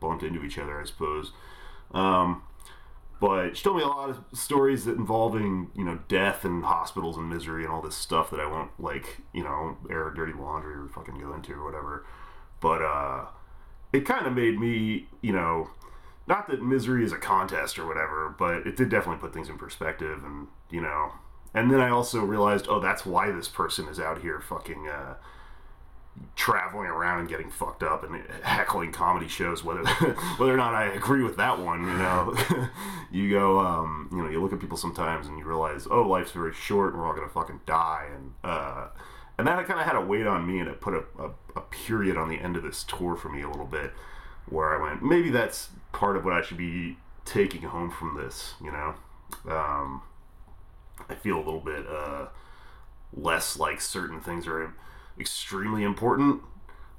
bumped 0.00 0.22
into 0.22 0.42
each 0.44 0.58
other, 0.58 0.80
I 0.80 0.84
suppose. 0.84 1.32
Um, 1.92 2.42
but 3.20 3.56
she 3.56 3.64
told 3.64 3.76
me 3.76 3.82
a 3.82 3.86
lot 3.86 4.10
of 4.10 4.20
stories 4.34 4.84
that 4.84 4.96
involving 4.96 5.70
you 5.74 5.84
know 5.84 6.00
death 6.08 6.44
and 6.44 6.64
hospitals 6.64 7.16
and 7.16 7.28
misery 7.28 7.64
and 7.64 7.72
all 7.72 7.82
this 7.82 7.96
stuff 7.96 8.30
that 8.30 8.40
I 8.40 8.46
won't 8.46 8.70
like 8.78 9.18
you 9.32 9.42
know 9.42 9.76
air 9.90 10.10
dirty 10.10 10.32
laundry 10.32 10.74
or 10.74 10.88
fucking 10.88 11.18
go 11.18 11.34
into 11.34 11.52
or 11.52 11.64
whatever. 11.64 12.04
But 12.60 12.82
uh, 12.82 13.26
it 13.92 14.00
kind 14.00 14.26
of 14.26 14.32
made 14.32 14.58
me 14.58 15.08
you 15.22 15.32
know 15.32 15.70
not 16.26 16.48
that 16.48 16.62
misery 16.62 17.04
is 17.04 17.12
a 17.12 17.18
contest 17.18 17.78
or 17.78 17.86
whatever, 17.86 18.34
but 18.36 18.66
it 18.66 18.76
did 18.76 18.88
definitely 18.88 19.20
put 19.20 19.32
things 19.32 19.48
in 19.48 19.58
perspective 19.58 20.24
and 20.24 20.48
you 20.70 20.80
know. 20.80 21.12
And 21.56 21.70
then 21.70 21.80
I 21.80 21.88
also 21.88 22.20
realized, 22.20 22.66
oh, 22.68 22.80
that's 22.80 23.06
why 23.06 23.30
this 23.30 23.48
person 23.48 23.88
is 23.88 23.98
out 23.98 24.20
here 24.20 24.40
fucking 24.40 24.88
uh, 24.88 25.14
traveling 26.36 26.86
around 26.86 27.20
and 27.20 27.28
getting 27.30 27.50
fucked 27.50 27.82
up 27.82 28.04
and 28.04 28.22
heckling 28.42 28.92
comedy 28.92 29.26
shows. 29.26 29.64
Whether 29.64 29.84
whether 30.36 30.52
or 30.52 30.58
not 30.58 30.74
I 30.74 30.84
agree 30.92 31.22
with 31.22 31.38
that 31.38 31.58
one, 31.58 31.80
you 31.80 31.96
know, 31.96 32.36
you 33.10 33.30
go, 33.30 33.58
um, 33.58 34.10
you 34.12 34.18
know, 34.18 34.28
you 34.28 34.42
look 34.42 34.52
at 34.52 34.60
people 34.60 34.76
sometimes 34.76 35.28
and 35.28 35.38
you 35.38 35.46
realize, 35.46 35.88
oh, 35.90 36.02
life's 36.02 36.32
very 36.32 36.52
short 36.52 36.92
and 36.92 37.00
we're 37.00 37.08
all 37.08 37.14
gonna 37.14 37.30
fucking 37.30 37.60
die, 37.64 38.06
and 38.14 38.34
uh, 38.44 38.88
and 39.38 39.48
that 39.48 39.66
kind 39.66 39.80
of 39.80 39.86
had 39.86 39.96
a 39.96 40.00
weight 40.02 40.26
on 40.26 40.46
me, 40.46 40.58
and 40.58 40.68
it 40.68 40.82
put 40.82 40.92
a, 40.92 41.04
a, 41.18 41.30
a 41.56 41.62
period 41.62 42.18
on 42.18 42.28
the 42.28 42.36
end 42.36 42.56
of 42.56 42.64
this 42.64 42.84
tour 42.84 43.16
for 43.16 43.30
me 43.30 43.40
a 43.40 43.48
little 43.48 43.64
bit, 43.64 43.92
where 44.44 44.78
I 44.78 44.82
went, 44.82 45.02
maybe 45.02 45.30
that's 45.30 45.70
part 45.92 46.18
of 46.18 46.24
what 46.26 46.34
I 46.34 46.42
should 46.42 46.58
be 46.58 46.98
taking 47.24 47.62
home 47.62 47.90
from 47.90 48.14
this, 48.18 48.56
you 48.62 48.70
know. 48.70 48.94
Um, 49.48 50.02
I 51.08 51.14
feel 51.14 51.36
a 51.36 51.44
little 51.44 51.60
bit 51.60 51.86
uh, 51.86 52.26
less 53.12 53.58
like 53.58 53.80
certain 53.80 54.20
things 54.20 54.46
are 54.46 54.74
extremely 55.18 55.82
important 55.82 56.42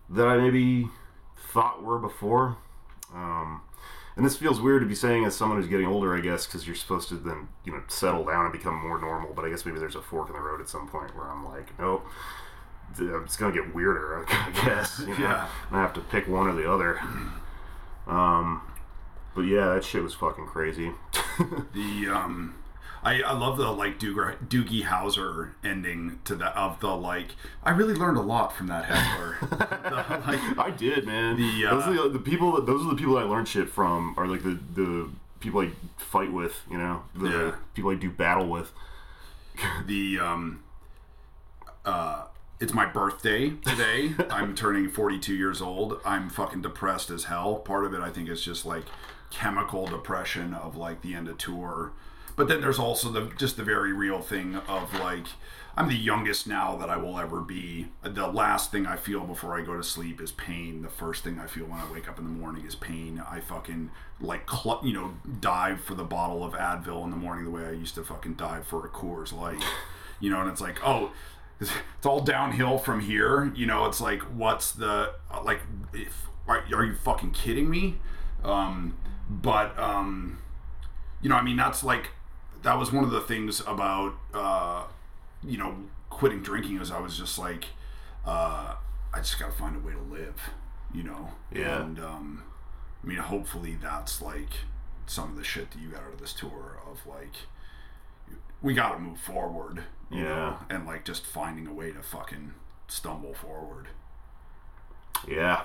that 0.10 0.28
I 0.28 0.38
maybe 0.38 0.90
thought 1.38 1.84
were 1.84 2.00
before. 2.00 2.58
Um, 3.14 3.62
and 4.16 4.26
this 4.26 4.36
feels 4.36 4.60
weird 4.60 4.82
to 4.82 4.88
be 4.88 4.96
saying 4.96 5.26
as 5.26 5.36
someone 5.36 5.60
who's 5.60 5.70
getting 5.70 5.86
older, 5.86 6.16
I 6.16 6.22
guess, 6.22 6.46
because 6.46 6.66
you're 6.66 6.76
supposed 6.76 7.10
to 7.10 7.16
then 7.16 7.50
you 7.66 7.72
know 7.72 7.84
settle 7.88 8.26
down 8.26 8.46
and 8.46 8.52
become 8.52 8.76
more 8.76 9.00
normal. 9.00 9.34
But 9.34 9.46
I 9.46 9.50
guess 9.50 9.66
maybe 9.66 9.80
there's 9.80 9.96
a 9.96 10.02
fork 10.02 10.30
in 10.30 10.36
the 10.36 10.42
road 10.42 10.60
at 10.60 10.70
some 10.70 10.88
point 10.88 11.16
where 11.16 11.30
I'm 11.30 11.46
like, 11.46 11.78
nope. 11.80 12.06
It's 13.00 13.36
gonna 13.36 13.54
get 13.54 13.76
weirder, 13.76 14.26
I 14.30 14.52
guess. 14.66 15.00
You 15.00 15.08
know? 15.08 15.20
Yeah. 15.20 15.48
I 15.72 15.82
have 15.82 15.94
to 15.94 16.02
pick 16.02 16.28
one 16.28 16.48
or 16.48 16.56
the 16.56 16.72
other. 16.72 17.00
Um, 18.08 18.62
but 19.36 19.42
yeah, 19.42 19.76
that 19.76 19.84
shit 19.84 20.02
was 20.02 20.14
fucking 20.14 20.48
crazy. 20.48 20.92
The 21.74 22.08
um, 22.08 22.56
I, 23.04 23.22
I 23.22 23.34
love 23.34 23.58
the 23.58 23.72
like 23.72 24.00
Doogie, 24.00 24.38
Doogie 24.48 24.84
Howser 24.84 25.52
ending 25.64 26.20
to 26.26 26.36
the 26.36 26.48
of 26.58 26.80
the 26.80 26.88
like. 26.96 27.36
I 27.64 27.72
really 27.72 27.94
learned 27.94 28.18
a 28.18 28.22
lot 28.22 28.56
from 28.56 28.68
that 28.68 28.86
heckler. 28.86 29.38
The, 29.88 29.96
like, 30.28 30.58
I 30.60 30.70
did, 30.72 31.06
man. 31.06 31.38
The, 31.38 31.66
uh, 31.68 31.76
those 31.76 31.88
are 31.88 32.04
the, 32.04 32.10
the 32.10 32.20
people. 32.20 32.56
That, 32.56 32.66
those 32.66 32.86
are 32.86 32.90
the 32.90 32.96
people 32.96 33.16
that 33.16 33.22
I 33.22 33.24
learned 33.24 33.48
shit 33.48 33.70
from. 33.70 34.14
Are 34.18 34.28
like 34.28 34.44
the 34.44 34.60
the 34.76 35.10
people 35.40 35.62
I 35.62 35.72
fight 35.98 36.32
with. 36.34 36.60
You 36.70 36.78
know, 36.78 37.04
the 37.16 37.30
Yeah. 37.30 37.56
people 37.74 37.92
I 37.92 37.96
do 37.96 38.10
battle 38.10 38.48
with. 38.48 38.72
the 39.86 40.20
um 40.20 40.64
uh 41.86 42.26
it's 42.60 42.74
my 42.74 42.86
birthday 42.86 43.52
today. 43.52 44.14
I'm 44.32 44.56
turning 44.56 44.90
42 44.90 45.34
years 45.36 45.62
old. 45.62 46.00
I'm 46.04 46.30
fucking 46.30 46.62
depressed 46.64 47.10
as 47.12 47.26
hell. 47.26 47.56
Part 47.58 47.86
of 47.86 47.94
it 47.94 48.02
I 48.02 48.10
think 48.10 48.30
is 48.30 48.42
just 48.44 48.66
like 48.66 48.86
chemical 49.30 49.86
depression 49.86 50.54
of 50.54 50.76
like 50.76 51.02
the 51.02 51.14
end 51.14 51.28
of 51.28 51.38
tour. 51.38 51.92
But 52.38 52.48
then 52.48 52.62
there's 52.62 52.80
also 52.80 53.10
the 53.10 53.32
just 53.38 53.58
the 53.58 53.64
very 53.64 53.92
real 53.92 54.22
thing 54.22 54.56
of 54.68 54.94
like 55.00 55.26
I'm 55.76 55.90
the 55.90 55.96
youngest 55.96 56.48
now 56.48 56.76
that 56.78 56.90
I 56.90 56.96
will 56.96 57.20
ever 57.20 57.42
be. 57.42 57.88
The 58.04 58.28
last 58.28 58.72
thing 58.72 58.86
I 58.86 58.96
feel 58.96 59.22
before 59.22 59.60
I 59.60 59.64
go 59.64 59.76
to 59.76 59.84
sleep 59.84 60.22
is 60.22 60.32
pain. 60.32 60.84
The 60.84 60.90
first 60.90 61.24
thing 61.24 61.40
I 61.40 61.48
feel 61.48 61.66
when 61.66 61.80
I 61.80 61.92
wake 61.92 62.08
up 62.08 62.20
in 62.20 62.24
the 62.24 62.32
morning 62.32 62.66
is 62.66 62.76
pain. 62.76 63.22
I 63.28 63.40
fucking 63.40 63.90
like 64.22 64.50
cl- 64.50 64.82
you 64.84 64.94
know 64.94 65.16
dive 65.42 65.82
for 65.82 65.96
the 65.96 66.04
bottle 66.04 66.44
of 66.44 66.54
Advil 66.54 67.04
in 67.04 67.10
the 67.10 67.18
morning 67.18 67.44
the 67.44 67.52
way 67.52 67.66
I 67.66 67.72
used 67.72 67.96
to 67.96 68.04
fucking 68.04 68.36
dive 68.36 68.68
for 68.68 68.86
a 68.86 68.90
Coors 68.90 69.34
Light. 69.34 69.64
You 70.20 70.32
know, 70.32 70.42
and 70.42 70.50
it's 70.50 70.62
like, 70.62 70.80
oh, 70.84 71.12
it's 71.60 71.72
all 72.04 72.22
downhill 72.22 72.80
from 72.80 73.02
here. 73.02 73.52
You 73.56 73.68
know, 73.68 73.86
it's 73.86 74.02
like, 74.02 74.22
what's 74.22 74.72
the 74.72 75.14
like? 75.44 75.60
If 75.94 76.28
are, 76.48 76.64
are 76.74 76.86
you 76.86 76.96
fucking 76.96 77.32
kidding 77.32 77.70
me? 77.70 77.98
Um, 78.44 78.98
but 79.30 79.78
um, 79.78 80.40
you 81.22 81.30
know, 81.30 81.36
I 81.36 81.44
mean, 81.44 81.58
that's 81.58 81.84
like 81.84 82.10
that 82.64 82.78
was 82.78 82.92
one 82.92 83.04
of 83.04 83.12
the 83.12 83.22
things 83.22 83.60
about 83.62 84.14
uh, 84.34 84.84
you 85.44 85.58
know 85.58 85.76
quitting 86.10 86.42
drinking 86.42 86.80
is 86.82 86.92
I 86.92 87.00
was 87.00 87.18
just 87.18 87.38
like, 87.38 87.66
uh, 88.26 88.76
I 89.14 89.18
just 89.18 89.40
got 89.40 89.52
to 89.52 89.58
find 89.58 89.76
a 89.76 89.80
way 89.80 89.94
to 89.94 90.02
live. 90.02 90.40
You 90.94 91.04
know, 91.04 91.30
Yeah. 91.52 91.82
and 91.82 92.00
um, 92.00 92.44
I 93.04 93.08
mean, 93.08 93.18
hopefully 93.18 93.78
that's 93.82 94.22
like 94.22 94.50
some 95.06 95.32
of 95.32 95.36
the 95.38 95.44
shit 95.44 95.72
that 95.72 95.80
you 95.80 95.90
got 95.90 96.04
out 96.04 96.14
of 96.14 96.20
this 96.20 96.34
tour 96.34 96.80
of 96.90 97.06
like 97.06 97.36
we 98.62 98.74
got 98.74 98.94
to 98.94 99.00
move 99.00 99.20
forward. 99.20 99.84
You 100.10 100.24
Yeah. 100.24 100.30
know, 100.36 100.58
and 100.70 100.86
like 100.86 101.04
just 101.06 101.26
finding 101.26 101.68
a 101.68 101.74
way 101.74 101.92
to 101.92 102.02
fucking 102.02 102.54
stumble 102.88 103.34
forward. 103.34 103.88
Yeah. 105.28 105.64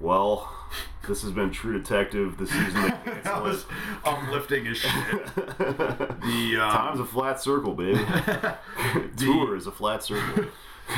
Well, 0.00 0.52
this 1.08 1.22
has 1.22 1.32
been 1.32 1.50
True 1.50 1.78
Detective. 1.78 2.36
The 2.36 2.46
season 2.46 2.82
that 2.82 3.04
That 3.24 3.42
was 3.42 3.64
uplifting 4.04 4.66
as 4.66 4.78
shit. 4.78 5.26
The 5.36 6.58
um, 6.60 6.70
Time's 6.72 7.00
a 7.00 7.04
flat 7.04 7.40
circle, 7.40 7.74
baby. 7.74 8.00
Tour 9.16 9.56
is 9.56 9.66
a 9.66 9.72
flat 9.72 10.02
circle. 10.02 10.46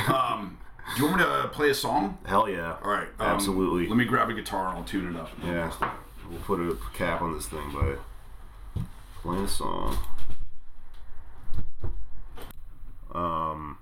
um, 0.09 0.59
do 0.97 1.03
you 1.03 1.09
want 1.09 1.19
me 1.19 1.25
to 1.25 1.49
play 1.49 1.71
a 1.71 1.75
song? 1.75 2.19
Hell 2.25 2.49
yeah. 2.49 2.77
All 2.83 2.91
right, 2.91 3.09
um, 3.19 3.27
Absolutely. 3.29 3.87
Let 3.89 3.97
me 3.97 4.05
grab 4.07 4.31
a 4.31 4.35
guitar 4.35 4.69
and 4.69 4.79
I'll 4.79 4.85
tune 4.85 5.15
it 5.15 5.21
up. 5.21 5.31
Yeah. 5.45 5.71
We'll 6.31 6.41
put 6.41 6.61
a 6.61 6.77
cap 6.95 7.21
on 7.23 7.35
this 7.35 7.47
thing 7.47 7.71
by 7.73 8.83
playing 9.23 9.45
a 9.45 9.49
song. 9.49 9.99
Um, 13.15 13.79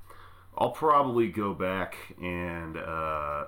I'll 0.59 0.71
probably 0.71 1.29
go 1.29 1.55
back 1.55 1.97
and 2.21 2.77
uh, 2.77 3.45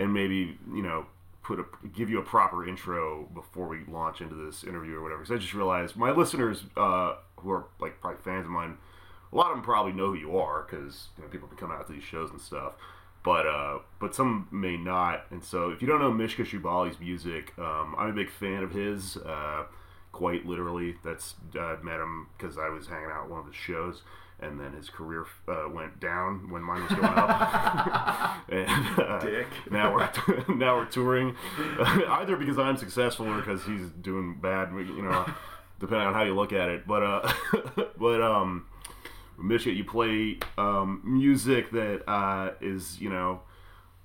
and 0.00 0.12
maybe 0.12 0.58
you 0.72 0.82
know 0.82 1.06
put 1.42 1.58
a 1.60 1.64
give 1.94 2.10
you 2.10 2.18
a 2.18 2.22
proper 2.22 2.66
intro 2.68 3.28
before 3.34 3.68
we 3.68 3.80
launch 3.88 4.20
into 4.20 4.34
this 4.34 4.64
interview 4.64 4.96
or 4.96 5.02
whatever. 5.02 5.20
Because 5.22 5.36
I 5.36 5.38
just 5.38 5.54
realized 5.54 5.96
my 5.96 6.10
listeners 6.10 6.64
uh, 6.76 7.16
who 7.36 7.50
are 7.50 7.66
like 7.80 8.00
probably 8.00 8.20
fans 8.22 8.46
of 8.46 8.52
mine, 8.52 8.76
a 9.32 9.36
lot 9.36 9.50
of 9.50 9.56
them 9.56 9.64
probably 9.64 9.92
know 9.92 10.06
who 10.06 10.14
you 10.14 10.36
are 10.38 10.66
because 10.68 11.08
you 11.16 11.22
know 11.22 11.28
people 11.28 11.48
have 11.48 11.56
been 11.56 11.66
coming 11.68 11.76
out 11.76 11.86
to 11.86 11.92
these 11.92 12.04
shows 12.04 12.30
and 12.30 12.40
stuff. 12.40 12.72
but 13.22 13.46
uh, 13.46 13.78
but 13.98 14.14
some 14.14 14.48
may 14.50 14.76
not. 14.76 15.26
And 15.30 15.42
so, 15.44 15.70
if 15.70 15.82
you 15.82 15.88
don't 15.88 16.00
know 16.00 16.12
Mishka 16.12 16.44
Shubaly's 16.44 16.98
music, 16.98 17.52
um, 17.58 17.94
I'm 17.98 18.10
a 18.10 18.12
big 18.12 18.30
fan 18.30 18.62
of 18.62 18.72
his. 18.72 19.16
Uh, 19.16 19.64
quite 20.12 20.46
literally, 20.46 20.96
that's 21.04 21.34
I 21.54 21.76
met 21.82 22.00
him 22.00 22.28
because 22.36 22.58
I 22.58 22.68
was 22.68 22.86
hanging 22.86 23.10
out 23.10 23.24
at 23.24 23.30
one 23.30 23.40
of 23.40 23.46
his 23.46 23.56
shows, 23.56 24.02
and 24.40 24.58
then 24.60 24.72
his 24.72 24.88
career 24.90 25.26
uh, 25.48 25.68
went 25.72 26.00
down 26.00 26.50
when 26.50 26.62
mine 26.62 26.82
was 26.82 26.92
going 26.92 27.04
up. 27.04 28.42
and 28.48 28.98
uh, 28.98 29.18
Dick. 29.20 29.46
now 29.70 29.94
we're 29.94 30.10
now 30.54 30.76
we're 30.76 30.86
touring, 30.86 31.36
either 32.08 32.36
because 32.36 32.58
I'm 32.58 32.76
successful 32.76 33.28
or 33.28 33.36
because 33.36 33.64
he's 33.64 33.88
doing 34.00 34.38
bad. 34.40 34.70
You 34.72 35.02
know, 35.02 35.26
depending 35.78 36.06
on 36.06 36.14
how 36.14 36.22
you 36.22 36.34
look 36.34 36.52
at 36.52 36.68
it. 36.68 36.86
But 36.86 37.02
uh, 37.02 37.32
but 37.98 38.22
um. 38.22 38.66
Mishka, 39.42 39.70
you 39.70 39.84
play 39.84 40.38
um, 40.58 41.00
music 41.02 41.70
that 41.70 42.02
uh, 42.06 42.50
is, 42.60 43.00
you 43.00 43.08
know, 43.08 43.40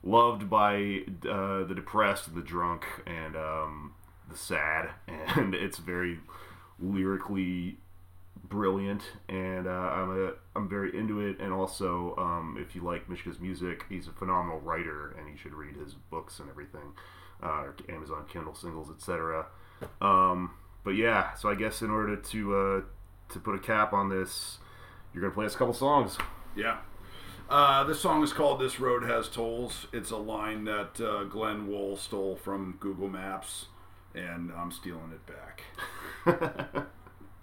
loved 0.02 0.49
by 0.49 1.02
uh, 1.30 1.66
the 1.66 1.74
depressed, 1.76 2.34
the 2.34 2.41
drunk, 2.41 2.86
and 3.06 3.36
um, 3.36 3.94
the 4.30 4.38
sad, 4.38 4.91
and 5.07 5.53
it's 5.53 5.78
very 5.78 6.20
lyrically 6.80 7.78
brilliant. 8.56 9.03
And 9.27 9.68
uh, 9.68 9.69
I'm 9.69 10.10
a 10.11 10.32
I'm 10.56 10.69
very 10.69 10.98
into 10.98 11.19
it. 11.19 11.40
And 11.40 11.52
also, 11.52 12.15
um, 12.18 12.57
if 12.60 12.76
you 12.76 12.84
like 12.84 13.10
Mishka's 13.10 13.40
music, 13.40 13.84
he's 13.90 14.07
a 14.07 14.11
phenomenal 14.11 14.60
writer, 14.60 15.15
and 15.19 15.30
you 15.30 15.38
should 15.38 15.53
read 15.53 15.76
his 15.76 15.94
books 15.94 16.40
and 16.40 16.49
everything, 16.49 16.94
uh, 17.44 17.65
Amazon 17.90 18.26
Kindle 18.32 18.56
singles, 18.56 18.90
etc. 18.90 19.48
Um, 20.02 20.52
but 20.84 20.91
yeah, 20.91 21.34
so 21.34 21.49
I 21.49 21.56
guess 21.56 21.82
in 21.82 21.90
order 21.90 22.15
to 22.15 22.56
uh, 22.56 22.82
to 23.34 23.40
put 23.40 23.56
a 23.56 23.60
cap 23.60 23.91
on 23.91 24.10
this, 24.10 24.60
you're 25.14 25.22
gonna 25.22 25.34
play 25.34 25.45
us 25.45 25.56
a 25.56 25.57
couple 25.57 25.73
songs. 25.73 26.18
Yeah. 26.56 26.77
Uh, 27.48 27.84
this 27.84 27.99
song 27.99 28.23
is 28.23 28.34
called 28.34 28.60
"This 28.60 28.80
Road 28.80 29.03
Has 29.03 29.27
Tolls." 29.27 29.88
It's 29.91 30.11
a 30.11 30.18
line 30.18 30.64
that 30.64 30.99
uh, 31.02 31.26
Glenn 31.26 31.68
Wool 31.68 31.98
stole 31.98 32.38
from 32.38 32.77
Google 32.80 33.10
Maps, 33.10 33.65
and 34.15 34.52
I'm 34.53 34.72
stealing 34.72 35.11
it 35.11 35.26
back. 35.27 36.86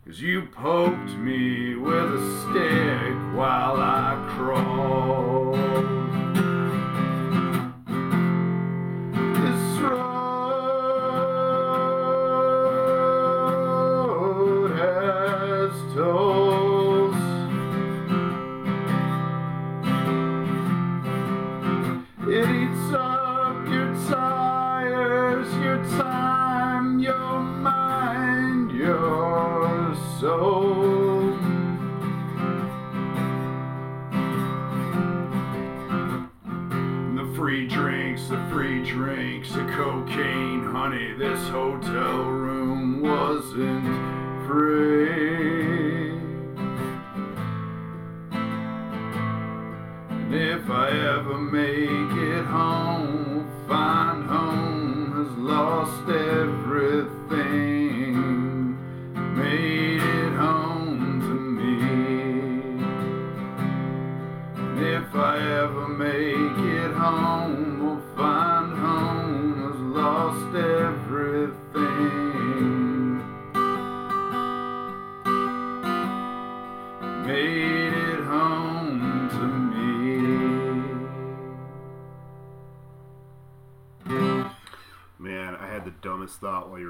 Cause 0.06 0.22
you 0.22 0.44
poked 0.44 1.18
me 1.18 1.74
with 1.74 1.96
a 1.96 2.42
stick 2.42 3.36
while 3.36 3.78
I 3.78 4.24
crawled. 4.38 5.56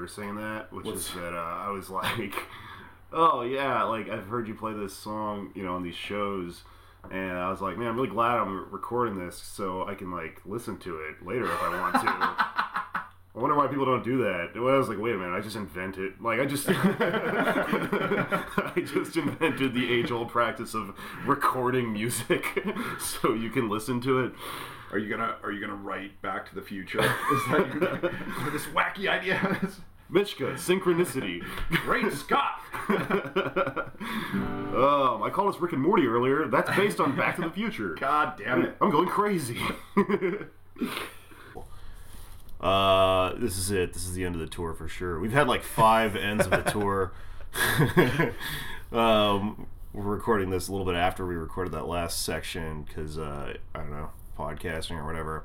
Saying 0.08 0.36
that, 0.36 0.72
which 0.72 0.86
is 0.86 1.12
that 1.14 1.34
uh, 1.34 1.64
I 1.66 1.70
was 1.70 1.90
like, 1.90 2.34
"Oh 3.12 3.42
yeah, 3.42 3.82
like 3.84 4.08
I've 4.08 4.26
heard 4.26 4.48
you 4.48 4.54
play 4.54 4.72
this 4.72 4.94
song, 4.94 5.50
you 5.54 5.62
know, 5.62 5.74
on 5.74 5.82
these 5.82 5.96
shows." 5.96 6.64
And 7.10 7.38
I 7.38 7.50
was 7.50 7.60
like, 7.60 7.78
man, 7.78 7.86
I'm 7.86 7.94
really 7.94 8.08
glad 8.08 8.38
I'm 8.38 8.68
recording 8.72 9.16
this 9.16 9.36
so 9.36 9.86
I 9.86 9.94
can 9.94 10.10
like 10.10 10.40
listen 10.44 10.76
to 10.78 10.98
it 10.98 11.24
later 11.24 11.44
if 11.44 11.62
I 11.62 11.80
want 11.80 11.94
to. 11.94 12.00
I 13.36 13.38
wonder 13.38 13.54
why 13.54 13.66
people 13.66 13.84
don't 13.84 14.02
do 14.02 14.24
that. 14.24 14.52
Well, 14.54 14.74
I 14.74 14.78
was 14.78 14.88
like, 14.88 14.98
wait 14.98 15.14
a 15.14 15.18
minute, 15.18 15.36
I 15.36 15.40
just 15.40 15.56
invented, 15.56 16.14
like, 16.22 16.40
I 16.40 16.46
just, 16.46 16.66
I 16.70 16.72
just 18.76 19.14
invented 19.18 19.74
the 19.74 19.92
age-old 19.92 20.30
practice 20.30 20.72
of 20.72 20.96
recording 21.26 21.92
music 21.92 22.46
so 22.98 23.34
you 23.34 23.50
can 23.50 23.68
listen 23.68 24.00
to 24.00 24.20
it. 24.20 24.32
Are 24.90 24.96
you 24.96 25.10
gonna 25.10 25.36
Are 25.42 25.52
you 25.52 25.60
gonna 25.60 25.74
write 25.74 26.22
Back 26.22 26.48
to 26.48 26.54
the 26.54 26.62
Future? 26.62 27.00
Is 27.00 27.44
that 27.50 27.68
your, 27.74 28.50
this 28.50 28.64
wacky 28.66 29.06
idea? 29.06 29.60
Mishka, 30.08 30.54
synchronicity. 30.54 31.44
Great 31.70 32.12
Scott! 32.12 32.60
Um, 34.76 35.22
I 35.22 35.30
called 35.30 35.54
us 35.54 35.60
Rick 35.60 35.72
and 35.72 35.80
Morty 35.80 36.06
earlier. 36.06 36.48
That's 36.48 36.68
based 36.76 37.00
on 37.00 37.16
Back 37.16 37.36
to 37.36 37.42
the 37.42 37.50
Future. 37.50 37.94
God 37.98 38.36
damn 38.36 38.60
it! 38.60 38.76
I'm 38.78 38.90
going 38.90 39.08
crazy. 39.08 39.58
uh, 42.60 43.32
this 43.36 43.56
is 43.56 43.70
it. 43.70 43.94
This 43.94 44.04
is 44.04 44.12
the 44.12 44.26
end 44.26 44.34
of 44.34 44.42
the 44.42 44.46
tour 44.46 44.74
for 44.74 44.86
sure. 44.86 45.18
We've 45.18 45.32
had 45.32 45.48
like 45.48 45.62
five 45.62 46.14
ends 46.14 46.44
of 46.44 46.50
the 46.50 46.70
tour. 46.70 47.12
um, 48.92 49.66
we're 49.94 50.02
recording 50.02 50.50
this 50.50 50.68
a 50.68 50.72
little 50.72 50.84
bit 50.84 50.96
after 50.96 51.24
we 51.24 51.36
recorded 51.36 51.72
that 51.72 51.86
last 51.86 52.22
section 52.22 52.82
because 52.82 53.16
uh, 53.16 53.54
I 53.74 53.78
don't 53.78 53.90
know 53.90 54.10
podcasting 54.36 54.98
or 54.98 55.06
whatever. 55.06 55.44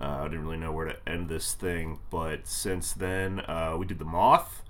Uh, 0.00 0.20
I 0.20 0.24
didn't 0.24 0.42
really 0.44 0.58
know 0.58 0.72
where 0.72 0.86
to 0.86 0.96
end 1.08 1.28
this 1.28 1.54
thing, 1.54 1.98
but 2.10 2.46
since 2.46 2.92
then 2.92 3.40
uh, 3.40 3.76
we 3.78 3.86
did 3.86 3.98
the 3.98 4.04
Moth. 4.04 4.62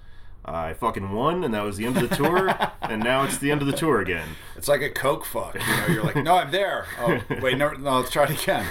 I 0.48 0.74
fucking 0.74 1.10
won, 1.10 1.42
and 1.42 1.52
that 1.54 1.64
was 1.64 1.76
the 1.76 1.86
end 1.86 1.96
of 1.96 2.08
the 2.08 2.14
tour. 2.14 2.56
and 2.82 3.02
now 3.02 3.24
it's 3.24 3.36
the 3.38 3.50
end 3.50 3.62
of 3.62 3.66
the 3.66 3.72
tour 3.72 4.00
again. 4.00 4.28
It's 4.56 4.68
like 4.68 4.80
a 4.80 4.90
coke 4.90 5.24
fuck. 5.24 5.54
You 5.56 5.60
know, 5.60 5.86
you're 5.88 6.04
like, 6.04 6.14
no, 6.22 6.36
I'm 6.36 6.52
there. 6.52 6.86
Oh, 7.00 7.20
wait, 7.42 7.58
no, 7.58 7.72
no, 7.72 7.98
let's 7.98 8.10
try 8.12 8.28
it 8.30 8.40
again. 8.40 8.64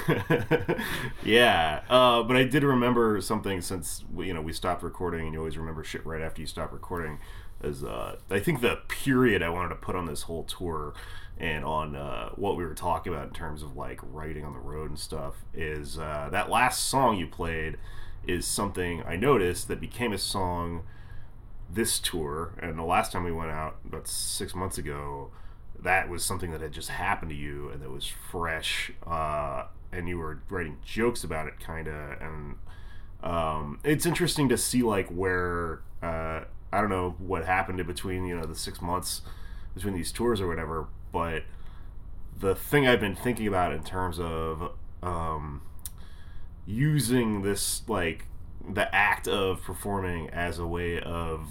yeah, 1.26 1.82
uh, 1.90 2.24
but 2.24 2.38
I 2.38 2.46
did 2.46 2.64
remember 2.64 3.20
something 3.20 3.60
since 3.60 4.06
we- 4.14 4.28
you 4.28 4.34
know 4.34 4.42
we 4.42 4.54
stopped 4.54 4.84
recording, 4.84 5.26
and 5.26 5.34
you 5.34 5.40
always 5.40 5.58
remember 5.58 5.84
shit 5.84 6.06
right 6.06 6.22
after 6.22 6.40
you 6.40 6.48
stop 6.48 6.72
recording. 6.72 7.20
As 7.66 7.84
uh, 7.84 8.18
I 8.30 8.40
think 8.40 8.62
the 8.62 8.80
period 8.88 9.42
I 9.42 9.50
wanted 9.50 9.70
to 9.70 9.76
put 9.76 9.96
on 9.96 10.06
this 10.06 10.24
whole 10.24 10.44
tour 10.44 10.94
and 11.38 11.66
on 11.66 11.96
uh, 11.96 12.30
what 12.36 12.56
we 12.56 12.64
were 12.64 12.74
talking 12.74 13.14
about 13.14 13.28
in 13.28 13.34
terms 13.34 13.62
of 13.62 13.76
like 13.76 14.00
writing 14.02 14.46
on 14.46 14.54
the 14.54 14.60
road 14.60 14.90
and 14.90 15.00
stuff 15.00 15.36
is 15.54 15.98
uh, 15.98 16.30
that 16.32 16.50
last 16.50 16.86
song 16.86 17.18
you 17.18 17.28
played 17.28 17.78
is 18.26 18.46
something 18.46 19.04
I 19.04 19.16
noticed 19.16 19.68
that 19.68 19.82
became 19.82 20.14
a 20.14 20.18
song 20.18 20.84
this 21.70 22.00
tour. 22.00 22.54
And 22.62 22.80
the 22.80 22.84
last 22.84 23.12
time 23.12 23.24
we 23.24 23.32
went 23.32 23.52
out 23.52 23.78
about 23.86 24.08
six 24.08 24.56
months 24.56 24.78
ago 24.78 25.32
that 25.86 26.10
was 26.10 26.24
something 26.24 26.52
that 26.52 26.62
had 26.62 26.72
just 26.72 26.90
happened 26.90 27.30
to 27.32 27.38
you 27.38 27.70
and 27.70 27.82
that 27.82 27.92
was 27.92 28.08
fresh 28.08 28.92
uh, 29.06 29.66
and 29.92 30.08
you 30.08 30.18
were 30.18 30.40
writing 30.50 30.78
jokes 30.84 31.24
about 31.24 31.48
it 31.48 31.60
kind 31.60 31.88
of 31.88 32.22
and 32.22 32.56
um, 33.24 33.80
it's 33.84 34.06
interesting 34.06 34.50
to 34.50 34.58
see 34.58 34.84
like 34.84 35.08
where 35.10 35.82
uh, 36.02 36.42
i 36.72 36.80
don't 36.80 36.90
know 36.90 37.16
what 37.20 37.46
happened 37.46 37.80
in 37.80 37.88
between 37.88 38.26
you 38.26 38.36
know 38.36 38.46
the 38.46 38.56
six 38.56 38.82
months 38.82 39.22
between 39.74 39.94
these 39.94 40.12
tours 40.12 40.40
or 40.42 40.48
whatever 40.48 40.88
but 41.12 41.44
the 42.38 42.56
thing 42.56 42.88
i've 42.88 43.00
been 43.00 43.16
thinking 43.16 43.48
about 43.48 43.74
in 43.74 43.84
terms 43.84 44.20
of 44.20 44.72
um, 45.04 45.62
using 46.66 47.42
this 47.42 47.84
like 47.88 48.26
the 48.68 48.94
act 48.94 49.28
of 49.28 49.62
performing 49.62 50.30
as 50.30 50.58
a 50.58 50.66
way 50.66 51.00
of 51.00 51.48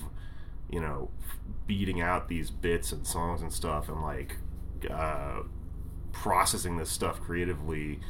you 0.69 0.81
know 0.81 1.11
beating 1.66 2.01
out 2.01 2.28
these 2.28 2.51
bits 2.51 2.93
and 2.93 3.07
songs 3.07 3.41
and 3.41 3.53
stuff 3.53 3.89
and 3.89 4.03
like 4.03 4.36
uh, 4.91 5.41
processing 6.12 6.77
this 6.77 6.91
stuff 6.91 7.20
creatively 7.20 8.01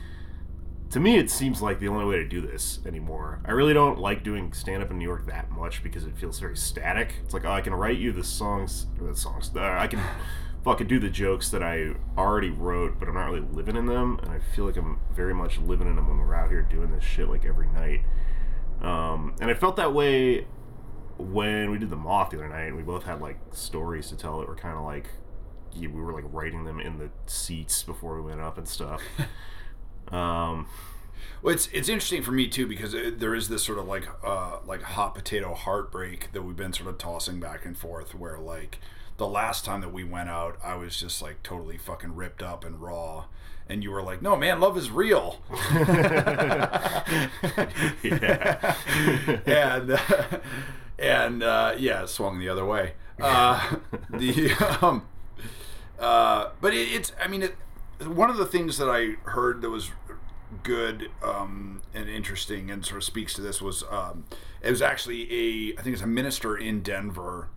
to 0.95 1.01
me 1.01 1.19
it 1.19 1.29
seems 1.29 1.61
like 1.61 1.81
the 1.81 1.89
only 1.89 2.05
way 2.05 2.17
to 2.17 2.25
do 2.25 2.41
this 2.41 2.79
anymore. 2.87 3.41
I 3.45 3.51
really 3.51 3.75
don't 3.75 3.99
like 3.99 4.23
doing 4.23 4.53
stand 4.53 4.81
up 4.81 4.93
in 4.93 4.99
new 4.99 5.05
york 5.05 5.27
that 5.27 5.51
much 5.51 5.83
because 5.83 6.05
it 6.05 6.17
feels 6.17 6.39
very 6.39 6.57
static. 6.57 7.17
It's 7.25 7.35
like 7.35 7.45
oh 7.45 7.51
i 7.51 7.61
can 7.61 7.75
write 7.75 7.99
you 7.99 8.13
the 8.13 8.23
songs 8.23 8.87
or 9.01 9.09
the 9.09 9.17
songs 9.17 9.51
uh, 9.57 9.61
i 9.61 9.89
can 9.89 10.01
fucking 10.65 10.87
do 10.87 11.01
the 11.01 11.11
jokes 11.11 11.51
that 11.51 11.63
i 11.63 11.95
already 12.17 12.49
wrote 12.49 12.99
but 12.99 13.09
i'm 13.09 13.15
not 13.15 13.27
really 13.27 13.47
living 13.53 13.77
in 13.77 13.87
them 13.87 14.19
and 14.23 14.31
i 14.31 14.39
feel 14.39 14.65
like 14.65 14.77
i'm 14.77 14.99
very 15.13 15.35
much 15.35 15.59
living 15.59 15.89
in 15.89 15.97
them 15.97 16.09
when 16.09 16.17
we're 16.17 16.35
out 16.35 16.49
here 16.49 16.63
doing 16.63 16.91
this 16.93 17.05
shit 17.05 17.29
like 17.29 17.45
every 17.45 17.67
night. 17.67 18.03
Um, 18.81 19.35
and 19.41 19.51
I 19.51 19.55
felt 19.55 19.77
that 19.77 19.93
way 19.93 20.47
when 21.19 21.71
we 21.71 21.79
did 21.79 21.91
the 21.91 21.97
moth 21.97 22.31
the 22.31 22.37
other 22.37 22.49
night, 22.49 22.67
and 22.67 22.77
we 22.77 22.83
both 22.83 23.05
had 23.05 23.21
like 23.21 23.39
stories 23.53 24.09
to 24.11 24.17
tell 24.17 24.39
that 24.39 24.49
were 24.49 24.57
kind 24.57 24.77
of 24.77 24.85
like 24.85 25.09
we 25.77 25.89
were 25.89 26.13
like 26.13 26.25
writing 26.29 26.65
them 26.65 26.79
in 26.79 26.99
the 26.99 27.11
seats 27.27 27.83
before 27.83 28.21
we 28.21 28.29
went 28.29 28.41
up 28.41 28.59
and 28.59 28.69
stuff. 28.69 29.03
um, 30.11 30.67
Well, 31.43 31.55
it's 31.55 31.69
it's 31.73 31.89
interesting 31.89 32.23
for 32.23 32.33
me 32.33 32.49
too 32.49 32.67
because 32.67 32.95
it, 32.95 33.21
there 33.21 33.35
is 33.35 33.49
this 33.49 33.63
sort 33.63 33.79
of 33.79 33.87
like 33.87 34.09
uh, 34.25 34.59
like 34.65 34.83
hot 34.83 35.15
potato 35.15 35.55
heartbreak 35.55 36.33
that 36.33 36.43
we've 36.43 36.57
been 36.57 36.73
sort 36.73 36.89
of 36.89 36.99
tossing 36.99 37.41
back 37.41 37.65
and 37.67 37.77
forth. 37.77 38.15
Where 38.15 38.39
like 38.39 38.79
the 39.17 39.27
last 39.27 39.65
time 39.65 39.81
that 39.83 39.93
we 39.93 40.05
went 40.05 40.29
out, 40.29 40.59
I 40.63 40.75
was 40.77 40.99
just 40.99 41.21
like 41.23 41.43
totally 41.43 41.77
fucking 41.79 42.15
ripped 42.15 42.43
up 42.43 42.65
and 42.65 42.81
raw, 42.81 43.25
and 43.69 43.83
you 43.83 43.91
were 43.91 44.03
like, 44.03 44.23
"No, 44.23 44.37
man, 44.37 44.61
love 44.61 44.77
is 44.79 44.91
real." 44.91 45.41
yeah, 48.03 48.75
and 49.47 49.91
uh, 49.91 49.99
and 50.99 51.43
uh, 51.43 51.75
yeah, 51.79 52.07
swung 52.07 52.39
the 52.39 52.49
other 52.49 52.65
way. 52.65 52.95
Uh, 53.21 53.77
the 54.11 54.53
um, 54.83 55.07
uh, 55.99 56.51
but 56.61 56.75
it, 56.75 56.89
it's 56.93 57.13
I 57.23 57.29
mean 57.29 57.43
it, 57.43 57.57
one 58.01 58.31
of 58.31 58.37
the 58.37 58.47
things 58.47 58.79
that 58.79 58.89
I 58.89 59.17
heard 59.31 59.63
that 59.63 59.71
was 59.71 59.91
good 60.63 61.11
um, 61.23 61.83
and 61.93 62.09
interesting 62.09 62.71
and 62.71 62.85
sort 62.85 62.99
of 62.99 63.05
speaks 63.05 63.35
to 63.35 63.41
this 63.41 63.61
was 63.61 63.85
um, 63.91 64.25
it 64.63 64.71
was 64.71 64.83
actually 64.83 65.23
a 65.33 65.79
I 65.79 65.83
think 65.83 65.95
it's 65.95 66.03
a 66.03 66.07
minister 66.07 66.57
in 66.57 66.83
Denver. 66.83 67.49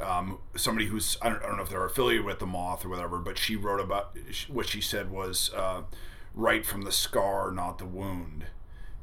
Um, 0.00 0.38
somebody 0.56 0.86
who's 0.86 1.16
I 1.22 1.28
don't, 1.28 1.42
I 1.42 1.46
don't 1.46 1.56
know 1.56 1.62
if 1.62 1.70
they're 1.70 1.84
affiliated 1.84 2.24
with 2.24 2.40
the 2.40 2.46
moth 2.46 2.84
or 2.84 2.88
whatever, 2.88 3.18
but 3.18 3.38
she 3.38 3.56
wrote 3.56 3.80
about 3.80 4.16
what 4.48 4.68
she 4.68 4.80
said 4.80 5.10
was 5.10 5.52
uh, 5.54 5.82
right 6.34 6.66
from 6.66 6.82
the 6.82 6.92
scar, 6.92 7.50
not 7.52 7.78
the 7.78 7.86
wound 7.86 8.46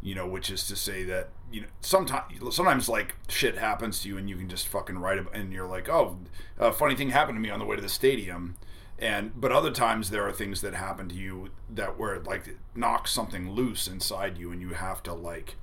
you 0.02 0.16
know, 0.16 0.28
which 0.28 0.50
is 0.50 0.66
to 0.68 0.76
say 0.76 1.04
that 1.04 1.30
you 1.52 1.62
know 1.62 1.68
sometimes 1.82 2.56
sometimes 2.56 2.90
like 2.90 3.16
shit 3.28 3.58
happens 3.58 4.02
to 4.02 4.10
you 4.10 4.18
and 4.18 4.30
you 4.30 4.36
can 4.36 4.50
just 4.50 4.68
fucking 4.68 4.98
write 4.98 5.18
it 5.20 5.28
and 5.34 5.54
you're 5.54 5.68
like, 5.68 5.88
oh, 5.90 6.18
a 6.58 6.72
funny 6.72 6.96
thing 6.96 7.10
happened 7.10 7.36
to 7.36 7.42
me 7.42 7.50
on 7.50 7.60
the 7.60 7.66
way 7.66 7.76
to 7.76 7.82
the 7.82 7.90
stadium, 7.90 8.56
and 9.02 9.40
but 9.40 9.52
other 9.52 9.72
times 9.72 10.12
there 10.12 10.26
are 10.26 10.32
things 10.32 10.62
that 10.62 10.76
happen 10.76 11.10
to 11.10 11.16
you 11.16 11.50
that 11.70 11.98
where 11.98 12.14
it 12.14 12.26
like 12.26 12.58
knocks 12.76 13.12
something 13.12 13.52
loose 13.52 13.88
inside 13.88 14.38
you 14.38 14.52
and 14.52 14.62
you 14.62 14.70
have 14.70 15.02
to 15.04 15.14
like 15.14 15.56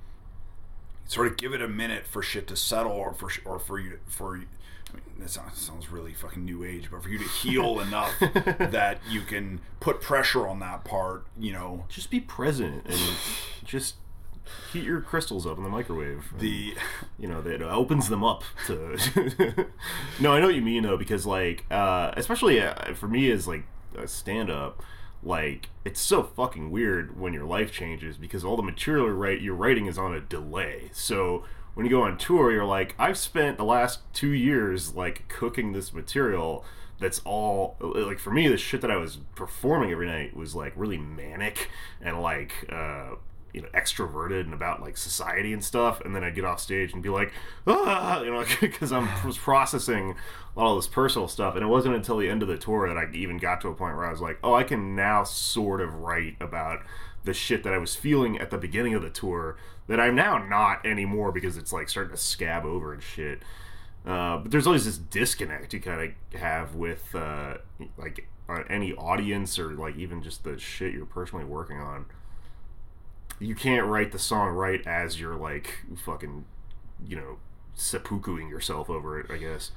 sort 1.05 1.25
of 1.25 1.37
give 1.37 1.53
it 1.53 1.61
a 1.61 1.67
minute 1.67 2.05
for 2.05 2.21
shit 2.21 2.47
to 2.47 2.55
settle 2.55 2.91
or 2.91 3.13
for 3.13 3.31
or 3.45 3.57
for 3.57 3.79
you 3.79 3.99
for. 4.05 4.35
I 4.91 4.95
mean, 4.95 5.19
that 5.19 5.29
sounds, 5.29 5.59
sounds 5.59 5.91
really 5.91 6.15
fucking 6.15 6.43
new 6.43 6.63
age, 6.63 6.89
but 6.89 7.03
for 7.03 7.09
you 7.09 7.19
to 7.19 7.27
heal 7.27 7.79
enough 7.79 8.11
that 8.19 8.97
you 9.07 9.21
can 9.21 9.61
put 9.79 10.01
pressure 10.01 10.47
on 10.47 10.59
that 10.61 10.83
part, 10.83 11.27
you 11.37 11.51
know, 11.53 11.85
just 11.89 12.09
be 12.09 12.19
present 12.19 12.87
and 12.87 12.99
just 13.63 13.95
heat 14.71 14.83
your 14.83 15.01
crystals 15.01 15.45
up 15.45 15.57
in 15.57 15.63
the 15.63 15.69
microwave. 15.69 16.25
the 16.37 16.73
you 17.17 17.27
know 17.27 17.41
that 17.41 17.61
opens 17.61 18.09
them 18.09 18.23
up 18.23 18.43
to 18.67 18.97
no 20.19 20.33
i 20.33 20.39
know 20.39 20.47
what 20.47 20.55
you 20.55 20.61
mean 20.61 20.83
though 20.83 20.97
because 20.97 21.25
like 21.25 21.65
uh 21.71 22.11
especially 22.17 22.61
uh, 22.61 22.93
for 22.93 23.07
me 23.07 23.31
as 23.31 23.47
like 23.47 23.63
a 23.97 24.07
stand-up 24.07 24.81
like 25.21 25.69
it's 25.83 25.99
so 25.99 26.23
fucking 26.23 26.71
weird 26.71 27.19
when 27.19 27.33
your 27.33 27.43
life 27.43 27.71
changes 27.71 28.15
because 28.17 28.45
all 28.45 28.55
the 28.55 28.63
material 28.63 29.05
you're, 29.05 29.15
write, 29.15 29.41
you're 29.41 29.55
writing 29.55 29.85
is 29.85 29.97
on 29.97 30.13
a 30.13 30.21
delay 30.21 30.89
so 30.93 31.43
when 31.73 31.85
you 31.85 31.89
go 31.89 32.01
on 32.01 32.17
tour 32.17 32.51
you're 32.51 32.65
like 32.65 32.95
i've 32.97 33.17
spent 33.17 33.57
the 33.57 33.63
last 33.63 34.01
two 34.13 34.31
years 34.31 34.95
like 34.95 35.27
cooking 35.27 35.73
this 35.73 35.93
material 35.93 36.63
that's 36.99 37.19
all 37.19 37.77
like 37.79 38.19
for 38.19 38.31
me 38.31 38.47
the 38.47 38.57
shit 38.57 38.81
that 38.81 38.91
I 38.91 38.97
was 38.97 39.17
performing 39.35 39.91
every 39.91 40.07
night 40.07 40.35
was 40.35 40.53
like 40.53 40.73
really 40.75 40.97
manic 40.97 41.69
and 42.01 42.21
like 42.21 42.51
uh 42.69 43.15
you 43.53 43.61
know 43.61 43.67
extroverted 43.73 44.41
and 44.41 44.53
about 44.53 44.81
like 44.81 44.97
society 44.97 45.53
and 45.53 45.63
stuff 45.63 46.01
and 46.01 46.15
then 46.15 46.23
I'd 46.23 46.35
get 46.35 46.45
off 46.45 46.59
stage 46.59 46.93
and 46.93 47.01
be 47.01 47.09
like 47.09 47.31
ah 47.67 48.21
you 48.21 48.31
know 48.31 48.45
because 48.61 48.91
I'm 48.91 49.07
was 49.25 49.37
processing 49.37 50.15
all 50.55 50.75
this 50.75 50.87
personal 50.87 51.27
stuff 51.27 51.55
and 51.55 51.63
it 51.63 51.67
wasn't 51.67 51.95
until 51.95 52.17
the 52.17 52.29
end 52.29 52.41
of 52.41 52.47
the 52.47 52.57
tour 52.57 52.87
that 52.87 52.97
I 52.97 53.09
even 53.13 53.37
got 53.37 53.61
to 53.61 53.69
a 53.69 53.73
point 53.73 53.95
where 53.95 54.05
I 54.05 54.11
was 54.11 54.21
like 54.21 54.39
oh 54.43 54.53
I 54.53 54.63
can 54.63 54.95
now 54.95 55.23
sort 55.23 55.81
of 55.81 55.93
write 55.95 56.35
about 56.39 56.79
the 57.23 57.33
shit 57.33 57.63
that 57.63 57.73
I 57.73 57.77
was 57.77 57.95
feeling 57.95 58.37
at 58.37 58.49
the 58.49 58.57
beginning 58.57 58.93
of 58.93 59.01
the 59.01 59.09
tour 59.09 59.57
that 59.87 59.99
I'm 59.99 60.15
now 60.15 60.37
not 60.37 60.85
anymore 60.85 61.31
because 61.31 61.57
it's 61.57 61.73
like 61.73 61.89
starting 61.89 62.11
to 62.11 62.21
scab 62.21 62.65
over 62.65 62.93
and 62.93 63.01
shit 63.01 63.41
uh, 64.05 64.37
but 64.37 64.51
there's 64.51 64.65
always 64.65 64.85
this 64.85 64.97
disconnect 64.97 65.73
you 65.73 65.79
kind 65.79 66.13
of 66.33 66.39
have 66.39 66.75
with 66.75 67.13
uh, 67.13 67.55
like 67.97 68.27
uh, 68.49 68.63
any 68.69 68.93
audience 68.93 69.59
or 69.59 69.73
like 69.73 69.95
even 69.95 70.23
just 70.23 70.43
the 70.43 70.57
shit 70.57 70.93
you're 70.93 71.05
personally 71.05 71.45
working 71.45 71.77
on. 71.79 72.05
You 73.39 73.55
can't 73.55 73.85
write 73.85 74.11
the 74.11 74.19
song 74.19 74.49
right 74.49 74.85
as 74.85 75.19
you're 75.19 75.35
like 75.35 75.85
fucking, 75.97 76.45
you 77.05 77.15
know, 77.15 77.37
seppukuing 77.75 78.49
yourself 78.49 78.89
over 78.89 79.19
it. 79.19 79.31
I 79.31 79.37
guess. 79.37 79.71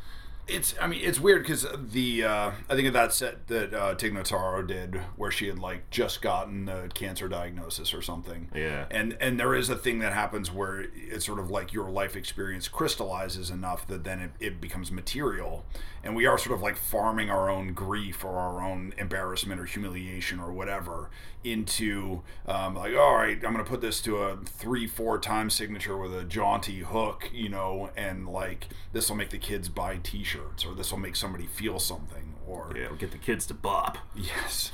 It's, 0.49 0.75
I 0.81 0.89
mean, 0.89 1.01
it's 1.05 1.21
weird 1.21 1.43
because 1.43 1.65
the 1.73 2.25
uh, 2.25 2.51
I 2.69 2.75
think 2.75 2.89
of 2.89 2.95
that 2.95 3.13
set 3.13 3.47
that 3.47 3.73
uh, 3.73 3.95
Tig 3.95 4.13
Notaro 4.13 4.67
did, 4.67 4.97
where 5.17 5.31
she 5.31 5.47
had 5.47 5.61
like 5.61 5.89
just 5.91 6.21
gotten 6.21 6.65
the 6.65 6.91
cancer 6.95 7.29
diagnosis 7.29 7.95
or 7.95 8.03
something. 8.03 8.51
Yeah. 8.53 8.87
And 8.91 9.17
and 9.21 9.39
there 9.39 9.55
is 9.55 9.71
a 9.71 9.77
thing 9.77 10.01
that 10.01 10.13
happens 10.13 10.51
where 10.51 10.87
it's 10.97 11.25
sort 11.25 11.39
of 11.39 11.49
like 11.49 11.73
your 11.73 11.89
life 11.91 12.17
experience 12.17 12.67
crystallizes 12.67 13.51
enough 13.51 13.87
that 13.87 14.03
then 14.03 14.19
it, 14.19 14.31
it 14.41 14.61
becomes 14.61 14.91
material, 14.91 15.65
and 16.03 16.17
we 16.17 16.27
are 16.27 16.37
sort 16.37 16.57
of 16.57 16.61
like 16.61 16.77
farming 16.77 17.31
our 17.31 17.49
own 17.49 17.73
grief 17.73 18.25
or 18.25 18.37
our 18.37 18.61
own 18.61 18.95
embarrassment 18.99 19.61
or 19.61 19.65
humiliation 19.65 20.41
or 20.41 20.53
whatever 20.53 21.09
into 21.45 22.23
um, 22.47 22.75
like, 22.75 22.95
all 22.95 23.15
right, 23.15 23.37
I'm 23.45 23.53
gonna 23.53 23.65
put 23.65 23.81
this 23.81 24.01
to 24.03 24.19
a 24.19 24.37
three 24.37 24.87
four 24.87 25.19
time 25.19 25.51
signature 25.51 25.97
with 25.97 26.15
a 26.15 26.25
jaunty 26.25 26.81
hook, 26.81 27.31
you 27.33 27.49
know, 27.49 27.91
and 27.97 28.29
like 28.29 28.69
this 28.93 29.09
will 29.09 29.17
make 29.17 29.31
the 29.31 29.39
kids 29.39 29.69
buy 29.69 29.99
T-shirts 30.03 30.65
or 30.65 30.75
this 30.75 30.91
will 30.91 30.99
make 30.99 31.17
somebody 31.17 31.47
feel 31.47 31.79
something 31.79 32.35
or 32.47 32.73
Yeah, 32.77 32.89
get 32.99 33.11
the 33.13 33.19
kids 33.19 33.47
to 33.47 33.55
bop. 33.55 33.99
Yes. 34.15 34.71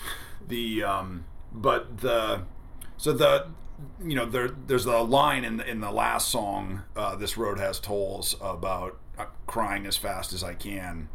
The 0.46 0.84
um 0.84 1.24
but 1.52 1.98
the 1.98 2.42
so 2.96 3.12
the 3.12 3.46
you 4.04 4.14
know 4.14 4.26
there 4.26 4.48
there's 4.48 4.86
a 4.86 4.98
line 4.98 5.44
in 5.44 5.58
the, 5.58 5.68
in 5.68 5.80
the 5.80 5.90
last 5.90 6.28
song 6.28 6.82
uh, 6.96 7.14
this 7.16 7.36
road 7.36 7.58
has 7.58 7.78
tolls 7.78 8.34
about 8.40 8.98
uh, 9.18 9.26
crying 9.46 9.86
as 9.86 9.96
fast 9.96 10.32
as 10.32 10.42
I 10.42 10.54
can 10.54 11.08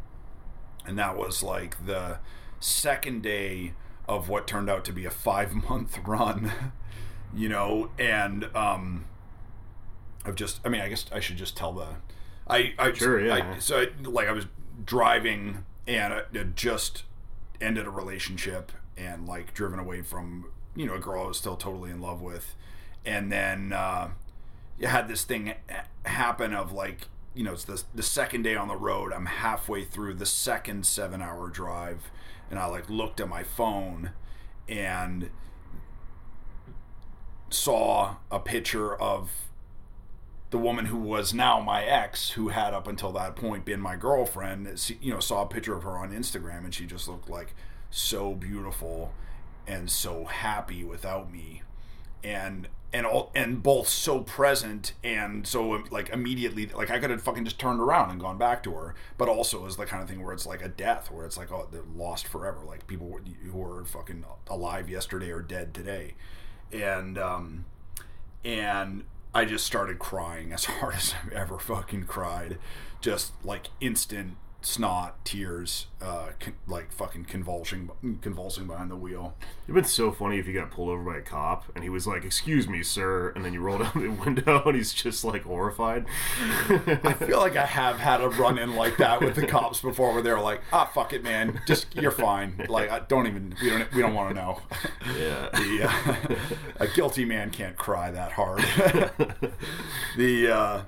and 0.85 0.97
that 0.97 1.17
was 1.17 1.43
like 1.43 1.85
the 1.85 2.19
second 2.59 3.21
day 3.21 3.73
of 4.07 4.29
what 4.29 4.47
turned 4.47 4.69
out 4.69 4.83
to 4.85 4.91
be 4.91 5.05
a 5.05 5.11
5 5.11 5.69
month 5.69 5.97
run 6.05 6.51
you 7.33 7.49
know 7.49 7.89
and 7.97 8.49
um 8.55 9.05
I've 10.25 10.35
just 10.35 10.59
I 10.65 10.69
mean 10.69 10.81
I 10.81 10.89
guess 10.89 11.05
I 11.11 11.19
should 11.19 11.37
just 11.37 11.57
tell 11.57 11.73
the 11.73 11.87
I 12.47 12.73
I 12.77 12.93
Sure, 12.93 13.19
yeah. 13.19 13.53
I, 13.55 13.59
so 13.59 13.81
I, 13.81 13.87
like 14.03 14.27
I 14.27 14.31
was 14.31 14.45
driving 14.85 15.65
and 15.87 16.13
I 16.13 16.23
just 16.55 17.03
ended 17.61 17.85
a 17.85 17.89
relationship 17.89 18.71
and 18.97 19.27
like 19.27 19.53
driven 19.53 19.79
away 19.79 20.01
from 20.01 20.45
you 20.75 20.85
know 20.85 20.95
a 20.95 20.99
girl 20.99 21.23
I 21.23 21.27
was 21.27 21.37
still 21.37 21.55
totally 21.55 21.91
in 21.91 22.01
love 22.01 22.21
with, 22.21 22.55
and 23.05 23.31
then 23.31 23.73
uh, 23.73 24.09
you 24.79 24.87
had 24.87 25.07
this 25.07 25.23
thing 25.23 25.53
happen 26.05 26.53
of 26.53 26.71
like 26.71 27.07
you 27.33 27.43
know 27.43 27.53
it's 27.53 27.65
the 27.65 27.83
the 27.93 28.03
second 28.03 28.43
day 28.43 28.55
on 28.55 28.67
the 28.67 28.75
road. 28.75 29.13
I'm 29.13 29.25
halfway 29.25 29.83
through 29.83 30.15
the 30.15 30.25
second 30.25 30.85
seven 30.85 31.21
hour 31.21 31.49
drive, 31.49 32.11
and 32.53 32.59
I 32.59 32.67
like 32.67 32.87
looked 32.87 33.19
at 33.19 33.27
my 33.27 33.41
phone 33.41 34.11
and 34.69 35.31
saw 37.49 38.17
a 38.29 38.39
picture 38.39 38.95
of 38.95 39.31
the 40.51 40.59
woman 40.59 40.85
who 40.85 40.97
was 40.97 41.33
now 41.33 41.59
my 41.59 41.83
ex, 41.83 42.29
who 42.31 42.49
had 42.49 42.75
up 42.75 42.87
until 42.87 43.11
that 43.13 43.35
point 43.35 43.65
been 43.65 43.81
my 43.81 43.95
girlfriend, 43.95 44.67
you 45.01 45.11
know, 45.11 45.19
saw 45.19 45.41
a 45.41 45.47
picture 45.47 45.75
of 45.75 45.81
her 45.81 45.97
on 45.97 46.11
Instagram, 46.11 46.63
and 46.63 46.75
she 46.75 46.85
just 46.85 47.07
looked 47.07 47.27
like 47.27 47.55
so 47.89 48.35
beautiful 48.35 49.13
and 49.65 49.89
so 49.89 50.25
happy 50.25 50.83
without 50.83 51.33
me, 51.33 51.63
and 52.23 52.67
and 52.93 53.07
all 53.07 53.31
and 53.33 53.63
both 53.63 53.87
so 53.87 54.19
present 54.19 54.93
and 55.03 55.47
so 55.47 55.83
like 55.89 56.09
immediately 56.09 56.67
like 56.67 56.91
I 56.91 56.99
could 56.99 57.09
have 57.09 57.23
fucking 57.23 57.43
just 57.43 57.59
turned 57.59 57.79
around 57.79 58.11
and 58.11 58.19
gone 58.19 58.37
back 58.37 58.61
to 58.63 58.71
her, 58.73 58.95
but 59.17 59.27
also 59.27 59.65
is 59.65 59.75
the 59.75 59.85
kind 59.85 60.03
of 60.03 60.07
thing 60.07 60.23
where 60.23 60.33
it's 60.33 60.45
like 60.45 60.61
a 60.61 60.69
death, 60.69 61.09
where 61.09 61.25
it's 61.25 61.35
like 61.35 61.51
oh 61.51 61.67
they're 61.71 61.81
lost 61.95 62.27
forever, 62.27 62.59
like 62.65 62.85
people 62.85 63.19
who 63.51 63.57
were 63.57 63.83
fucking 63.83 64.23
alive 64.47 64.89
yesterday 64.89 65.31
are 65.31 65.41
dead 65.41 65.73
today, 65.73 66.13
and 66.71 67.17
um 67.17 67.65
and 68.45 69.03
I 69.33 69.45
just 69.45 69.65
started 69.65 69.97
crying 69.97 70.53
as 70.53 70.65
hard 70.65 70.95
as 70.95 71.15
I've 71.25 71.33
ever 71.33 71.57
fucking 71.57 72.05
cried. 72.05 72.59
Just 73.01 73.33
like 73.43 73.67
instant 73.81 74.37
snot, 74.65 75.23
tears, 75.25 75.87
uh, 76.01 76.29
con- 76.39 76.55
like 76.67 76.91
fucking 76.91 77.25
convulsing, 77.25 77.89
convulsing 78.21 78.65
behind 78.65 78.89
the 78.89 78.95
wheel. 78.95 79.35
It'd 79.65 79.75
been 79.75 79.83
so 79.83 80.11
funny 80.11 80.39
if 80.39 80.47
you 80.47 80.53
got 80.53 80.71
pulled 80.71 80.89
over 80.89 81.03
by 81.11 81.17
a 81.17 81.21
cop 81.21 81.65
and 81.75 81.83
he 81.83 81.89
was 81.89 82.07
like, 82.07 82.23
"Excuse 82.23 82.67
me, 82.67 82.83
sir," 82.83 83.31
and 83.35 83.43
then 83.43 83.53
you 83.53 83.61
rolled 83.61 83.81
down 83.93 83.93
the 83.95 84.09
window 84.23 84.63
and 84.65 84.75
he's 84.75 84.93
just 84.93 85.23
like 85.23 85.43
horrified. 85.43 86.05
I 86.39 87.13
feel 87.13 87.39
like 87.39 87.55
I 87.55 87.65
have 87.65 87.97
had 87.97 88.21
a 88.21 88.29
run 88.29 88.57
in 88.57 88.75
like 88.75 88.97
that 88.97 89.21
with 89.21 89.35
the 89.35 89.45
cops 89.47 89.81
before, 89.81 90.13
where 90.13 90.21
they're 90.21 90.39
like, 90.39 90.61
"Ah, 90.71 90.85
fuck 90.85 91.13
it, 91.13 91.23
man, 91.23 91.61
just 91.67 91.93
you're 91.95 92.11
fine. 92.11 92.65
Like, 92.69 92.89
I 92.89 92.99
don't 92.99 93.27
even 93.27 93.55
we 93.61 93.69
don't 93.69 93.93
we 93.93 94.01
don't 94.01 94.13
want 94.13 94.29
to 94.29 94.35
know." 94.35 94.61
Yeah. 95.17 95.49
The, 95.53 95.89
uh, 95.89 96.35
a 96.79 96.87
guilty 96.87 97.25
man 97.25 97.49
can't 97.51 97.75
cry 97.75 98.11
that 98.11 98.31
hard. 98.33 98.59
the 100.17 100.51
uh, 100.51 100.81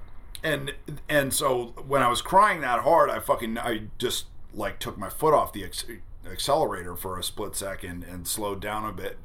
and 0.45 0.73
and 1.09 1.33
so 1.33 1.73
when 1.87 2.03
I 2.03 2.07
was 2.07 2.21
crying 2.21 2.61
that 2.61 2.81
hard, 2.81 3.09
I 3.09 3.19
fucking 3.19 3.57
I 3.57 3.87
just 3.97 4.25
like 4.53 4.79
took 4.79 4.97
my 4.97 5.09
foot 5.09 5.33
off 5.33 5.51
the 5.51 5.63
ex- 5.63 5.85
accelerator 6.31 6.95
for 6.95 7.17
a 7.17 7.23
split 7.23 7.55
second 7.55 8.03
and 8.03 8.27
slowed 8.27 8.61
down 8.61 8.85
a 8.85 8.93
bit, 8.93 9.17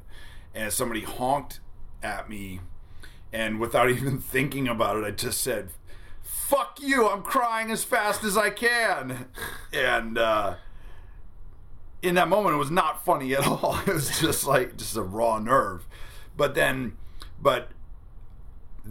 and 0.55 0.73
somebody 0.73 1.01
honked 1.01 1.59
at 2.01 2.27
me, 2.27 2.61
and 3.31 3.59
without 3.59 3.89
even 3.91 4.17
thinking 4.17 4.67
about 4.67 4.97
it, 4.97 5.05
I 5.05 5.11
just 5.11 5.41
said, 5.41 5.69
"Fuck 6.23 6.79
you! 6.81 7.07
I'm 7.07 7.21
crying 7.21 7.69
as 7.69 7.83
fast 7.83 8.23
as 8.23 8.35
I 8.35 8.49
can," 8.49 9.27
and. 9.71 10.17
uh 10.17 10.55
in 12.01 12.15
that 12.15 12.27
moment 12.27 12.55
it 12.55 12.57
was 12.57 12.71
not 12.71 13.05
funny 13.05 13.31
at 13.35 13.45
all 13.47 13.77
it 13.85 13.93
was 13.93 14.19
just 14.19 14.47
like 14.47 14.75
just 14.75 14.97
a 14.97 15.03
raw 15.03 15.37
nerve 15.37 15.85
but 16.35 16.55
then 16.55 16.97
but 17.39 17.69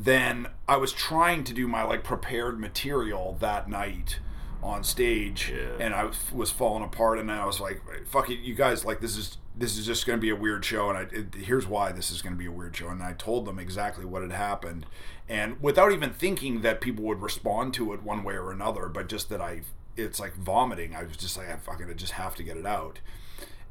then 0.04 0.46
i 0.68 0.76
was 0.76 0.92
trying 0.92 1.44
to 1.44 1.52
do 1.52 1.68
my 1.68 1.82
like 1.82 2.02
prepared 2.02 2.58
material 2.58 3.36
that 3.40 3.68
night 3.68 4.18
on 4.62 4.82
stage 4.84 5.52
Yeah. 5.54 5.84
and 5.84 5.94
i 5.94 6.04
was, 6.04 6.16
was 6.32 6.50
falling 6.50 6.82
apart 6.84 7.18
and 7.18 7.30
i 7.30 7.44
was 7.44 7.60
like 7.60 7.80
fuck 8.06 8.30
it 8.30 8.38
you 8.40 8.54
guys 8.54 8.84
like 8.84 9.00
this 9.00 9.16
is 9.16 9.36
this 9.56 9.76
is 9.76 9.84
just 9.84 10.06
going 10.06 10.16
to 10.16 10.20
be 10.20 10.30
a 10.30 10.36
weird 10.36 10.64
show 10.64 10.88
and 10.90 10.96
I, 10.98 11.02
it, 11.12 11.34
here's 11.34 11.66
why 11.66 11.92
this 11.92 12.10
is 12.10 12.22
going 12.22 12.32
to 12.34 12.38
be 12.38 12.46
a 12.46 12.52
weird 12.52 12.76
show 12.76 12.88
and 12.88 13.02
i 13.02 13.12
told 13.12 13.44
them 13.46 13.58
exactly 13.58 14.04
what 14.04 14.22
had 14.22 14.32
happened 14.32 14.86
and 15.28 15.60
without 15.62 15.92
even 15.92 16.10
thinking 16.10 16.62
that 16.62 16.80
people 16.80 17.04
would 17.04 17.20
respond 17.20 17.74
to 17.74 17.92
it 17.92 18.02
one 18.02 18.22
way 18.24 18.34
or 18.34 18.52
another 18.52 18.88
but 18.88 19.08
just 19.08 19.28
that 19.28 19.40
i 19.40 19.60
it's 19.96 20.20
like 20.20 20.34
vomiting 20.36 20.94
i 20.94 21.02
was 21.02 21.16
just 21.16 21.36
like 21.36 21.50
i 21.50 21.56
fucking 21.56 21.90
I 21.90 21.94
just 21.94 22.12
have 22.12 22.34
to 22.36 22.42
get 22.42 22.56
it 22.56 22.64
out 22.64 23.00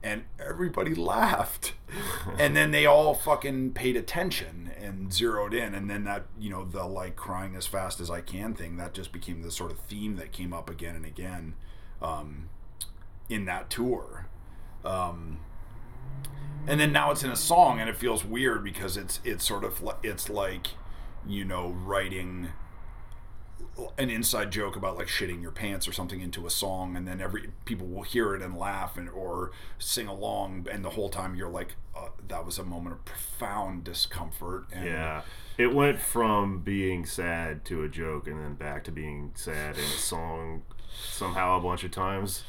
and 0.04 0.24
everybody 0.40 0.96
laughed. 0.96 1.74
And 2.38 2.56
then 2.56 2.72
they 2.72 2.86
all 2.86 3.14
fucking 3.14 3.74
paid 3.74 3.98
attention 3.98 4.72
and 4.80 5.12
zeroed 5.12 5.54
in. 5.54 5.74
And 5.74 5.90
then 5.90 6.04
that 6.06 6.26
you 6.40 6.50
know 6.50 6.64
the 6.64 6.86
like 6.86 7.16
crying 7.16 7.56
as 7.56 7.68
fast 7.68 8.00
as 8.00 8.10
i 8.10 8.22
can 8.22 8.54
thing 8.54 8.78
that 8.78 8.94
just 8.94 9.12
became 9.12 9.42
the 9.42 9.52
sort 9.52 9.72
of 9.72 9.80
theme 9.80 10.16
that 10.18 10.32
came 10.32 10.54
up 10.54 10.70
again 10.70 10.96
and 10.96 11.06
again 11.06 11.56
um, 12.02 12.50
in 13.28 13.46
that 13.46 13.70
tour. 13.70 14.28
Um, 14.86 15.40
and 16.68 16.80
then 16.80 16.92
now 16.92 17.12
it's 17.12 17.24
in 17.24 17.32
a 17.32 17.36
song 17.36 17.80
and 17.80 17.90
it 17.90 17.98
feels 17.98 18.24
weird 18.24 18.64
because 18.64 18.98
it's 18.98 19.20
it's 19.24 19.46
sort 19.46 19.64
of 19.64 19.82
it's 20.04 20.30
like 20.30 20.68
you 21.28 21.44
know 21.44 21.70
writing 21.70 22.50
an 23.98 24.10
inside 24.10 24.52
joke 24.52 24.76
about 24.76 24.98
like 24.98 25.08
shitting 25.08 25.42
your 25.42 25.52
pants 25.52 25.88
or 25.88 25.92
something 25.92 26.22
into 26.22 26.46
a 26.46 26.50
song 26.50 26.96
and 26.96 27.08
then 27.08 27.20
every 27.22 27.50
people 27.66 27.88
will 27.88 28.04
hear 28.04 28.36
it 28.36 28.42
and 28.42 28.58
laugh 28.58 28.98
and 28.98 29.10
or 29.10 29.52
sing 29.78 30.08
along 30.08 30.68
and 30.72 30.84
the 30.84 30.92
whole 30.92 31.10
time 31.10 31.36
you're 31.36 31.50
like 31.50 31.76
uh, 31.96 32.08
that 32.28 32.46
was 32.46 32.58
a 32.58 32.64
moment 32.64 32.96
of 32.96 33.06
profound 33.06 33.84
discomfort 33.84 34.66
and 34.72 34.86
Yeah. 34.86 35.22
It 35.58 35.76
went 35.76 36.00
from 36.00 36.60
being 36.60 37.06
sad 37.06 37.66
to 37.66 37.84
a 37.84 37.90
joke 37.90 38.28
and 38.28 38.40
then 38.40 38.54
back 38.54 38.86
to 38.86 38.92
being 38.92 39.32
sad 39.36 39.78
in 39.78 39.84
a 39.84 39.88
song 39.88 40.64
somehow 41.04 41.58
a 41.58 41.62
bunch 41.62 41.84
of 41.84 41.92
times 41.92 42.44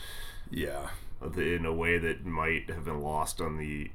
yeah 0.51 0.91
in 1.37 1.67
a 1.67 1.73
way 1.73 1.99
that 1.99 2.25
might 2.25 2.71
have 2.71 2.85
been 2.85 3.01
lost 3.01 3.41
on 3.41 3.59
the 3.59 3.91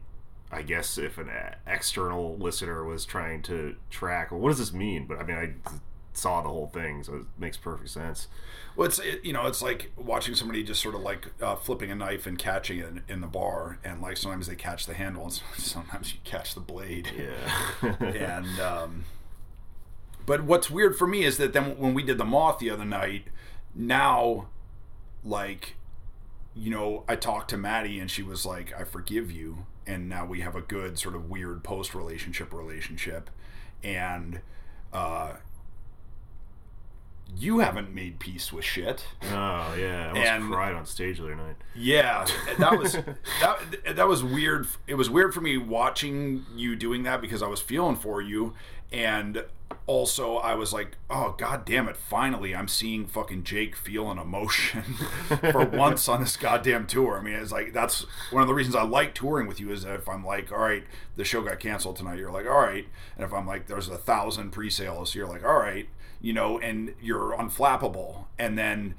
I 0.51 0.61
guess 0.61 0.97
if 0.97 1.17
an 1.17 1.27
e- 1.27 1.55
external 1.67 2.37
listener 2.37 2.83
was 2.83 3.03
trying 3.03 3.41
to 3.43 3.75
track, 3.89 4.31
well, 4.31 4.39
what 4.39 4.49
does 4.49 4.59
this 4.59 4.71
mean? 4.73 5.05
But 5.05 5.19
I 5.19 5.23
mean, 5.23 5.35
I 5.37 5.53
saw 6.17 6.41
the 6.41 6.49
whole 6.49 6.67
thing, 6.67 7.03
so 7.03 7.15
it 7.15 7.25
makes 7.37 7.57
perfect 7.57 7.89
sense. 7.89 8.27
Well, 8.75 8.87
it's 8.87 8.99
it, 8.99 9.23
you 9.23 9.33
know, 9.33 9.47
it's 9.47 9.61
like 9.61 9.91
watching 9.95 10.35
somebody 10.35 10.63
just 10.63 10.81
sort 10.81 10.95
of 10.95 11.01
like 11.01 11.27
uh, 11.41 11.55
flipping 11.55 11.91
a 11.91 11.95
knife 11.95 12.25
and 12.27 12.37
catching 12.37 12.79
it 12.79 12.87
in, 12.87 13.03
in 13.07 13.21
the 13.21 13.27
bar, 13.27 13.79
and 13.83 14.01
like 14.01 14.17
sometimes 14.17 14.47
they 14.47 14.55
catch 14.55 14.85
the 14.85 14.93
handle, 14.93 15.23
and 15.23 15.33
sometimes 15.57 16.13
you 16.13 16.19
catch 16.23 16.53
the 16.53 16.61
blade. 16.61 17.09
Yeah. 17.17 17.95
and 17.99 18.59
um, 18.59 19.05
but 20.25 20.43
what's 20.43 20.69
weird 20.69 20.97
for 20.97 21.07
me 21.07 21.23
is 21.23 21.37
that 21.37 21.53
then 21.53 21.77
when 21.77 21.93
we 21.93 22.03
did 22.03 22.17
the 22.17 22.25
moth 22.25 22.59
the 22.59 22.69
other 22.69 22.85
night, 22.85 23.27
now, 23.73 24.47
like, 25.23 25.75
you 26.55 26.71
know, 26.71 27.03
I 27.07 27.15
talked 27.15 27.49
to 27.51 27.57
Maddie 27.57 27.99
and 27.99 28.09
she 28.09 28.23
was 28.23 28.45
like, 28.45 28.73
"I 28.79 28.83
forgive 28.83 29.31
you," 29.31 29.65
and 29.85 30.09
now 30.09 30.25
we 30.25 30.41
have 30.41 30.55
a 30.55 30.61
good 30.61 30.97
sort 30.97 31.15
of 31.15 31.29
weird 31.29 31.63
post 31.63 31.93
relationship 31.93 32.53
relationship, 32.53 33.29
and 33.83 34.41
uh, 34.93 35.33
you 37.38 37.60
haven't 37.60 37.93
made 37.93 38.19
peace 38.19 38.53
with 38.53 38.64
shit. 38.65 39.06
Oh 39.23 39.76
yeah, 39.77 40.06
I 40.06 40.07
almost 40.10 40.27
And- 40.27 40.52
cried 40.52 40.73
on 40.73 40.85
stage 40.85 41.18
the 41.18 41.26
other 41.26 41.35
night. 41.35 41.56
Yeah, 41.76 42.26
that 42.60 42.77
was 42.77 42.93
that 43.41 43.95
that 43.95 44.07
was 44.07 44.23
weird. 44.23 44.68
It 44.88 44.95
was 44.95 45.10
weird 45.10 45.34
for 45.34 45.41
me 45.41 45.57
watching 45.57 46.45
you 46.56 46.76
doing 46.76 47.03
that 47.03 47.22
because 47.22 47.41
I 47.43 47.47
was 47.47 47.60
feeling 47.61 47.95
for 47.97 48.22
you, 48.22 48.53
and 48.91 49.43
also 49.88 50.38
I 50.38 50.53
was 50.56 50.72
like, 50.72 50.95
oh 51.10 51.35
god 51.38 51.65
damn 51.65 51.89
it! 51.89 51.97
Finally, 51.97 52.56
I'm 52.56 52.68
seeing 52.69 53.06
fucking 53.07 53.43
Jake 53.43 53.76
feel 53.76 54.10
an 54.11 54.18
emotion 54.18 54.84
for 55.52 55.65
once 55.73 56.07
on 56.07 56.22
this 56.22 56.38
goddamn 56.38 56.88
tour. 56.88 57.18
I 57.18 57.22
mean, 57.22 57.34
it's 57.34 57.52
like 57.52 57.73
that's 57.73 58.06
one 58.31 58.41
of 58.43 58.47
the 58.47 58.53
reasons 58.53 58.76
I 58.76 58.84
like 58.84 59.14
touring 59.14 59.47
with 59.47 59.60
you 59.60 59.72
is 59.72 59.84
that 59.84 59.95
if 59.95 60.07
I'm 60.07 60.23
like, 60.26 60.52
all 60.52 60.60
right, 60.60 60.84
the 61.18 61.26
show 61.26 61.41
got 61.41 61.60
canceled 61.60 61.97
tonight, 61.97 62.18
you're 62.19 62.31
like, 62.31 62.45
all 62.47 62.61
right, 62.61 62.85
and 63.18 63.26
if 63.26 63.34
I'm 63.34 63.45
like, 63.45 63.68
there's 63.68 63.89
a 63.89 63.97
thousand 63.97 64.52
pre-sales, 64.52 65.14
you're 65.15 65.27
like, 65.27 65.43
all 65.43 65.60
right, 65.60 65.89
you 66.26 66.34
know, 66.34 66.57
and 66.57 66.95
you're 66.99 67.38
unflappable, 67.38 68.26
and 68.39 68.57
then 68.57 68.95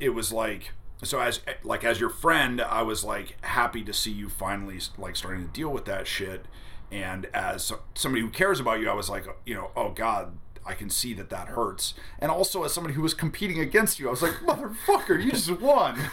it 0.00 0.08
was 0.08 0.32
like 0.32 0.72
so 1.00 1.20
as 1.20 1.38
like 1.62 1.84
as 1.84 2.00
your 2.00 2.08
friend 2.08 2.60
i 2.60 2.80
was 2.80 3.04
like 3.04 3.36
happy 3.44 3.84
to 3.84 3.92
see 3.92 4.10
you 4.10 4.30
finally 4.30 4.80
like 4.96 5.14
starting 5.14 5.46
to 5.46 5.52
deal 5.52 5.68
with 5.68 5.84
that 5.84 6.06
shit. 6.06 6.46
And 6.90 7.26
as 7.34 7.72
somebody 7.94 8.22
who 8.22 8.30
cares 8.30 8.58
about 8.58 8.80
you 8.80 8.90
i 8.90 8.94
was 8.94 9.08
like 9.08 9.26
you 9.44 9.54
know 9.54 9.70
oh 9.76 9.90
god 9.90 10.38
i 10.66 10.74
can 10.74 10.90
see 10.90 11.14
that 11.14 11.30
that 11.30 11.48
hurts 11.48 11.94
and 12.18 12.30
also 12.30 12.64
as 12.64 12.72
somebody 12.72 12.94
who 12.94 13.02
was 13.02 13.14
competing 13.14 13.60
against 13.60 13.98
you 13.98 14.08
i 14.08 14.10
was 14.10 14.22
like 14.22 14.32
motherfucker 14.44 15.22
you 15.22 15.30
just 15.30 15.50
won 15.60 15.96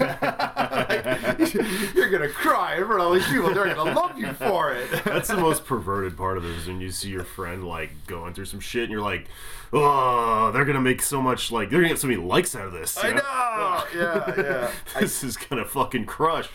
Like, 0.74 1.54
you're 1.96 2.10
gonna 2.10 2.30
cry 2.30 2.76
in 2.78 2.86
front 2.86 3.02
of 3.02 3.08
all 3.08 3.14
these 3.14 3.28
people 3.28 3.54
they're 3.54 3.74
gonna 3.74 3.94
love 3.94 4.18
you 4.18 4.34
for 4.34 4.74
it 4.74 4.90
That's 5.06 5.28
the 5.28 5.38
most 5.38 5.66
perverted 5.66 6.18
part 6.18 6.38
of 6.38 6.46
it 6.46 6.52
is 6.52 6.68
when 6.68 6.82
you 6.82 6.92
see 6.92 7.10
your 7.10 7.24
friend 7.24 7.64
like 7.68 7.92
going 8.08 8.34
through 8.34 8.46
some 8.46 8.60
shit 8.60 8.84
and 8.84 8.92
you're 8.92 9.02
like, 9.02 9.28
oh, 9.72 10.52
they're 10.52 10.66
gonna 10.66 10.82
make 10.82 11.02
so 11.02 11.22
much 11.22 11.52
like 11.52 11.70
they're 11.70 11.80
gonna 11.80 11.90
get 11.90 12.00
so 12.00 12.08
many 12.08 12.22
likes 12.22 12.56
out 12.56 12.68
of 12.68 12.74
this. 12.74 12.98
i 13.04 13.12
know 13.12 13.84
yeah 13.96 14.34
yeah 14.38 14.72
this 15.00 15.24
is 15.24 15.38
gonna 15.38 15.66
fucking 15.66 16.06
crush. 16.06 16.50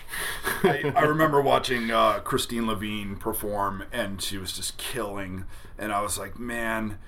I, 0.62 0.92
I 0.94 1.02
remember 1.02 1.40
watching 1.40 1.90
uh, 1.90 2.20
Christine 2.20 2.66
Levine 2.66 3.16
perform, 3.16 3.84
and 3.92 4.20
she 4.20 4.38
was 4.38 4.52
just 4.52 4.76
killing. 4.78 5.44
And 5.78 5.92
I 5.92 6.00
was 6.00 6.18
like, 6.18 6.38
man, 6.38 6.98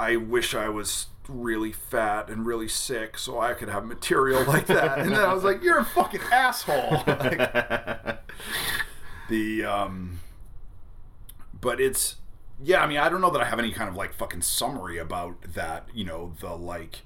I 0.00 0.16
wish 0.16 0.54
I 0.54 0.70
was 0.70 1.08
really 1.28 1.72
fat 1.72 2.30
and 2.30 2.46
really 2.46 2.68
sick 2.68 3.18
so 3.18 3.38
I 3.38 3.52
could 3.52 3.68
have 3.68 3.84
material 3.84 4.44
like 4.44 4.66
that. 4.66 4.98
And 4.98 5.12
then 5.12 5.20
I 5.20 5.34
was 5.34 5.44
like, 5.44 5.62
you're 5.62 5.78
a 5.78 5.84
fucking 5.84 6.22
asshole. 6.32 7.02
Like, 7.06 8.18
the 9.28 9.64
um, 9.64 10.20
but 11.60 11.80
it's 11.80 12.16
yeah. 12.62 12.82
I 12.82 12.86
mean, 12.86 12.98
I 12.98 13.08
don't 13.10 13.20
know 13.20 13.30
that 13.30 13.42
I 13.42 13.44
have 13.44 13.58
any 13.58 13.72
kind 13.72 13.88
of 13.90 13.96
like 13.96 14.14
fucking 14.14 14.42
summary 14.42 14.96
about 14.96 15.42
that. 15.54 15.88
You 15.92 16.04
know, 16.04 16.32
the 16.40 16.54
like 16.54 17.02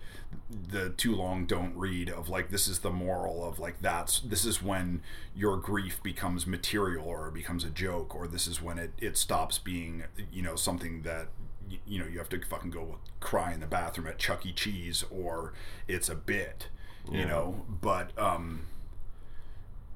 the 0.51 0.91
too 0.91 1.15
long 1.15 1.47
don't 1.47 1.77
read 1.77 2.09
of 2.09 2.29
like 2.29 2.51
this 2.51 2.69
is 2.69 2.81
the 2.81 2.91
moral 2.91 3.45
of 3.45 3.59
like 3.59 3.81
that's 3.81 4.21
this 4.21 4.45
is 4.45 4.63
when 4.63 5.03
your 5.35 5.57
grief 5.57 6.03
becomes 6.03 6.47
material 6.47 7.07
or 7.07 7.31
becomes 7.31 7.65
a 7.65 7.71
joke 7.71 8.15
or 8.15 8.27
this 8.27 8.47
is 8.47 8.63
when 8.63 8.79
it 8.79 8.93
it 8.99 9.17
stops 9.17 9.59
being 9.59 10.05
you 10.33 10.43
know 10.43 10.57
something 10.57 11.03
that 11.03 11.29
y- 11.71 11.79
you 11.87 11.99
know 11.99 12.07
you 12.07 12.19
have 12.19 12.29
to 12.31 12.41
fucking 12.45 12.71
go 12.71 12.99
cry 13.21 13.53
in 13.53 13.61
the 13.61 13.67
bathroom 13.67 14.07
at 14.07 14.19
Chuck 14.19 14.45
E. 14.47 14.53
Cheese 14.53 15.05
or 15.11 15.53
it's 15.89 16.09
a 16.09 16.15
bit 16.15 16.69
you 17.11 17.25
know 17.27 17.65
but 17.69 18.17
um 18.19 18.67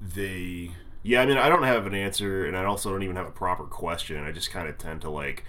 they 0.01 0.71
Yeah, 1.03 1.21
I 1.21 1.25
mean, 1.25 1.37
I 1.37 1.49
don't 1.49 1.63
have 1.63 1.85
an 1.87 1.93
answer, 1.95 2.45
and 2.45 2.55
I 2.57 2.65
also 2.65 2.91
don't 2.91 3.03
even 3.03 3.15
have 3.15 3.27
a 3.27 3.31
proper 3.31 3.63
question. 3.63 4.23
I 4.23 4.31
just 4.31 4.51
kind 4.51 4.67
of 4.67 4.77
tend 4.77 5.01
to 5.01 5.09
like. 5.09 5.43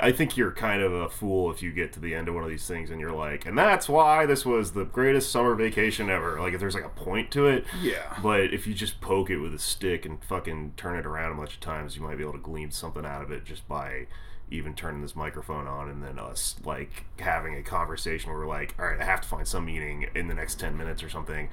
I 0.00 0.12
think 0.12 0.36
you're 0.36 0.52
kind 0.52 0.80
of 0.80 0.92
a 0.92 1.08
fool 1.08 1.50
if 1.50 1.60
you 1.60 1.72
get 1.72 1.92
to 1.94 2.00
the 2.00 2.14
end 2.14 2.28
of 2.28 2.34
one 2.36 2.44
of 2.44 2.50
these 2.50 2.68
things 2.68 2.88
and 2.88 3.00
you're 3.00 3.10
like, 3.10 3.46
and 3.46 3.58
that's 3.58 3.88
why 3.88 4.26
this 4.26 4.46
was 4.46 4.70
the 4.70 4.84
greatest 4.84 5.32
summer 5.32 5.56
vacation 5.56 6.08
ever. 6.08 6.38
Like, 6.40 6.52
if 6.54 6.60
there's 6.60 6.74
like 6.76 6.84
a 6.84 6.88
point 6.90 7.32
to 7.32 7.46
it. 7.48 7.64
Yeah. 7.82 8.16
But 8.22 8.54
if 8.54 8.64
you 8.68 8.74
just 8.74 9.00
poke 9.00 9.28
it 9.28 9.38
with 9.38 9.52
a 9.54 9.58
stick 9.58 10.06
and 10.06 10.22
fucking 10.22 10.74
turn 10.76 10.96
it 10.96 11.04
around 11.04 11.32
a 11.32 11.34
bunch 11.34 11.54
of 11.54 11.60
times, 11.60 11.96
you 11.96 12.02
might 12.02 12.16
be 12.16 12.22
able 12.22 12.34
to 12.34 12.38
glean 12.38 12.70
something 12.70 13.04
out 13.04 13.22
of 13.22 13.32
it 13.32 13.44
just 13.44 13.66
by 13.66 14.06
even 14.50 14.74
turning 14.74 15.02
this 15.02 15.14
microphone 15.16 15.66
on 15.66 15.88
and 15.88 16.02
then 16.02 16.18
us 16.18 16.56
like 16.64 17.04
having 17.18 17.54
a 17.54 17.62
conversation 17.62 18.30
where 18.30 18.38
we're 18.40 18.46
like, 18.46 18.74
all 18.78 18.86
right, 18.86 19.00
I 19.00 19.04
have 19.04 19.20
to 19.20 19.28
find 19.28 19.46
some 19.46 19.64
meaning 19.66 20.06
in 20.14 20.28
the 20.28 20.34
next 20.34 20.58
10 20.58 20.76
minutes 20.76 21.02
or 21.02 21.08
something. 21.10 21.48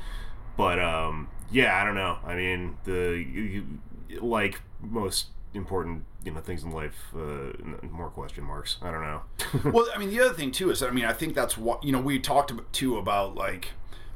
But 0.57 0.79
um, 0.79 1.29
yeah, 1.51 1.81
I 1.81 1.83
don't 1.85 1.95
know. 1.95 2.17
I 2.25 2.35
mean, 2.35 2.77
the 2.85 3.11
you, 3.11 3.41
you- 3.41 4.19
like 4.21 4.61
most 4.81 5.27
important 5.53 6.03
you 6.23 6.31
know 6.31 6.39
things 6.39 6.63
in 6.63 6.71
life, 6.71 6.95
uh, 7.15 7.51
more 7.91 8.09
question 8.09 8.43
marks. 8.43 8.77
I 8.81 8.91
don't 8.91 9.01
know. 9.01 9.21
well, 9.71 9.87
I 9.93 9.97
mean, 9.97 10.09
the 10.09 10.21
other 10.21 10.33
thing 10.33 10.51
too 10.51 10.69
is, 10.71 10.81
I 10.81 10.91
mean, 10.91 11.05
I 11.05 11.11
think 11.13 11.33
that's 11.35 11.57
what 11.57 11.83
you 11.83 11.91
know. 11.91 11.99
We 11.99 12.19
talked 12.19 12.53
too 12.71 12.97
about 12.97 13.35
like, 13.35 13.69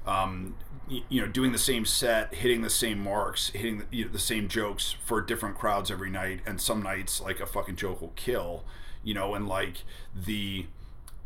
um, 0.05 0.55
you 0.89 1.21
know, 1.21 1.27
doing 1.27 1.51
the 1.51 1.57
same 1.57 1.85
set, 1.85 2.33
hitting 2.35 2.61
the 2.61 2.69
same 2.69 2.99
marks, 3.03 3.49
hitting 3.49 3.79
the, 3.79 3.85
you 3.91 4.05
know, 4.05 4.11
the 4.11 4.19
same 4.19 4.47
jokes 4.47 4.95
for 5.05 5.21
different 5.21 5.57
crowds 5.57 5.91
every 5.91 6.09
night, 6.09 6.41
and 6.45 6.59
some 6.59 6.81
nights 6.81 7.21
like 7.21 7.39
a 7.39 7.45
fucking 7.45 7.75
joke 7.75 8.01
will 8.01 8.13
kill, 8.15 8.63
you 9.03 9.13
know, 9.13 9.33
and 9.35 9.47
like 9.47 9.83
the. 10.15 10.65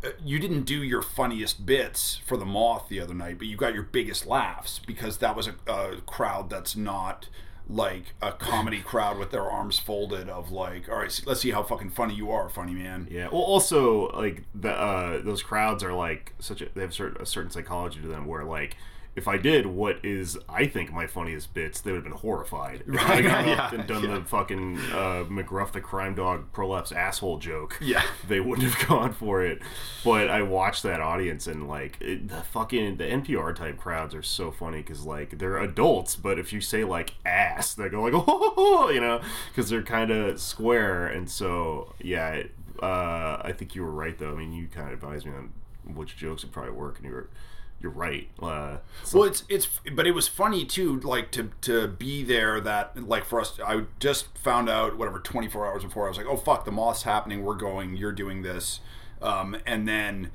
uh, 0.03 0.09
You 0.23 0.39
didn't 0.39 0.63
do 0.63 0.83
your 0.83 1.01
funniest 1.01 1.65
bits 1.65 2.19
for 2.25 2.37
the 2.37 2.45
moth 2.45 2.89
the 2.89 2.99
other 2.99 3.13
night, 3.13 3.37
but 3.37 3.47
you 3.47 3.57
got 3.57 3.73
your 3.73 3.83
biggest 3.83 4.25
laughs 4.25 4.79
because 4.85 5.17
that 5.19 5.35
was 5.35 5.47
a, 5.47 5.55
a 5.71 6.01
crowd 6.05 6.49
that's 6.49 6.75
not 6.75 7.29
like 7.69 8.13
a 8.21 8.31
comedy 8.33 8.81
crowd 8.85 9.17
with 9.17 9.31
their 9.31 9.49
arms 9.49 9.79
folded 9.79 10.27
of 10.29 10.51
like, 10.51 10.89
all 10.89 10.97
right, 10.97 11.21
let's 11.25 11.39
see 11.41 11.51
how 11.51 11.63
fucking 11.63 11.89
funny 11.89 12.13
you 12.15 12.29
are, 12.31 12.49
funny 12.49 12.73
man. 12.73 13.07
Yeah. 13.09 13.29
Well, 13.31 13.41
also 13.41 14.09
like 14.11 14.43
the 14.53 14.71
uh, 14.71 15.21
those 15.21 15.41
crowds 15.41 15.83
are 15.83 15.93
like 15.93 16.33
such 16.39 16.61
a 16.61 16.67
they 16.75 16.81
have 16.81 16.93
certain, 16.93 17.21
a 17.21 17.25
certain 17.25 17.51
psychology 17.51 18.01
to 18.01 18.07
them 18.07 18.25
where 18.25 18.43
like 18.43 18.75
if 19.15 19.27
I 19.27 19.37
did 19.37 19.65
what 19.67 20.03
is 20.03 20.37
I 20.49 20.65
think 20.65 20.91
my 20.91 21.05
funniest 21.07 21.53
bits, 21.53 21.79
they 21.81 21.91
would 21.91 21.97
have 21.97 22.03
been 22.03 22.13
horrified. 22.19 22.83
If 22.87 22.99
I 22.99 23.21
Right, 23.21 23.23
got 23.23 23.47
yeah, 23.47 23.65
up 23.67 23.73
and 23.73 23.87
done 23.87 24.03
yeah. 24.03 24.17
the 24.19 24.25
fucking 24.25 24.77
uh, 24.91 25.25
McGruff 25.29 25.71
the 25.71 25.81
crime 25.81 26.15
dog 26.15 26.51
prolapse 26.51 26.91
asshole 26.91 27.37
joke. 27.37 27.77
Yeah. 27.81 28.03
They 28.27 28.39
wouldn't 28.39 28.67
have 28.67 28.87
gone 28.87 29.13
for 29.13 29.43
it. 29.43 29.61
But 30.03 30.29
I 30.29 30.41
watched 30.41 30.83
that 30.83 30.99
audience 31.01 31.47
and 31.47 31.67
like 31.67 31.97
it, 32.01 32.27
the 32.29 32.41
fucking 32.41 32.97
the 32.97 33.05
NPR 33.05 33.55
type 33.55 33.77
crowds 33.77 34.15
are 34.15 34.23
so 34.23 34.51
funny 34.51 34.77
because 34.77 35.05
like 35.05 35.37
they're 35.37 35.57
adults, 35.57 36.15
but 36.15 36.39
if 36.39 36.51
you 36.51 36.61
say 36.61 36.83
like 36.83 37.13
ass, 37.25 37.73
they 37.73 37.89
go 37.89 38.01
like 38.03 38.13
oh, 38.15 38.89
you 38.93 38.99
know, 38.99 39.21
because 39.49 39.69
they're 39.69 39.83
kind 39.83 40.11
of 40.11 40.39
square, 40.39 41.05
and 41.07 41.29
so 41.29 41.93
yeah. 42.01 42.29
It, 42.31 42.51
uh, 42.81 43.37
I 43.43 43.53
think 43.55 43.75
you 43.75 43.83
were 43.83 43.91
right 43.91 44.17
though. 44.17 44.31
I 44.31 44.35
mean, 44.35 44.51
you 44.51 44.67
kind 44.67 44.87
of 44.87 44.93
advised 44.93 45.25
me 45.25 45.31
on 45.31 45.51
which 45.95 46.17
jokes 46.17 46.43
would 46.43 46.51
probably 46.51 46.71
work, 46.73 46.97
and 46.97 47.05
you 47.07 47.13
were 47.13 47.29
you're 47.83 47.91
right. 47.91 48.29
Uh, 48.41 48.77
so- 49.03 49.19
Well, 49.19 49.27
it's 49.27 49.43
it's, 49.49 49.67
but 49.91 50.07
it 50.07 50.11
was 50.13 50.27
funny 50.27 50.65
too, 50.65 50.99
like 51.01 51.29
to 51.31 51.51
to 51.61 51.87
be 51.89 52.23
there. 52.23 52.59
That 52.61 53.07
like 53.07 53.25
for 53.25 53.39
us, 53.41 53.59
I 53.63 53.83
just 53.99 54.35
found 54.37 54.69
out 54.69 54.97
whatever 54.97 55.19
24 55.19 55.67
hours 55.67 55.83
before. 55.83 56.05
I 56.05 56.07
was 56.09 56.17
like, 56.17 56.25
oh 56.27 56.37
fuck, 56.37 56.65
the 56.65 56.71
moth's 56.71 57.03
happening. 57.03 57.43
We're 57.43 57.55
going. 57.55 57.95
You're 57.95 58.13
doing 58.13 58.41
this, 58.41 58.79
um, 59.21 59.57
and 59.67 59.87
then 59.87 60.31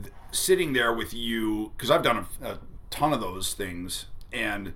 th- 0.00 0.14
sitting 0.30 0.74
there 0.74 0.92
with 0.94 1.12
you 1.14 1.72
because 1.76 1.90
I've 1.90 2.02
done 2.02 2.26
a, 2.42 2.46
a 2.46 2.58
ton 2.90 3.12
of 3.14 3.20
those 3.20 3.54
things, 3.54 4.04
and 4.32 4.74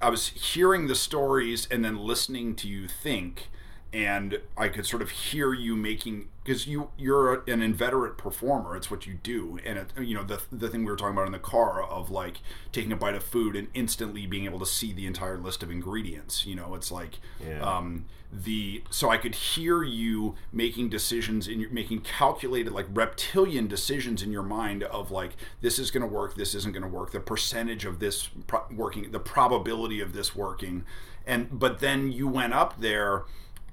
I 0.00 0.08
was 0.08 0.28
hearing 0.28 0.86
the 0.86 0.94
stories 0.94 1.68
and 1.70 1.84
then 1.84 1.98
listening 1.98 2.54
to 2.56 2.68
you 2.68 2.88
think, 2.88 3.48
and 3.92 4.40
I 4.56 4.68
could 4.68 4.86
sort 4.86 5.02
of 5.02 5.10
hear 5.10 5.52
you 5.52 5.76
making 5.76 6.28
because 6.44 6.66
you 6.66 6.90
you're 6.96 7.42
an 7.48 7.62
inveterate 7.62 8.18
performer. 8.18 8.76
It's 8.76 8.90
what 8.90 9.06
you 9.06 9.14
do, 9.14 9.58
and 9.64 9.78
it, 9.78 9.90
you 10.00 10.14
know 10.14 10.24
the 10.24 10.40
the 10.50 10.68
thing 10.68 10.84
we 10.84 10.90
were 10.90 10.96
talking 10.96 11.14
about 11.14 11.26
in 11.26 11.32
the 11.32 11.38
car 11.38 11.82
of 11.82 12.10
like 12.10 12.38
taking 12.72 12.92
a 12.92 12.96
bite 12.96 13.14
of 13.14 13.22
food 13.22 13.54
and 13.56 13.68
instantly 13.74 14.26
being 14.26 14.44
able 14.44 14.58
to 14.58 14.66
see 14.66 14.92
the 14.92 15.06
entire 15.06 15.38
list 15.38 15.62
of 15.62 15.70
ingredients. 15.70 16.46
You 16.46 16.54
know, 16.56 16.74
it's 16.74 16.90
like 16.90 17.18
Yeah. 17.44 17.60
um, 17.60 18.06
the 18.32 18.82
so 18.90 19.10
I 19.10 19.18
could 19.18 19.34
hear 19.34 19.82
you 19.82 20.34
making 20.52 20.88
decisions 20.88 21.46
in 21.46 21.60
your 21.60 21.70
making 21.70 22.00
calculated 22.00 22.72
like 22.72 22.86
reptilian 22.92 23.68
decisions 23.68 24.22
in 24.22 24.32
your 24.32 24.42
mind 24.42 24.82
of 24.84 25.10
like 25.10 25.32
this 25.60 25.78
is 25.78 25.90
going 25.90 26.00
to 26.00 26.06
work, 26.12 26.34
this 26.36 26.54
isn't 26.54 26.72
going 26.72 26.82
to 26.82 26.88
work, 26.88 27.12
the 27.12 27.20
percentage 27.20 27.84
of 27.84 27.98
this 28.00 28.28
pro- 28.46 28.64
working, 28.74 29.10
the 29.12 29.20
probability 29.20 30.00
of 30.00 30.12
this 30.14 30.34
working, 30.34 30.84
and 31.26 31.58
but 31.58 31.80
then 31.80 32.10
you 32.10 32.26
went 32.26 32.54
up 32.54 32.80
there 32.80 33.24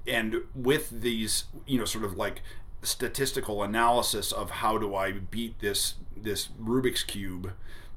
and 0.06 0.42
with 0.54 1.02
these 1.02 1.44
you 1.66 1.78
know 1.78 1.84
sort 1.84 2.04
of 2.04 2.16
like 2.16 2.42
statistical 2.82 3.62
analysis 3.62 4.32
of 4.32 4.50
how 4.50 4.78
do 4.78 4.94
I 4.94 5.12
beat 5.12 5.60
this 5.60 5.94
this 6.16 6.48
Rubik's 6.60 7.02
cube, 7.02 7.52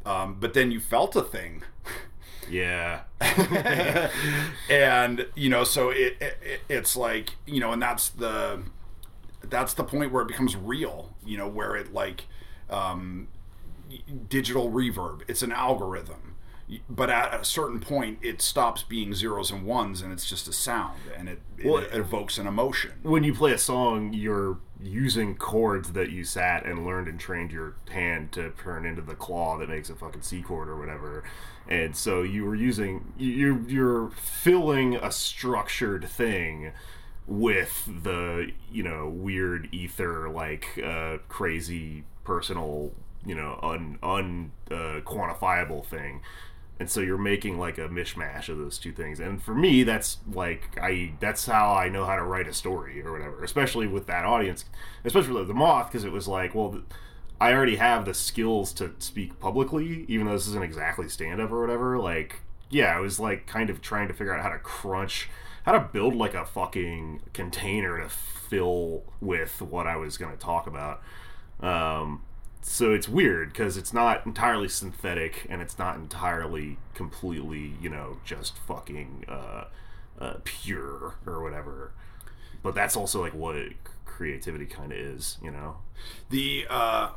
um, 0.05 0.37
but 0.39 0.53
then 0.53 0.71
you 0.71 0.79
felt 0.79 1.15
a 1.15 1.21
thing. 1.21 1.63
Yeah. 2.49 3.01
and 4.69 5.27
you 5.35 5.49
know 5.49 5.63
so 5.63 5.89
it, 5.89 6.17
it 6.19 6.61
it's 6.69 6.95
like 6.95 7.35
you 7.45 7.59
know 7.59 7.71
and 7.71 7.81
that's 7.81 8.09
the 8.09 8.61
that's 9.43 9.73
the 9.73 9.83
point 9.83 10.11
where 10.11 10.23
it 10.23 10.27
becomes 10.27 10.55
real 10.55 11.15
you 11.25 11.37
know 11.37 11.47
where 11.47 11.75
it 11.75 11.93
like 11.93 12.25
um 12.69 13.27
digital 14.27 14.71
reverb 14.71 15.21
it's 15.27 15.41
an 15.41 15.51
algorithm 15.51 16.32
but 16.89 17.09
at 17.09 17.33
a 17.33 17.43
certain 17.43 17.79
point 17.79 18.19
it 18.21 18.41
stops 18.41 18.83
being 18.83 19.13
zeros 19.13 19.51
and 19.51 19.65
ones 19.65 20.01
and 20.01 20.11
it's 20.11 20.27
just 20.27 20.47
a 20.47 20.53
sound 20.53 20.97
and 21.17 21.29
it, 21.29 21.41
it, 21.57 21.65
Well, 21.65 21.77
it 21.77 21.93
evokes 21.93 22.37
an 22.37 22.47
emotion 22.47 22.93
when 23.03 23.23
you 23.23 23.33
play 23.33 23.51
a 23.51 23.57
song, 23.57 24.13
you're 24.13 24.57
using 24.81 25.35
chords 25.35 25.93
that 25.93 26.09
you 26.11 26.23
sat 26.23 26.65
and 26.65 26.85
learned 26.85 27.07
and 27.07 27.19
trained 27.19 27.51
your 27.51 27.75
hand 27.89 28.31
to 28.33 28.51
turn 28.51 28.85
into 28.85 29.01
the 29.01 29.15
claw 29.15 29.57
that 29.57 29.69
makes 29.69 29.89
a 29.89 29.95
fucking 29.95 30.21
C 30.21 30.41
chord 30.41 30.67
or 30.67 30.77
whatever. 30.77 31.23
And 31.67 31.95
so 31.95 32.23
you 32.23 32.43
were 32.45 32.55
using 32.55 33.13
you're 33.17 33.61
you're 33.69 34.09
filling 34.09 34.95
a 34.95 35.11
structured 35.11 36.05
thing 36.05 36.71
with 37.25 37.89
the 38.03 38.51
you 38.71 38.83
know 38.83 39.07
weird 39.07 39.69
ether 39.71 40.29
like 40.29 40.79
uh, 40.83 41.17
crazy 41.29 42.03
personal 42.25 42.91
you 43.25 43.35
know 43.35 43.57
un 43.63 43.97
un 44.03 44.51
uh, 44.69 44.99
quantifiable 45.05 45.85
thing 45.85 46.21
and 46.83 46.91
so 46.91 46.99
you're 46.99 47.17
making 47.17 47.57
like 47.57 47.77
a 47.77 47.87
mishmash 47.87 48.49
of 48.49 48.57
those 48.57 48.77
two 48.77 48.91
things. 48.91 49.21
And 49.21 49.41
for 49.41 49.55
me 49.55 49.83
that's 49.83 50.17
like 50.29 50.77
i 50.81 51.13
that's 51.21 51.45
how 51.45 51.73
i 51.73 51.87
know 51.87 52.03
how 52.05 52.17
to 52.17 52.23
write 52.23 52.45
a 52.45 52.53
story 52.53 53.01
or 53.01 53.13
whatever 53.13 53.41
especially 53.41 53.87
with 53.87 54.05
that 54.07 54.25
audience 54.25 54.65
especially 55.05 55.35
with 55.35 55.47
the 55.47 55.53
moth 55.53 55.87
because 55.87 56.03
it 56.03 56.11
was 56.11 56.27
like 56.27 56.53
well 56.53 56.81
i 57.39 57.53
already 57.53 57.77
have 57.77 58.03
the 58.03 58.13
skills 58.13 58.73
to 58.73 58.91
speak 58.99 59.39
publicly 59.39 60.03
even 60.09 60.25
though 60.27 60.33
this 60.33 60.45
isn't 60.45 60.61
exactly 60.63 61.07
stand 61.07 61.39
up 61.39 61.51
or 61.51 61.61
whatever. 61.61 61.97
Like 61.97 62.41
yeah 62.69 62.97
i 62.97 62.99
was 62.99 63.17
like 63.17 63.47
kind 63.47 63.69
of 63.69 63.81
trying 63.81 64.09
to 64.09 64.13
figure 64.13 64.35
out 64.35 64.43
how 64.43 64.49
to 64.49 64.59
crunch 64.59 65.29
how 65.63 65.71
to 65.71 65.79
build 65.79 66.13
like 66.13 66.33
a 66.33 66.45
fucking 66.45 67.21
container 67.31 67.97
to 68.01 68.09
fill 68.09 69.03
with 69.21 69.61
what 69.61 69.87
i 69.87 69.95
was 69.95 70.17
going 70.17 70.33
to 70.33 70.37
talk 70.37 70.67
about. 70.67 71.01
Um 71.61 72.23
so 72.63 72.93
it's 72.93 73.07
weird 73.09 73.49
because 73.49 73.77
it's 73.77 73.93
not 73.93 74.25
entirely 74.25 74.67
synthetic 74.67 75.45
and 75.49 75.61
it's 75.61 75.77
not 75.77 75.95
entirely 75.95 76.77
completely 76.93 77.73
you 77.81 77.89
know 77.89 78.17
just 78.25 78.57
fucking 78.59 79.25
uh, 79.27 79.65
uh, 80.19 80.35
pure 80.43 81.15
or 81.25 81.41
whatever. 81.43 81.91
But 82.61 82.75
that's 82.75 82.95
also 82.95 83.21
like 83.21 83.33
what 83.33 83.55
creativity 84.05 84.65
kind 84.65 84.91
of 84.91 84.97
is 84.97 85.37
you 85.41 85.51
know? 85.51 85.77
The 86.29 86.65
uh, 86.69 87.09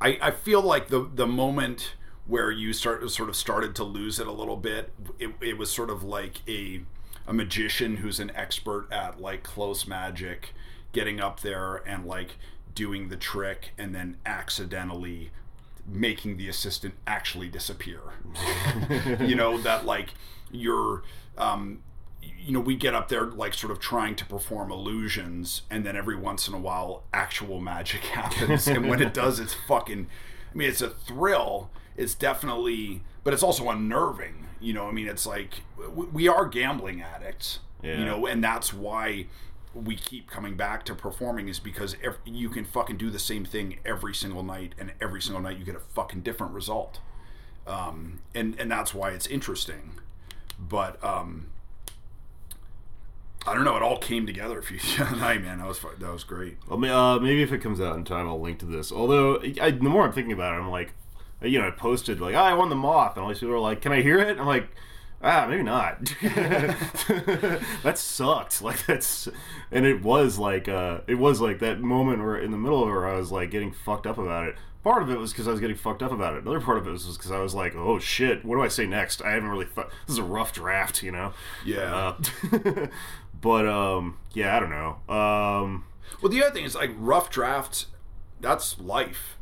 I, 0.00 0.18
I 0.20 0.30
feel 0.30 0.62
like 0.62 0.88
the 0.88 1.08
the 1.12 1.26
moment 1.26 1.94
where 2.26 2.50
you 2.50 2.72
start 2.72 3.08
sort 3.10 3.28
of 3.28 3.36
started 3.36 3.74
to 3.76 3.84
lose 3.84 4.20
it 4.20 4.26
a 4.26 4.32
little 4.32 4.56
bit, 4.56 4.92
it, 5.18 5.30
it 5.40 5.58
was 5.58 5.70
sort 5.70 5.90
of 5.90 6.02
like 6.02 6.42
a 6.48 6.82
a 7.26 7.32
magician 7.32 7.96
who's 7.96 8.20
an 8.20 8.30
expert 8.34 8.88
at 8.90 9.20
like 9.20 9.42
close 9.42 9.86
magic, 9.86 10.54
getting 10.92 11.20
up 11.20 11.40
there 11.40 11.76
and 11.86 12.06
like 12.06 12.36
doing 12.78 13.08
the 13.08 13.16
trick 13.16 13.72
and 13.76 13.92
then 13.92 14.16
accidentally 14.24 15.32
making 15.84 16.36
the 16.36 16.48
assistant 16.48 16.94
actually 17.08 17.48
disappear. 17.48 18.00
you 19.20 19.34
know 19.34 19.58
that 19.58 19.84
like 19.84 20.14
you're 20.52 21.02
um, 21.36 21.80
you 22.38 22.52
know, 22.52 22.60
we 22.60 22.76
get 22.76 22.94
up 22.94 23.08
there 23.08 23.24
like 23.24 23.52
sort 23.52 23.72
of 23.72 23.80
trying 23.80 24.14
to 24.14 24.24
perform 24.24 24.70
illusions, 24.70 25.62
and 25.68 25.84
then 25.84 25.96
every 25.96 26.14
once 26.14 26.46
in 26.46 26.54
a 26.54 26.58
while, 26.58 27.02
actual 27.12 27.60
magic 27.60 28.00
happens. 28.14 28.68
and 28.68 28.88
when 28.88 29.02
it 29.02 29.12
does, 29.12 29.40
it's 29.40 29.54
fucking. 29.66 30.06
I 30.52 30.56
mean, 30.56 30.68
it's 30.68 30.80
a 30.80 30.90
thrill. 30.90 31.70
It's 31.96 32.14
definitely, 32.14 33.02
but 33.24 33.34
it's 33.34 33.42
also 33.42 33.68
unnerving. 33.70 34.46
You 34.60 34.72
know, 34.72 34.86
I 34.86 34.92
mean, 34.92 35.08
it's 35.08 35.26
like 35.26 35.62
we, 35.92 36.06
we 36.06 36.28
are 36.28 36.46
gambling 36.46 37.02
addicts. 37.02 37.58
Yeah. 37.82 37.98
You 37.98 38.04
know, 38.04 38.26
and 38.26 38.42
that's 38.42 38.72
why 38.72 39.26
we 39.74 39.96
keep 39.96 40.28
coming 40.30 40.56
back 40.56 40.84
to 40.86 40.94
performing 40.94 41.48
is 41.48 41.60
because 41.60 41.96
ev 42.02 42.18
you 42.24 42.48
can 42.48 42.64
fucking 42.64 42.96
do 42.96 43.10
the 43.10 43.18
same 43.18 43.44
thing 43.44 43.78
every 43.84 44.14
single 44.14 44.42
night, 44.42 44.74
and 44.78 44.92
every 45.00 45.20
single 45.20 45.42
night 45.42 45.58
you 45.58 45.64
get 45.64 45.76
a 45.76 45.80
fucking 45.80 46.22
different 46.22 46.52
result. 46.52 47.00
Um, 47.66 48.20
and 48.34 48.58
and 48.58 48.70
that's 48.70 48.94
why 48.94 49.10
it's 49.10 49.26
interesting. 49.26 49.92
But 50.58 51.02
um, 51.04 51.48
I 53.46 53.54
don't 53.54 53.64
know. 53.64 53.76
It 53.76 53.82
all 53.82 53.98
came 53.98 54.26
together 54.26 54.60
for 54.62 54.74
you 54.74 54.80
tonight, 54.80 55.42
man. 55.42 55.58
That 55.58 55.68
was 55.68 55.80
that 55.80 56.12
was 56.12 56.24
great. 56.24 56.58
well, 56.68 56.84
uh, 56.84 57.18
maybe 57.18 57.42
if 57.42 57.52
it 57.52 57.58
comes 57.58 57.80
out 57.80 57.96
in 57.96 58.04
time 58.04 58.28
i'll 58.28 58.40
link 58.40 58.58
to 58.58 58.66
this 58.66 58.90
although 58.92 59.40
I, 59.60 59.70
the 59.70 59.82
more 59.84 60.04
i'm 60.04 60.12
thinking 60.12 60.32
about 60.32 60.54
it 60.54 60.56
i'm 60.56 60.70
like 60.70 60.92
you 61.40 61.58
know 61.58 61.68
i 61.68 61.70
posted 61.70 62.20
like 62.20 62.34
oh, 62.34 62.38
i 62.38 62.52
won 62.54 62.68
the 62.68 62.76
moth 62.76 63.16
and 63.16 63.22
all 63.22 63.28
these 63.28 63.38
people 63.38 63.54
are 63.54 63.58
like 63.60 63.80
can 63.80 63.92
i 63.92 64.02
hear 64.02 64.18
it 64.18 64.38
i'm 64.38 64.46
like 64.46 64.68
ah 65.22 65.46
maybe 65.48 65.62
not 65.62 66.04
that 66.22 67.94
sucked 67.96 68.62
like 68.68 68.84
that's 68.86 69.28
and 69.70 69.84
it 69.86 70.02
was 70.02 70.38
like 70.38 70.68
uh 70.68 70.98
it 71.06 71.16
was 71.16 71.40
like 71.40 71.58
that 71.58 71.80
moment 71.80 72.20
where 72.22 72.36
in 72.38 72.50
the 72.50 72.56
middle 72.58 72.82
of 72.82 72.88
where 72.88 73.08
i 73.08 73.16
was 73.16 73.32
like 73.32 73.50
getting 73.50 73.72
fucked 73.72 74.06
up 74.06 74.18
about 74.18 74.46
it 74.46 74.54
part 74.84 75.02
of 75.02 75.10
it 75.10 75.18
was 75.18 75.32
because 75.32 75.48
i 75.48 75.50
was 75.50 75.60
getting 75.60 75.76
fucked 75.76 76.02
up 76.02 76.12
about 76.12 76.34
it 76.34 76.42
another 76.42 76.60
part 76.60 76.78
of 76.78 76.86
it 76.86 76.90
was 76.90 77.16
because 77.16 77.32
i 77.32 77.38
was 77.40 77.54
like 77.54 77.74
oh 77.74 77.98
shit 77.98 78.44
what 78.44 78.54
do 78.56 78.62
i 78.62 78.68
say 78.68 78.86
next 78.86 79.20
i 79.22 79.30
haven't 79.32 79.48
really 79.48 79.66
thought 79.66 79.90
this 80.06 80.12
is 80.14 80.18
a 80.18 80.22
rough 80.22 80.52
draft 80.52 81.02
you 81.02 81.10
know 81.10 81.32
Yeah. 81.64 82.14
uh, 82.52 82.86
but 83.40 83.66
um 83.66 84.18
yeah 84.32 84.56
i 84.56 84.60
don't 84.60 84.70
know 84.70 84.98
um 85.12 85.84
Well, 86.22 86.30
the 86.30 86.42
other 86.42 86.52
thing 86.54 86.64
is 86.64 86.74
like 86.74 86.90
rough 86.96 87.28
drafts. 87.30 87.86
That's 88.40 88.78
life. 88.80 89.37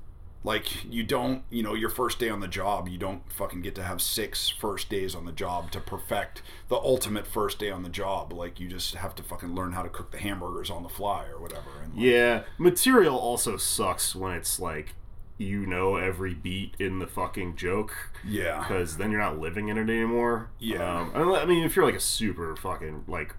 Like 0.47 0.85
you 0.85 1.03
don't, 1.03 1.43
you 1.51 1.65
know, 1.65 1.75
your 1.75 1.89
first 1.91 2.21
day 2.21 2.29
on 2.29 2.39
the 2.39 2.47
job, 2.47 2.87
you 2.87 2.99
don't 2.99 3.21
fucking 3.33 3.63
get 3.63 3.75
to 3.75 3.83
have 3.83 4.01
six 4.01 4.49
first 4.49 4.89
days 4.89 5.13
on 5.13 5.25
the 5.25 5.33
job 5.33 5.73
to 5.73 5.81
perfect 5.81 6.41
the 6.69 6.77
ultimate 6.77 7.27
first 7.27 7.59
day 7.59 7.69
on 7.73 7.83
the 7.83 7.89
job. 7.89 8.33
Like 8.33 8.61
you 8.61 8.69
just 8.69 8.95
have 8.95 9.17
to 9.17 9.25
fucking 9.25 9.57
learn 9.57 9.73
how 9.73 9.83
to 9.83 9.89
cook 9.89 10.13
the 10.13 10.19
hamburgers 10.19 10.71
on 10.71 10.85
the 10.85 10.89
fly 10.89 11.27
or 11.27 11.41
whatever. 11.41 11.71
And 11.83 11.95
like, 11.95 12.05
Yeah, 12.05 12.43
material 12.59 13.19
also 13.19 13.57
sucks 13.57 14.15
when 14.15 14.35
it's 14.35 14.61
like 14.61 14.95
you 15.37 15.67
know 15.67 15.97
every 15.97 16.33
beat 16.33 16.77
in 16.79 17.01
the 17.01 17.09
fucking 17.09 17.57
joke. 17.57 18.13
Yeah. 18.25 18.61
because 18.61 18.99
then 18.99 19.11
you're 19.11 19.21
not 19.21 19.41
living 19.41 19.67
in 19.67 19.77
it 19.77 19.91
anymore. 19.91 20.51
Yeah. 20.61 21.11
um, 21.13 21.35
I 21.35 21.45
mean, 21.45 21.65
if 21.65 21.75
you're 21.75 21.85
like 21.85 21.97
a 21.97 22.01
super 22.01 22.55
fucking 22.55 23.03
like 23.09 23.35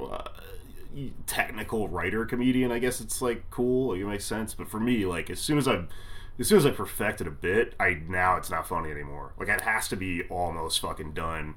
uh, 0.00 0.24
technical 1.28 1.86
writer 1.86 2.24
comedian, 2.24 2.72
I 2.72 2.80
guess 2.80 3.00
it's 3.00 3.22
like 3.22 3.48
cool. 3.50 3.92
It 3.94 4.04
makes 4.04 4.24
sense. 4.24 4.54
But 4.54 4.68
for 4.68 4.80
me, 4.80 5.06
like 5.06 5.30
as 5.30 5.38
soon 5.38 5.56
as 5.56 5.68
I 5.68 5.84
as 6.38 6.48
soon 6.48 6.58
as 6.58 6.66
I 6.66 6.70
perfected 6.70 7.26
a 7.26 7.32
bit, 7.32 7.74
I 7.80 8.00
now 8.08 8.36
it's 8.36 8.50
not 8.50 8.68
funny 8.68 8.90
anymore. 8.90 9.32
Like 9.38 9.48
it 9.48 9.62
has 9.62 9.88
to 9.88 9.96
be 9.96 10.22
almost 10.24 10.80
fucking 10.80 11.12
done. 11.12 11.56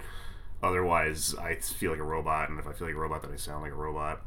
Otherwise, 0.64 1.36
I 1.36 1.56
feel 1.56 1.92
like 1.92 2.00
a 2.00 2.04
robot, 2.04 2.50
and 2.50 2.60
if 2.60 2.68
I 2.68 2.74
feel 2.74 2.88
like 2.88 2.96
a 2.96 3.00
robot, 3.00 3.24
then 3.24 3.32
I 3.32 3.36
sound 3.36 3.64
like 3.64 3.72
a 3.72 3.76
robot. 3.76 4.22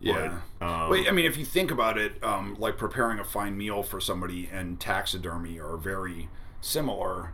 Yeah. 0.00 0.38
But, 0.60 0.66
um, 0.66 0.90
Wait, 0.90 1.08
I 1.08 1.12
mean, 1.12 1.24
if 1.24 1.36
you 1.36 1.44
think 1.44 1.70
about 1.70 1.98
it, 1.98 2.22
um, 2.22 2.56
like 2.58 2.76
preparing 2.76 3.18
a 3.18 3.24
fine 3.24 3.56
meal 3.56 3.82
for 3.82 4.00
somebody 4.00 4.48
and 4.52 4.78
taxidermy 4.78 5.58
are 5.58 5.76
very 5.76 6.28
similar 6.60 7.32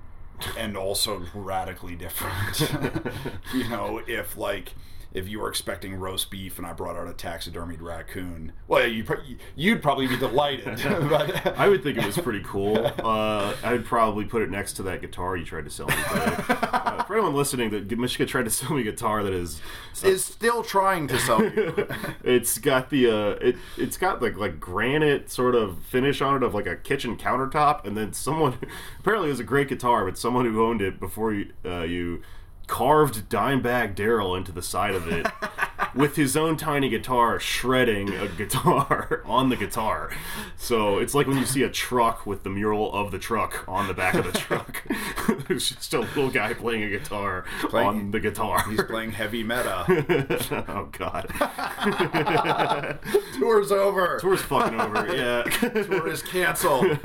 and 0.56 0.76
also 0.76 1.22
radically 1.34 1.96
different. 1.96 2.70
you 3.54 3.68
know, 3.68 4.00
if 4.06 4.36
like 4.36 4.74
if 5.12 5.28
you 5.28 5.40
were 5.40 5.48
expecting 5.48 5.94
roast 5.94 6.30
beef 6.30 6.58
and 6.58 6.66
I 6.66 6.72
brought 6.72 6.96
out 6.96 7.08
a 7.08 7.12
taxidermied 7.12 7.80
raccoon, 7.80 8.52
well, 8.68 8.86
you 8.86 9.04
you'd 9.56 9.82
probably 9.82 10.06
be 10.06 10.16
delighted. 10.16 10.80
but, 11.08 11.58
I 11.58 11.68
would 11.68 11.82
think 11.82 11.98
it 11.98 12.06
was 12.06 12.16
pretty 12.18 12.42
cool. 12.44 12.86
Uh, 12.86 13.54
I'd 13.64 13.84
probably 13.84 14.24
put 14.24 14.42
it 14.42 14.50
next 14.50 14.74
to 14.74 14.82
that 14.84 15.00
guitar 15.00 15.36
you 15.36 15.44
tried 15.44 15.64
to 15.64 15.70
sell 15.70 15.88
me. 15.88 15.94
Uh, 15.96 17.02
for 17.04 17.14
anyone 17.14 17.34
listening, 17.34 17.70
that 17.70 17.90
Mishka 17.98 18.26
tried 18.26 18.44
to 18.44 18.50
sell 18.50 18.72
me 18.72 18.82
a 18.82 18.84
guitar 18.84 19.22
that 19.24 19.32
is, 19.32 19.60
is 20.02 20.24
still 20.24 20.62
trying 20.62 21.08
to 21.08 21.18
sell 21.18 21.42
you. 21.42 21.88
it's 22.24 22.58
got 22.58 22.90
the 22.90 23.10
uh, 23.10 23.30
it 23.40 23.56
it's 23.76 23.96
got 23.96 24.22
like 24.22 24.36
like 24.36 24.60
granite 24.60 25.30
sort 25.30 25.54
of 25.54 25.82
finish 25.84 26.20
on 26.20 26.36
it 26.36 26.42
of 26.42 26.54
like 26.54 26.66
a 26.66 26.76
kitchen 26.76 27.16
countertop, 27.16 27.84
and 27.84 27.96
then 27.96 28.12
someone 28.12 28.56
apparently 29.00 29.28
it 29.28 29.32
was 29.32 29.40
a 29.40 29.44
great 29.44 29.68
guitar, 29.68 30.04
but 30.04 30.16
someone 30.16 30.44
who 30.44 30.64
owned 30.64 30.80
it 30.82 31.00
before 31.00 31.32
you 31.32 31.52
uh, 31.64 31.82
you 31.82 32.22
carved 32.70 33.28
Dimebag 33.28 33.96
Darrell 33.96 34.36
into 34.36 34.52
the 34.52 34.62
side 34.62 34.94
of 34.94 35.08
it 35.08 35.26
with 35.94 36.14
his 36.14 36.36
own 36.36 36.56
tiny 36.56 36.88
guitar 36.88 37.40
shredding 37.40 38.14
a 38.14 38.28
guitar 38.28 39.22
on 39.26 39.48
the 39.48 39.56
guitar. 39.56 40.12
So 40.56 40.98
it's 40.98 41.12
like 41.12 41.26
when 41.26 41.36
you 41.36 41.44
see 41.46 41.64
a 41.64 41.68
truck 41.68 42.24
with 42.26 42.44
the 42.44 42.48
mural 42.50 42.92
of 42.92 43.10
the 43.10 43.18
truck 43.18 43.64
on 43.68 43.88
the 43.88 43.94
back 43.94 44.14
of 44.14 44.24
the 44.24 44.38
truck. 44.38 44.84
There's 45.48 45.70
just 45.70 45.92
a 45.94 45.98
little 46.00 46.30
guy 46.30 46.54
playing 46.54 46.84
a 46.84 46.88
guitar 46.90 47.44
playing- 47.62 47.88
on 47.88 48.10
the 48.12 48.20
guitar. 48.20 48.62
He's 48.70 48.82
playing 48.84 49.10
heavy 49.12 49.42
meta. 49.42 49.84
oh 50.68 50.88
god. 50.92 51.26
Tour's 53.38 53.72
over. 53.72 54.18
Tour's 54.20 54.42
fucking 54.42 54.80
over. 54.80 55.16
Yeah. 55.16 55.42
Tour 55.42 56.06
is 56.08 56.22
canceled. 56.22 56.98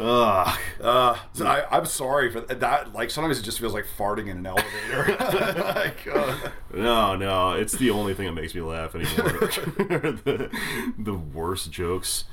Ugh. 0.00 0.58
Uh, 0.80 1.16
so 1.34 1.46
I, 1.46 1.64
I'm 1.70 1.84
sorry 1.84 2.30
for 2.30 2.40
that. 2.40 2.92
Like 2.94 3.10
sometimes 3.10 3.38
it 3.38 3.42
just 3.42 3.58
feels 3.60 3.74
like 3.74 3.84
farting 3.98 4.28
in 4.28 4.38
an 4.38 4.46
elevator. 4.46 5.16
like, 5.74 6.06
uh, 6.06 6.50
No, 6.72 7.16
no, 7.16 7.52
it's 7.52 7.72
the 7.72 7.90
only 7.90 8.14
thing 8.14 8.26
that 8.26 8.40
makes 8.40 8.54
me 8.54 8.60
laugh 8.60 8.94
anymore. 8.94 9.28
the, 9.28 10.50
the 10.98 11.14
worst 11.14 11.70
jokes. 11.72 12.24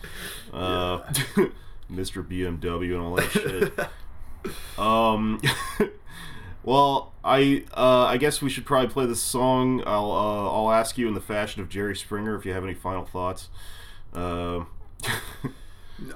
Uh, 0.54 1.00
Mr. 1.92 2.24
BMW 2.26 2.94
and 2.94 3.02
all 3.02 3.16
that 3.16 3.32
shit. 3.32 4.80
um, 4.80 5.42
well, 6.64 7.14
I 7.24 7.64
uh, 7.76 8.06
I 8.06 8.18
guess 8.18 8.42
we 8.42 8.50
should 8.50 8.66
probably 8.66 8.90
play 8.90 9.06
this 9.06 9.22
song. 9.22 9.82
I'll 9.86 10.12
uh, 10.12 10.52
I'll 10.52 10.72
ask 10.72 10.98
you 10.98 11.08
in 11.08 11.14
the 11.14 11.22
fashion 11.22 11.62
of 11.62 11.70
Jerry 11.70 11.96
Springer 11.96 12.36
if 12.36 12.46
you 12.46 12.54
have 12.54 12.64
any 12.64 12.74
final 12.76 13.06
thoughts. 13.06 13.50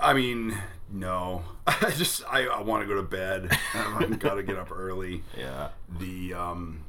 I 0.01 0.13
mean, 0.13 0.57
no. 0.91 1.43
I 1.67 1.91
just 1.91 2.23
I, 2.29 2.45
I 2.45 2.61
want 2.61 2.83
to 2.83 2.87
go 2.87 2.95
to 2.95 3.03
bed. 3.07 3.49
I've 3.73 4.19
got 4.19 4.35
to 4.35 4.43
get 4.43 4.57
up 4.57 4.71
early. 4.71 5.23
yeah, 5.37 5.69
The 5.99 6.33
um, 6.33 6.83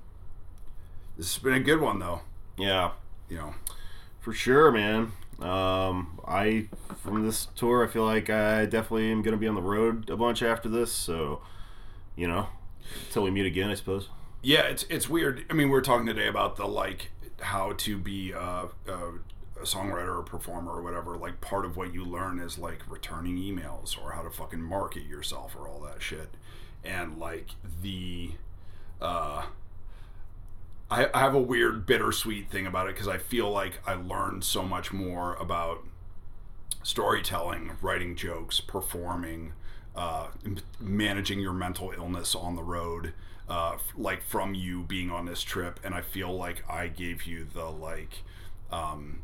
this 1.16 1.34
has 1.34 1.42
been 1.42 1.54
a 1.54 1.60
good 1.60 1.80
one 1.80 1.98
though. 1.98 2.20
yeah, 2.56 2.92
You 3.28 3.36
know, 3.36 3.54
for 4.20 4.32
sure, 4.32 4.70
man. 4.70 5.12
Um, 5.40 6.20
I 6.26 6.68
from 7.02 7.24
this 7.24 7.46
tour, 7.56 7.82
I 7.84 7.90
feel 7.90 8.04
like 8.04 8.28
I 8.28 8.66
definitely 8.66 9.10
am 9.10 9.22
gonna 9.22 9.36
be 9.38 9.48
on 9.48 9.54
the 9.54 9.62
road 9.62 10.10
a 10.10 10.16
bunch 10.16 10.42
after 10.42 10.68
this. 10.68 10.92
So, 10.92 11.40
you 12.16 12.28
know, 12.28 12.48
until 13.06 13.22
we 13.22 13.30
meet 13.30 13.46
again, 13.46 13.70
I 13.70 13.74
suppose. 13.74 14.08
yeah, 14.42 14.62
it's 14.62 14.84
it's 14.90 15.08
weird. 15.08 15.44
I 15.48 15.54
mean, 15.54 15.70
we 15.70 15.78
are 15.78 15.82
talking 15.82 16.04
today 16.06 16.26
about 16.28 16.56
the 16.56 16.66
like 16.66 17.10
how 17.40 17.72
to 17.78 17.96
be 17.96 18.34
uh, 18.34 18.66
uh, 18.86 19.12
a 19.60 19.64
songwriter 19.64 20.18
or 20.18 20.22
performer 20.22 20.72
or 20.72 20.82
whatever. 20.82 21.16
Like 21.16 21.40
part 21.40 21.64
of 21.64 21.76
what 21.76 21.94
you 21.94 22.04
learn 22.04 22.38
is 22.38 22.58
like 22.58 22.82
returning 22.88 23.36
emails 23.36 24.00
or 24.00 24.12
how 24.12 24.22
to 24.22 24.30
fucking 24.30 24.62
market 24.62 25.04
yourself 25.04 25.54
or 25.56 25.68
all 25.68 25.80
that 25.80 26.02
shit. 26.02 26.30
And 26.84 27.18
like 27.18 27.50
the 27.82 28.32
uh 29.00 29.46
I, 30.90 31.08
I 31.14 31.20
have 31.20 31.34
a 31.34 31.40
weird 31.40 31.86
bittersweet 31.86 32.50
thing 32.50 32.66
about 32.66 32.88
it 32.88 32.94
because 32.94 33.08
I 33.08 33.18
feel 33.18 33.50
like 33.50 33.80
I 33.86 33.94
learned 33.94 34.42
so 34.42 34.62
much 34.62 34.92
more 34.92 35.34
about 35.34 35.84
storytelling, 36.82 37.72
writing 37.80 38.16
jokes, 38.16 38.60
performing, 38.60 39.52
uh, 39.94 40.28
managing 40.80 41.40
your 41.40 41.52
mental 41.52 41.92
illness 41.96 42.34
on 42.34 42.56
the 42.56 42.62
road, 42.62 43.12
uh, 43.48 43.76
like 43.96 44.22
from 44.22 44.54
you 44.54 44.82
being 44.82 45.10
on 45.10 45.26
this 45.26 45.42
trip. 45.42 45.78
And 45.84 45.94
I 45.94 46.00
feel 46.00 46.34
like 46.34 46.64
I 46.68 46.88
gave 46.88 47.24
you 47.24 47.44
the 47.52 47.66
like, 47.70 48.22
um, 48.72 49.20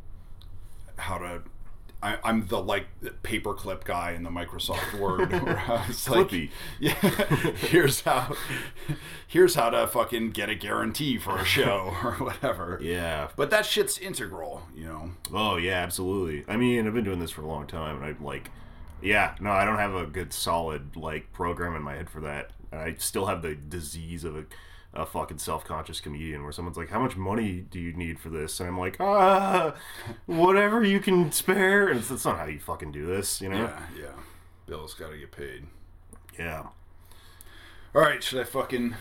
how 0.97 1.18
to. 1.18 1.43
I, 2.02 2.18
I'm 2.23 2.47
the 2.48 2.60
like 2.60 2.86
paperclip 3.23 3.85
guy 3.85 4.12
in 4.12 4.23
the 4.23 4.31
Microsoft 4.31 4.98
Word. 5.01 5.32
Where 5.32 5.59
I 5.59 5.86
was 5.89 6.09
like, 6.09 6.28
Clippy. 6.28 6.51
yeah, 6.78 6.93
here's 7.56 8.02
how, 8.02 8.36
here's 9.27 9.55
how 9.55 9.70
to 9.70 9.86
fucking 9.86 10.31
get 10.31 10.51
a 10.51 10.55
guarantee 10.55 11.16
for 11.18 11.39
a 11.39 11.44
show 11.44 11.94
or 12.05 12.12
whatever. 12.12 12.78
Yeah. 12.82 13.28
But 13.35 13.51
that 13.51 13.64
shit's 13.64 13.98
integral, 13.98 14.62
you 14.74 14.85
know. 14.85 15.10
Oh 15.32 15.56
yeah, 15.56 15.82
absolutely. 15.82 16.44
I 16.47 16.56
mean, 16.56 16.86
I've 16.86 16.94
been 16.94 17.05
doing 17.05 17.18
this 17.18 17.31
for 17.31 17.43
a 17.43 17.47
long 17.47 17.66
time, 17.66 17.97
and 17.97 18.05
I'm 18.05 18.23
like, 18.23 18.51
yeah, 19.02 19.35
no, 19.40 19.51
I 19.51 19.64
don't 19.64 19.78
have 19.78 19.94
a 19.94 20.06
good 20.06 20.32
solid 20.32 20.97
like 20.97 21.32
program 21.32 21.74
in 21.74 21.82
my 21.82 21.94
head 21.94 22.10
for 22.10 22.20
that. 22.20 22.51
I 22.73 22.94
still 22.98 23.27
have 23.27 23.43
the 23.43 23.55
disease 23.55 24.23
of 24.24 24.36
a, 24.36 24.44
a 24.97 25.06
fucking 25.06 25.39
self-conscious 25.39 26.01
comedian, 26.01 26.43
where 26.43 26.52
someone's 26.52 26.77
like, 26.77 26.90
"How 26.90 27.01
much 27.01 27.16
money 27.16 27.64
do 27.70 27.78
you 27.78 27.93
need 27.93 28.18
for 28.18 28.28
this?" 28.28 28.59
And 28.60 28.68
I'm 28.68 28.78
like, 28.78 28.97
"Ah, 29.01 29.74
whatever 30.27 30.85
you 30.85 31.01
can 31.01 31.31
spare." 31.32 31.89
And 31.89 32.01
it's, 32.01 32.09
that's 32.09 32.24
not 32.24 32.39
how 32.39 32.47
you 32.47 32.59
fucking 32.59 32.93
do 32.93 33.06
this, 33.06 33.40
you 33.40 33.48
know? 33.48 33.64
Yeah, 33.64 33.81
yeah. 33.98 34.12
Bill's 34.66 34.94
got 34.94 35.10
to 35.10 35.18
get 35.18 35.32
paid. 35.32 35.66
Yeah. 36.39 36.66
All 37.94 38.02
right, 38.02 38.23
should 38.23 38.40
I 38.40 38.44
fucking 38.44 38.94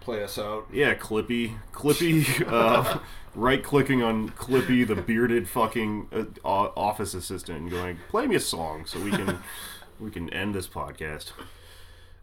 play 0.00 0.22
us 0.22 0.38
out? 0.38 0.66
Yeah, 0.72 0.94
Clippy, 0.94 1.56
Clippy, 1.72 2.46
uh, 2.50 2.98
right 3.34 3.62
clicking 3.62 4.02
on 4.02 4.30
Clippy, 4.30 4.86
the 4.86 4.96
bearded 4.96 5.48
fucking 5.48 6.08
uh, 6.12 6.48
office 6.48 7.14
assistant, 7.14 7.58
and 7.58 7.70
going, 7.70 7.98
"Play 8.08 8.26
me 8.26 8.36
a 8.36 8.40
song 8.40 8.86
so 8.86 9.00
we 9.00 9.10
can 9.10 9.38
we 10.00 10.10
can 10.10 10.30
end 10.30 10.54
this 10.54 10.66
podcast." 10.66 11.32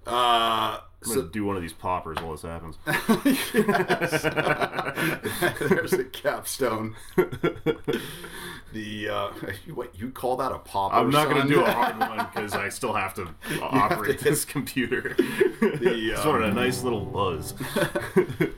Uh, 0.10 0.80
I'm 1.06 1.16
gonna 1.16 1.30
do 1.30 1.46
one 1.46 1.56
of 1.56 1.62
these 1.62 1.72
poppers 1.74 2.18
while 2.22 2.32
this 2.34 2.42
happens. 2.42 2.78
there's 5.70 5.94
a 5.94 6.04
capstone. 6.06 6.96
the 8.74 9.10
uh, 9.10 9.30
what 9.74 9.98
you 10.00 10.12
call 10.12 10.36
that 10.38 10.52
a 10.52 10.60
popper? 10.60 10.96
I'm 10.96 11.10
not 11.10 11.30
gonna 11.30 11.48
do 11.48 11.62
a 11.64 11.72
hard 11.72 11.98
one 12.00 12.18
because 12.34 12.54
I 12.54 12.70
still 12.70 12.94
have 12.94 13.14
to 13.16 13.34
operate 13.62 14.20
to- 14.20 14.24
this 14.26 14.46
computer. 14.46 15.16
The, 15.60 16.12
Just 16.16 16.26
wanted 16.26 16.46
a 16.46 16.50
um, 16.50 16.56
nice 16.56 16.84
little 16.84 17.06
buzz. 17.06 17.54
the 17.54 18.52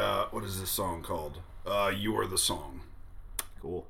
uh, 0.00 0.26
what 0.32 0.42
is 0.44 0.60
this 0.60 0.70
song 0.70 1.02
called? 1.02 1.38
Uh, 1.64 1.92
you 1.96 2.16
are 2.18 2.26
the 2.26 2.36
song. 2.38 2.80
Cool. 3.62 3.86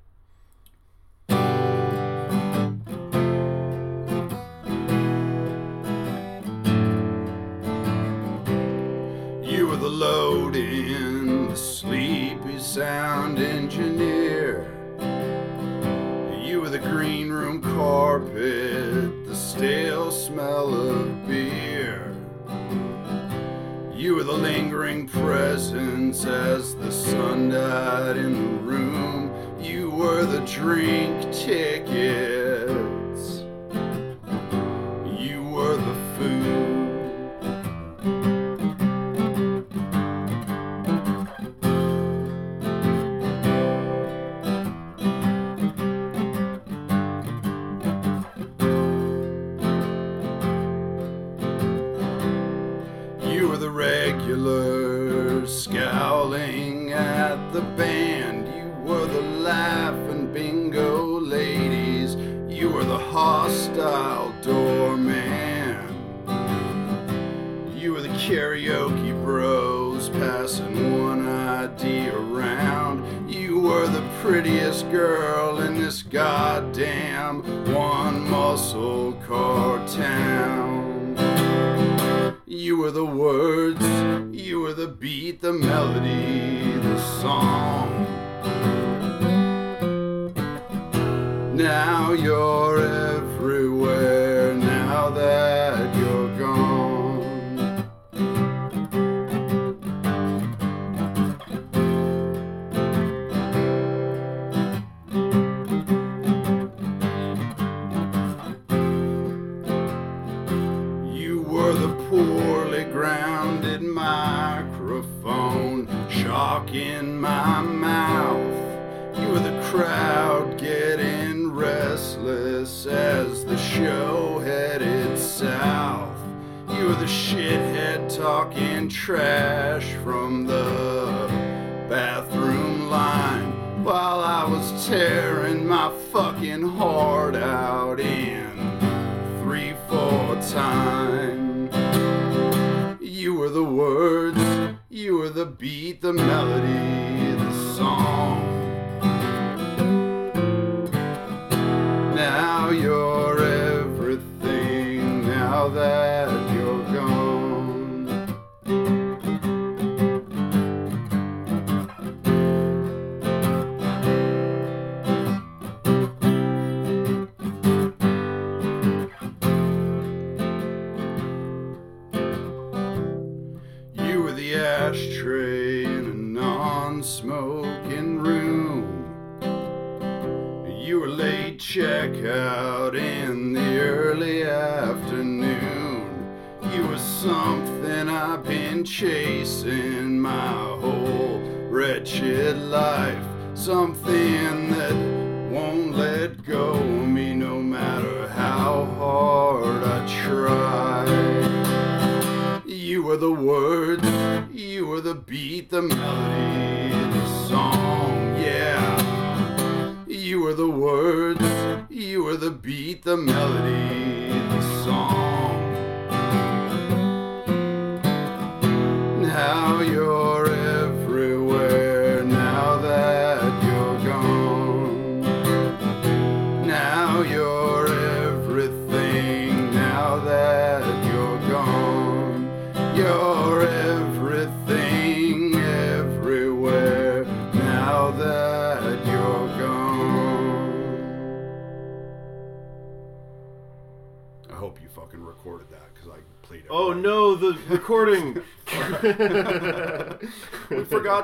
Sound 12.74 13.38
engineer. 13.38 14.66
You 16.44 16.60
were 16.60 16.70
the 16.70 16.80
green 16.80 17.30
room 17.30 17.62
carpet, 17.62 19.26
the 19.28 19.36
stale 19.36 20.10
smell 20.10 20.74
of 20.74 21.28
beer. 21.28 22.12
You 23.94 24.16
were 24.16 24.24
the 24.24 24.32
lingering 24.32 25.06
presence 25.06 26.24
as 26.24 26.74
the 26.74 26.90
sun 26.90 27.50
died 27.50 28.16
in 28.16 28.32
the 28.32 28.62
room. 28.64 29.30
You 29.60 29.90
were 29.90 30.24
the 30.24 30.40
drink 30.40 31.32
tickets. 31.32 32.83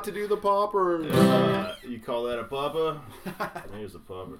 to 0.05 0.12
do 0.12 0.27
the 0.27 0.36
popper. 0.36 1.05
Uh, 1.05 1.74
you 1.82 1.98
call 2.01 2.24
that 2.24 2.39
a 2.39 2.44
papa? 2.44 3.01
Here's 3.74 3.94
a 3.94 3.98
popper. 3.98 4.39